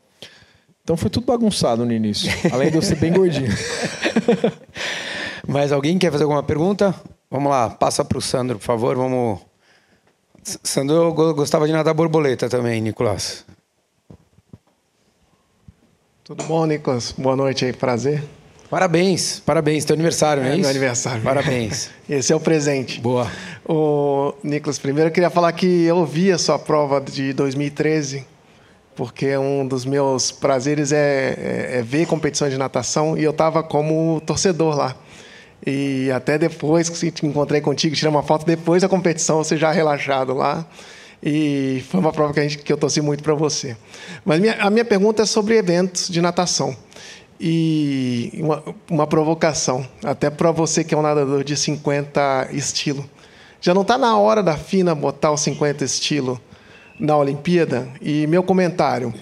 Então 0.84 0.96
foi 0.96 1.10
tudo 1.10 1.26
bagunçado 1.26 1.86
no 1.86 1.92
início, 1.92 2.32
além 2.52 2.72
de 2.72 2.78
eu 2.78 2.82
ser 2.82 2.96
bem 2.96 3.12
gordinho. 3.12 3.52
Mais 5.48 5.72
alguém 5.72 5.98
quer 5.98 6.12
fazer 6.12 6.24
alguma 6.24 6.44
pergunta? 6.44 6.94
Vamos 7.30 7.50
lá, 7.50 7.70
passa 7.70 8.04
para 8.06 8.18
o 8.18 8.22
Sandro, 8.22 8.58
por 8.58 8.66
favor. 8.66 8.96
Vamos. 8.96 9.40
Sandro 10.44 10.96
eu 10.96 11.14
gostava 11.34 11.68
de 11.68 11.74
nadar 11.74 11.94
borboleta 11.94 12.50
também, 12.50 12.82
Nicolas. 12.82 13.46
Tudo 16.24 16.44
bom, 16.44 16.66
Nicolas? 16.66 17.14
Boa 17.18 17.36
noite 17.36 17.66
aí, 17.66 17.74
prazer. 17.74 18.24
Parabéns, 18.70 19.42
parabéns. 19.46 19.86
Teu 19.86 19.94
aniversário, 19.94 20.44
não 20.44 20.50
é, 20.50 20.54
é 20.54 20.56
isso? 20.56 20.62
Meu 20.62 20.70
aniversário. 20.70 21.22
Parabéns. 21.24 21.90
Esse 22.10 22.34
é 22.34 22.36
o 22.36 22.40
presente. 22.40 23.00
Boa. 23.00 23.32
O 23.66 24.34
Nicolas, 24.44 24.78
primeiro 24.78 25.10
eu 25.10 25.14
queria 25.14 25.30
falar 25.30 25.54
que 25.54 25.84
eu 25.86 26.06
vi 26.06 26.32
a 26.32 26.38
sua 26.38 26.60
prova 26.60 27.00
de 27.00 27.32
2013, 27.32 28.26
porque 28.94 29.38
um 29.38 29.66
dos 29.66 29.86
meus 29.86 30.32
prazeres 30.32 30.92
é, 30.92 30.98
é, 30.98 31.78
é 31.80 31.82
ver 31.82 32.06
competições 32.08 32.52
de 32.52 32.58
natação 32.58 33.18
e 33.18 33.24
eu 33.24 33.32
estava 33.32 33.64
como 33.64 34.22
torcedor 34.26 34.76
lá. 34.76 34.96
E 35.66 36.12
até 36.12 36.38
depois 36.38 36.90
que 36.90 37.10
te 37.10 37.26
encontrei 37.26 37.62
contigo, 37.62 37.96
tirei 37.96 38.10
uma 38.10 38.24
foto 38.24 38.46
depois 38.46 38.82
da 38.82 38.90
competição, 38.90 39.38
você 39.38 39.56
já 39.56 39.72
relaxado 39.72 40.34
lá. 40.34 40.66
E 41.24 41.84
foi 41.90 42.00
uma 42.00 42.12
prova 42.12 42.34
que, 42.34 42.40
a 42.40 42.44
gente, 42.44 42.58
que 42.60 42.72
eu 42.72 42.78
torci 42.78 43.02
muito 43.02 43.24
para 43.24 43.34
você. 43.34 43.76
Mas 44.24 44.40
minha, 44.40 44.56
a 44.60 44.70
minha 44.70 44.86
pergunta 44.86 45.24
é 45.24 45.26
sobre 45.26 45.58
eventos 45.58 46.10
de 46.10 46.22
natação 46.22 46.76
e 47.40 48.32
uma, 48.40 48.64
uma 48.90 49.08
provocação, 49.08 49.86
até 50.04 50.30
para 50.30 50.52
você 50.52 50.84
que 50.84 50.94
é 50.94 50.98
um 50.98 51.02
nadador 51.02 51.44
de 51.44 51.56
50 51.56 52.50
estilo. 52.52 53.08
Já 53.62 53.74
não 53.74 53.82
está 53.82 53.98
na 53.98 54.18
hora 54.18 54.42
da 54.42 54.58
FINA 54.58 54.94
botar 54.96 55.32
o 55.32 55.38
50 55.38 55.84
estilo 55.84 56.40
na 57.00 57.16
Olimpíada? 57.18 57.88
E 58.02 58.26
meu 58.28 58.44
comentário 58.44 59.14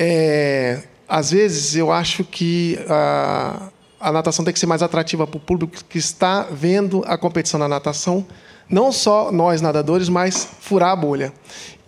é, 0.00 0.82
às 1.08 1.32
vezes 1.32 1.74
eu 1.74 1.90
acho 1.90 2.22
que 2.22 2.78
a, 2.88 3.68
a 3.98 4.12
natação 4.12 4.44
tem 4.44 4.54
que 4.54 4.60
ser 4.60 4.66
mais 4.66 4.80
atrativa 4.80 5.26
para 5.26 5.36
o 5.36 5.40
público 5.40 5.74
que 5.88 5.98
está 5.98 6.42
vendo 6.50 7.02
a 7.04 7.18
competição 7.18 7.58
na 7.58 7.66
natação, 7.66 8.24
não 8.70 8.92
só 8.92 9.32
nós 9.32 9.60
nadadores, 9.60 10.08
mas 10.08 10.48
furar 10.60 10.90
a 10.90 10.96
bolha. 10.96 11.32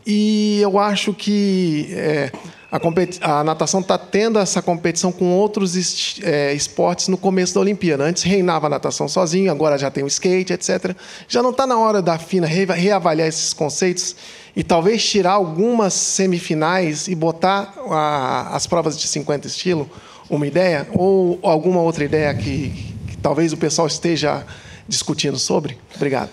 E 0.07 0.61
eu 0.61 0.79
acho 0.79 1.13
que 1.13 1.89
é, 1.93 2.33
a, 2.71 3.41
a 3.41 3.45
natação 3.45 3.81
está 3.81 3.99
tendo 3.99 4.39
essa 4.39 4.63
competição 4.63 5.11
com 5.11 5.33
outros 5.33 6.21
é, 6.23 6.55
esportes 6.55 7.09
no 7.09 7.19
começo 7.19 7.55
da 7.55 7.61
Olimpíada. 7.61 8.05
Antes 8.05 8.23
reinava 8.23 8.67
a 8.67 8.71
natação 8.71 9.09
sozinho, 9.09 9.51
agora 9.51 9.77
já 9.77 9.91
tem 9.91 10.05
o 10.05 10.07
skate, 10.07 10.53
etc. 10.53 10.95
Já 11.27 11.43
não 11.43 11.51
está 11.51 11.67
na 11.67 11.79
hora 11.79 12.01
da 12.01 12.19
FINA 12.19 12.47
re, 12.47 12.65
reavaliar 12.67 13.27
esses 13.27 13.53
conceitos 13.53 14.15
e 14.55 14.63
talvez 14.63 15.05
tirar 15.05 15.33
algumas 15.33 15.95
semifinais 15.95 17.09
e 17.09 17.15
botar 17.15 17.75
a, 17.89 18.55
as 18.55 18.67
provas 18.67 18.99
de 18.99 19.07
50 19.07 19.49
estilo, 19.49 19.91
uma 20.29 20.47
ideia? 20.47 20.89
Ou 20.95 21.39
alguma 21.43 21.81
outra 21.81 22.05
ideia 22.05 22.33
que, 22.35 22.71
que 23.09 23.17
talvez 23.17 23.53
o 23.53 23.57
pessoal 23.57 23.89
esteja 23.89 24.47
discutindo 24.87 25.39
sobre? 25.39 25.77
Obrigado. 25.97 26.31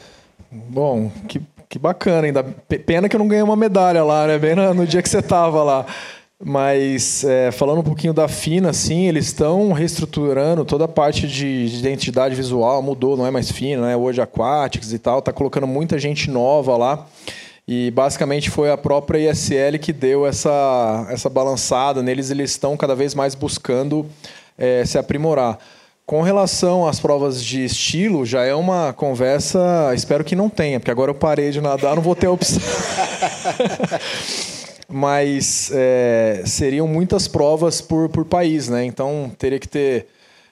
Bom, 0.52 1.12
que, 1.28 1.42
que 1.70 1.78
bacana. 1.80 2.28
Ainda 2.28 2.44
pena 2.44 3.10
que 3.10 3.16
eu 3.16 3.20
não 3.20 3.28
ganhei 3.28 3.44
uma 3.44 3.56
medalha 3.56 4.04
lá, 4.04 4.28
né? 4.28 4.38
Bem 4.38 4.56
no 4.56 4.86
dia 4.86 5.02
que 5.02 5.10
você 5.10 5.20
estava 5.20 5.64
lá. 5.64 5.86
Mas 6.44 7.24
é, 7.24 7.52
falando 7.52 7.80
um 7.80 7.84
pouquinho 7.84 8.14
da 8.14 8.28
Fina, 8.28 8.72
sim, 8.72 9.08
eles 9.08 9.26
estão 9.26 9.72
reestruturando 9.72 10.64
toda 10.64 10.86
a 10.86 10.88
parte 10.88 11.28
de, 11.28 11.68
de, 11.68 11.80
identidade 11.80 12.36
visual, 12.36 12.80
mudou, 12.84 13.18
não 13.18 13.26
é 13.26 13.32
mais 13.32 13.52
Fina, 13.52 13.88
né? 13.88 13.98
Hoje 13.98 14.22
Aquatics 14.22 14.94
e 14.94 15.00
tal, 15.00 15.20
tá 15.20 15.34
colocando 15.34 15.66
muita 15.66 15.98
gente 15.98 16.30
nova 16.30 16.78
lá. 16.78 17.08
E 17.68 17.92
basicamente 17.92 18.52
foi 18.52 18.72
a 18.72 18.78
própria 18.78 19.30
ISL 19.30 19.80
que 19.82 19.92
deu 19.92 20.26
essa, 20.28 21.08
essa 21.10 21.28
balançada 21.28 22.04
neles, 22.04 22.30
eles 22.30 22.52
estão 22.52 22.78
cada 22.78 22.96
vez 22.96 23.16
mais 23.16 23.34
buscando 23.34 24.06
é, 24.58 24.86
se 24.86 24.98
aprimorar. 24.98 25.58
Com 26.08 26.22
relação 26.22 26.88
às 26.88 27.02
provas 27.02 27.44
de 27.44 27.66
estilo, 27.66 28.26
já 28.26 28.42
é 28.46 28.56
uma 28.56 28.94
conversa, 28.94 29.92
espero 29.94 30.24
que 30.24 30.38
não 30.38 30.50
tenha, 30.50 30.80
porque 30.80 30.90
agora 30.90 31.12
eu 31.12 31.16
parei 31.16 31.52
de 31.52 31.60
nadar, 31.60 31.98
não 31.98 32.02
vou 32.02 32.16
ter 32.16 32.30
opção. 32.30 32.62
mas 34.88 35.70
é, 35.74 36.44
seriam 36.46 36.88
muitas 36.88 37.28
provas 37.28 37.82
por, 37.82 38.08
por 38.08 38.24
país, 38.24 38.70
né? 38.70 38.86
Então 38.86 39.30
teria 39.38 39.60
que 39.60 39.68
ter 39.68 40.08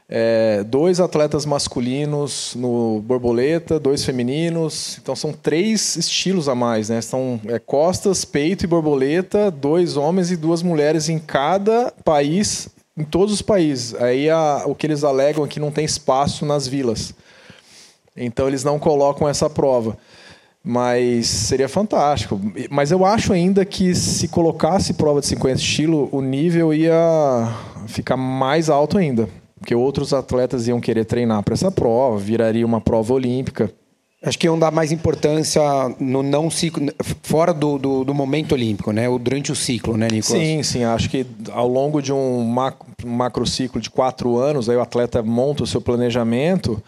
é, 0.09 0.61
dois 0.65 0.99
atletas 0.99 1.45
masculinos 1.45 2.53
no 2.57 2.99
borboleta, 2.99 3.79
dois 3.79 4.03
femininos. 4.03 4.97
Então 5.01 5.15
são 5.15 5.31
três 5.31 5.95
estilos 5.95 6.49
a 6.49 6.53
mais, 6.53 6.89
né? 6.89 6.99
São 6.99 7.39
é, 7.47 7.59
costas, 7.59 8.25
peito 8.25 8.65
e 8.65 8.67
borboleta, 8.67 9.49
dois 9.49 9.95
homens 9.95 10.31
e 10.31 10.35
duas 10.35 10.61
mulheres 10.61 11.07
em 11.07 11.17
cada 11.17 11.93
país, 12.03 12.67
em 12.97 13.03
todos 13.03 13.33
os 13.33 13.41
países. 13.41 13.93
Aí 13.95 14.29
a, 14.29 14.63
o 14.65 14.73
que 14.73 14.87
eles 14.87 15.03
alegam 15.03 15.43
é 15.43 15.47
que 15.47 15.59
não 15.59 15.71
tem 15.71 15.85
espaço 15.85 16.45
nas 16.45 16.67
vilas. 16.67 17.13
Então 18.15 18.47
eles 18.47 18.63
não 18.63 18.79
colocam 18.79 19.27
essa 19.27 19.49
prova. 19.49 19.97
Mas 20.63 21.27
seria 21.27 21.69
fantástico. 21.69 22.39
Mas 22.71 22.89
eu 22.91 23.05
acho 23.05 23.33
ainda 23.33 23.63
que 23.63 23.93
se 23.93 24.27
colocasse 24.27 24.93
prova 24.93 25.19
de 25.19 25.27
50 25.27 25.59
estilo, 25.59 26.09
o 26.11 26.21
nível 26.21 26.73
ia 26.73 27.53
ficar 27.87 28.17
mais 28.17 28.69
alto 28.69 28.97
ainda. 28.97 29.29
Porque 29.59 29.75
outros 29.75 30.13
atletas 30.13 30.67
iam 30.67 30.79
querer 30.79 31.05
treinar 31.05 31.43
para 31.43 31.53
essa 31.53 31.71
prova, 31.71 32.17
viraria 32.17 32.65
uma 32.65 32.81
prova 32.81 33.13
olímpica. 33.13 33.71
Acho 34.25 34.39
que 34.39 34.47
iam 34.47 34.57
dar 34.57 34.71
mais 34.71 34.91
importância 34.91 35.61
no 35.99 36.23
não 36.23 36.49
ciclo, 36.49 36.87
fora 37.21 37.53
do, 37.53 37.77
do, 37.77 38.03
do 38.03 38.13
momento 38.13 38.53
olímpico, 38.53 38.91
né? 38.91 39.07
Ou 39.07 39.19
durante 39.19 39.51
o 39.51 39.55
ciclo, 39.55 39.95
né, 39.95 40.07
Nicolas? 40.11 40.41
Sim, 40.41 40.63
sim. 40.63 40.83
Acho 40.83 41.09
que 41.09 41.25
ao 41.51 41.67
longo 41.67 42.01
de 42.01 42.11
um 42.11 42.43
macro, 42.43 42.87
macro 43.05 43.45
ciclo 43.45 43.79
de 43.79 43.89
quatro 43.89 44.37
anos, 44.37 44.67
aí 44.67 44.75
o 44.75 44.81
atleta 44.81 45.21
monta 45.21 45.63
o 45.63 45.67
seu 45.67 45.79
planejamento 45.79 46.81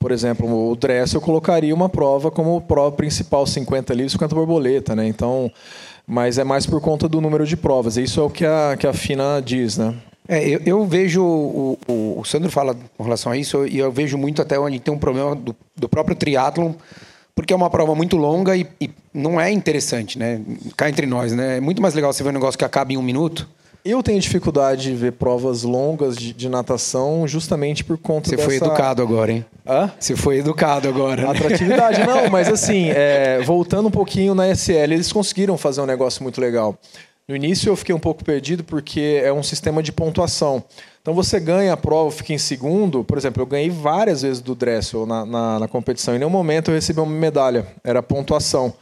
por 0.00 0.12
exemplo, 0.12 0.70
o 0.70 0.74
Dress 0.74 1.14
eu 1.14 1.20
colocaria 1.20 1.74
uma 1.74 1.86
prova 1.86 2.30
como 2.30 2.58
prova 2.62 2.90
principal, 2.90 3.46
50 3.46 3.92
livros, 3.92 4.12
50 4.12 4.34
borboleta, 4.34 4.96
né? 4.96 5.06
Então, 5.06 5.52
mas 6.10 6.38
é 6.38 6.44
mais 6.44 6.66
por 6.66 6.80
conta 6.80 7.08
do 7.08 7.20
número 7.20 7.46
de 7.46 7.56
provas. 7.56 7.96
Isso 7.96 8.18
é 8.18 8.22
o 8.24 8.28
que 8.28 8.44
a, 8.44 8.76
que 8.76 8.84
a 8.84 8.92
FINA 8.92 9.40
diz, 9.40 9.78
né? 9.78 9.94
É, 10.28 10.46
eu, 10.48 10.60
eu 10.66 10.84
vejo, 10.84 11.22
o, 11.22 11.78
o, 11.86 12.20
o, 12.20 12.24
Sandro 12.24 12.50
fala 12.50 12.76
com 12.98 13.04
relação 13.04 13.30
a 13.30 13.36
isso, 13.36 13.64
e 13.64 13.78
eu 13.78 13.92
vejo 13.92 14.18
muito 14.18 14.42
até 14.42 14.58
onde 14.58 14.80
tem 14.80 14.92
um 14.92 14.98
problema 14.98 15.36
do, 15.36 15.54
do 15.76 15.88
próprio 15.88 16.16
triatlon, 16.16 16.72
porque 17.32 17.52
é 17.52 17.56
uma 17.56 17.70
prova 17.70 17.94
muito 17.94 18.16
longa 18.16 18.56
e, 18.56 18.66
e, 18.80 18.90
não 19.14 19.40
é 19.40 19.52
interessante, 19.52 20.18
né? 20.18 20.40
Cá 20.76 20.88
entre 20.88 21.06
nós, 21.06 21.32
né? 21.32 21.58
É 21.58 21.60
muito 21.60 21.80
mais 21.80 21.94
legal 21.94 22.12
você 22.12 22.24
ver 22.24 22.30
um 22.30 22.34
negócio 22.34 22.58
que 22.58 22.64
acaba 22.64 22.92
em 22.92 22.96
um 22.96 23.02
minuto 23.02 23.48
eu 23.84 24.02
tenho 24.02 24.20
dificuldade 24.20 24.82
de 24.82 24.94
ver 24.94 25.12
provas 25.12 25.62
longas 25.62 26.16
de, 26.16 26.32
de 26.32 26.48
natação 26.48 27.26
justamente 27.26 27.82
por 27.84 27.98
conta 27.98 28.28
Você 28.28 28.36
dessa... 28.36 28.48
foi 28.48 28.56
educado 28.56 29.02
agora, 29.02 29.32
hein? 29.32 29.44
Hã? 29.66 29.90
Você 29.98 30.16
foi 30.16 30.38
educado 30.38 30.88
agora. 30.88 31.22
Né? 31.22 31.30
Atratividade, 31.30 32.04
não, 32.04 32.28
mas 32.28 32.48
assim, 32.52 32.90
é, 32.90 33.40
voltando 33.42 33.88
um 33.88 33.90
pouquinho 33.90 34.34
na 34.34 34.48
SL, 34.54 34.92
eles 34.92 35.12
conseguiram 35.12 35.56
fazer 35.56 35.80
um 35.80 35.86
negócio 35.86 36.22
muito 36.22 36.40
legal. 36.40 36.76
No 37.28 37.36
início 37.36 37.70
eu 37.70 37.76
fiquei 37.76 37.94
um 37.94 38.00
pouco 38.00 38.24
perdido 38.24 38.64
porque 38.64 39.20
é 39.22 39.32
um 39.32 39.42
sistema 39.42 39.82
de 39.82 39.92
pontuação. 39.92 40.64
Então 41.00 41.14
você 41.14 41.38
ganha 41.38 41.72
a 41.72 41.76
prova, 41.76 42.10
fica 42.10 42.32
em 42.32 42.38
segundo. 42.38 43.04
Por 43.04 43.16
exemplo, 43.16 43.40
eu 43.40 43.46
ganhei 43.46 43.70
várias 43.70 44.22
vezes 44.22 44.40
do 44.40 44.54
Dressel 44.54 45.06
na, 45.06 45.24
na, 45.24 45.58
na 45.60 45.68
competição. 45.68 46.14
Em 46.14 46.18
nenhum 46.18 46.30
momento 46.30 46.70
eu 46.70 46.74
recebi 46.74 46.98
uma 46.98 47.06
medalha, 47.06 47.66
era 47.84 48.02
pontuação. 48.02 48.74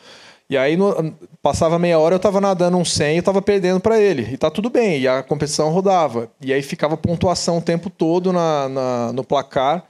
E 0.50 0.56
aí, 0.56 0.76
no, 0.76 1.14
passava 1.42 1.78
meia 1.78 1.98
hora, 1.98 2.14
eu 2.14 2.18
estava 2.18 2.40
nadando 2.40 2.78
um 2.78 2.84
100 2.84 3.12
e 3.12 3.16
eu 3.16 3.20
estava 3.20 3.42
perdendo 3.42 3.80
para 3.80 4.00
ele. 4.00 4.28
E 4.32 4.36
tá 4.36 4.50
tudo 4.50 4.70
bem, 4.70 5.00
e 5.00 5.06
a 5.06 5.22
competição 5.22 5.70
rodava. 5.70 6.30
E 6.40 6.52
aí 6.52 6.62
ficava 6.62 6.96
pontuação 6.96 7.58
o 7.58 7.62
tempo 7.62 7.90
todo 7.90 8.32
na, 8.32 8.68
na 8.68 9.12
no 9.12 9.22
placar. 9.22 9.84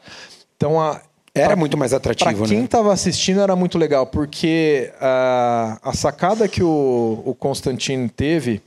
Então, 0.56 0.80
a, 0.80 1.00
era 1.34 1.56
muito 1.56 1.76
mais 1.76 1.92
atrativo, 1.92 2.30
Para 2.38 2.48
quem 2.48 2.64
estava 2.64 2.92
assistindo 2.92 3.40
era 3.40 3.54
muito 3.54 3.78
legal, 3.78 4.06
porque 4.06 4.92
a, 5.00 5.78
a 5.82 5.92
sacada 5.92 6.48
que 6.48 6.62
o, 6.62 7.22
o 7.24 7.34
Constantino 7.34 8.08
teve 8.08 8.60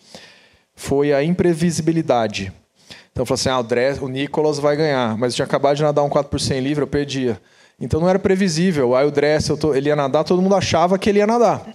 foi 0.75 1.13
a 1.13 1.23
imprevisibilidade. 1.23 2.53
Então 3.11 3.25
falou 3.25 3.35
assim: 3.35 3.49
ah, 3.49 3.59
o, 3.59 3.63
Dress, 3.63 4.01
o 4.01 4.07
Nicolas 4.07 4.57
vai 4.57 4.75
ganhar, 4.75 5.17
mas 5.17 5.33
eu 5.33 5.35
tinha 5.37 5.45
acabado 5.45 5.75
de 5.75 5.83
nadar 5.83 6.03
um 6.03 6.09
4 6.09 6.29
por 6.29 6.39
100 6.39 6.59
livre, 6.61 6.83
eu 6.83 6.87
perdia. 6.87 7.39
Então 7.81 7.99
não 7.99 8.07
era 8.07 8.19
previsível. 8.19 8.95
Aí 8.95 9.05
o 9.05 9.11
Dressel, 9.11 9.57
ele 9.75 9.89
ia 9.89 9.95
nadar, 9.95 10.23
todo 10.23 10.41
mundo 10.41 10.55
achava 10.55 10.99
que 10.99 11.09
ele 11.09 11.19
ia 11.19 11.27
nadar. 11.27 11.73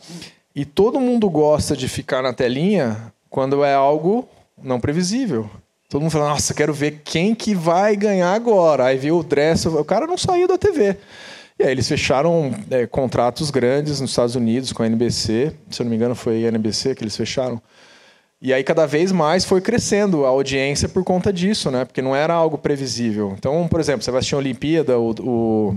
E 0.55 0.65
todo 0.65 1.01
mundo 1.01 1.29
gosta 1.29 1.77
de 1.77 1.89
ficar 1.89 2.23
na 2.23 2.33
telinha 2.33 3.13
quando 3.29 3.65
é 3.65 3.75
algo 3.75 4.27
não 4.63 4.81
previsível. 4.81 5.51
Todo 5.89 6.01
mundo 6.01 6.11
fala, 6.11 6.31
nossa, 6.31 6.55
quero 6.55 6.73
ver 6.73 7.03
quem 7.05 7.35
que 7.35 7.55
vai 7.55 7.95
ganhar 7.97 8.33
agora. 8.33 8.87
Aí 8.87 8.97
viu 8.97 9.19
o 9.19 9.23
Dressel, 9.23 9.79
o 9.79 9.85
cara 9.85 10.07
não 10.07 10.17
saiu 10.17 10.49
da 10.49 10.57
TV. 10.57 10.97
E 11.59 11.65
aí 11.65 11.71
eles 11.71 11.89
fecharam 11.89 12.55
é, 12.71 12.87
contratos 12.87 13.51
grandes 13.51 14.01
nos 14.01 14.11
Estados 14.11 14.35
Unidos 14.35 14.73
com 14.73 14.83
a 14.83 14.87
NBC. 14.87 15.53
Se 15.71 15.81
eu 15.81 15.85
não 15.85 15.91
me 15.91 15.97
engano, 15.97 16.15
foi 16.15 16.45
a 16.45 16.49
NBC 16.49 16.95
que 16.95 17.03
eles 17.03 17.17
fecharam. 17.17 17.61
E 18.41 18.53
aí 18.53 18.63
cada 18.63 18.87
vez 18.87 19.11
mais 19.11 19.45
foi 19.45 19.61
crescendo 19.61 20.27
a 20.27 20.29
audiência 20.29 20.89
por 20.89 21.03
conta 21.03 21.33
disso, 21.33 21.71
né? 21.71 21.85
Porque 21.85 22.03
não 22.03 22.15
era 22.15 22.35
algo 22.35 22.59
previsível. 22.59 23.35
Então, 23.39 23.67
por 23.69 23.81
exemplo, 23.81 24.03
você 24.03 24.11
vai 24.11 24.19
assistir 24.19 24.35
a 24.35 24.39
Olimpíada, 24.39 24.99
o, 24.99 25.15
o 25.21 25.77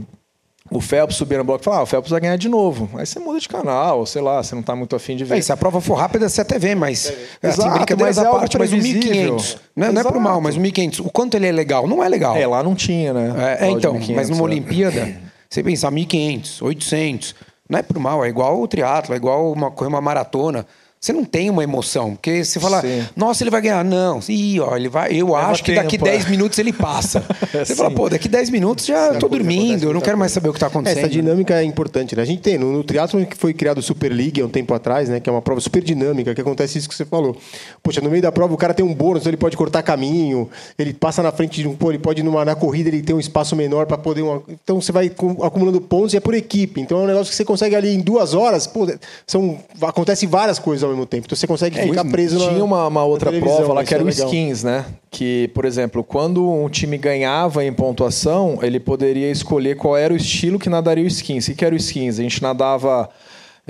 o 0.72 0.80
Phelps 0.80 1.16
subir 1.16 1.38
no 1.38 1.44
bloco 1.44 1.62
e 1.62 1.66
falar, 1.66 1.78
ah, 1.78 1.84
o 1.84 1.86
Phelps 1.86 2.12
vai 2.12 2.20
ganhar 2.20 2.38
de 2.38 2.48
novo. 2.48 2.90
Aí 2.98 3.06
você 3.06 3.20
muda 3.20 3.40
de 3.40 3.48
canal, 3.48 4.06
sei 4.06 4.22
lá, 4.22 4.42
você 4.42 4.54
não 4.54 4.62
está 4.62 4.76
muito 4.76 4.96
afim 4.96 5.16
de 5.16 5.24
ver. 5.24 5.38
É, 5.38 5.42
se 5.42 5.52
a 5.52 5.58
prova 5.58 5.82
for 5.82 5.96
rápida, 5.96 6.30
você 6.30 6.42
até 6.42 6.60
vê, 6.60 6.76
mas. 6.76 7.08
É. 7.42 7.48
Assim, 7.48 7.62
Exato, 7.62 7.98
mas 7.98 8.18
é 8.18 8.26
algo 8.26 8.40
parte, 8.40 8.58
mas 8.58 8.72
o 8.72 8.78
1500. 8.78 9.58
Não, 9.76 9.88
é, 9.88 9.92
não 9.92 10.02
é 10.02 10.04
pro 10.04 10.22
mal, 10.22 10.40
mas 10.40 10.56
o 10.56 10.60
1500, 10.60 11.00
o 11.00 11.10
quanto 11.10 11.36
ele 11.36 11.48
é 11.48 11.52
legal? 11.52 11.88
Não 11.88 12.04
é 12.04 12.08
legal. 12.08 12.36
É, 12.36 12.46
lá 12.46 12.62
não 12.62 12.76
tinha, 12.76 13.14
né? 13.14 13.58
É, 13.60 13.68
é 13.68 13.72
então, 13.72 14.00
mas 14.16 14.30
numa 14.30 14.42
é. 14.42 14.44
Olimpíada, 14.44 15.16
você 15.50 15.64
pensar 15.64 15.90
1500, 15.92 16.62
800, 16.62 17.36
não 17.68 17.80
é 17.80 17.82
pro 17.82 18.00
mal, 18.00 18.24
é 18.24 18.30
igual 18.30 18.62
o 18.62 18.68
triatlo, 18.68 19.14
é 19.14 19.18
igual 19.18 19.52
uma, 19.52 19.72
correr 19.72 19.90
uma 19.90 20.02
maratona 20.02 20.66
você 21.00 21.14
não 21.14 21.24
tem 21.24 21.50
uma 21.50 21.64
emoção. 21.64 22.12
Porque 22.12 22.43
você 22.43 22.60
fala, 22.60 22.82
Sim. 22.82 23.06
nossa, 23.16 23.41
ele 23.41 23.50
vai 23.50 23.62
ganhar. 23.62 23.86
Não. 23.86 24.20
Ih, 24.28 24.60
ó, 24.60 24.76
ele 24.76 24.89
vai. 24.89 25.14
Eu 25.14 25.28
Leva 25.28 25.47
acho 25.47 25.64
que 25.64 25.74
daqui 25.74 25.97
10 25.97 26.30
minutos 26.30 26.60
ele 26.60 26.74
passa. 26.74 27.24
você 27.54 27.74
fala, 27.74 27.89
pô, 27.89 28.10
daqui 28.10 28.28
10 28.28 28.50
minutos 28.50 28.86
já 28.86 29.14
estou 29.14 29.30
dormindo, 29.30 29.84
eu 29.86 29.93
não 29.93 30.02
quero 30.02 30.18
mais 30.18 30.34
saber 30.34 30.50
o 30.50 30.52
que 30.52 30.58
está 30.58 30.68
acontecendo. 30.68 31.00
Essa 31.00 31.10
dinâmica 31.10 31.62
é 31.62 31.64
importante, 31.64 32.18
né? 32.18 32.22
A 32.22 32.26
gente 32.26 32.41
tem, 32.41 32.58
no, 32.58 32.74
no 32.74 32.84
triatlo 32.84 33.26
que 33.26 33.38
foi 33.38 33.54
criado 33.54 33.78
o 33.78 33.82
Super 33.82 34.12
League 34.12 34.41
há 34.41 34.45
um 34.45 34.50
tempo 34.50 34.74
atrás, 34.74 35.08
né? 35.08 35.22
Que 35.22 35.30
é 35.30 35.32
uma 35.32 35.41
prova 35.41 35.62
super 35.62 35.82
dinâmica, 35.82 36.36
que 36.36 36.41
acontece 36.41 36.78
isso 36.78 36.89
que 36.89 36.95
você 36.95 37.06
falou. 37.06 37.38
Poxa, 37.82 38.02
no 38.02 38.10
meio 38.10 38.22
da 38.22 38.32
prova 38.32 38.54
o 38.54 38.58
cara 38.58 38.74
tem 38.74 38.86
um 38.86 38.93
bônus, 38.93 39.26
ele 39.26 39.38
pode 39.38 39.56
cortar 39.56 39.82
caminho, 39.84 40.50
ele 40.78 40.93
passa 40.93 41.24
na 41.24 41.32
frente 41.32 41.62
de 41.62 41.68
um. 41.68 41.76
Pô, 41.78 41.91
ele 41.91 42.00
pode, 42.00 42.22
numa, 42.22 42.43
na 42.43 42.56
corrida, 42.56 42.89
ele 42.89 43.02
tem 43.02 43.16
um 43.16 43.20
espaço 43.22 43.56
menor 43.56 43.86
para 43.86 43.97
poder. 43.97 44.24
Uma, 44.24 44.43
então 44.50 44.82
você 44.82 44.91
vai 44.91 45.10
acumulando 45.43 45.80
pontos 45.80 46.14
e 46.14 46.18
é 46.18 46.20
por 46.20 46.34
equipe. 46.34 46.82
Então 46.82 47.00
é 47.00 47.04
um 47.04 47.08
negócio 47.08 47.32
que 47.32 47.36
você 47.38 47.45
consegue 47.45 47.74
ali 47.74 47.93
em 47.93 48.02
duas 48.02 48.34
horas, 48.34 48.68
pô, 48.68 48.86
são, 49.26 49.58
acontece 49.82 50.28
várias 50.28 50.60
coisas 50.60 50.89
ao 50.90 50.96
mesmo 50.96 51.06
tempo. 51.06 51.26
Então 51.26 51.36
você 51.36 51.48
consegue 51.48 51.78
é, 51.78 51.84
ficar 51.84 52.06
preso 52.06 52.38
Tinha 52.38 52.52
na, 52.52 52.64
uma, 52.64 52.88
uma 52.88 53.04
outra 53.04 53.32
prova 53.32 53.74
lá 53.74 53.84
que 53.84 53.94
era 53.94 54.04
é 54.04 54.06
o 54.06 54.10
skins, 54.10 54.64
né? 54.64 54.86
Que, 55.10 55.50
por 55.54 55.66
exemplo, 55.66 56.04
quando 56.04 56.50
um 56.50 56.70
time 56.70 56.98
ganhava 56.98 57.64
em 57.64 57.74
pontuação, 57.74 58.60
ele 58.62 58.80
poderia 58.80 59.30
escolher 59.32 59.76
qual 59.76 59.98
era 59.98 60.14
o 60.14 60.18
estilo 60.18 60.60
que 60.60 60.70
nadaria 60.70 61.04
o 61.04 61.08
skins. 61.08 61.48
O 61.48 61.56
que 61.56 61.66
era 61.66 61.74
o 61.74 61.78
skins? 61.78 62.20
A 62.20 62.24
gente 62.24 62.42
nadava. 62.42 63.10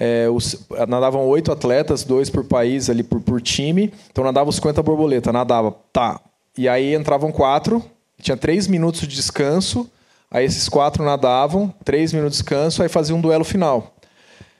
É, 0.01 0.30
os, 0.30 0.65
nadavam 0.88 1.28
oito 1.28 1.51
atletas, 1.51 2.05
dois 2.05 2.30
por 2.30 2.45
país 2.45 2.89
ali 2.89 3.03
por, 3.03 3.20
por 3.20 3.41
time. 3.41 3.91
Então 4.11 4.24
nadava 4.24 4.49
os 4.49 4.55
50 4.55 4.82
borboleta, 4.82 5.34
nadava, 5.34 5.76
tá. 5.91 6.22
E 6.57 6.67
aí 6.67 6.95
entravam 6.95 7.32
quatro, 7.32 7.84
tinha 8.22 8.38
três 8.38 8.67
minutos 8.67 9.01
de 9.01 9.07
descanso. 9.07 9.89
Aí 10.32 10.45
esses 10.45 10.70
quatro 10.70 11.03
nadavam, 11.03 11.74
três 11.84 12.13
minutos 12.13 12.38
de 12.38 12.43
descanso, 12.43 12.84
aí 12.84 12.89
fazia 12.89 13.15
um 13.15 13.22
duelo 13.22 13.43
final. 13.43 13.95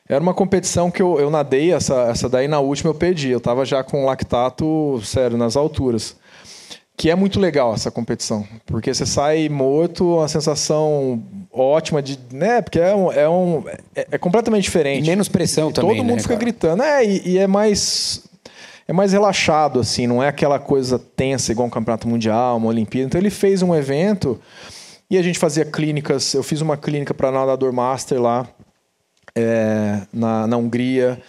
Era 0.10 0.24
uma 0.24 0.34
competição 0.34 0.90
que 0.90 1.00
eu, 1.00 1.20
eu 1.20 1.30
nadei, 1.30 1.72
essa, 1.72 2.08
essa 2.10 2.28
daí 2.28 2.48
na 2.48 2.60
última 2.60 2.90
eu 2.90 2.96
perdi. 2.96 3.30
Eu 3.30 3.38
estava 3.38 3.64
já 3.64 3.84
com 3.84 4.06
lactato, 4.06 5.00
sério, 5.04 5.38
nas 5.38 5.56
alturas. 5.56 6.16
Que 6.98 7.12
é 7.12 7.16
muito 7.16 7.40
legal 7.40 7.74
essa 7.74 7.90
competição, 7.90 8.46
porque 8.66 8.94
você 8.94 9.06
sai 9.06 9.48
morto, 9.48 10.18
uma 10.18 10.28
sensação 10.28 11.24
ótima 11.50 12.02
de. 12.02 12.20
né? 12.34 12.62
Porque 12.62 12.80
é, 12.80 12.94
um, 12.94 13.12
é, 13.12 13.30
um, 13.30 13.64
é, 13.96 14.08
é 14.12 14.18
completamente 14.18 14.64
diferente. 14.64 15.06
E 15.06 15.08
menos 15.08 15.30
pressão 15.30 15.70
e 15.70 15.74
também. 15.74 15.92
Todo 15.92 16.04
mundo 16.04 16.16
né, 16.16 16.22
fica 16.22 16.34
cara? 16.34 16.44
gritando. 16.44 16.84
É, 16.84 17.06
e, 17.06 17.22
e 17.30 17.38
é 17.38 17.48
mais 17.48 18.24
é 18.86 18.92
mais 18.92 19.14
relaxado, 19.14 19.80
assim, 19.80 20.08
não 20.08 20.22
é 20.22 20.28
aquela 20.28 20.58
coisa 20.58 20.98
tensa 20.98 21.52
igual 21.52 21.68
um 21.68 21.70
campeonato 21.70 22.08
mundial, 22.08 22.58
uma 22.58 22.68
Olimpíada. 22.68 23.06
Então 23.06 23.22
ele 23.22 23.30
fez 23.30 23.62
um 23.62 23.76
evento 23.76 24.40
e 25.08 25.18
a 25.18 25.22
gente 25.22 25.38
fazia 25.38 25.64
clínicas. 25.64 26.34
Eu 26.34 26.42
fiz 26.42 26.60
uma 26.60 26.76
clínica 26.76 27.14
para 27.14 27.32
nadador 27.32 27.72
master 27.72 28.20
lá 28.20 28.48
é, 29.40 30.02
na, 30.14 30.48
na 30.48 30.58
Hungria. 30.58 31.20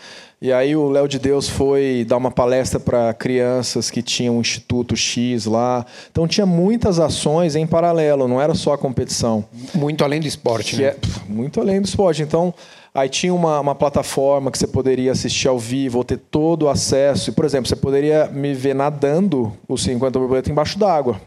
E 0.42 0.50
aí 0.54 0.74
o 0.74 0.88
Léo 0.88 1.06
de 1.06 1.18
Deus 1.18 1.50
foi 1.50 2.02
dar 2.08 2.16
uma 2.16 2.30
palestra 2.30 2.80
para 2.80 3.12
crianças 3.12 3.90
que 3.90 4.00
tinham 4.02 4.38
um 4.38 4.40
Instituto 4.40 4.96
X 4.96 5.44
lá. 5.44 5.84
Então 6.10 6.26
tinha 6.26 6.46
muitas 6.46 6.98
ações 6.98 7.54
em 7.54 7.66
paralelo, 7.66 8.26
não 8.26 8.40
era 8.40 8.54
só 8.54 8.72
a 8.72 8.78
competição. 8.78 9.44
Muito 9.74 10.02
além 10.02 10.18
do 10.18 10.26
esporte, 10.26 10.76
que 10.76 10.82
né? 10.82 10.88
É, 10.88 10.96
muito 11.28 11.60
além 11.60 11.78
do 11.78 11.84
esporte. 11.84 12.22
Então, 12.22 12.54
aí 12.94 13.10
tinha 13.10 13.34
uma, 13.34 13.60
uma 13.60 13.74
plataforma 13.74 14.50
que 14.50 14.56
você 14.56 14.66
poderia 14.66 15.12
assistir 15.12 15.46
ao 15.46 15.58
vivo, 15.58 15.98
ou 15.98 16.04
ter 16.04 16.16
todo 16.16 16.62
o 16.62 16.68
acesso. 16.70 17.28
E, 17.28 17.32
por 17.34 17.44
exemplo, 17.44 17.68
você 17.68 17.76
poderia 17.76 18.26
me 18.28 18.54
ver 18.54 18.74
nadando 18.74 19.52
os 19.68 19.82
50 19.82 20.18
borboletas 20.18 20.50
embaixo 20.50 20.78
d'água, 20.78 21.20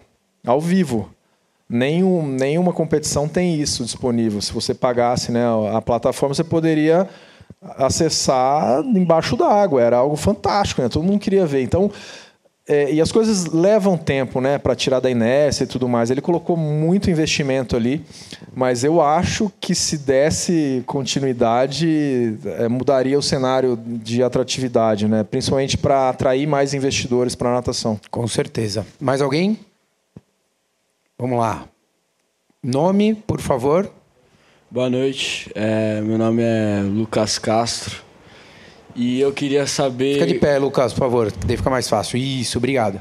ao 0.43 0.59
vivo. 0.59 1.07
Nenhum, 1.73 2.27
nenhuma 2.27 2.71
competição 2.71 3.27
tem 3.27 3.59
isso 3.59 3.83
disponível. 3.83 4.39
Se 4.41 4.53
você 4.53 4.75
pagasse 4.75 5.31
né, 5.31 5.41
a 5.73 5.81
plataforma, 5.81 6.35
você 6.35 6.43
poderia 6.43 7.09
acessar 7.77 8.83
embaixo 8.85 9.35
da 9.35 9.47
água. 9.47 9.81
Era 9.81 9.97
algo 9.97 10.15
fantástico, 10.15 10.83
né? 10.83 10.87
todo 10.87 11.03
mundo 11.03 11.17
queria 11.17 11.47
ver. 11.47 11.63
Então, 11.63 11.89
é, 12.67 12.93
e 12.93 13.01
as 13.01 13.11
coisas 13.11 13.47
levam 13.47 13.97
tempo 13.97 14.39
né, 14.39 14.59
para 14.59 14.75
tirar 14.75 14.99
da 14.99 15.09
inércia 15.09 15.63
e 15.63 15.67
tudo 15.67 15.89
mais. 15.89 16.11
Ele 16.11 16.21
colocou 16.21 16.55
muito 16.55 17.09
investimento 17.09 17.75
ali, 17.75 18.05
mas 18.53 18.83
eu 18.83 19.01
acho 19.01 19.51
que 19.59 19.73
se 19.73 19.97
desse 19.97 20.83
continuidade, 20.85 22.37
é, 22.59 22.67
mudaria 22.67 23.17
o 23.17 23.21
cenário 23.23 23.79
de 23.83 24.21
atratividade, 24.21 25.07
né? 25.07 25.23
principalmente 25.23 25.75
para 25.75 26.09
atrair 26.09 26.45
mais 26.45 26.75
investidores 26.75 27.33
para 27.33 27.49
a 27.49 27.53
natação. 27.53 27.99
Com 28.11 28.27
certeza. 28.27 28.85
Mais 29.01 29.23
alguém? 29.23 29.57
Vamos 31.23 31.39
lá. 31.39 31.69
Nome, 32.61 33.15
por 33.15 33.39
favor. 33.39 33.89
Boa 34.69 34.89
noite. 34.89 35.49
É, 35.55 36.01
meu 36.01 36.17
nome 36.17 36.43
é 36.43 36.81
Lucas 36.83 37.39
Castro. 37.39 38.03
E 38.93 39.21
eu 39.21 39.31
queria 39.31 39.65
saber. 39.65 40.15
Fica 40.15 40.27
de 40.27 40.33
pé, 40.33 40.57
Lucas, 40.57 40.91
por 40.91 40.99
favor. 40.99 41.31
Daí 41.45 41.55
fica 41.55 41.69
mais 41.69 41.87
fácil. 41.87 42.17
Isso, 42.17 42.57
obrigado. 42.57 42.99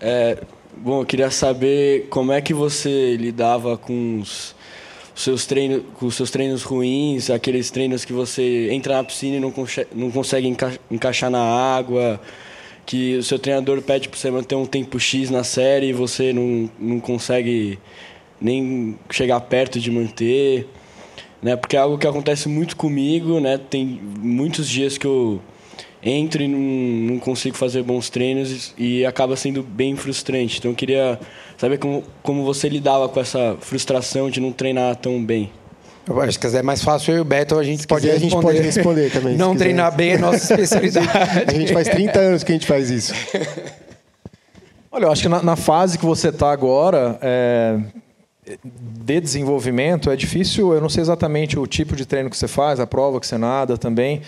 É, 0.00 0.40
bom, 0.76 1.00
eu 1.00 1.04
queria 1.04 1.32
saber 1.32 2.06
como 2.10 2.30
é 2.30 2.40
que 2.40 2.54
você 2.54 3.16
lidava 3.16 3.76
com 3.76 4.20
os 4.20 4.54
seus 5.12 5.44
treinos, 5.44 5.82
com 5.98 6.06
os 6.06 6.14
seus 6.14 6.30
treinos 6.30 6.62
ruins, 6.62 7.28
aqueles 7.28 7.72
treinos 7.72 8.04
que 8.04 8.12
você 8.12 8.70
entra 8.70 8.98
na 8.98 9.02
piscina 9.02 9.36
e 9.36 9.40
não, 9.40 9.52
não 9.96 10.12
consegue 10.12 10.46
enca 10.46 10.78
encaixar 10.88 11.28
na 11.28 11.42
água 11.42 12.20
que 12.88 13.18
o 13.18 13.22
seu 13.22 13.38
treinador 13.38 13.82
pede 13.82 14.08
para 14.08 14.18
você 14.18 14.30
manter 14.30 14.54
um 14.54 14.64
tempo 14.64 14.98
X 14.98 15.28
na 15.28 15.44
série 15.44 15.88
e 15.88 15.92
você 15.92 16.32
não, 16.32 16.70
não 16.78 16.98
consegue 16.98 17.78
nem 18.40 18.98
chegar 19.10 19.38
perto 19.42 19.78
de 19.78 19.90
manter, 19.90 20.66
né? 21.42 21.54
Porque 21.54 21.76
é 21.76 21.80
algo 21.80 21.98
que 21.98 22.06
acontece 22.06 22.48
muito 22.48 22.74
comigo, 22.76 23.40
né? 23.40 23.58
Tem 23.58 24.00
muitos 24.18 24.66
dias 24.66 24.96
que 24.96 25.06
eu 25.06 25.38
entro 26.02 26.42
e 26.42 26.48
não, 26.48 27.12
não 27.12 27.18
consigo 27.18 27.58
fazer 27.58 27.82
bons 27.82 28.08
treinos 28.08 28.72
e 28.78 29.04
acaba 29.04 29.36
sendo 29.36 29.62
bem 29.62 29.94
frustrante. 29.94 30.56
Então 30.56 30.70
eu 30.70 30.74
queria 30.74 31.20
saber 31.58 31.76
como, 31.76 32.02
como 32.22 32.42
você 32.42 32.70
lidava 32.70 33.06
com 33.06 33.20
essa 33.20 33.54
frustração 33.60 34.30
de 34.30 34.40
não 34.40 34.50
treinar 34.50 34.96
tão 34.96 35.22
bem. 35.22 35.50
Eu 36.08 36.20
acho 36.22 36.40
que 36.40 36.46
é 36.46 36.62
mais 36.62 36.82
fácil 36.82 37.12
eu 37.12 37.18
e 37.18 37.20
o 37.20 37.24
Beto, 37.24 37.58
a 37.58 37.62
gente 37.62 37.86
pode 37.86 38.06
quiser, 38.06 38.18
responder. 38.18 38.48
A 38.48 38.62
gente 38.62 38.82
pode 38.82 38.98
responder 38.98 39.10
também. 39.10 39.36
Não 39.36 39.54
treinar 39.54 39.94
bem 39.94 40.12
é 40.12 40.18
nossa 40.18 40.36
especialidade. 40.36 41.08
a 41.46 41.52
gente 41.52 41.72
faz 41.72 41.88
30 41.88 42.18
anos 42.18 42.42
que 42.42 42.52
a 42.52 42.54
gente 42.54 42.66
faz 42.66 42.90
isso. 42.90 43.12
Olha, 44.90 45.04
eu 45.04 45.12
acho 45.12 45.22
que 45.22 45.28
na, 45.28 45.42
na 45.42 45.54
fase 45.54 45.98
que 45.98 46.06
você 46.06 46.30
está 46.30 46.50
agora, 46.50 47.18
é, 47.20 47.78
de 49.04 49.20
desenvolvimento, 49.20 50.10
é 50.10 50.16
difícil, 50.16 50.72
eu 50.72 50.80
não 50.80 50.88
sei 50.88 51.02
exatamente 51.02 51.58
o 51.58 51.66
tipo 51.66 51.94
de 51.94 52.06
treino 52.06 52.30
que 52.30 52.36
você 52.36 52.48
faz, 52.48 52.80
a 52.80 52.86
prova 52.86 53.20
que 53.20 53.26
você 53.26 53.36
nada 53.36 53.76
também, 53.76 54.22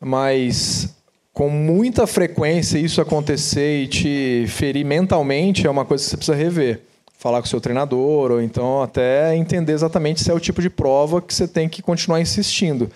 mas 0.00 0.88
com 1.34 1.50
muita 1.50 2.06
frequência 2.06 2.78
isso 2.78 3.00
acontecer 3.00 3.82
e 3.82 3.86
te 3.86 4.44
ferir 4.48 4.86
mentalmente 4.86 5.66
é 5.66 5.70
uma 5.70 5.84
coisa 5.84 6.02
que 6.02 6.10
você 6.10 6.16
precisa 6.16 6.36
rever 6.36 6.80
falar 7.20 7.40
com 7.42 7.46
o 7.46 7.50
seu 7.50 7.60
treinador, 7.60 8.30
ou 8.30 8.40
então 8.40 8.82
até 8.82 9.36
entender 9.36 9.72
exatamente 9.72 10.24
se 10.24 10.30
é 10.30 10.34
o 10.34 10.40
tipo 10.40 10.62
de 10.62 10.70
prova 10.70 11.20
que 11.20 11.34
você 11.34 11.46
tem 11.46 11.68
que 11.68 11.82
continuar 11.82 12.18
insistindo. 12.18 12.90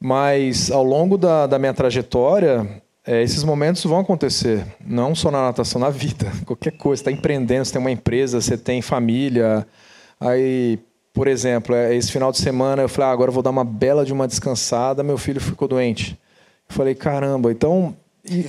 Mas 0.00 0.70
ao 0.70 0.82
longo 0.82 1.18
da, 1.18 1.46
da 1.46 1.58
minha 1.58 1.74
trajetória, 1.74 2.66
é, 3.06 3.22
esses 3.22 3.44
momentos 3.44 3.84
vão 3.84 4.00
acontecer, 4.00 4.64
não 4.82 5.14
só 5.14 5.30
na 5.30 5.42
natação, 5.42 5.78
na 5.78 5.90
vida. 5.90 6.32
Qualquer 6.46 6.70
coisa, 6.70 7.02
você 7.02 7.10
está 7.10 7.12
empreendendo, 7.12 7.66
você 7.66 7.72
tem 7.72 7.80
uma 7.82 7.90
empresa, 7.90 8.40
você 8.40 8.56
tem 8.56 8.80
família. 8.80 9.66
Aí, 10.18 10.78
por 11.12 11.28
exemplo, 11.28 11.74
é, 11.74 11.94
esse 11.94 12.10
final 12.10 12.32
de 12.32 12.38
semana 12.38 12.80
eu 12.80 12.88
falei, 12.88 13.10
ah, 13.10 13.12
agora 13.12 13.28
eu 13.28 13.34
vou 13.34 13.42
dar 13.42 13.50
uma 13.50 13.64
bela 13.64 14.06
de 14.06 14.12
uma 14.12 14.26
descansada, 14.26 15.02
meu 15.02 15.18
filho 15.18 15.38
ficou 15.38 15.68
doente. 15.68 16.18
Eu 16.66 16.74
falei, 16.74 16.94
caramba, 16.94 17.52
então 17.52 17.94
e, 18.30 18.46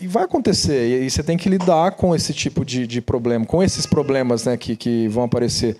e, 0.00 0.06
vai 0.06 0.24
acontecer, 0.24 1.02
e 1.02 1.10
você 1.10 1.22
tem 1.22 1.36
que 1.36 1.48
lidar 1.48 1.92
com 1.92 2.14
esse 2.14 2.32
tipo 2.32 2.64
de, 2.64 2.86
de 2.86 3.00
problema, 3.00 3.44
com 3.44 3.62
esses 3.62 3.84
problemas 3.84 4.44
né, 4.44 4.56
que, 4.56 4.76
que 4.76 5.08
vão 5.08 5.24
aparecer 5.24 5.76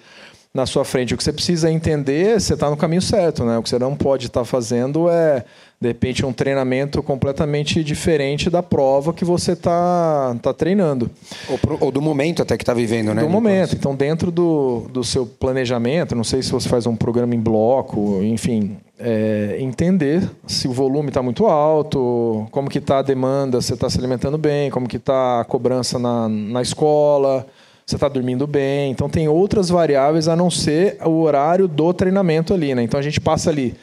na 0.52 0.66
sua 0.66 0.84
frente. 0.84 1.14
O 1.14 1.16
que 1.16 1.22
você 1.22 1.32
precisa 1.32 1.70
entender, 1.70 2.40
você 2.40 2.54
está 2.54 2.68
no 2.68 2.76
caminho 2.76 3.02
certo. 3.02 3.44
Né? 3.44 3.56
O 3.56 3.62
que 3.62 3.68
você 3.68 3.78
não 3.78 3.96
pode 3.96 4.26
estar 4.26 4.40
tá 4.40 4.44
fazendo 4.44 5.08
é, 5.08 5.44
de 5.80 5.88
repente, 5.88 6.26
um 6.26 6.32
treinamento 6.32 7.02
completamente 7.02 7.82
diferente 7.82 8.50
da 8.50 8.62
prova 8.62 9.14
que 9.14 9.24
você 9.24 9.52
está 9.52 10.36
tá 10.42 10.52
treinando. 10.52 11.10
Ou, 11.48 11.56
pro, 11.56 11.78
ou, 11.80 11.90
do 11.90 12.02
momento 12.02 12.42
até 12.42 12.54
que 12.58 12.62
está 12.62 12.74
vivendo, 12.74 13.14
né? 13.14 13.22
Do 13.22 13.30
momento. 13.30 13.74
Então, 13.74 13.94
dentro 13.94 14.30
do, 14.30 14.86
do 14.92 15.02
seu 15.02 15.24
planejamento, 15.24 16.14
não 16.14 16.22
sei 16.22 16.42
se 16.42 16.52
você 16.52 16.68
faz 16.68 16.86
um 16.86 16.94
programa 16.94 17.34
em 17.34 17.40
bloco, 17.40 18.22
enfim, 18.22 18.76
é, 18.98 19.56
entender 19.58 20.30
se 20.46 20.68
o 20.68 20.72
volume 20.72 21.08
está 21.08 21.22
muito 21.22 21.46
alto, 21.46 22.46
como 22.50 22.68
que 22.68 22.76
está 22.76 22.98
a 22.98 23.02
demanda, 23.02 23.62
você 23.62 23.72
está 23.72 23.88
se 23.88 23.98
alimentando 23.98 24.36
bem, 24.36 24.70
como 24.70 24.86
que 24.86 24.98
está 24.98 25.40
a 25.40 25.44
cobrança 25.44 25.98
na, 25.98 26.28
na 26.28 26.60
escola, 26.60 27.46
você 27.86 27.96
está 27.96 28.06
dormindo 28.06 28.46
bem. 28.46 28.90
Então 28.90 29.08
tem 29.08 29.28
outras 29.28 29.70
variáveis 29.70 30.28
a 30.28 30.36
não 30.36 30.50
ser 30.50 30.98
o 31.02 31.22
horário 31.22 31.66
do 31.66 31.90
treinamento 31.94 32.52
ali, 32.52 32.74
né? 32.74 32.82
Então 32.82 33.00
a 33.00 33.02
gente 33.02 33.18
passa 33.18 33.48
ali 33.48 33.74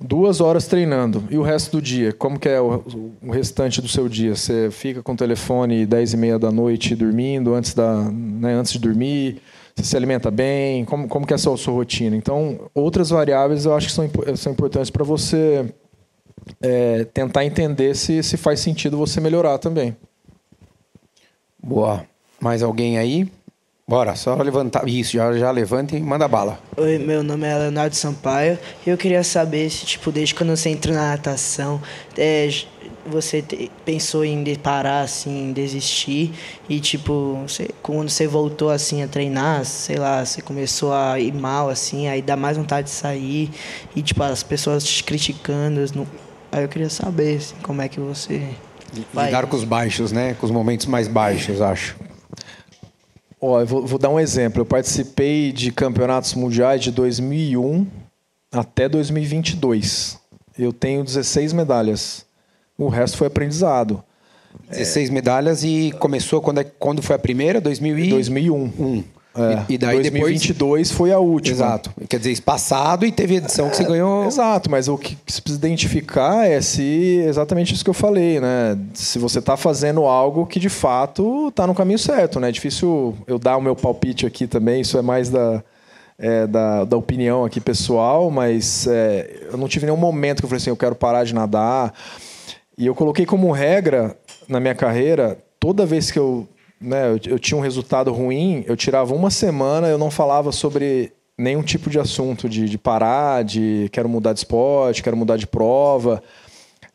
duas 0.00 0.40
horas 0.40 0.66
treinando 0.66 1.24
e 1.30 1.38
o 1.38 1.42
resto 1.42 1.76
do 1.76 1.82
dia, 1.82 2.12
como 2.12 2.38
que 2.38 2.48
é 2.48 2.60
o, 2.60 2.82
o 3.22 3.30
restante 3.30 3.80
do 3.80 3.88
seu 3.88 4.08
dia? 4.08 4.34
Você 4.34 4.70
fica 4.70 5.02
com 5.02 5.12
o 5.12 5.16
telefone 5.16 5.86
dez 5.86 6.12
e 6.12 6.16
meia 6.16 6.38
da 6.38 6.50
noite 6.50 6.94
dormindo 6.96 7.54
antes 7.54 7.74
da, 7.74 8.10
né, 8.10 8.54
antes 8.54 8.72
de 8.72 8.78
dormir? 8.78 9.40
Você 9.74 9.84
se 9.84 9.96
alimenta 9.96 10.30
bem? 10.30 10.84
Como, 10.84 11.08
como 11.08 11.26
que 11.26 11.32
é 11.32 11.36
a 11.36 11.38
sua, 11.38 11.54
a 11.54 11.56
sua 11.56 11.74
rotina? 11.74 12.16
Então 12.16 12.70
outras 12.74 13.10
variáveis 13.10 13.64
eu 13.64 13.74
acho 13.74 13.88
que 13.88 13.92
são, 13.92 14.08
são 14.36 14.52
importantes 14.52 14.90
para 14.90 15.04
você 15.04 15.72
é, 16.60 17.04
tentar 17.04 17.44
entender 17.44 17.94
se, 17.94 18.22
se 18.22 18.36
faz 18.36 18.60
sentido 18.60 18.96
você 18.96 19.20
melhorar 19.20 19.58
também. 19.58 19.96
Boa. 21.62 22.04
Mais 22.40 22.62
alguém 22.62 22.98
aí? 22.98 23.28
Bora, 23.86 24.16
só 24.16 24.34
levantar. 24.36 24.88
Isso, 24.88 25.12
já, 25.12 25.30
já 25.34 25.50
levanta 25.50 25.94
e 25.94 26.00
manda 26.00 26.26
bala. 26.26 26.58
Oi, 26.74 26.96
meu 26.96 27.22
nome 27.22 27.46
é 27.46 27.54
Leonardo 27.54 27.94
Sampaio 27.94 28.58
e 28.86 28.88
eu 28.88 28.96
queria 28.96 29.22
saber 29.22 29.68
se, 29.68 29.84
tipo, 29.84 30.10
desde 30.10 30.34
quando 30.34 30.56
você 30.56 30.70
entrou 30.70 30.94
na 30.94 31.10
natação, 31.10 31.82
é, 32.16 32.48
você 33.04 33.42
te, 33.42 33.70
pensou 33.84 34.24
em 34.24 34.42
parar, 34.54 35.02
assim, 35.02 35.50
em 35.50 35.52
desistir 35.52 36.32
e, 36.66 36.80
tipo, 36.80 37.38
você, 37.46 37.68
quando 37.82 38.08
você 38.08 38.26
voltou, 38.26 38.70
assim, 38.70 39.02
a 39.02 39.06
treinar, 39.06 39.66
sei 39.66 39.96
lá, 39.96 40.24
você 40.24 40.40
começou 40.40 40.90
a 40.90 41.20
ir 41.20 41.34
mal, 41.34 41.68
assim, 41.68 42.08
aí 42.08 42.22
dá 42.22 42.38
mais 42.38 42.56
vontade 42.56 42.86
de 42.86 42.94
sair 42.94 43.50
e, 43.94 44.00
tipo, 44.00 44.22
as 44.22 44.42
pessoas 44.42 44.82
te 44.82 45.04
criticando. 45.04 45.84
Aí 46.50 46.62
eu 46.62 46.68
queria 46.70 46.88
saber, 46.88 47.36
assim, 47.36 47.54
como 47.62 47.82
é 47.82 47.88
que 47.90 48.00
você... 48.00 48.48
Vai. 49.12 49.26
Lidar 49.26 49.46
com 49.46 49.56
os 49.56 49.64
baixos, 49.64 50.10
né? 50.10 50.34
Com 50.40 50.46
os 50.46 50.52
momentos 50.52 50.86
mais 50.86 51.06
baixos, 51.06 51.60
acho. 51.60 51.96
Ó, 53.46 53.60
eu 53.60 53.66
vou, 53.66 53.86
vou, 53.86 53.98
dar 53.98 54.08
um 54.08 54.18
exemplo. 54.18 54.62
Eu 54.62 54.64
participei 54.64 55.52
de 55.52 55.70
campeonatos 55.70 56.32
mundiais 56.32 56.80
de 56.80 56.90
2001 56.90 57.86
até 58.50 58.88
2022. 58.88 60.18
Eu 60.58 60.72
tenho 60.72 61.04
16 61.04 61.52
medalhas. 61.52 62.24
O 62.78 62.88
resto 62.88 63.18
foi 63.18 63.26
aprendizado. 63.26 64.02
16 64.70 65.10
é... 65.10 65.12
medalhas 65.12 65.62
e 65.62 65.92
começou 65.98 66.40
quando, 66.40 66.60
é, 66.60 66.64
quando 66.64 67.02
foi 67.02 67.16
a 67.16 67.18
primeira? 67.18 67.60
2000 67.60 67.98
e... 67.98 68.08
2001. 68.08 68.54
Um. 68.56 69.04
É, 69.36 69.64
e 69.68 69.76
daí 69.76 69.96
2022 69.96 70.54
depois... 70.56 70.90
foi 70.92 71.12
a 71.12 71.18
última. 71.18 71.56
Exato. 71.56 71.90
Quer 72.08 72.18
dizer, 72.18 72.40
passado 72.42 73.04
e 73.04 73.10
teve 73.10 73.36
edição 73.36 73.68
que 73.68 73.76
você 73.76 73.84
ganhou. 73.84 74.26
Exato, 74.26 74.70
mas 74.70 74.86
o 74.86 74.96
que 74.96 75.18
se 75.26 75.42
precisa 75.42 75.66
identificar 75.66 76.46
é 76.46 76.60
se 76.60 77.20
exatamente 77.26 77.74
isso 77.74 77.82
que 77.82 77.90
eu 77.90 77.94
falei, 77.94 78.38
né? 78.38 78.78
Se 78.94 79.18
você 79.18 79.40
está 79.40 79.56
fazendo 79.56 80.04
algo 80.04 80.46
que 80.46 80.60
de 80.60 80.68
fato 80.68 81.48
está 81.48 81.66
no 81.66 81.74
caminho 81.74 81.98
certo, 81.98 82.38
né? 82.38 82.48
É 82.48 82.52
difícil 82.52 83.16
eu 83.26 83.36
dar 83.36 83.56
o 83.56 83.60
meu 83.60 83.74
palpite 83.74 84.24
aqui 84.24 84.46
também, 84.46 84.82
isso 84.82 84.96
é 84.96 85.02
mais 85.02 85.28
da, 85.28 85.64
é, 86.16 86.46
da, 86.46 86.84
da, 86.84 86.96
opinião 86.96 87.44
aqui 87.44 87.60
pessoal, 87.60 88.30
mas 88.30 88.86
é, 88.86 89.48
eu 89.50 89.58
não 89.58 89.66
tive 89.66 89.86
nenhum 89.86 89.98
momento 89.98 90.38
que 90.38 90.44
eu 90.44 90.48
falei 90.48 90.60
assim, 90.60 90.70
eu 90.70 90.76
quero 90.76 90.94
parar 90.94 91.24
de 91.24 91.34
nadar. 91.34 91.92
E 92.78 92.86
eu 92.86 92.94
coloquei 92.94 93.26
como 93.26 93.50
regra 93.50 94.16
na 94.48 94.60
minha 94.60 94.74
carreira, 94.74 95.38
toda 95.58 95.84
vez 95.84 96.10
que 96.10 96.18
eu 96.18 96.46
né, 96.84 97.08
eu, 97.08 97.32
eu 97.32 97.38
tinha 97.38 97.56
um 97.56 97.60
resultado 97.60 98.12
ruim, 98.12 98.62
eu 98.66 98.76
tirava 98.76 99.14
uma 99.14 99.30
semana, 99.30 99.88
eu 99.88 99.98
não 99.98 100.10
falava 100.10 100.52
sobre 100.52 101.12
nenhum 101.36 101.62
tipo 101.62 101.90
de 101.90 101.98
assunto, 101.98 102.48
de, 102.48 102.68
de 102.68 102.78
parar, 102.78 103.42
de 103.42 103.88
quero 103.92 104.08
mudar 104.08 104.32
de 104.32 104.40
esporte, 104.40 105.02
quero 105.02 105.16
mudar 105.16 105.36
de 105.36 105.46
prova. 105.46 106.22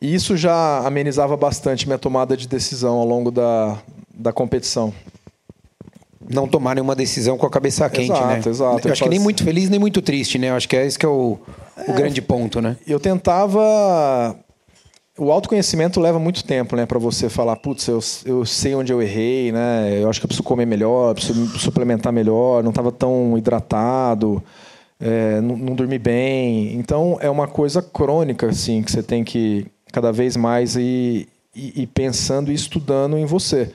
E 0.01 0.13
isso 0.13 0.37
já 0.37 0.79
amenizava 0.85 1.35
bastante 1.35 1.85
minha 1.85 1.97
tomada 1.97 2.37
de 2.37 2.47
decisão 2.47 2.95
ao 2.95 3.05
longo 3.05 3.31
da, 3.31 3.77
da 4.13 4.31
competição. 4.31 4.93
Não 6.29 6.47
tomar 6.47 6.75
nenhuma 6.75 6.95
decisão 6.95 7.37
com 7.37 7.45
a 7.45 7.49
cabeça 7.49 7.89
quente, 7.89 8.11
exato, 8.11 8.27
né? 8.27 8.33
Exato, 8.33 8.49
exato. 8.49 8.87
Eu 8.87 8.91
acho 8.91 9.03
que 9.03 9.09
nem 9.09 9.19
muito 9.19 9.43
feliz, 9.43 9.67
nem 9.67 9.79
muito 9.79 10.01
triste, 10.01 10.37
né? 10.37 10.51
Eu 10.51 10.55
acho 10.55 10.69
que 10.69 10.77
é 10.77 10.85
esse 10.85 10.97
que 10.97 11.05
é 11.05 11.09
o, 11.09 11.39
o 11.87 11.91
é, 11.91 11.93
grande 11.93 12.21
ponto, 12.21 12.61
né? 12.61 12.77
Eu 12.87 12.99
tentava 12.99 14.37
o 15.19 15.31
autoconhecimento 15.31 15.99
leva 15.99 16.17
muito 16.17 16.43
tempo, 16.43 16.75
né, 16.75 16.85
para 16.85 16.97
você 16.97 17.29
falar, 17.29 17.57
putz, 17.57 17.87
eu, 17.87 17.99
eu 18.25 18.45
sei 18.45 18.73
onde 18.73 18.91
eu 18.93 19.01
errei, 19.01 19.51
né? 19.51 20.01
Eu 20.01 20.09
acho 20.09 20.19
que 20.19 20.25
eu 20.25 20.27
preciso 20.27 20.43
comer 20.43 20.65
melhor, 20.65 21.13
preciso 21.13 21.45
suplementar 21.59 22.13
melhor, 22.13 22.63
não 22.63 22.69
estava 22.69 22.91
tão 22.91 23.37
hidratado, 23.37 24.41
é, 24.99 25.41
não, 25.41 25.57
não 25.57 25.75
dormi 25.75 25.99
bem. 25.99 26.73
Então 26.75 27.17
é 27.19 27.29
uma 27.29 27.47
coisa 27.47 27.81
crônica, 27.81 28.47
assim, 28.47 28.81
que 28.81 28.91
você 28.91 29.03
tem 29.03 29.23
que 29.23 29.67
cada 29.91 30.11
vez 30.11 30.37
mais 30.37 30.75
ir, 30.75 31.27
ir, 31.53 31.81
ir 31.81 31.87
pensando 31.87 32.51
e 32.51 32.55
estudando 32.55 33.17
em 33.17 33.25
você. 33.25 33.71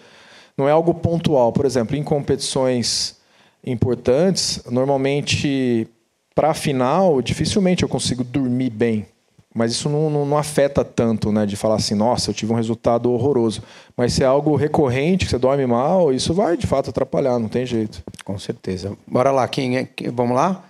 Não 0.56 0.68
é 0.68 0.72
algo 0.72 0.94
pontual. 0.94 1.52
Por 1.52 1.66
exemplo, 1.66 1.94
em 1.96 2.02
competições 2.02 3.16
importantes, 3.64 4.62
normalmente 4.70 5.86
para 6.34 6.50
a 6.50 6.54
final, 6.54 7.20
dificilmente 7.22 7.82
eu 7.82 7.88
consigo 7.88 8.24
dormir 8.24 8.70
bem 8.70 9.06
mas 9.54 9.70
isso 9.70 9.88
não, 9.88 10.10
não, 10.10 10.26
não, 10.26 10.36
afeta 10.36 10.84
tanto, 10.84 11.30
né? 11.30 11.46
De 11.46 11.54
falar 11.54 11.76
assim, 11.76 11.94
nossa, 11.94 12.30
eu 12.30 12.34
tive 12.34 12.52
um 12.52 12.56
resultado 12.56 13.12
horroroso. 13.12 13.62
Mas 13.96 14.12
se 14.12 14.24
é 14.24 14.26
algo 14.26 14.56
recorrente, 14.56 15.24
que 15.24 15.30
você 15.30 15.38
dorme 15.38 15.64
mal, 15.64 16.12
isso 16.12 16.34
vai 16.34 16.56
de 16.56 16.66
fato 16.66 16.90
atrapalhar, 16.90 17.38
não 17.38 17.48
tem 17.48 17.64
jeito. 17.64 18.02
Com 18.24 18.36
certeza. 18.36 18.98
Bora 19.06 19.30
lá, 19.30 19.46
quem 19.46 19.78
é? 19.78 19.88
Vamos 20.12 20.34
lá? 20.34 20.64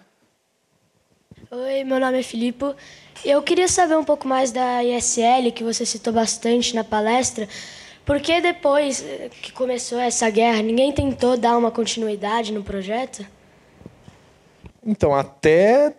Oi, 1.51 1.83
meu 1.85 1.99
nome 1.99 2.19
é 2.19 2.23
Filipe. 2.23 2.75
Eu 3.25 3.43
queria 3.43 3.69
saber 3.69 3.97
um 3.97 4.05
pouco 4.05 4.29
mais 4.29 4.53
da 4.53 4.85
ISL, 4.85 5.51
que 5.55 5.65
você 5.65 5.87
citou 5.87 6.13
bastante 6.13 6.75
na 6.75 6.85
palestra. 6.85 7.49
Porque 8.05 8.39
depois 8.43 9.03
que 9.41 9.51
começou 9.51 9.99
essa 9.99 10.29
guerra, 10.29 10.61
ninguém 10.61 10.93
tentou 10.93 11.39
dar 11.39 11.57
uma 11.57 11.71
continuidade 11.71 12.53
no 12.53 12.63
projeto? 12.63 13.25
Então, 14.85 15.15
até 15.15 15.95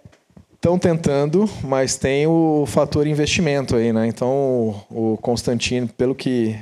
Estão 0.65 0.79
tentando, 0.79 1.47
mas 1.63 1.95
tem 1.95 2.25
o 2.25 2.65
fator 2.65 3.05
investimento 3.05 3.75
aí, 3.75 3.93
né? 3.93 4.07
Então, 4.07 4.83
o 4.89 5.15
Constantino, 5.21 5.87
pelo 5.87 6.15
que, 6.15 6.55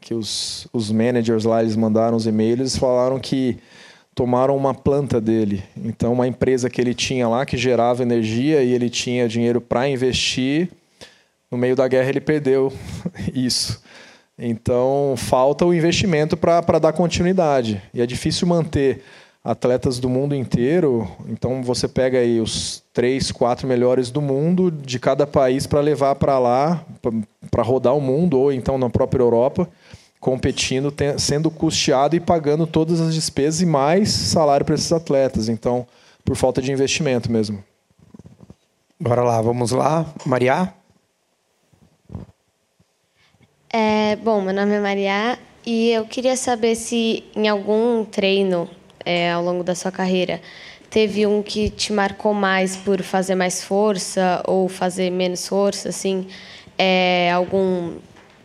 que 0.00 0.14
os, 0.14 0.68
os 0.72 0.92
managers 0.92 1.42
lá 1.42 1.60
eles 1.60 1.74
mandaram 1.74 2.16
os 2.16 2.24
e-mails, 2.24 2.60
eles 2.60 2.76
falaram 2.76 3.18
que 3.18 3.58
tomaram 4.14 4.56
uma 4.56 4.72
planta 4.72 5.20
dele. 5.20 5.60
Então, 5.76 6.12
uma 6.12 6.28
empresa 6.28 6.70
que 6.70 6.80
ele 6.80 6.94
tinha 6.94 7.26
lá, 7.26 7.44
que 7.44 7.56
gerava 7.56 8.00
energia 8.00 8.62
e 8.62 8.72
ele 8.72 8.88
tinha 8.88 9.26
dinheiro 9.26 9.60
para 9.60 9.88
investir, 9.88 10.70
no 11.50 11.58
meio 11.58 11.74
da 11.74 11.88
guerra 11.88 12.10
ele 12.10 12.20
perdeu 12.20 12.72
isso. 13.34 13.82
Então, 14.38 15.14
falta 15.16 15.66
o 15.66 15.74
investimento 15.74 16.36
para 16.36 16.78
dar 16.78 16.92
continuidade. 16.92 17.82
E 17.92 18.00
é 18.00 18.06
difícil 18.06 18.46
manter 18.46 19.02
atletas 19.42 19.98
do 19.98 20.08
mundo 20.08 20.34
inteiro. 20.34 21.08
Então 21.28 21.62
você 21.62 21.88
pega 21.88 22.18
aí 22.18 22.40
os 22.40 22.82
três, 22.92 23.30
quatro 23.30 23.66
melhores 23.66 24.10
do 24.10 24.20
mundo 24.20 24.70
de 24.70 24.98
cada 24.98 25.26
país 25.26 25.66
para 25.66 25.80
levar 25.80 26.14
para 26.16 26.38
lá, 26.38 26.84
para 27.50 27.62
rodar 27.62 27.96
o 27.96 28.00
mundo 28.00 28.38
ou 28.38 28.52
então 28.52 28.76
na 28.76 28.90
própria 28.90 29.22
Europa, 29.22 29.68
competindo, 30.20 30.92
sendo 31.18 31.50
custeado 31.50 32.16
e 32.16 32.20
pagando 32.20 32.66
todas 32.66 33.00
as 33.00 33.14
despesas 33.14 33.60
e 33.60 33.66
mais 33.66 34.10
salário 34.10 34.66
para 34.66 34.74
esses 34.74 34.92
atletas. 34.92 35.48
Então, 35.48 35.86
por 36.24 36.36
falta 36.36 36.60
de 36.60 36.72
investimento 36.72 37.30
mesmo. 37.30 37.62
Bora 39.00 39.22
lá, 39.22 39.40
vamos 39.40 39.70
lá, 39.70 40.04
Maria. 40.26 40.74
É, 43.70 44.16
bom, 44.16 44.40
meu 44.40 44.52
nome 44.52 44.72
é 44.72 44.80
Maria 44.80 45.38
e 45.64 45.90
eu 45.90 46.04
queria 46.06 46.36
saber 46.36 46.74
se 46.74 47.22
em 47.36 47.48
algum 47.48 48.04
treino 48.04 48.68
é, 49.08 49.32
ao 49.32 49.42
longo 49.42 49.64
da 49.64 49.74
sua 49.74 49.90
carreira? 49.90 50.38
Teve 50.90 51.26
um 51.26 51.42
que 51.42 51.70
te 51.70 51.92
marcou 51.94 52.34
mais 52.34 52.76
por 52.76 53.02
fazer 53.02 53.34
mais 53.34 53.64
força 53.64 54.42
ou 54.46 54.68
fazer 54.68 55.10
menos 55.10 55.48
força, 55.48 55.88
assim? 55.88 56.26
É, 56.76 57.30
algum, 57.32 57.96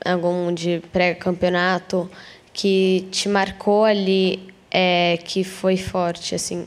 algum 0.05 0.53
de 0.53 0.81
pré-campeonato 0.93 2.09
que 2.53 3.07
te 3.11 3.27
marcou 3.27 3.83
ali, 3.83 4.47
é, 4.71 5.19
que 5.25 5.43
foi 5.43 5.75
forte, 5.75 6.33
assim? 6.33 6.65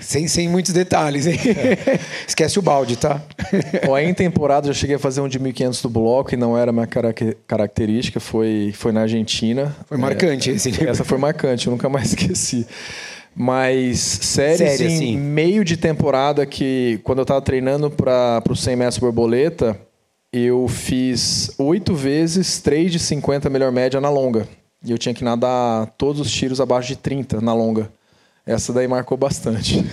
Sem, 0.00 0.28
sem 0.28 0.48
muitos 0.48 0.72
detalhes, 0.72 1.26
hein? 1.26 1.38
É. 1.46 1.98
Esquece 2.26 2.58
o 2.58 2.62
balde, 2.62 2.96
tá? 2.96 3.22
Ó, 3.88 3.98
em 3.98 4.14
temporada 4.14 4.68
eu 4.68 4.74
cheguei 4.74 4.96
a 4.96 4.98
fazer 4.98 5.20
um 5.20 5.28
de 5.28 5.38
1500 5.38 5.82
do 5.82 5.88
bloco 5.88 6.34
e 6.34 6.36
não 6.36 6.56
era 6.56 6.72
minha 6.72 6.88
característica, 7.46 8.20
foi, 8.20 8.72
foi 8.74 8.92
na 8.92 9.02
Argentina. 9.02 9.74
Foi 9.86 9.96
marcante 9.96 10.50
é, 10.50 10.54
esse. 10.54 10.86
Essa 10.86 11.04
foi 11.04 11.18
marcante, 11.18 11.66
eu 11.66 11.70
nunca 11.72 11.88
mais 11.88 12.08
esqueci. 12.14 12.66
Mas 13.34 13.98
séries 14.00 14.58
Série, 14.58 14.84
em 14.84 14.96
assim. 14.96 15.16
meio 15.16 15.64
de 15.64 15.76
temporada 15.76 16.44
que 16.44 17.00
quando 17.04 17.18
eu 17.18 17.22
estava 17.22 17.40
treinando 17.40 17.90
para 17.90 18.42
o 18.48 18.56
100 18.56 18.76
metros 18.76 18.98
borboleta, 18.98 19.78
eu 20.32 20.66
fiz 20.68 21.52
oito 21.58 21.94
vezes 21.94 22.60
3 22.60 22.90
de 22.92 22.98
50 22.98 23.48
melhor 23.48 23.70
média 23.70 24.00
na 24.00 24.10
longa. 24.10 24.48
E 24.84 24.90
eu 24.90 24.98
tinha 24.98 25.14
que 25.14 25.24
nadar 25.24 25.86
todos 25.96 26.20
os 26.20 26.30
tiros 26.30 26.60
abaixo 26.60 26.88
de 26.88 26.96
30 26.96 27.40
na 27.40 27.54
longa. 27.54 27.90
Essa 28.48 28.72
daí 28.72 28.88
marcou 28.88 29.18
bastante. 29.18 29.84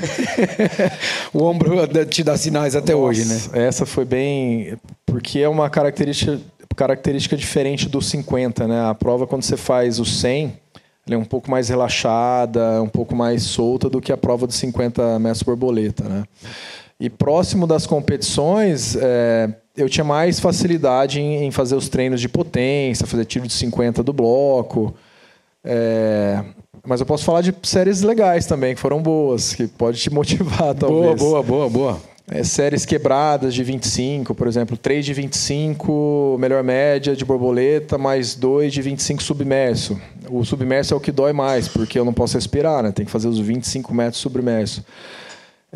o 1.34 1.44
ombro 1.44 1.86
te 2.06 2.24
dá 2.24 2.38
sinais 2.38 2.74
até 2.74 2.94
Nossa, 2.94 3.06
hoje, 3.06 3.26
né? 3.26 3.68
Essa 3.68 3.86
foi 3.86 4.06
bem. 4.06 4.78
Porque 5.06 5.40
é 5.40 5.50
uma 5.50 5.70
característica, 5.70 6.40
característica 6.74 7.36
diferente 7.36 7.90
do 7.90 8.02
50, 8.02 8.66
né? 8.66 8.90
A 8.90 8.96
prova, 8.96 9.28
quando 9.28 9.44
você 9.44 9.58
faz 9.58 10.00
o 10.00 10.06
100, 10.06 10.54
ela 11.06 11.16
é 11.16 11.18
um 11.18 11.26
pouco 11.26 11.52
mais 11.52 11.68
relaxada, 11.68 12.82
um 12.82 12.88
pouco 12.88 13.14
mais 13.14 13.44
solta 13.44 13.90
do 13.90 14.00
que 14.00 14.14
a 14.14 14.16
prova 14.16 14.48
de 14.48 14.54
50 14.54 15.20
metros 15.20 15.44
borboleta, 15.44 16.06
né? 16.08 16.24
E 16.98 17.10
próximo 17.10 17.68
das 17.68 17.86
competições, 17.86 18.96
é, 18.96 19.54
eu 19.76 19.90
tinha 19.90 20.06
mais 20.06 20.40
facilidade 20.40 21.20
em, 21.20 21.44
em, 21.44 21.52
fazer 21.52 21.76
os 21.76 21.90
treinos 21.90 22.22
de 22.22 22.30
potência, 22.30 23.06
fazer 23.06 23.26
tiro 23.26 23.46
de 23.46 23.54
50 23.54 24.02
do 24.02 24.14
bloco. 24.14 24.96
É, 25.62 26.42
mas 26.86 27.00
eu 27.00 27.06
posso 27.06 27.24
falar 27.24 27.42
de 27.42 27.54
séries 27.64 28.02
legais 28.02 28.46
também, 28.46 28.76
que 28.76 28.82
foram 28.82 29.02
boas, 29.02 29.54
que 29.54 29.68
pode 29.68 30.00
te 30.00 30.10
motivar, 30.14 30.74
talvez. 30.74 31.20
Boa, 31.20 31.44
boa, 31.44 31.44
boa, 31.44 31.70
boa. 31.70 32.16
É, 32.28 32.44
séries 32.44 32.88
quebradas 32.88 33.54
de 33.54 33.64
25, 33.64 34.34
por 34.34 34.48
exemplo, 34.48 34.76
3 34.76 35.06
de 35.06 35.14
25, 35.14 36.38
melhor 36.40 36.64
média 36.64 37.16
de 37.16 37.24
borboleta, 37.24 38.00
mais 38.00 38.34
2 38.34 38.74
de 38.74 38.82
25 38.82 39.22
submerso. 39.22 40.00
O 40.28 40.44
submerso 40.44 40.96
é 40.96 40.98
o 40.98 41.00
que 41.00 41.12
dói 41.12 41.34
mais, 41.34 41.68
porque 41.68 42.00
eu 42.00 42.04
não 42.04 42.14
posso 42.14 42.34
respirar, 42.34 42.82
né? 42.82 42.92
Tem 42.92 43.06
que 43.06 43.12
fazer 43.12 43.28
os 43.28 43.38
25 43.40 43.94
metros 43.94 44.20
submerso. 44.20 44.84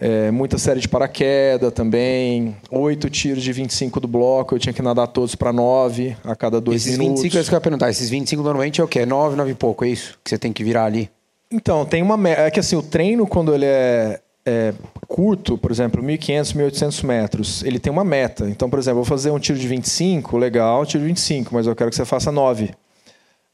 É, 0.01 0.31
muita 0.31 0.57
série 0.57 0.79
de 0.79 0.87
paraquedas 0.87 1.73
também. 1.73 2.55
Oito 2.71 3.09
tiros 3.09 3.43
de 3.43 3.51
25 3.51 3.99
do 3.99 4.07
bloco, 4.07 4.55
eu 4.55 4.59
tinha 4.59 4.71
que 4.71 4.81
nadar 4.81 5.07
todos 5.07 5.35
para 5.35 5.51
nove 5.51 6.15
a 6.23 6.35
cada 6.35 6.61
dois 6.61 6.85
Esses 6.85 6.97
minutos. 6.97 7.21
25 7.23 7.37
é 7.37 7.41
isso 7.41 7.49
que 7.49 7.55
eu 7.55 7.57
ia 7.57 7.61
perguntar. 7.61 7.89
Esses 7.89 8.09
25 8.09 8.41
normalmente 8.41 8.79
é 8.79 8.83
o 8.83 8.87
quê? 8.87 9.05
9, 9.05 9.35
9 9.35 9.51
e 9.51 9.55
pouco, 9.55 9.83
é 9.83 9.89
isso? 9.89 10.17
Que 10.23 10.29
você 10.29 10.37
tem 10.37 10.53
que 10.53 10.63
virar 10.63 10.85
ali? 10.85 11.09
Então, 11.51 11.85
tem 11.85 12.01
uma. 12.01 12.29
É 12.29 12.49
que 12.49 12.59
assim, 12.59 12.75
o 12.75 12.83
treino, 12.83 13.27
quando 13.27 13.53
ele 13.53 13.65
é, 13.65 14.21
é 14.45 14.73
curto, 15.07 15.57
por 15.57 15.71
exemplo, 15.71 16.01
1.500, 16.01 16.55
1.800 16.55 17.03
metros, 17.03 17.63
ele 17.63 17.79
tem 17.79 17.91
uma 17.91 18.03
meta. 18.03 18.47
Então, 18.49 18.69
por 18.69 18.79
exemplo, 18.79 18.99
eu 18.99 19.03
vou 19.03 19.05
fazer 19.05 19.31
um 19.31 19.39
tiro 19.39 19.59
de 19.59 19.67
25, 19.67 20.37
legal, 20.37 20.85
tiro 20.85 21.01
de 21.01 21.07
25, 21.07 21.53
mas 21.53 21.67
eu 21.67 21.75
quero 21.75 21.89
que 21.89 21.95
você 21.95 22.05
faça 22.05 22.31
9. 22.31 22.71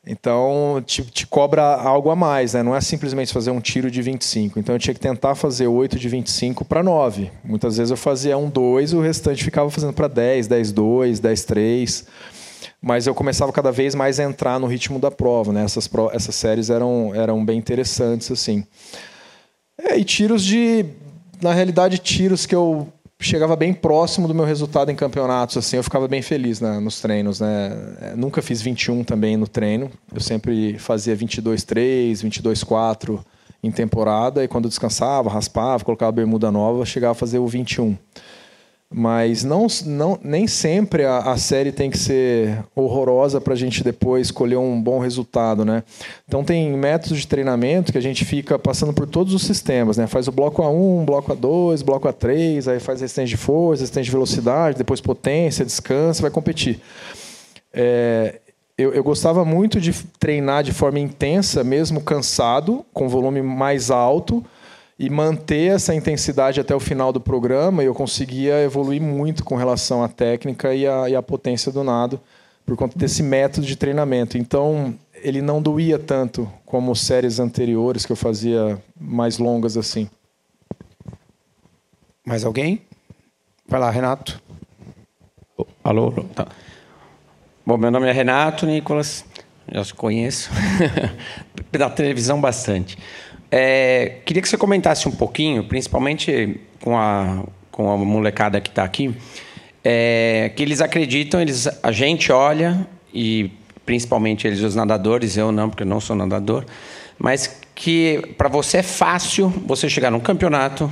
Então, 0.07 0.83
te, 0.85 1.01
te, 1.03 1.25
cobra 1.25 1.63
algo 1.63 2.11
a 2.11 2.15
mais, 2.15 2.53
né? 2.53 2.61
não 2.61 2.75
é 2.75 2.81
simplesmente 2.81 3.33
fazer 3.33 3.49
um 3.49 3.59
tiro 3.59 3.89
de 3.89 4.03
25. 4.03 4.59
Então, 4.59 4.75
eu 4.75 4.79
tinha 4.79 4.93
que 4.93 4.99
tentar 4.99 5.33
fazer 5.33 5.65
8 5.65 5.97
de 5.97 6.07
25 6.07 6.63
para 6.63 6.83
9. 6.83 7.31
Muitas 7.43 7.77
vezes 7.77 7.89
eu 7.89 7.97
fazia 7.97 8.37
um 8.37 8.47
2 8.47 8.91
e 8.91 8.95
o 8.95 9.01
restante 9.01 9.43
ficava 9.43 9.69
fazendo 9.71 9.93
para 9.93 10.07
10, 10.07 10.47
10, 10.47 10.71
2, 10.71 11.19
10, 11.19 11.43
3. 11.45 12.05
Mas 12.79 13.07
eu 13.07 13.15
começava 13.15 13.51
cada 13.51 13.71
vez 13.71 13.95
mais 13.95 14.19
a 14.19 14.23
entrar 14.23 14.59
no 14.59 14.67
ritmo 14.67 14.99
da 14.99 15.09
prova. 15.09 15.51
Né? 15.51 15.63
Essas, 15.63 15.89
essas 16.13 16.35
séries 16.35 16.69
eram, 16.69 17.11
eram 17.15 17.43
bem 17.43 17.57
interessantes. 17.57 18.31
assim. 18.31 18.63
É, 19.77 19.97
e 19.97 20.03
tiros 20.03 20.43
de. 20.43 20.85
Na 21.41 21.51
realidade, 21.51 21.97
tiros 21.97 22.45
que 22.45 22.55
eu 22.55 22.87
chegava 23.19 23.55
bem 23.55 23.73
próximo 23.73 24.27
do 24.27 24.35
meu 24.35 24.45
resultado 24.45 24.91
em 24.91 24.95
campeonatos, 24.95 25.57
assim, 25.57 25.77
eu 25.77 25.83
ficava 25.83 26.07
bem 26.07 26.21
feliz 26.21 26.59
né, 26.59 26.79
nos 26.79 26.99
treinos, 26.99 27.39
né? 27.39 27.95
É, 28.01 28.15
nunca 28.15 28.41
fiz 28.41 28.61
21 28.61 29.03
também 29.03 29.37
no 29.37 29.47
treino. 29.47 29.89
Eu 30.13 30.21
sempre 30.21 30.77
fazia 30.77 31.15
22-3, 31.15 32.13
22-4 32.13 33.23
em 33.63 33.71
temporada 33.71 34.43
e 34.43 34.47
quando 34.47 34.65
eu 34.65 34.69
descansava, 34.69 35.29
raspava, 35.29 35.83
colocava 35.83 36.11
bermuda 36.11 36.51
nova, 36.51 36.85
chegava 36.85 37.13
a 37.13 37.15
fazer 37.15 37.39
o 37.39 37.47
21. 37.47 37.97
Mas 38.97 39.43
não, 39.43 39.67
não, 39.85 40.17
nem 40.23 40.47
sempre 40.47 41.03
a, 41.03 41.17
a 41.17 41.35
série 41.35 41.73
tem 41.73 41.91
que 41.91 41.97
ser 41.97 42.63
horrorosa 42.73 43.41
para 43.41 43.51
a 43.51 43.57
gente 43.57 43.83
depois 43.83 44.27
escolher 44.27 44.55
um 44.55 44.81
bom 44.81 44.99
resultado, 44.99 45.65
né? 45.65 45.83
Então 46.25 46.45
tem 46.45 46.71
métodos 46.71 47.19
de 47.19 47.27
treinamento 47.27 47.91
que 47.91 47.97
a 47.97 48.01
gente 48.01 48.23
fica 48.23 48.57
passando 48.57 48.93
por 48.93 49.05
todos 49.05 49.33
os 49.33 49.43
sistemas, 49.43 49.97
né? 49.97 50.07
Faz 50.07 50.29
o 50.29 50.31
bloco 50.31 50.63
A1, 50.63 51.03
bloco 51.03 51.35
A2, 51.35 51.83
bloco 51.83 52.07
A3, 52.07 52.71
aí 52.71 52.79
faz 52.79 53.01
resistência 53.01 53.35
de 53.35 53.37
força, 53.37 53.81
resistência 53.81 54.05
de 54.05 54.11
velocidade, 54.11 54.77
depois 54.77 55.01
potência, 55.01 55.65
descansa, 55.65 56.21
vai 56.21 56.31
competir. 56.31 56.79
É, 57.73 58.39
eu, 58.77 58.93
eu, 58.93 59.03
gostava 59.03 59.43
muito 59.43 59.81
de 59.81 59.91
treinar 60.17 60.63
de 60.63 60.71
forma 60.71 61.01
intensa, 61.01 61.65
mesmo 61.65 61.99
cansado, 61.99 62.85
com 62.93 63.09
volume 63.09 63.41
mais 63.41 63.91
alto, 63.91 64.41
e 64.97 65.09
manter 65.09 65.75
essa 65.75 65.93
intensidade 65.93 66.59
até 66.59 66.73
o 66.73 66.79
final 66.79 67.11
do 67.11 67.19
programa, 67.19 67.83
e 67.83 67.85
eu 67.85 67.93
conseguia 67.93 68.61
evoluir 68.61 69.01
muito 69.01 69.43
com 69.43 69.55
relação 69.55 70.03
à 70.03 70.07
técnica 70.07 70.73
e 70.73 70.87
à, 70.87 71.09
e 71.09 71.15
à 71.15 71.21
potência 71.21 71.71
do 71.71 71.83
nado, 71.83 72.19
por 72.65 72.75
conta 72.77 72.97
desse 72.97 73.21
método 73.21 73.67
de 73.67 73.75
treinamento. 73.75 74.37
Então, 74.37 74.95
ele 75.13 75.41
não 75.41 75.61
doía 75.61 75.99
tanto 75.99 76.49
como 76.65 76.95
séries 76.95 77.39
anteriores 77.39 78.05
que 78.05 78.11
eu 78.11 78.15
fazia 78.15 78.81
mais 78.99 79.37
longas 79.37 79.77
assim. 79.77 80.09
Mais 82.25 82.43
alguém? 82.43 82.81
Vai 83.67 83.79
lá, 83.79 83.89
Renato. 83.89 84.41
Alô? 85.83 86.11
Tá. 86.33 86.47
Bom, 87.65 87.77
meu 87.77 87.91
nome 87.91 88.07
é 88.07 88.11
Renato 88.11 88.65
Nicolas, 88.65 89.25
já 89.71 89.83
te 89.83 89.93
conheço, 89.93 90.51
pela 91.71 91.89
televisão 91.89 92.39
bastante. 92.39 92.97
É, 93.57 94.17
queria 94.25 94.41
que 94.41 94.49
você 94.49 94.57
comentasse 94.57 95.07
um 95.07 95.13
pouquinho, 95.13 95.63
principalmente 95.63 96.59
com 96.81 96.97
a, 96.97 97.45
com 97.71 97.89
a 97.89 97.95
molecada 97.95 98.59
que 98.59 98.67
está 98.67 98.83
aqui, 98.83 99.15
é, 99.81 100.51
que 100.53 100.61
eles 100.61 100.81
acreditam, 100.81 101.39
eles, 101.39 101.65
a 101.81 101.89
gente 101.89 102.33
olha, 102.33 102.85
e 103.13 103.49
principalmente 103.85 104.45
eles, 104.45 104.59
os 104.59 104.75
nadadores, 104.75 105.37
eu 105.37 105.53
não, 105.53 105.69
porque 105.69 105.83
eu 105.83 105.87
não 105.87 106.01
sou 106.01 106.17
nadador, 106.17 106.65
mas 107.17 107.61
que 107.73 108.35
para 108.37 108.49
você 108.49 108.79
é 108.79 108.83
fácil 108.83 109.47
você 109.65 109.87
chegar 109.87 110.11
num 110.11 110.19
campeonato, 110.19 110.91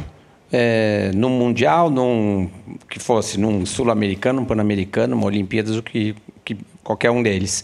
é, 0.50 1.12
num 1.14 1.32
mundial, 1.32 1.90
num 1.90 2.50
que 2.90 2.98
fosse 2.98 3.38
num 3.38 3.66
sul-americano, 3.66 4.42
um 4.42 4.46
pan-americano, 4.46 5.18
uma 5.18 5.26
Olimpíadas, 5.26 5.76
o 5.76 5.84
que, 5.84 6.16
que 6.46 6.56
qualquer 6.82 7.12
um 7.12 7.22
deles, 7.22 7.62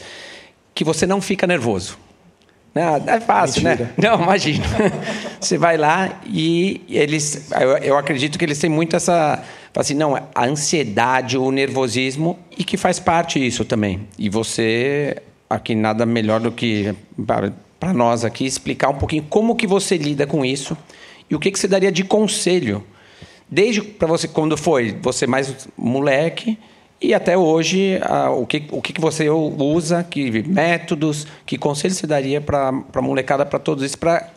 que 0.75 0.83
você 0.83 1.07
não 1.07 1.21
fica 1.21 1.47
nervoso. 1.47 2.08
Não, 2.73 2.95
é 2.95 3.19
fácil, 3.19 3.63
né? 3.63 3.71
Mentira. 3.71 3.93
né? 3.97 4.09
Não, 4.09 4.21
imagina. 4.21 4.65
Você 5.39 5.57
vai 5.57 5.77
lá 5.77 6.21
e 6.25 6.81
eles. 6.89 7.51
Eu, 7.51 7.77
eu, 7.77 7.97
acredito 7.97 8.37
que 8.37 8.45
eles 8.45 8.59
têm 8.59 8.69
muito 8.69 8.95
essa. 8.95 9.43
Assim, 9.75 9.93
não, 9.93 10.15
a 10.15 10.45
ansiedade, 10.45 11.37
o 11.37 11.51
nervosismo, 11.51 12.37
e 12.57 12.63
que 12.63 12.75
faz 12.75 12.99
parte 12.99 13.45
isso 13.45 13.63
também. 13.63 14.07
E 14.17 14.29
você, 14.29 15.17
aqui, 15.49 15.73
nada 15.73 16.05
melhor 16.05 16.39
do 16.39 16.51
que 16.51 16.93
para 17.79 17.93
nós 17.93 18.25
aqui, 18.25 18.45
explicar 18.45 18.89
um 18.89 18.95
pouquinho 18.95 19.23
como 19.29 19.55
que 19.55 19.65
você 19.65 19.95
lida 19.95 20.27
com 20.27 20.43
isso 20.43 20.77
e 21.29 21.35
o 21.35 21.39
que, 21.39 21.49
que 21.51 21.57
você 21.57 21.67
daria 21.67 21.91
de 21.91 22.03
conselho. 22.03 22.83
Desde 23.49 23.81
para 23.81 24.07
você, 24.07 24.27
quando 24.27 24.57
foi 24.57 24.97
você 25.01 25.25
mais 25.25 25.67
moleque 25.77 26.57
e 27.01 27.13
até 27.13 27.37
hoje, 27.37 27.99
o, 28.37 28.45
que, 28.45 28.67
o 28.71 28.81
que 28.81 28.99
você 28.99 29.29
usa, 29.29 30.03
que 30.03 30.43
métodos, 30.43 31.25
que 31.45 31.57
conselhos 31.57 31.97
você 31.97 32.05
daria 32.05 32.41
para 32.41 32.69
a 32.93 33.01
molecada, 33.01 33.45
para 33.45 33.57
todos 33.57 33.83
isso, 33.83 33.97
para 33.97 34.29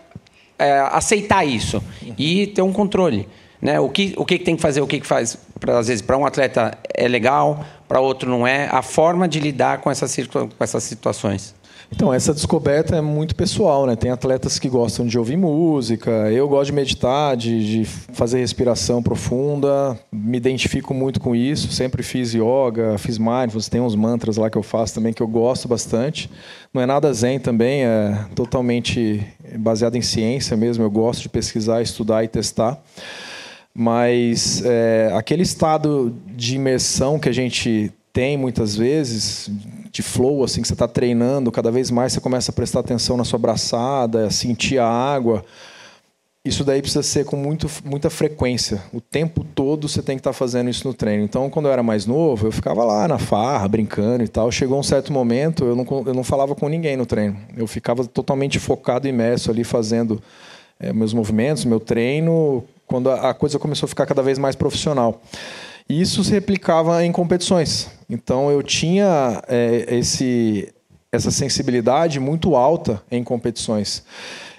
é, 0.59 0.79
aceitar 0.93 1.45
isso 1.45 1.83
e 2.17 2.47
ter 2.47 2.63
um 2.63 2.73
controle? 2.73 3.29
Né? 3.61 3.81
O, 3.81 3.89
que, 3.89 4.15
o 4.17 4.25
que 4.25 4.39
tem 4.39 4.55
que 4.55 4.63
fazer, 4.63 4.81
o 4.81 4.87
que, 4.87 5.01
que 5.01 5.07
faz, 5.07 5.37
pra, 5.59 5.79
às 5.79 5.89
vezes, 5.89 6.03
para 6.03 6.17
um 6.17 6.25
atleta 6.25 6.77
é 6.95 7.09
legal, 7.09 7.65
para 7.89 8.01
outro 8.01 8.31
não 8.31 8.47
é, 8.47 8.69
a 8.71 8.83
forma 8.83 9.29
de 9.29 9.41
lidar 9.41 9.79
com 9.79 9.91
essas, 9.91 10.17
com 10.27 10.49
essas 10.61 10.85
situações. 10.85 11.55
Então, 11.95 12.13
essa 12.13 12.33
descoberta 12.33 12.97
é 12.97 13.01
muito 13.01 13.37
pessoal, 13.37 13.87
né? 13.87 13.95
Tem 13.95 14.11
atletas 14.11 14.59
que 14.59 14.69
gostam 14.69 15.07
de 15.07 15.19
ouvir 15.19 15.37
música, 15.37 16.11
eu 16.33 16.49
gosto 16.49 16.67
de 16.67 16.73
meditar, 16.73 17.37
de, 17.37 17.83
de, 17.83 17.85
fazer 17.85 18.39
respiração 18.39 19.03
profunda, 19.03 19.99
me 20.11 20.37
identifico 20.37 20.95
muito 20.95 21.21
com 21.21 21.37
isso, 21.37 21.71
sempre 21.71 22.03
fiz 22.03 22.33
yoga, 22.33 22.97
fiz 22.99 23.19
mindfulness, 23.19 23.69
tem 23.69 23.81
uns 23.81 23.95
mantras 23.95 24.39
lá 24.39 24.49
que 24.49 24.57
eu 24.57 24.63
faço 24.63 24.95
também 24.95 25.13
que 25.13 25.23
eu 25.23 25.29
gosto 25.29 25.69
bastante. 25.69 26.31
Não 26.73 26.81
é 26.81 26.87
nada 26.87 27.13
zen 27.13 27.39
também, 27.39 27.85
é 27.85 28.27
totalmente 28.35 29.23
baseado 29.59 29.95
em 29.95 30.03
ciência 30.03 30.57
mesmo, 30.57 30.83
eu 30.83 30.91
gosto 30.91 31.23
de 31.23 31.29
pesquisar, 31.29 31.83
estudar 31.83 32.25
e 32.25 32.29
testar. 32.29 32.83
Mas 33.75 34.63
é, 34.65 35.13
aquele 35.15 35.43
estado 35.43 36.15
de 36.27 36.57
imersão 36.57 37.19
que 37.19 37.29
a 37.29 37.33
gente 37.33 37.93
tem 38.13 38.37
muitas 38.37 38.77
vezes, 38.77 39.51
de 39.93 40.03
flow, 40.03 40.43
assim, 40.43 40.63
que 40.63 40.67
você 40.67 40.73
está 40.73 40.89
treinando, 40.89 41.53
cada 41.53 41.71
vez 41.71 41.91
mais 41.91 42.15
você 42.15 42.21
começa 42.21 42.51
a 42.51 42.55
prestar 42.55 42.81
atenção 42.81 43.17
na 43.17 43.25
sua 43.25 43.39
braçada, 43.39 44.31
sentir 44.31 44.79
a 44.79 44.89
água. 44.89 45.45
Isso 46.45 46.65
daí 46.65 46.81
precisa 46.81 47.05
ser 47.05 47.25
com 47.25 47.37
muito, 47.37 47.71
muita 47.85 48.11
frequência. 48.11 48.83
O 48.93 49.01
tempo 49.01 49.45
todo 49.45 49.87
você 49.87 50.03
tem 50.03 50.17
que 50.17 50.21
estar 50.21 50.31
tá 50.31 50.35
fazendo 50.35 50.71
isso 50.71 50.89
no 50.89 50.95
treino. 50.95 51.23
Então, 51.23 51.49
quando 51.51 51.67
eu 51.67 51.73
era 51.73 51.83
mais 51.83 52.07
novo, 52.07 52.49
eu 52.49 52.51
ficava 52.51 52.83
lá 52.83 53.07
na 53.07 53.19
farra, 53.19 53.69
brincando 53.69 54.25
e 54.25 54.29
tal. 54.29 54.51
Chegou 54.51 54.81
um 54.81 54.83
certo 54.83 55.13
momento, 55.13 55.65
eu 55.65 55.77
não, 55.77 55.87
eu 56.07 56.15
não 56.15 56.25
falava 56.25 56.55
com 56.57 56.69
ninguém 56.69 56.97
no 56.97 57.07
treino. 57.07 57.37
Eu 57.57 57.67
ficava 57.69 58.05
totalmente 58.05 58.59
focado, 58.59 59.07
imerso 59.07 59.53
ali, 59.53 59.63
fazendo 59.63 60.21
é, 60.81 60.93
meus 60.93 61.13
movimentos, 61.13 61.65
meu 61.65 61.79
treino, 61.79 62.65
quando 62.89 63.09
a, 63.09 63.31
a 63.31 63.35
coisa 63.35 63.59
começou 63.59 63.87
a 63.87 63.89
ficar 63.89 64.07
cada 64.07 64.23
vez 64.23 64.39
mais 64.39 64.57
profissional. 64.57 65.23
E 65.89 66.01
isso 66.01 66.23
se 66.25 66.31
replicava 66.31 67.05
em 67.05 67.13
competições. 67.13 67.91
Então 68.09 68.51
eu 68.51 68.63
tinha 68.63 69.43
é, 69.49 69.87
esse, 69.97 70.73
essa 71.11 71.31
sensibilidade 71.31 72.19
muito 72.21 72.55
alta 72.55 73.03
em 73.11 73.23
competições. 73.23 74.05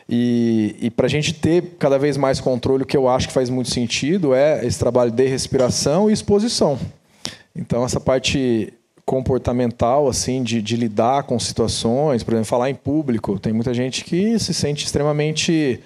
E, 0.07 0.75
e 0.81 0.89
para 0.89 1.05
a 1.05 1.09
gente 1.09 1.33
ter 1.33 1.75
cada 1.79 1.97
vez 1.97 2.17
mais 2.17 2.39
controle, 2.39 2.83
o 2.83 2.85
que 2.85 2.97
eu 2.97 3.07
acho 3.07 3.27
que 3.27 3.33
faz 3.33 3.49
muito 3.49 3.69
sentido 3.69 4.33
é 4.33 4.65
esse 4.65 4.77
trabalho 4.77 5.11
de 5.11 5.25
respiração 5.25 6.09
e 6.09 6.13
exposição. 6.13 6.77
Então, 7.55 7.85
essa 7.85 7.99
parte 7.99 8.73
comportamental, 9.05 10.07
assim, 10.07 10.43
de, 10.43 10.61
de 10.61 10.75
lidar 10.75 11.23
com 11.23 11.37
situações, 11.37 12.23
por 12.23 12.33
exemplo, 12.33 12.49
falar 12.49 12.69
em 12.69 12.75
público. 12.75 13.37
Tem 13.39 13.53
muita 13.53 13.73
gente 13.73 14.03
que 14.03 14.39
se 14.39 14.53
sente 14.53 14.85
extremamente 14.85 15.79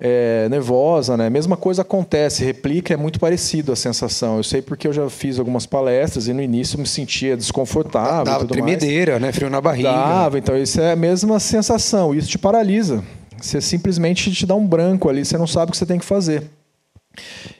é, 0.00 0.48
nervosa, 0.48 1.16
né? 1.16 1.28
Mesma 1.28 1.56
coisa 1.56 1.82
acontece, 1.82 2.44
replica, 2.44 2.94
é 2.94 2.96
muito 2.96 3.18
parecido 3.18 3.72
a 3.72 3.76
sensação. 3.76 4.36
Eu 4.36 4.44
sei 4.44 4.62
porque 4.62 4.86
eu 4.86 4.92
já 4.92 5.08
fiz 5.10 5.38
algumas 5.38 5.66
palestras 5.66 6.28
e 6.28 6.32
no 6.32 6.40
início 6.40 6.78
me 6.78 6.86
sentia 6.86 7.36
desconfortável. 7.36 8.24
Dava 8.24 8.46
tremedeira, 8.46 9.12
mais. 9.12 9.22
né? 9.22 9.32
Frio 9.32 9.50
na 9.50 9.60
barriga. 9.60 9.90
Dava, 9.90 10.38
então 10.38 10.56
isso 10.56 10.80
é 10.80 10.92
a 10.92 10.96
mesma 10.96 11.40
sensação. 11.40 12.14
Isso 12.14 12.28
te 12.28 12.38
paralisa. 12.38 13.02
Você 13.40 13.60
simplesmente 13.60 14.32
te 14.32 14.46
dá 14.46 14.54
um 14.54 14.66
branco 14.66 15.08
ali, 15.08 15.24
você 15.24 15.36
não 15.38 15.46
sabe 15.46 15.70
o 15.70 15.72
que 15.72 15.78
você 15.78 15.86
tem 15.86 15.98
que 15.98 16.04
fazer. 16.04 16.44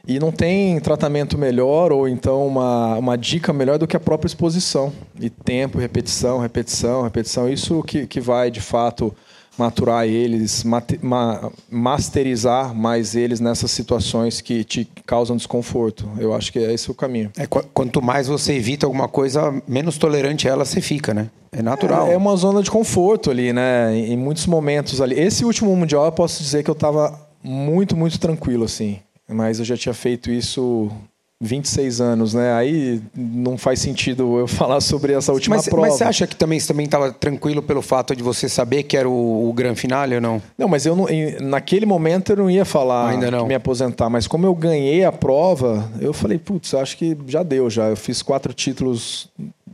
E 0.06 0.20
não 0.20 0.30
tem 0.30 0.78
tratamento 0.80 1.36
melhor 1.36 1.90
ou 1.90 2.08
então 2.08 2.46
uma, 2.46 2.96
uma 2.96 3.18
dica 3.18 3.52
melhor 3.52 3.78
do 3.78 3.86
que 3.86 3.96
a 3.96 4.00
própria 4.00 4.28
exposição. 4.28 4.92
E 5.20 5.28
tempo, 5.28 5.78
repetição, 5.78 6.38
repetição, 6.38 7.02
repetição. 7.02 7.48
Isso 7.48 7.82
que, 7.82 8.06
que 8.06 8.20
vai, 8.20 8.50
de 8.50 8.60
fato, 8.60 9.14
maturar 9.58 10.06
eles, 10.06 10.64
ma 10.64 11.50
masterizar 11.70 12.74
mais 12.74 13.14
eles 13.14 13.40
nessas 13.40 13.70
situações 13.70 14.40
que 14.40 14.64
te 14.64 14.88
causam 15.04 15.36
desconforto. 15.36 16.08
Eu 16.18 16.32
acho 16.32 16.52
que 16.52 16.58
é 16.58 16.72
esse 16.72 16.90
o 16.90 16.94
caminho. 16.94 17.30
É, 17.36 17.46
quanto 17.46 18.00
mais 18.00 18.28
você 18.28 18.54
evita 18.54 18.86
alguma 18.86 19.08
coisa, 19.08 19.62
menos 19.66 19.98
tolerante 19.98 20.46
ela 20.46 20.64
você 20.64 20.80
fica, 20.80 21.12
né? 21.12 21.28
É 21.50 21.62
natural. 21.62 22.08
É, 22.08 22.14
é 22.14 22.16
uma 22.16 22.36
zona 22.36 22.62
de 22.62 22.70
conforto 22.70 23.30
ali, 23.30 23.52
né? 23.52 23.96
Em 23.96 24.16
muitos 24.16 24.46
momentos 24.46 25.00
ali. 25.00 25.18
Esse 25.18 25.44
último 25.44 25.74
mundial 25.74 26.04
eu 26.04 26.12
posso 26.12 26.42
dizer 26.42 26.62
que 26.62 26.70
eu 26.70 26.74
estava 26.74 27.18
muito, 27.42 27.96
muito 27.96 28.18
tranquilo 28.18 28.64
assim. 28.64 28.98
Mas 29.28 29.58
eu 29.58 29.64
já 29.64 29.76
tinha 29.76 29.94
feito 29.94 30.30
isso 30.30 30.90
26 31.40 32.00
anos, 32.00 32.34
né? 32.34 32.52
Aí 32.52 33.00
não 33.14 33.56
faz 33.56 33.78
sentido 33.78 34.38
eu 34.38 34.46
falar 34.48 34.80
sobre 34.80 35.12
essa 35.12 35.32
última 35.32 35.56
mas, 35.56 35.68
prova. 35.68 35.86
Mas 35.86 35.94
você 35.94 36.04
acha 36.04 36.26
que 36.26 36.34
também 36.34 36.58
você 36.58 36.66
também 36.66 36.86
estava 36.86 37.12
tranquilo 37.12 37.62
pelo 37.62 37.80
fato 37.80 38.14
de 38.16 38.22
você 38.22 38.48
saber 38.48 38.82
que 38.82 38.96
era 38.96 39.08
o, 39.08 39.48
o 39.48 39.52
Gran 39.52 39.76
Finale 39.76 40.16
ou 40.16 40.20
não? 40.20 40.42
Não, 40.56 40.66
mas 40.66 40.84
eu 40.84 40.96
não, 40.96 41.06
naquele 41.40 41.86
momento 41.86 42.32
eu 42.32 42.36
não 42.36 42.50
ia 42.50 42.64
falar 42.64 43.10
Ainda 43.10 43.30
não. 43.30 43.46
me 43.46 43.54
aposentar. 43.54 44.10
Mas 44.10 44.26
como 44.26 44.46
eu 44.46 44.54
ganhei 44.54 45.04
a 45.04 45.12
prova, 45.12 45.88
eu 46.00 46.12
falei, 46.12 46.38
putz, 46.38 46.74
acho 46.74 46.96
que 46.96 47.16
já 47.28 47.44
deu 47.44 47.70
já. 47.70 47.88
Eu 47.88 47.96
fiz 47.96 48.20
quatro 48.20 48.52
títulos 48.52 49.28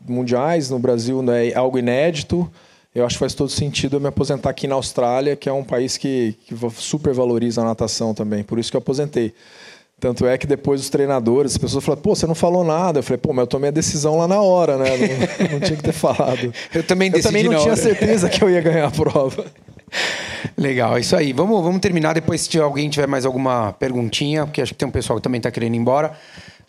mundiais 0.07 0.69
no 0.69 0.79
Brasil, 0.79 1.25
é 1.33 1.55
algo 1.55 1.79
inédito. 1.79 2.51
Eu 2.95 3.05
acho 3.05 3.17
que 3.17 3.21
faz 3.21 3.35
todo 3.35 3.49
sentido 3.51 3.97
eu 3.97 4.01
me 4.01 4.07
aposentar 4.07 4.51
aqui 4.51 4.69
na 4.69 4.77
Austrália, 4.77 5.35
que 5.35 5.49
é 5.49 5.53
um 5.53 5.65
país 5.65 5.97
que, 5.97 6.37
que 6.47 6.55
super 6.77 7.13
valoriza 7.13 7.63
a 7.63 7.65
natação 7.65 8.15
também. 8.15 8.45
Por 8.45 8.59
isso 8.59 8.71
que 8.71 8.77
eu 8.77 8.79
aposentei. 8.79 9.35
Tanto 10.05 10.27
é 10.27 10.37
que 10.37 10.47
depois 10.47 10.83
os 10.83 10.91
treinadores, 10.91 11.53
as 11.53 11.57
pessoas 11.57 11.83
falaram, 11.83 12.03
pô, 12.03 12.15
você 12.15 12.27
não 12.27 12.35
falou 12.35 12.63
nada. 12.63 12.99
Eu 12.99 13.03
falei, 13.03 13.17
pô, 13.17 13.33
mas 13.33 13.45
eu 13.45 13.47
tomei 13.47 13.69
a 13.69 13.73
decisão 13.73 14.19
lá 14.19 14.29
na 14.29 14.39
hora, 14.39 14.77
né? 14.77 14.91
Não, 15.41 15.53
não 15.53 15.61
tinha 15.61 15.79
que 15.79 15.83
ter 15.83 15.95
falado. 15.95 16.53
eu 16.75 16.83
também 16.83 17.11
decidi 17.11 17.27
Eu 17.27 17.31
também 17.31 17.45
não 17.45 17.59
tinha 17.59 17.73
hora. 17.73 17.83
certeza 17.83 18.29
que 18.29 18.45
eu 18.45 18.51
ia 18.51 18.61
ganhar 18.61 18.87
a 18.87 18.91
prova. 18.91 19.47
Legal, 20.59 20.99
é 20.99 21.01
isso 21.01 21.17
aí. 21.17 21.33
Vamos, 21.33 21.65
vamos 21.65 21.81
terminar. 21.81 22.13
Depois, 22.13 22.43
se 22.43 22.59
alguém 22.59 22.91
tiver 22.91 23.07
mais 23.07 23.25
alguma 23.25 23.73
perguntinha, 23.73 24.45
porque 24.45 24.61
acho 24.61 24.75
que 24.75 24.79
tem 24.79 24.87
um 24.87 24.93
pessoal 24.93 25.19
que 25.19 25.23
também 25.23 25.39
está 25.39 25.51
querendo 25.51 25.75
ir 25.75 25.79
embora. 25.79 26.13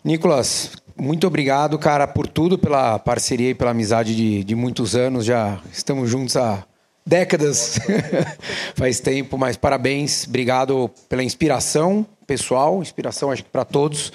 Nicolas, 0.02 0.70
muito 0.96 1.26
obrigado, 1.26 1.78
cara, 1.78 2.06
por 2.06 2.26
tudo, 2.26 2.56
pela 2.56 2.98
parceria 2.98 3.50
e 3.50 3.54
pela 3.54 3.72
amizade 3.72 4.16
de, 4.16 4.44
de 4.44 4.54
muitos 4.54 4.96
anos. 4.96 5.26
Já 5.26 5.60
estamos 5.70 6.08
juntos 6.08 6.38
há 6.38 6.64
décadas, 7.04 7.78
faz 8.74 8.98
tempo, 8.98 9.36
mas 9.36 9.58
parabéns. 9.58 10.26
Obrigado 10.26 10.90
pela 11.06 11.22
inspiração 11.22 12.06
pessoal, 12.26 12.82
inspiração 12.82 13.30
acho 13.30 13.44
que 13.44 13.50
para 13.50 13.64
todos. 13.64 14.12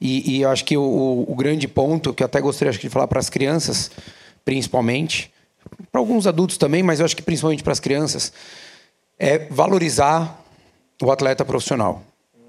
E, 0.00 0.36
e, 0.36 0.42
eu 0.42 0.50
acho 0.50 0.64
que 0.64 0.76
o, 0.76 1.24
o, 1.26 1.34
grande 1.34 1.66
ponto, 1.66 2.14
que 2.14 2.22
eu 2.22 2.26
até 2.26 2.40
gostaria 2.40 2.70
acho, 2.70 2.78
de 2.78 2.88
falar 2.88 3.08
para 3.08 3.18
as 3.18 3.28
crianças, 3.28 3.90
principalmente, 4.44 5.32
para 5.90 6.00
alguns 6.00 6.26
adultos 6.26 6.56
também, 6.56 6.82
mas 6.82 7.00
eu 7.00 7.04
acho 7.04 7.16
que 7.16 7.22
principalmente 7.22 7.62
para 7.62 7.72
as 7.72 7.80
crianças, 7.80 8.32
é 9.18 9.38
valorizar 9.50 10.40
o 11.02 11.10
atleta 11.10 11.44
profissional. 11.44 12.02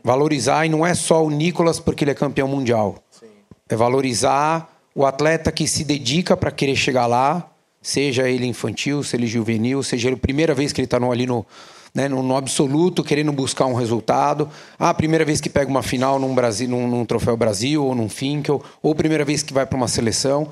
Valorizar, 0.03 0.65
e 0.65 0.69
não 0.69 0.85
é 0.85 0.93
só 0.93 1.25
o 1.25 1.29
Nicolas 1.29 1.79
porque 1.79 2.03
ele 2.03 2.11
é 2.11 2.15
campeão 2.15 2.47
mundial. 2.47 3.03
Sim. 3.11 3.27
É 3.67 3.75
valorizar 3.75 4.71
o 4.93 5.05
atleta 5.05 5.51
que 5.51 5.67
se 5.67 5.83
dedica 5.83 6.37
para 6.37 6.51
querer 6.51 6.75
chegar 6.75 7.07
lá, 7.07 7.49
seja 7.81 8.29
ele 8.29 8.45
infantil, 8.45 9.03
seja 9.03 9.17
ele 9.17 9.27
juvenil, 9.27 9.81
seja 9.81 10.07
ele 10.07 10.15
a 10.15 10.19
primeira 10.19 10.53
vez 10.53 10.71
que 10.71 10.79
ele 10.79 10.85
está 10.85 10.97
ali 10.97 11.25
no, 11.25 11.45
né, 11.93 12.07
no, 12.07 12.21
no, 12.21 12.35
absoluto, 12.35 13.03
querendo 13.03 13.31
buscar 13.31 13.65
um 13.65 13.73
resultado. 13.73 14.49
Ah, 14.77 14.93
primeira 14.93 15.25
vez 15.25 15.41
que 15.41 15.49
pega 15.49 15.69
uma 15.69 15.83
final 15.83 16.19
num, 16.19 16.33
Brasil, 16.33 16.69
num, 16.69 16.87
num 16.87 17.05
Troféu 17.05 17.35
Brasil 17.35 17.83
ou 17.83 17.95
num 17.95 18.09
Finkel, 18.09 18.61
ou 18.81 18.95
primeira 18.95 19.25
vez 19.25 19.43
que 19.43 19.53
vai 19.53 19.65
para 19.65 19.77
uma 19.77 19.87
seleção, 19.87 20.49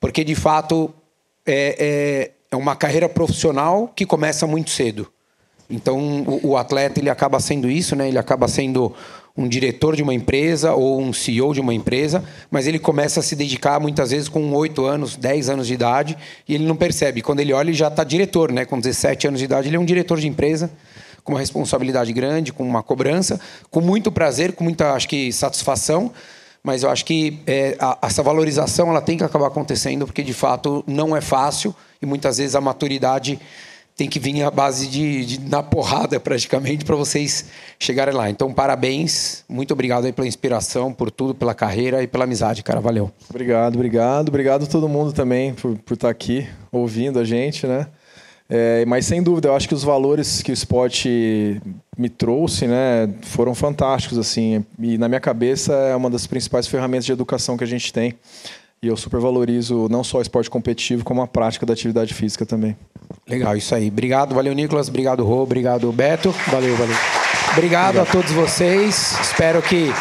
porque 0.00 0.24
de 0.24 0.34
fato 0.34 0.92
é, 1.46 1.76
é, 1.78 2.30
é, 2.50 2.56
uma 2.56 2.74
carreira 2.76 3.08
profissional 3.08 3.92
que 3.94 4.04
começa 4.04 4.46
muito 4.46 4.70
cedo. 4.70 5.08
Então 5.68 6.22
o, 6.22 6.48
o 6.48 6.56
atleta 6.56 6.98
ele 6.98 7.10
acaba 7.10 7.38
sendo 7.38 7.70
isso, 7.70 7.94
né? 7.94 8.08
Ele 8.08 8.18
acaba 8.18 8.48
sendo 8.48 8.92
um 9.36 9.48
diretor 9.48 9.96
de 9.96 10.02
uma 10.02 10.12
empresa 10.12 10.74
ou 10.74 11.00
um 11.00 11.12
CEO 11.12 11.54
de 11.54 11.60
uma 11.60 11.72
empresa, 11.72 12.22
mas 12.50 12.66
ele 12.66 12.78
começa 12.78 13.20
a 13.20 13.22
se 13.22 13.34
dedicar 13.36 13.80
muitas 13.80 14.10
vezes 14.10 14.28
com 14.28 14.52
8 14.52 14.84
anos, 14.84 15.16
10 15.16 15.48
anos 15.48 15.66
de 15.66 15.74
idade 15.74 16.16
e 16.48 16.54
ele 16.54 16.66
não 16.66 16.76
percebe. 16.76 17.22
Quando 17.22 17.40
ele 17.40 17.52
olha, 17.52 17.68
ele 17.68 17.76
já 17.76 17.88
está 17.88 18.04
diretor, 18.04 18.52
né? 18.52 18.64
Com 18.64 18.78
17 18.78 19.28
anos 19.28 19.38
de 19.38 19.44
idade, 19.44 19.68
ele 19.68 19.76
é 19.76 19.80
um 19.80 19.84
diretor 19.84 20.18
de 20.18 20.26
empresa 20.26 20.70
com 21.22 21.32
uma 21.32 21.38
responsabilidade 21.38 22.12
grande, 22.12 22.52
com 22.52 22.64
uma 22.64 22.82
cobrança, 22.82 23.40
com 23.70 23.80
muito 23.80 24.10
prazer, 24.10 24.52
com 24.52 24.64
muita, 24.64 24.92
acho 24.92 25.08
que, 25.08 25.32
satisfação. 25.32 26.10
Mas 26.62 26.82
eu 26.82 26.90
acho 26.90 27.04
que 27.04 27.38
é, 27.46 27.76
a, 27.78 27.98
essa 28.02 28.22
valorização 28.22 28.90
ela 28.90 29.00
tem 29.00 29.16
que 29.16 29.24
acabar 29.24 29.46
acontecendo 29.46 30.06
porque 30.06 30.22
de 30.22 30.34
fato 30.34 30.84
não 30.86 31.16
é 31.16 31.20
fácil 31.20 31.74
e 32.02 32.06
muitas 32.06 32.36
vezes 32.36 32.54
a 32.54 32.60
maturidade 32.60 33.40
tem 34.00 34.08
que 34.08 34.18
vir 34.18 34.42
à 34.42 34.50
base 34.50 34.86
de, 34.86 35.26
de 35.26 35.40
na 35.40 35.62
porrada 35.62 36.18
praticamente 36.18 36.86
para 36.86 36.96
vocês 36.96 37.44
chegarem 37.78 38.14
lá. 38.14 38.30
Então, 38.30 38.50
parabéns, 38.50 39.44
muito 39.46 39.74
obrigado 39.74 40.06
aí 40.06 40.12
pela 40.12 40.26
inspiração, 40.26 40.90
por 40.90 41.10
tudo, 41.10 41.34
pela 41.34 41.54
carreira 41.54 42.02
e 42.02 42.06
pela 42.06 42.24
amizade, 42.24 42.62
cara. 42.62 42.80
Valeu. 42.80 43.10
Obrigado, 43.28 43.74
obrigado. 43.74 44.28
Obrigado 44.30 44.64
a 44.64 44.66
todo 44.66 44.88
mundo 44.88 45.12
também 45.12 45.52
por, 45.52 45.76
por 45.76 45.92
estar 45.92 46.08
aqui 46.08 46.48
ouvindo 46.72 47.18
a 47.18 47.24
gente, 47.24 47.66
né? 47.66 47.88
É, 48.48 48.86
mas 48.86 49.04
sem 49.04 49.22
dúvida, 49.22 49.48
eu 49.48 49.54
acho 49.54 49.68
que 49.68 49.74
os 49.74 49.84
valores 49.84 50.42
que 50.42 50.50
o 50.50 50.54
esporte 50.54 51.60
me 51.98 52.08
trouxe, 52.08 52.66
né, 52.66 53.06
foram 53.20 53.54
fantásticos 53.54 54.16
assim. 54.16 54.64
E 54.78 54.96
na 54.96 55.08
minha 55.08 55.20
cabeça 55.20 55.74
é 55.74 55.94
uma 55.94 56.08
das 56.08 56.26
principais 56.26 56.66
ferramentas 56.66 57.04
de 57.04 57.12
educação 57.12 57.54
que 57.54 57.64
a 57.64 57.66
gente 57.66 57.92
tem. 57.92 58.14
E 58.82 58.86
eu 58.86 58.96
super 58.96 59.20
valorizo 59.20 59.88
não 59.90 60.02
só 60.02 60.18
o 60.18 60.22
esporte 60.22 60.48
competitivo, 60.48 61.04
como 61.04 61.20
a 61.20 61.26
prática 61.26 61.66
da 61.66 61.74
atividade 61.74 62.14
física 62.14 62.46
também. 62.46 62.74
Legal, 63.30 63.56
isso 63.56 63.72
aí. 63.76 63.86
Obrigado, 63.86 64.34
valeu, 64.34 64.52
Nicolas. 64.52 64.88
Obrigado, 64.88 65.24
Rô. 65.24 65.42
Obrigado, 65.42 65.90
Beto. 65.92 66.34
Valeu, 66.48 66.74
valeu. 66.76 66.96
Obrigado, 67.52 67.90
Obrigado. 67.90 67.98
a 68.00 68.04
todos 68.04 68.32
vocês. 68.32 69.16
Espero 69.20 69.62
que 69.62 69.92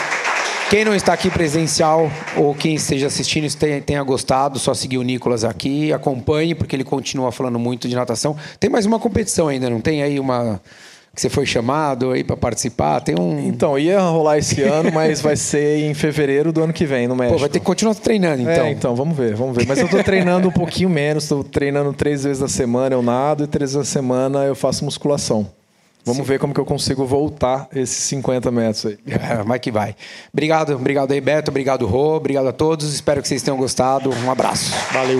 quem 0.72 0.84
não 0.84 0.95
está 0.95 1.14
aqui 1.14 1.30
presencial 1.30 2.11
ou 2.35 2.56
quem 2.56 2.73
esteja 2.73 3.06
assistindo 3.06 3.47
tenha, 3.85 4.01
gostado. 4.01 4.57
Só 4.57 4.73
seguir 4.73 4.97
o 4.97 5.03
Nicolas 5.03 5.43
aqui. 5.43 5.93
Acompanhe, 5.93 6.56
porque 6.56 6.76
ele 6.76 6.84
continua 6.84 7.31
falando 7.31 7.60
muito 7.60 7.88
de 7.88 7.95
natação. 7.95 8.35
Tem 8.60 8.68
mais 8.68 8.88
uma 8.88 8.97
competição 8.97 9.47
ainda, 9.47 9.69
não 9.69 9.80
tem 9.80 10.01
aí 10.01 10.19
uma 10.19 10.60
que 11.14 11.22
você 11.22 11.30
foi 11.30 11.45
chamado 11.45 12.11
aí 12.11 12.23
para 12.23 12.38
participar? 12.38 12.99
Tem 13.02 13.19
um. 13.19 13.48
Então, 13.48 13.77
ia 13.77 13.99
rolar 13.99 14.38
esse 14.38 14.61
ano, 14.64 14.91
mas 14.91 15.22
vai 15.22 15.36
ser 15.36 15.80
em 15.80 15.94
fevereiro 15.94 16.52
do 16.52 16.64
ano 16.64 16.73
que 16.73 16.86
vem, 16.86 17.07
no 17.07 17.15
México. 17.15 17.36
Pô, 17.36 17.40
vai 17.40 17.49
ter 17.49 17.60
que 17.60 17.65
continuar 17.65 17.95
treinando, 17.95 18.41
então. 18.41 18.65
É, 18.65 18.72
então, 18.72 18.95
vamos 18.95 19.18
ver, 19.18 19.36
vamos 19.36 19.56
ver. 19.56 19.65
Mas 19.68 19.80
eu 19.80 19.86
estou 19.86 20.03
treinando 20.03 20.48
um 20.48 20.52
pouquinho 20.52 20.90
menos, 20.90 21.23
estou 21.23 21.44
treinando 21.44 21.91
três 21.94 22.23
vezes 22.23 22.41
na 22.41 22.48
semana, 22.48 22.95
eu 22.95 23.02
nado, 23.02 23.44
e 23.44 23.48
três 23.48 23.73
vezes 23.73 23.88
na 23.88 24.02
semana 24.02 24.40
eu 24.45 24.56
faço 24.56 24.86
musculação. 24.86 25.48
Vamos 26.06 26.23
Sim. 26.23 26.27
ver 26.27 26.40
como 26.40 26.53
que 26.53 26.60
eu 26.60 26.65
consigo 26.65 27.06
voltar 27.06 27.68
esses 27.76 27.98
50 28.06 28.52
metros 28.52 28.86
aí. 28.86 28.98
É, 29.07 29.44
vai 29.45 29.60
que 29.60 29.72
vai. 29.72 29.95
Obrigado, 30.34 30.73
obrigado 30.73 31.11
aí, 31.11 31.22
Beto, 31.22 31.52
obrigado, 31.52 31.86
Rô, 31.86 32.15
obrigado 32.15 32.48
a 32.48 32.53
todos. 32.53 32.94
Espero 32.94 33.22
que 33.22 33.27
vocês 33.27 33.41
tenham 33.44 33.57
gostado. 33.57 34.10
Um 34.10 34.31
abraço. 34.31 34.73
Valeu. 34.91 35.19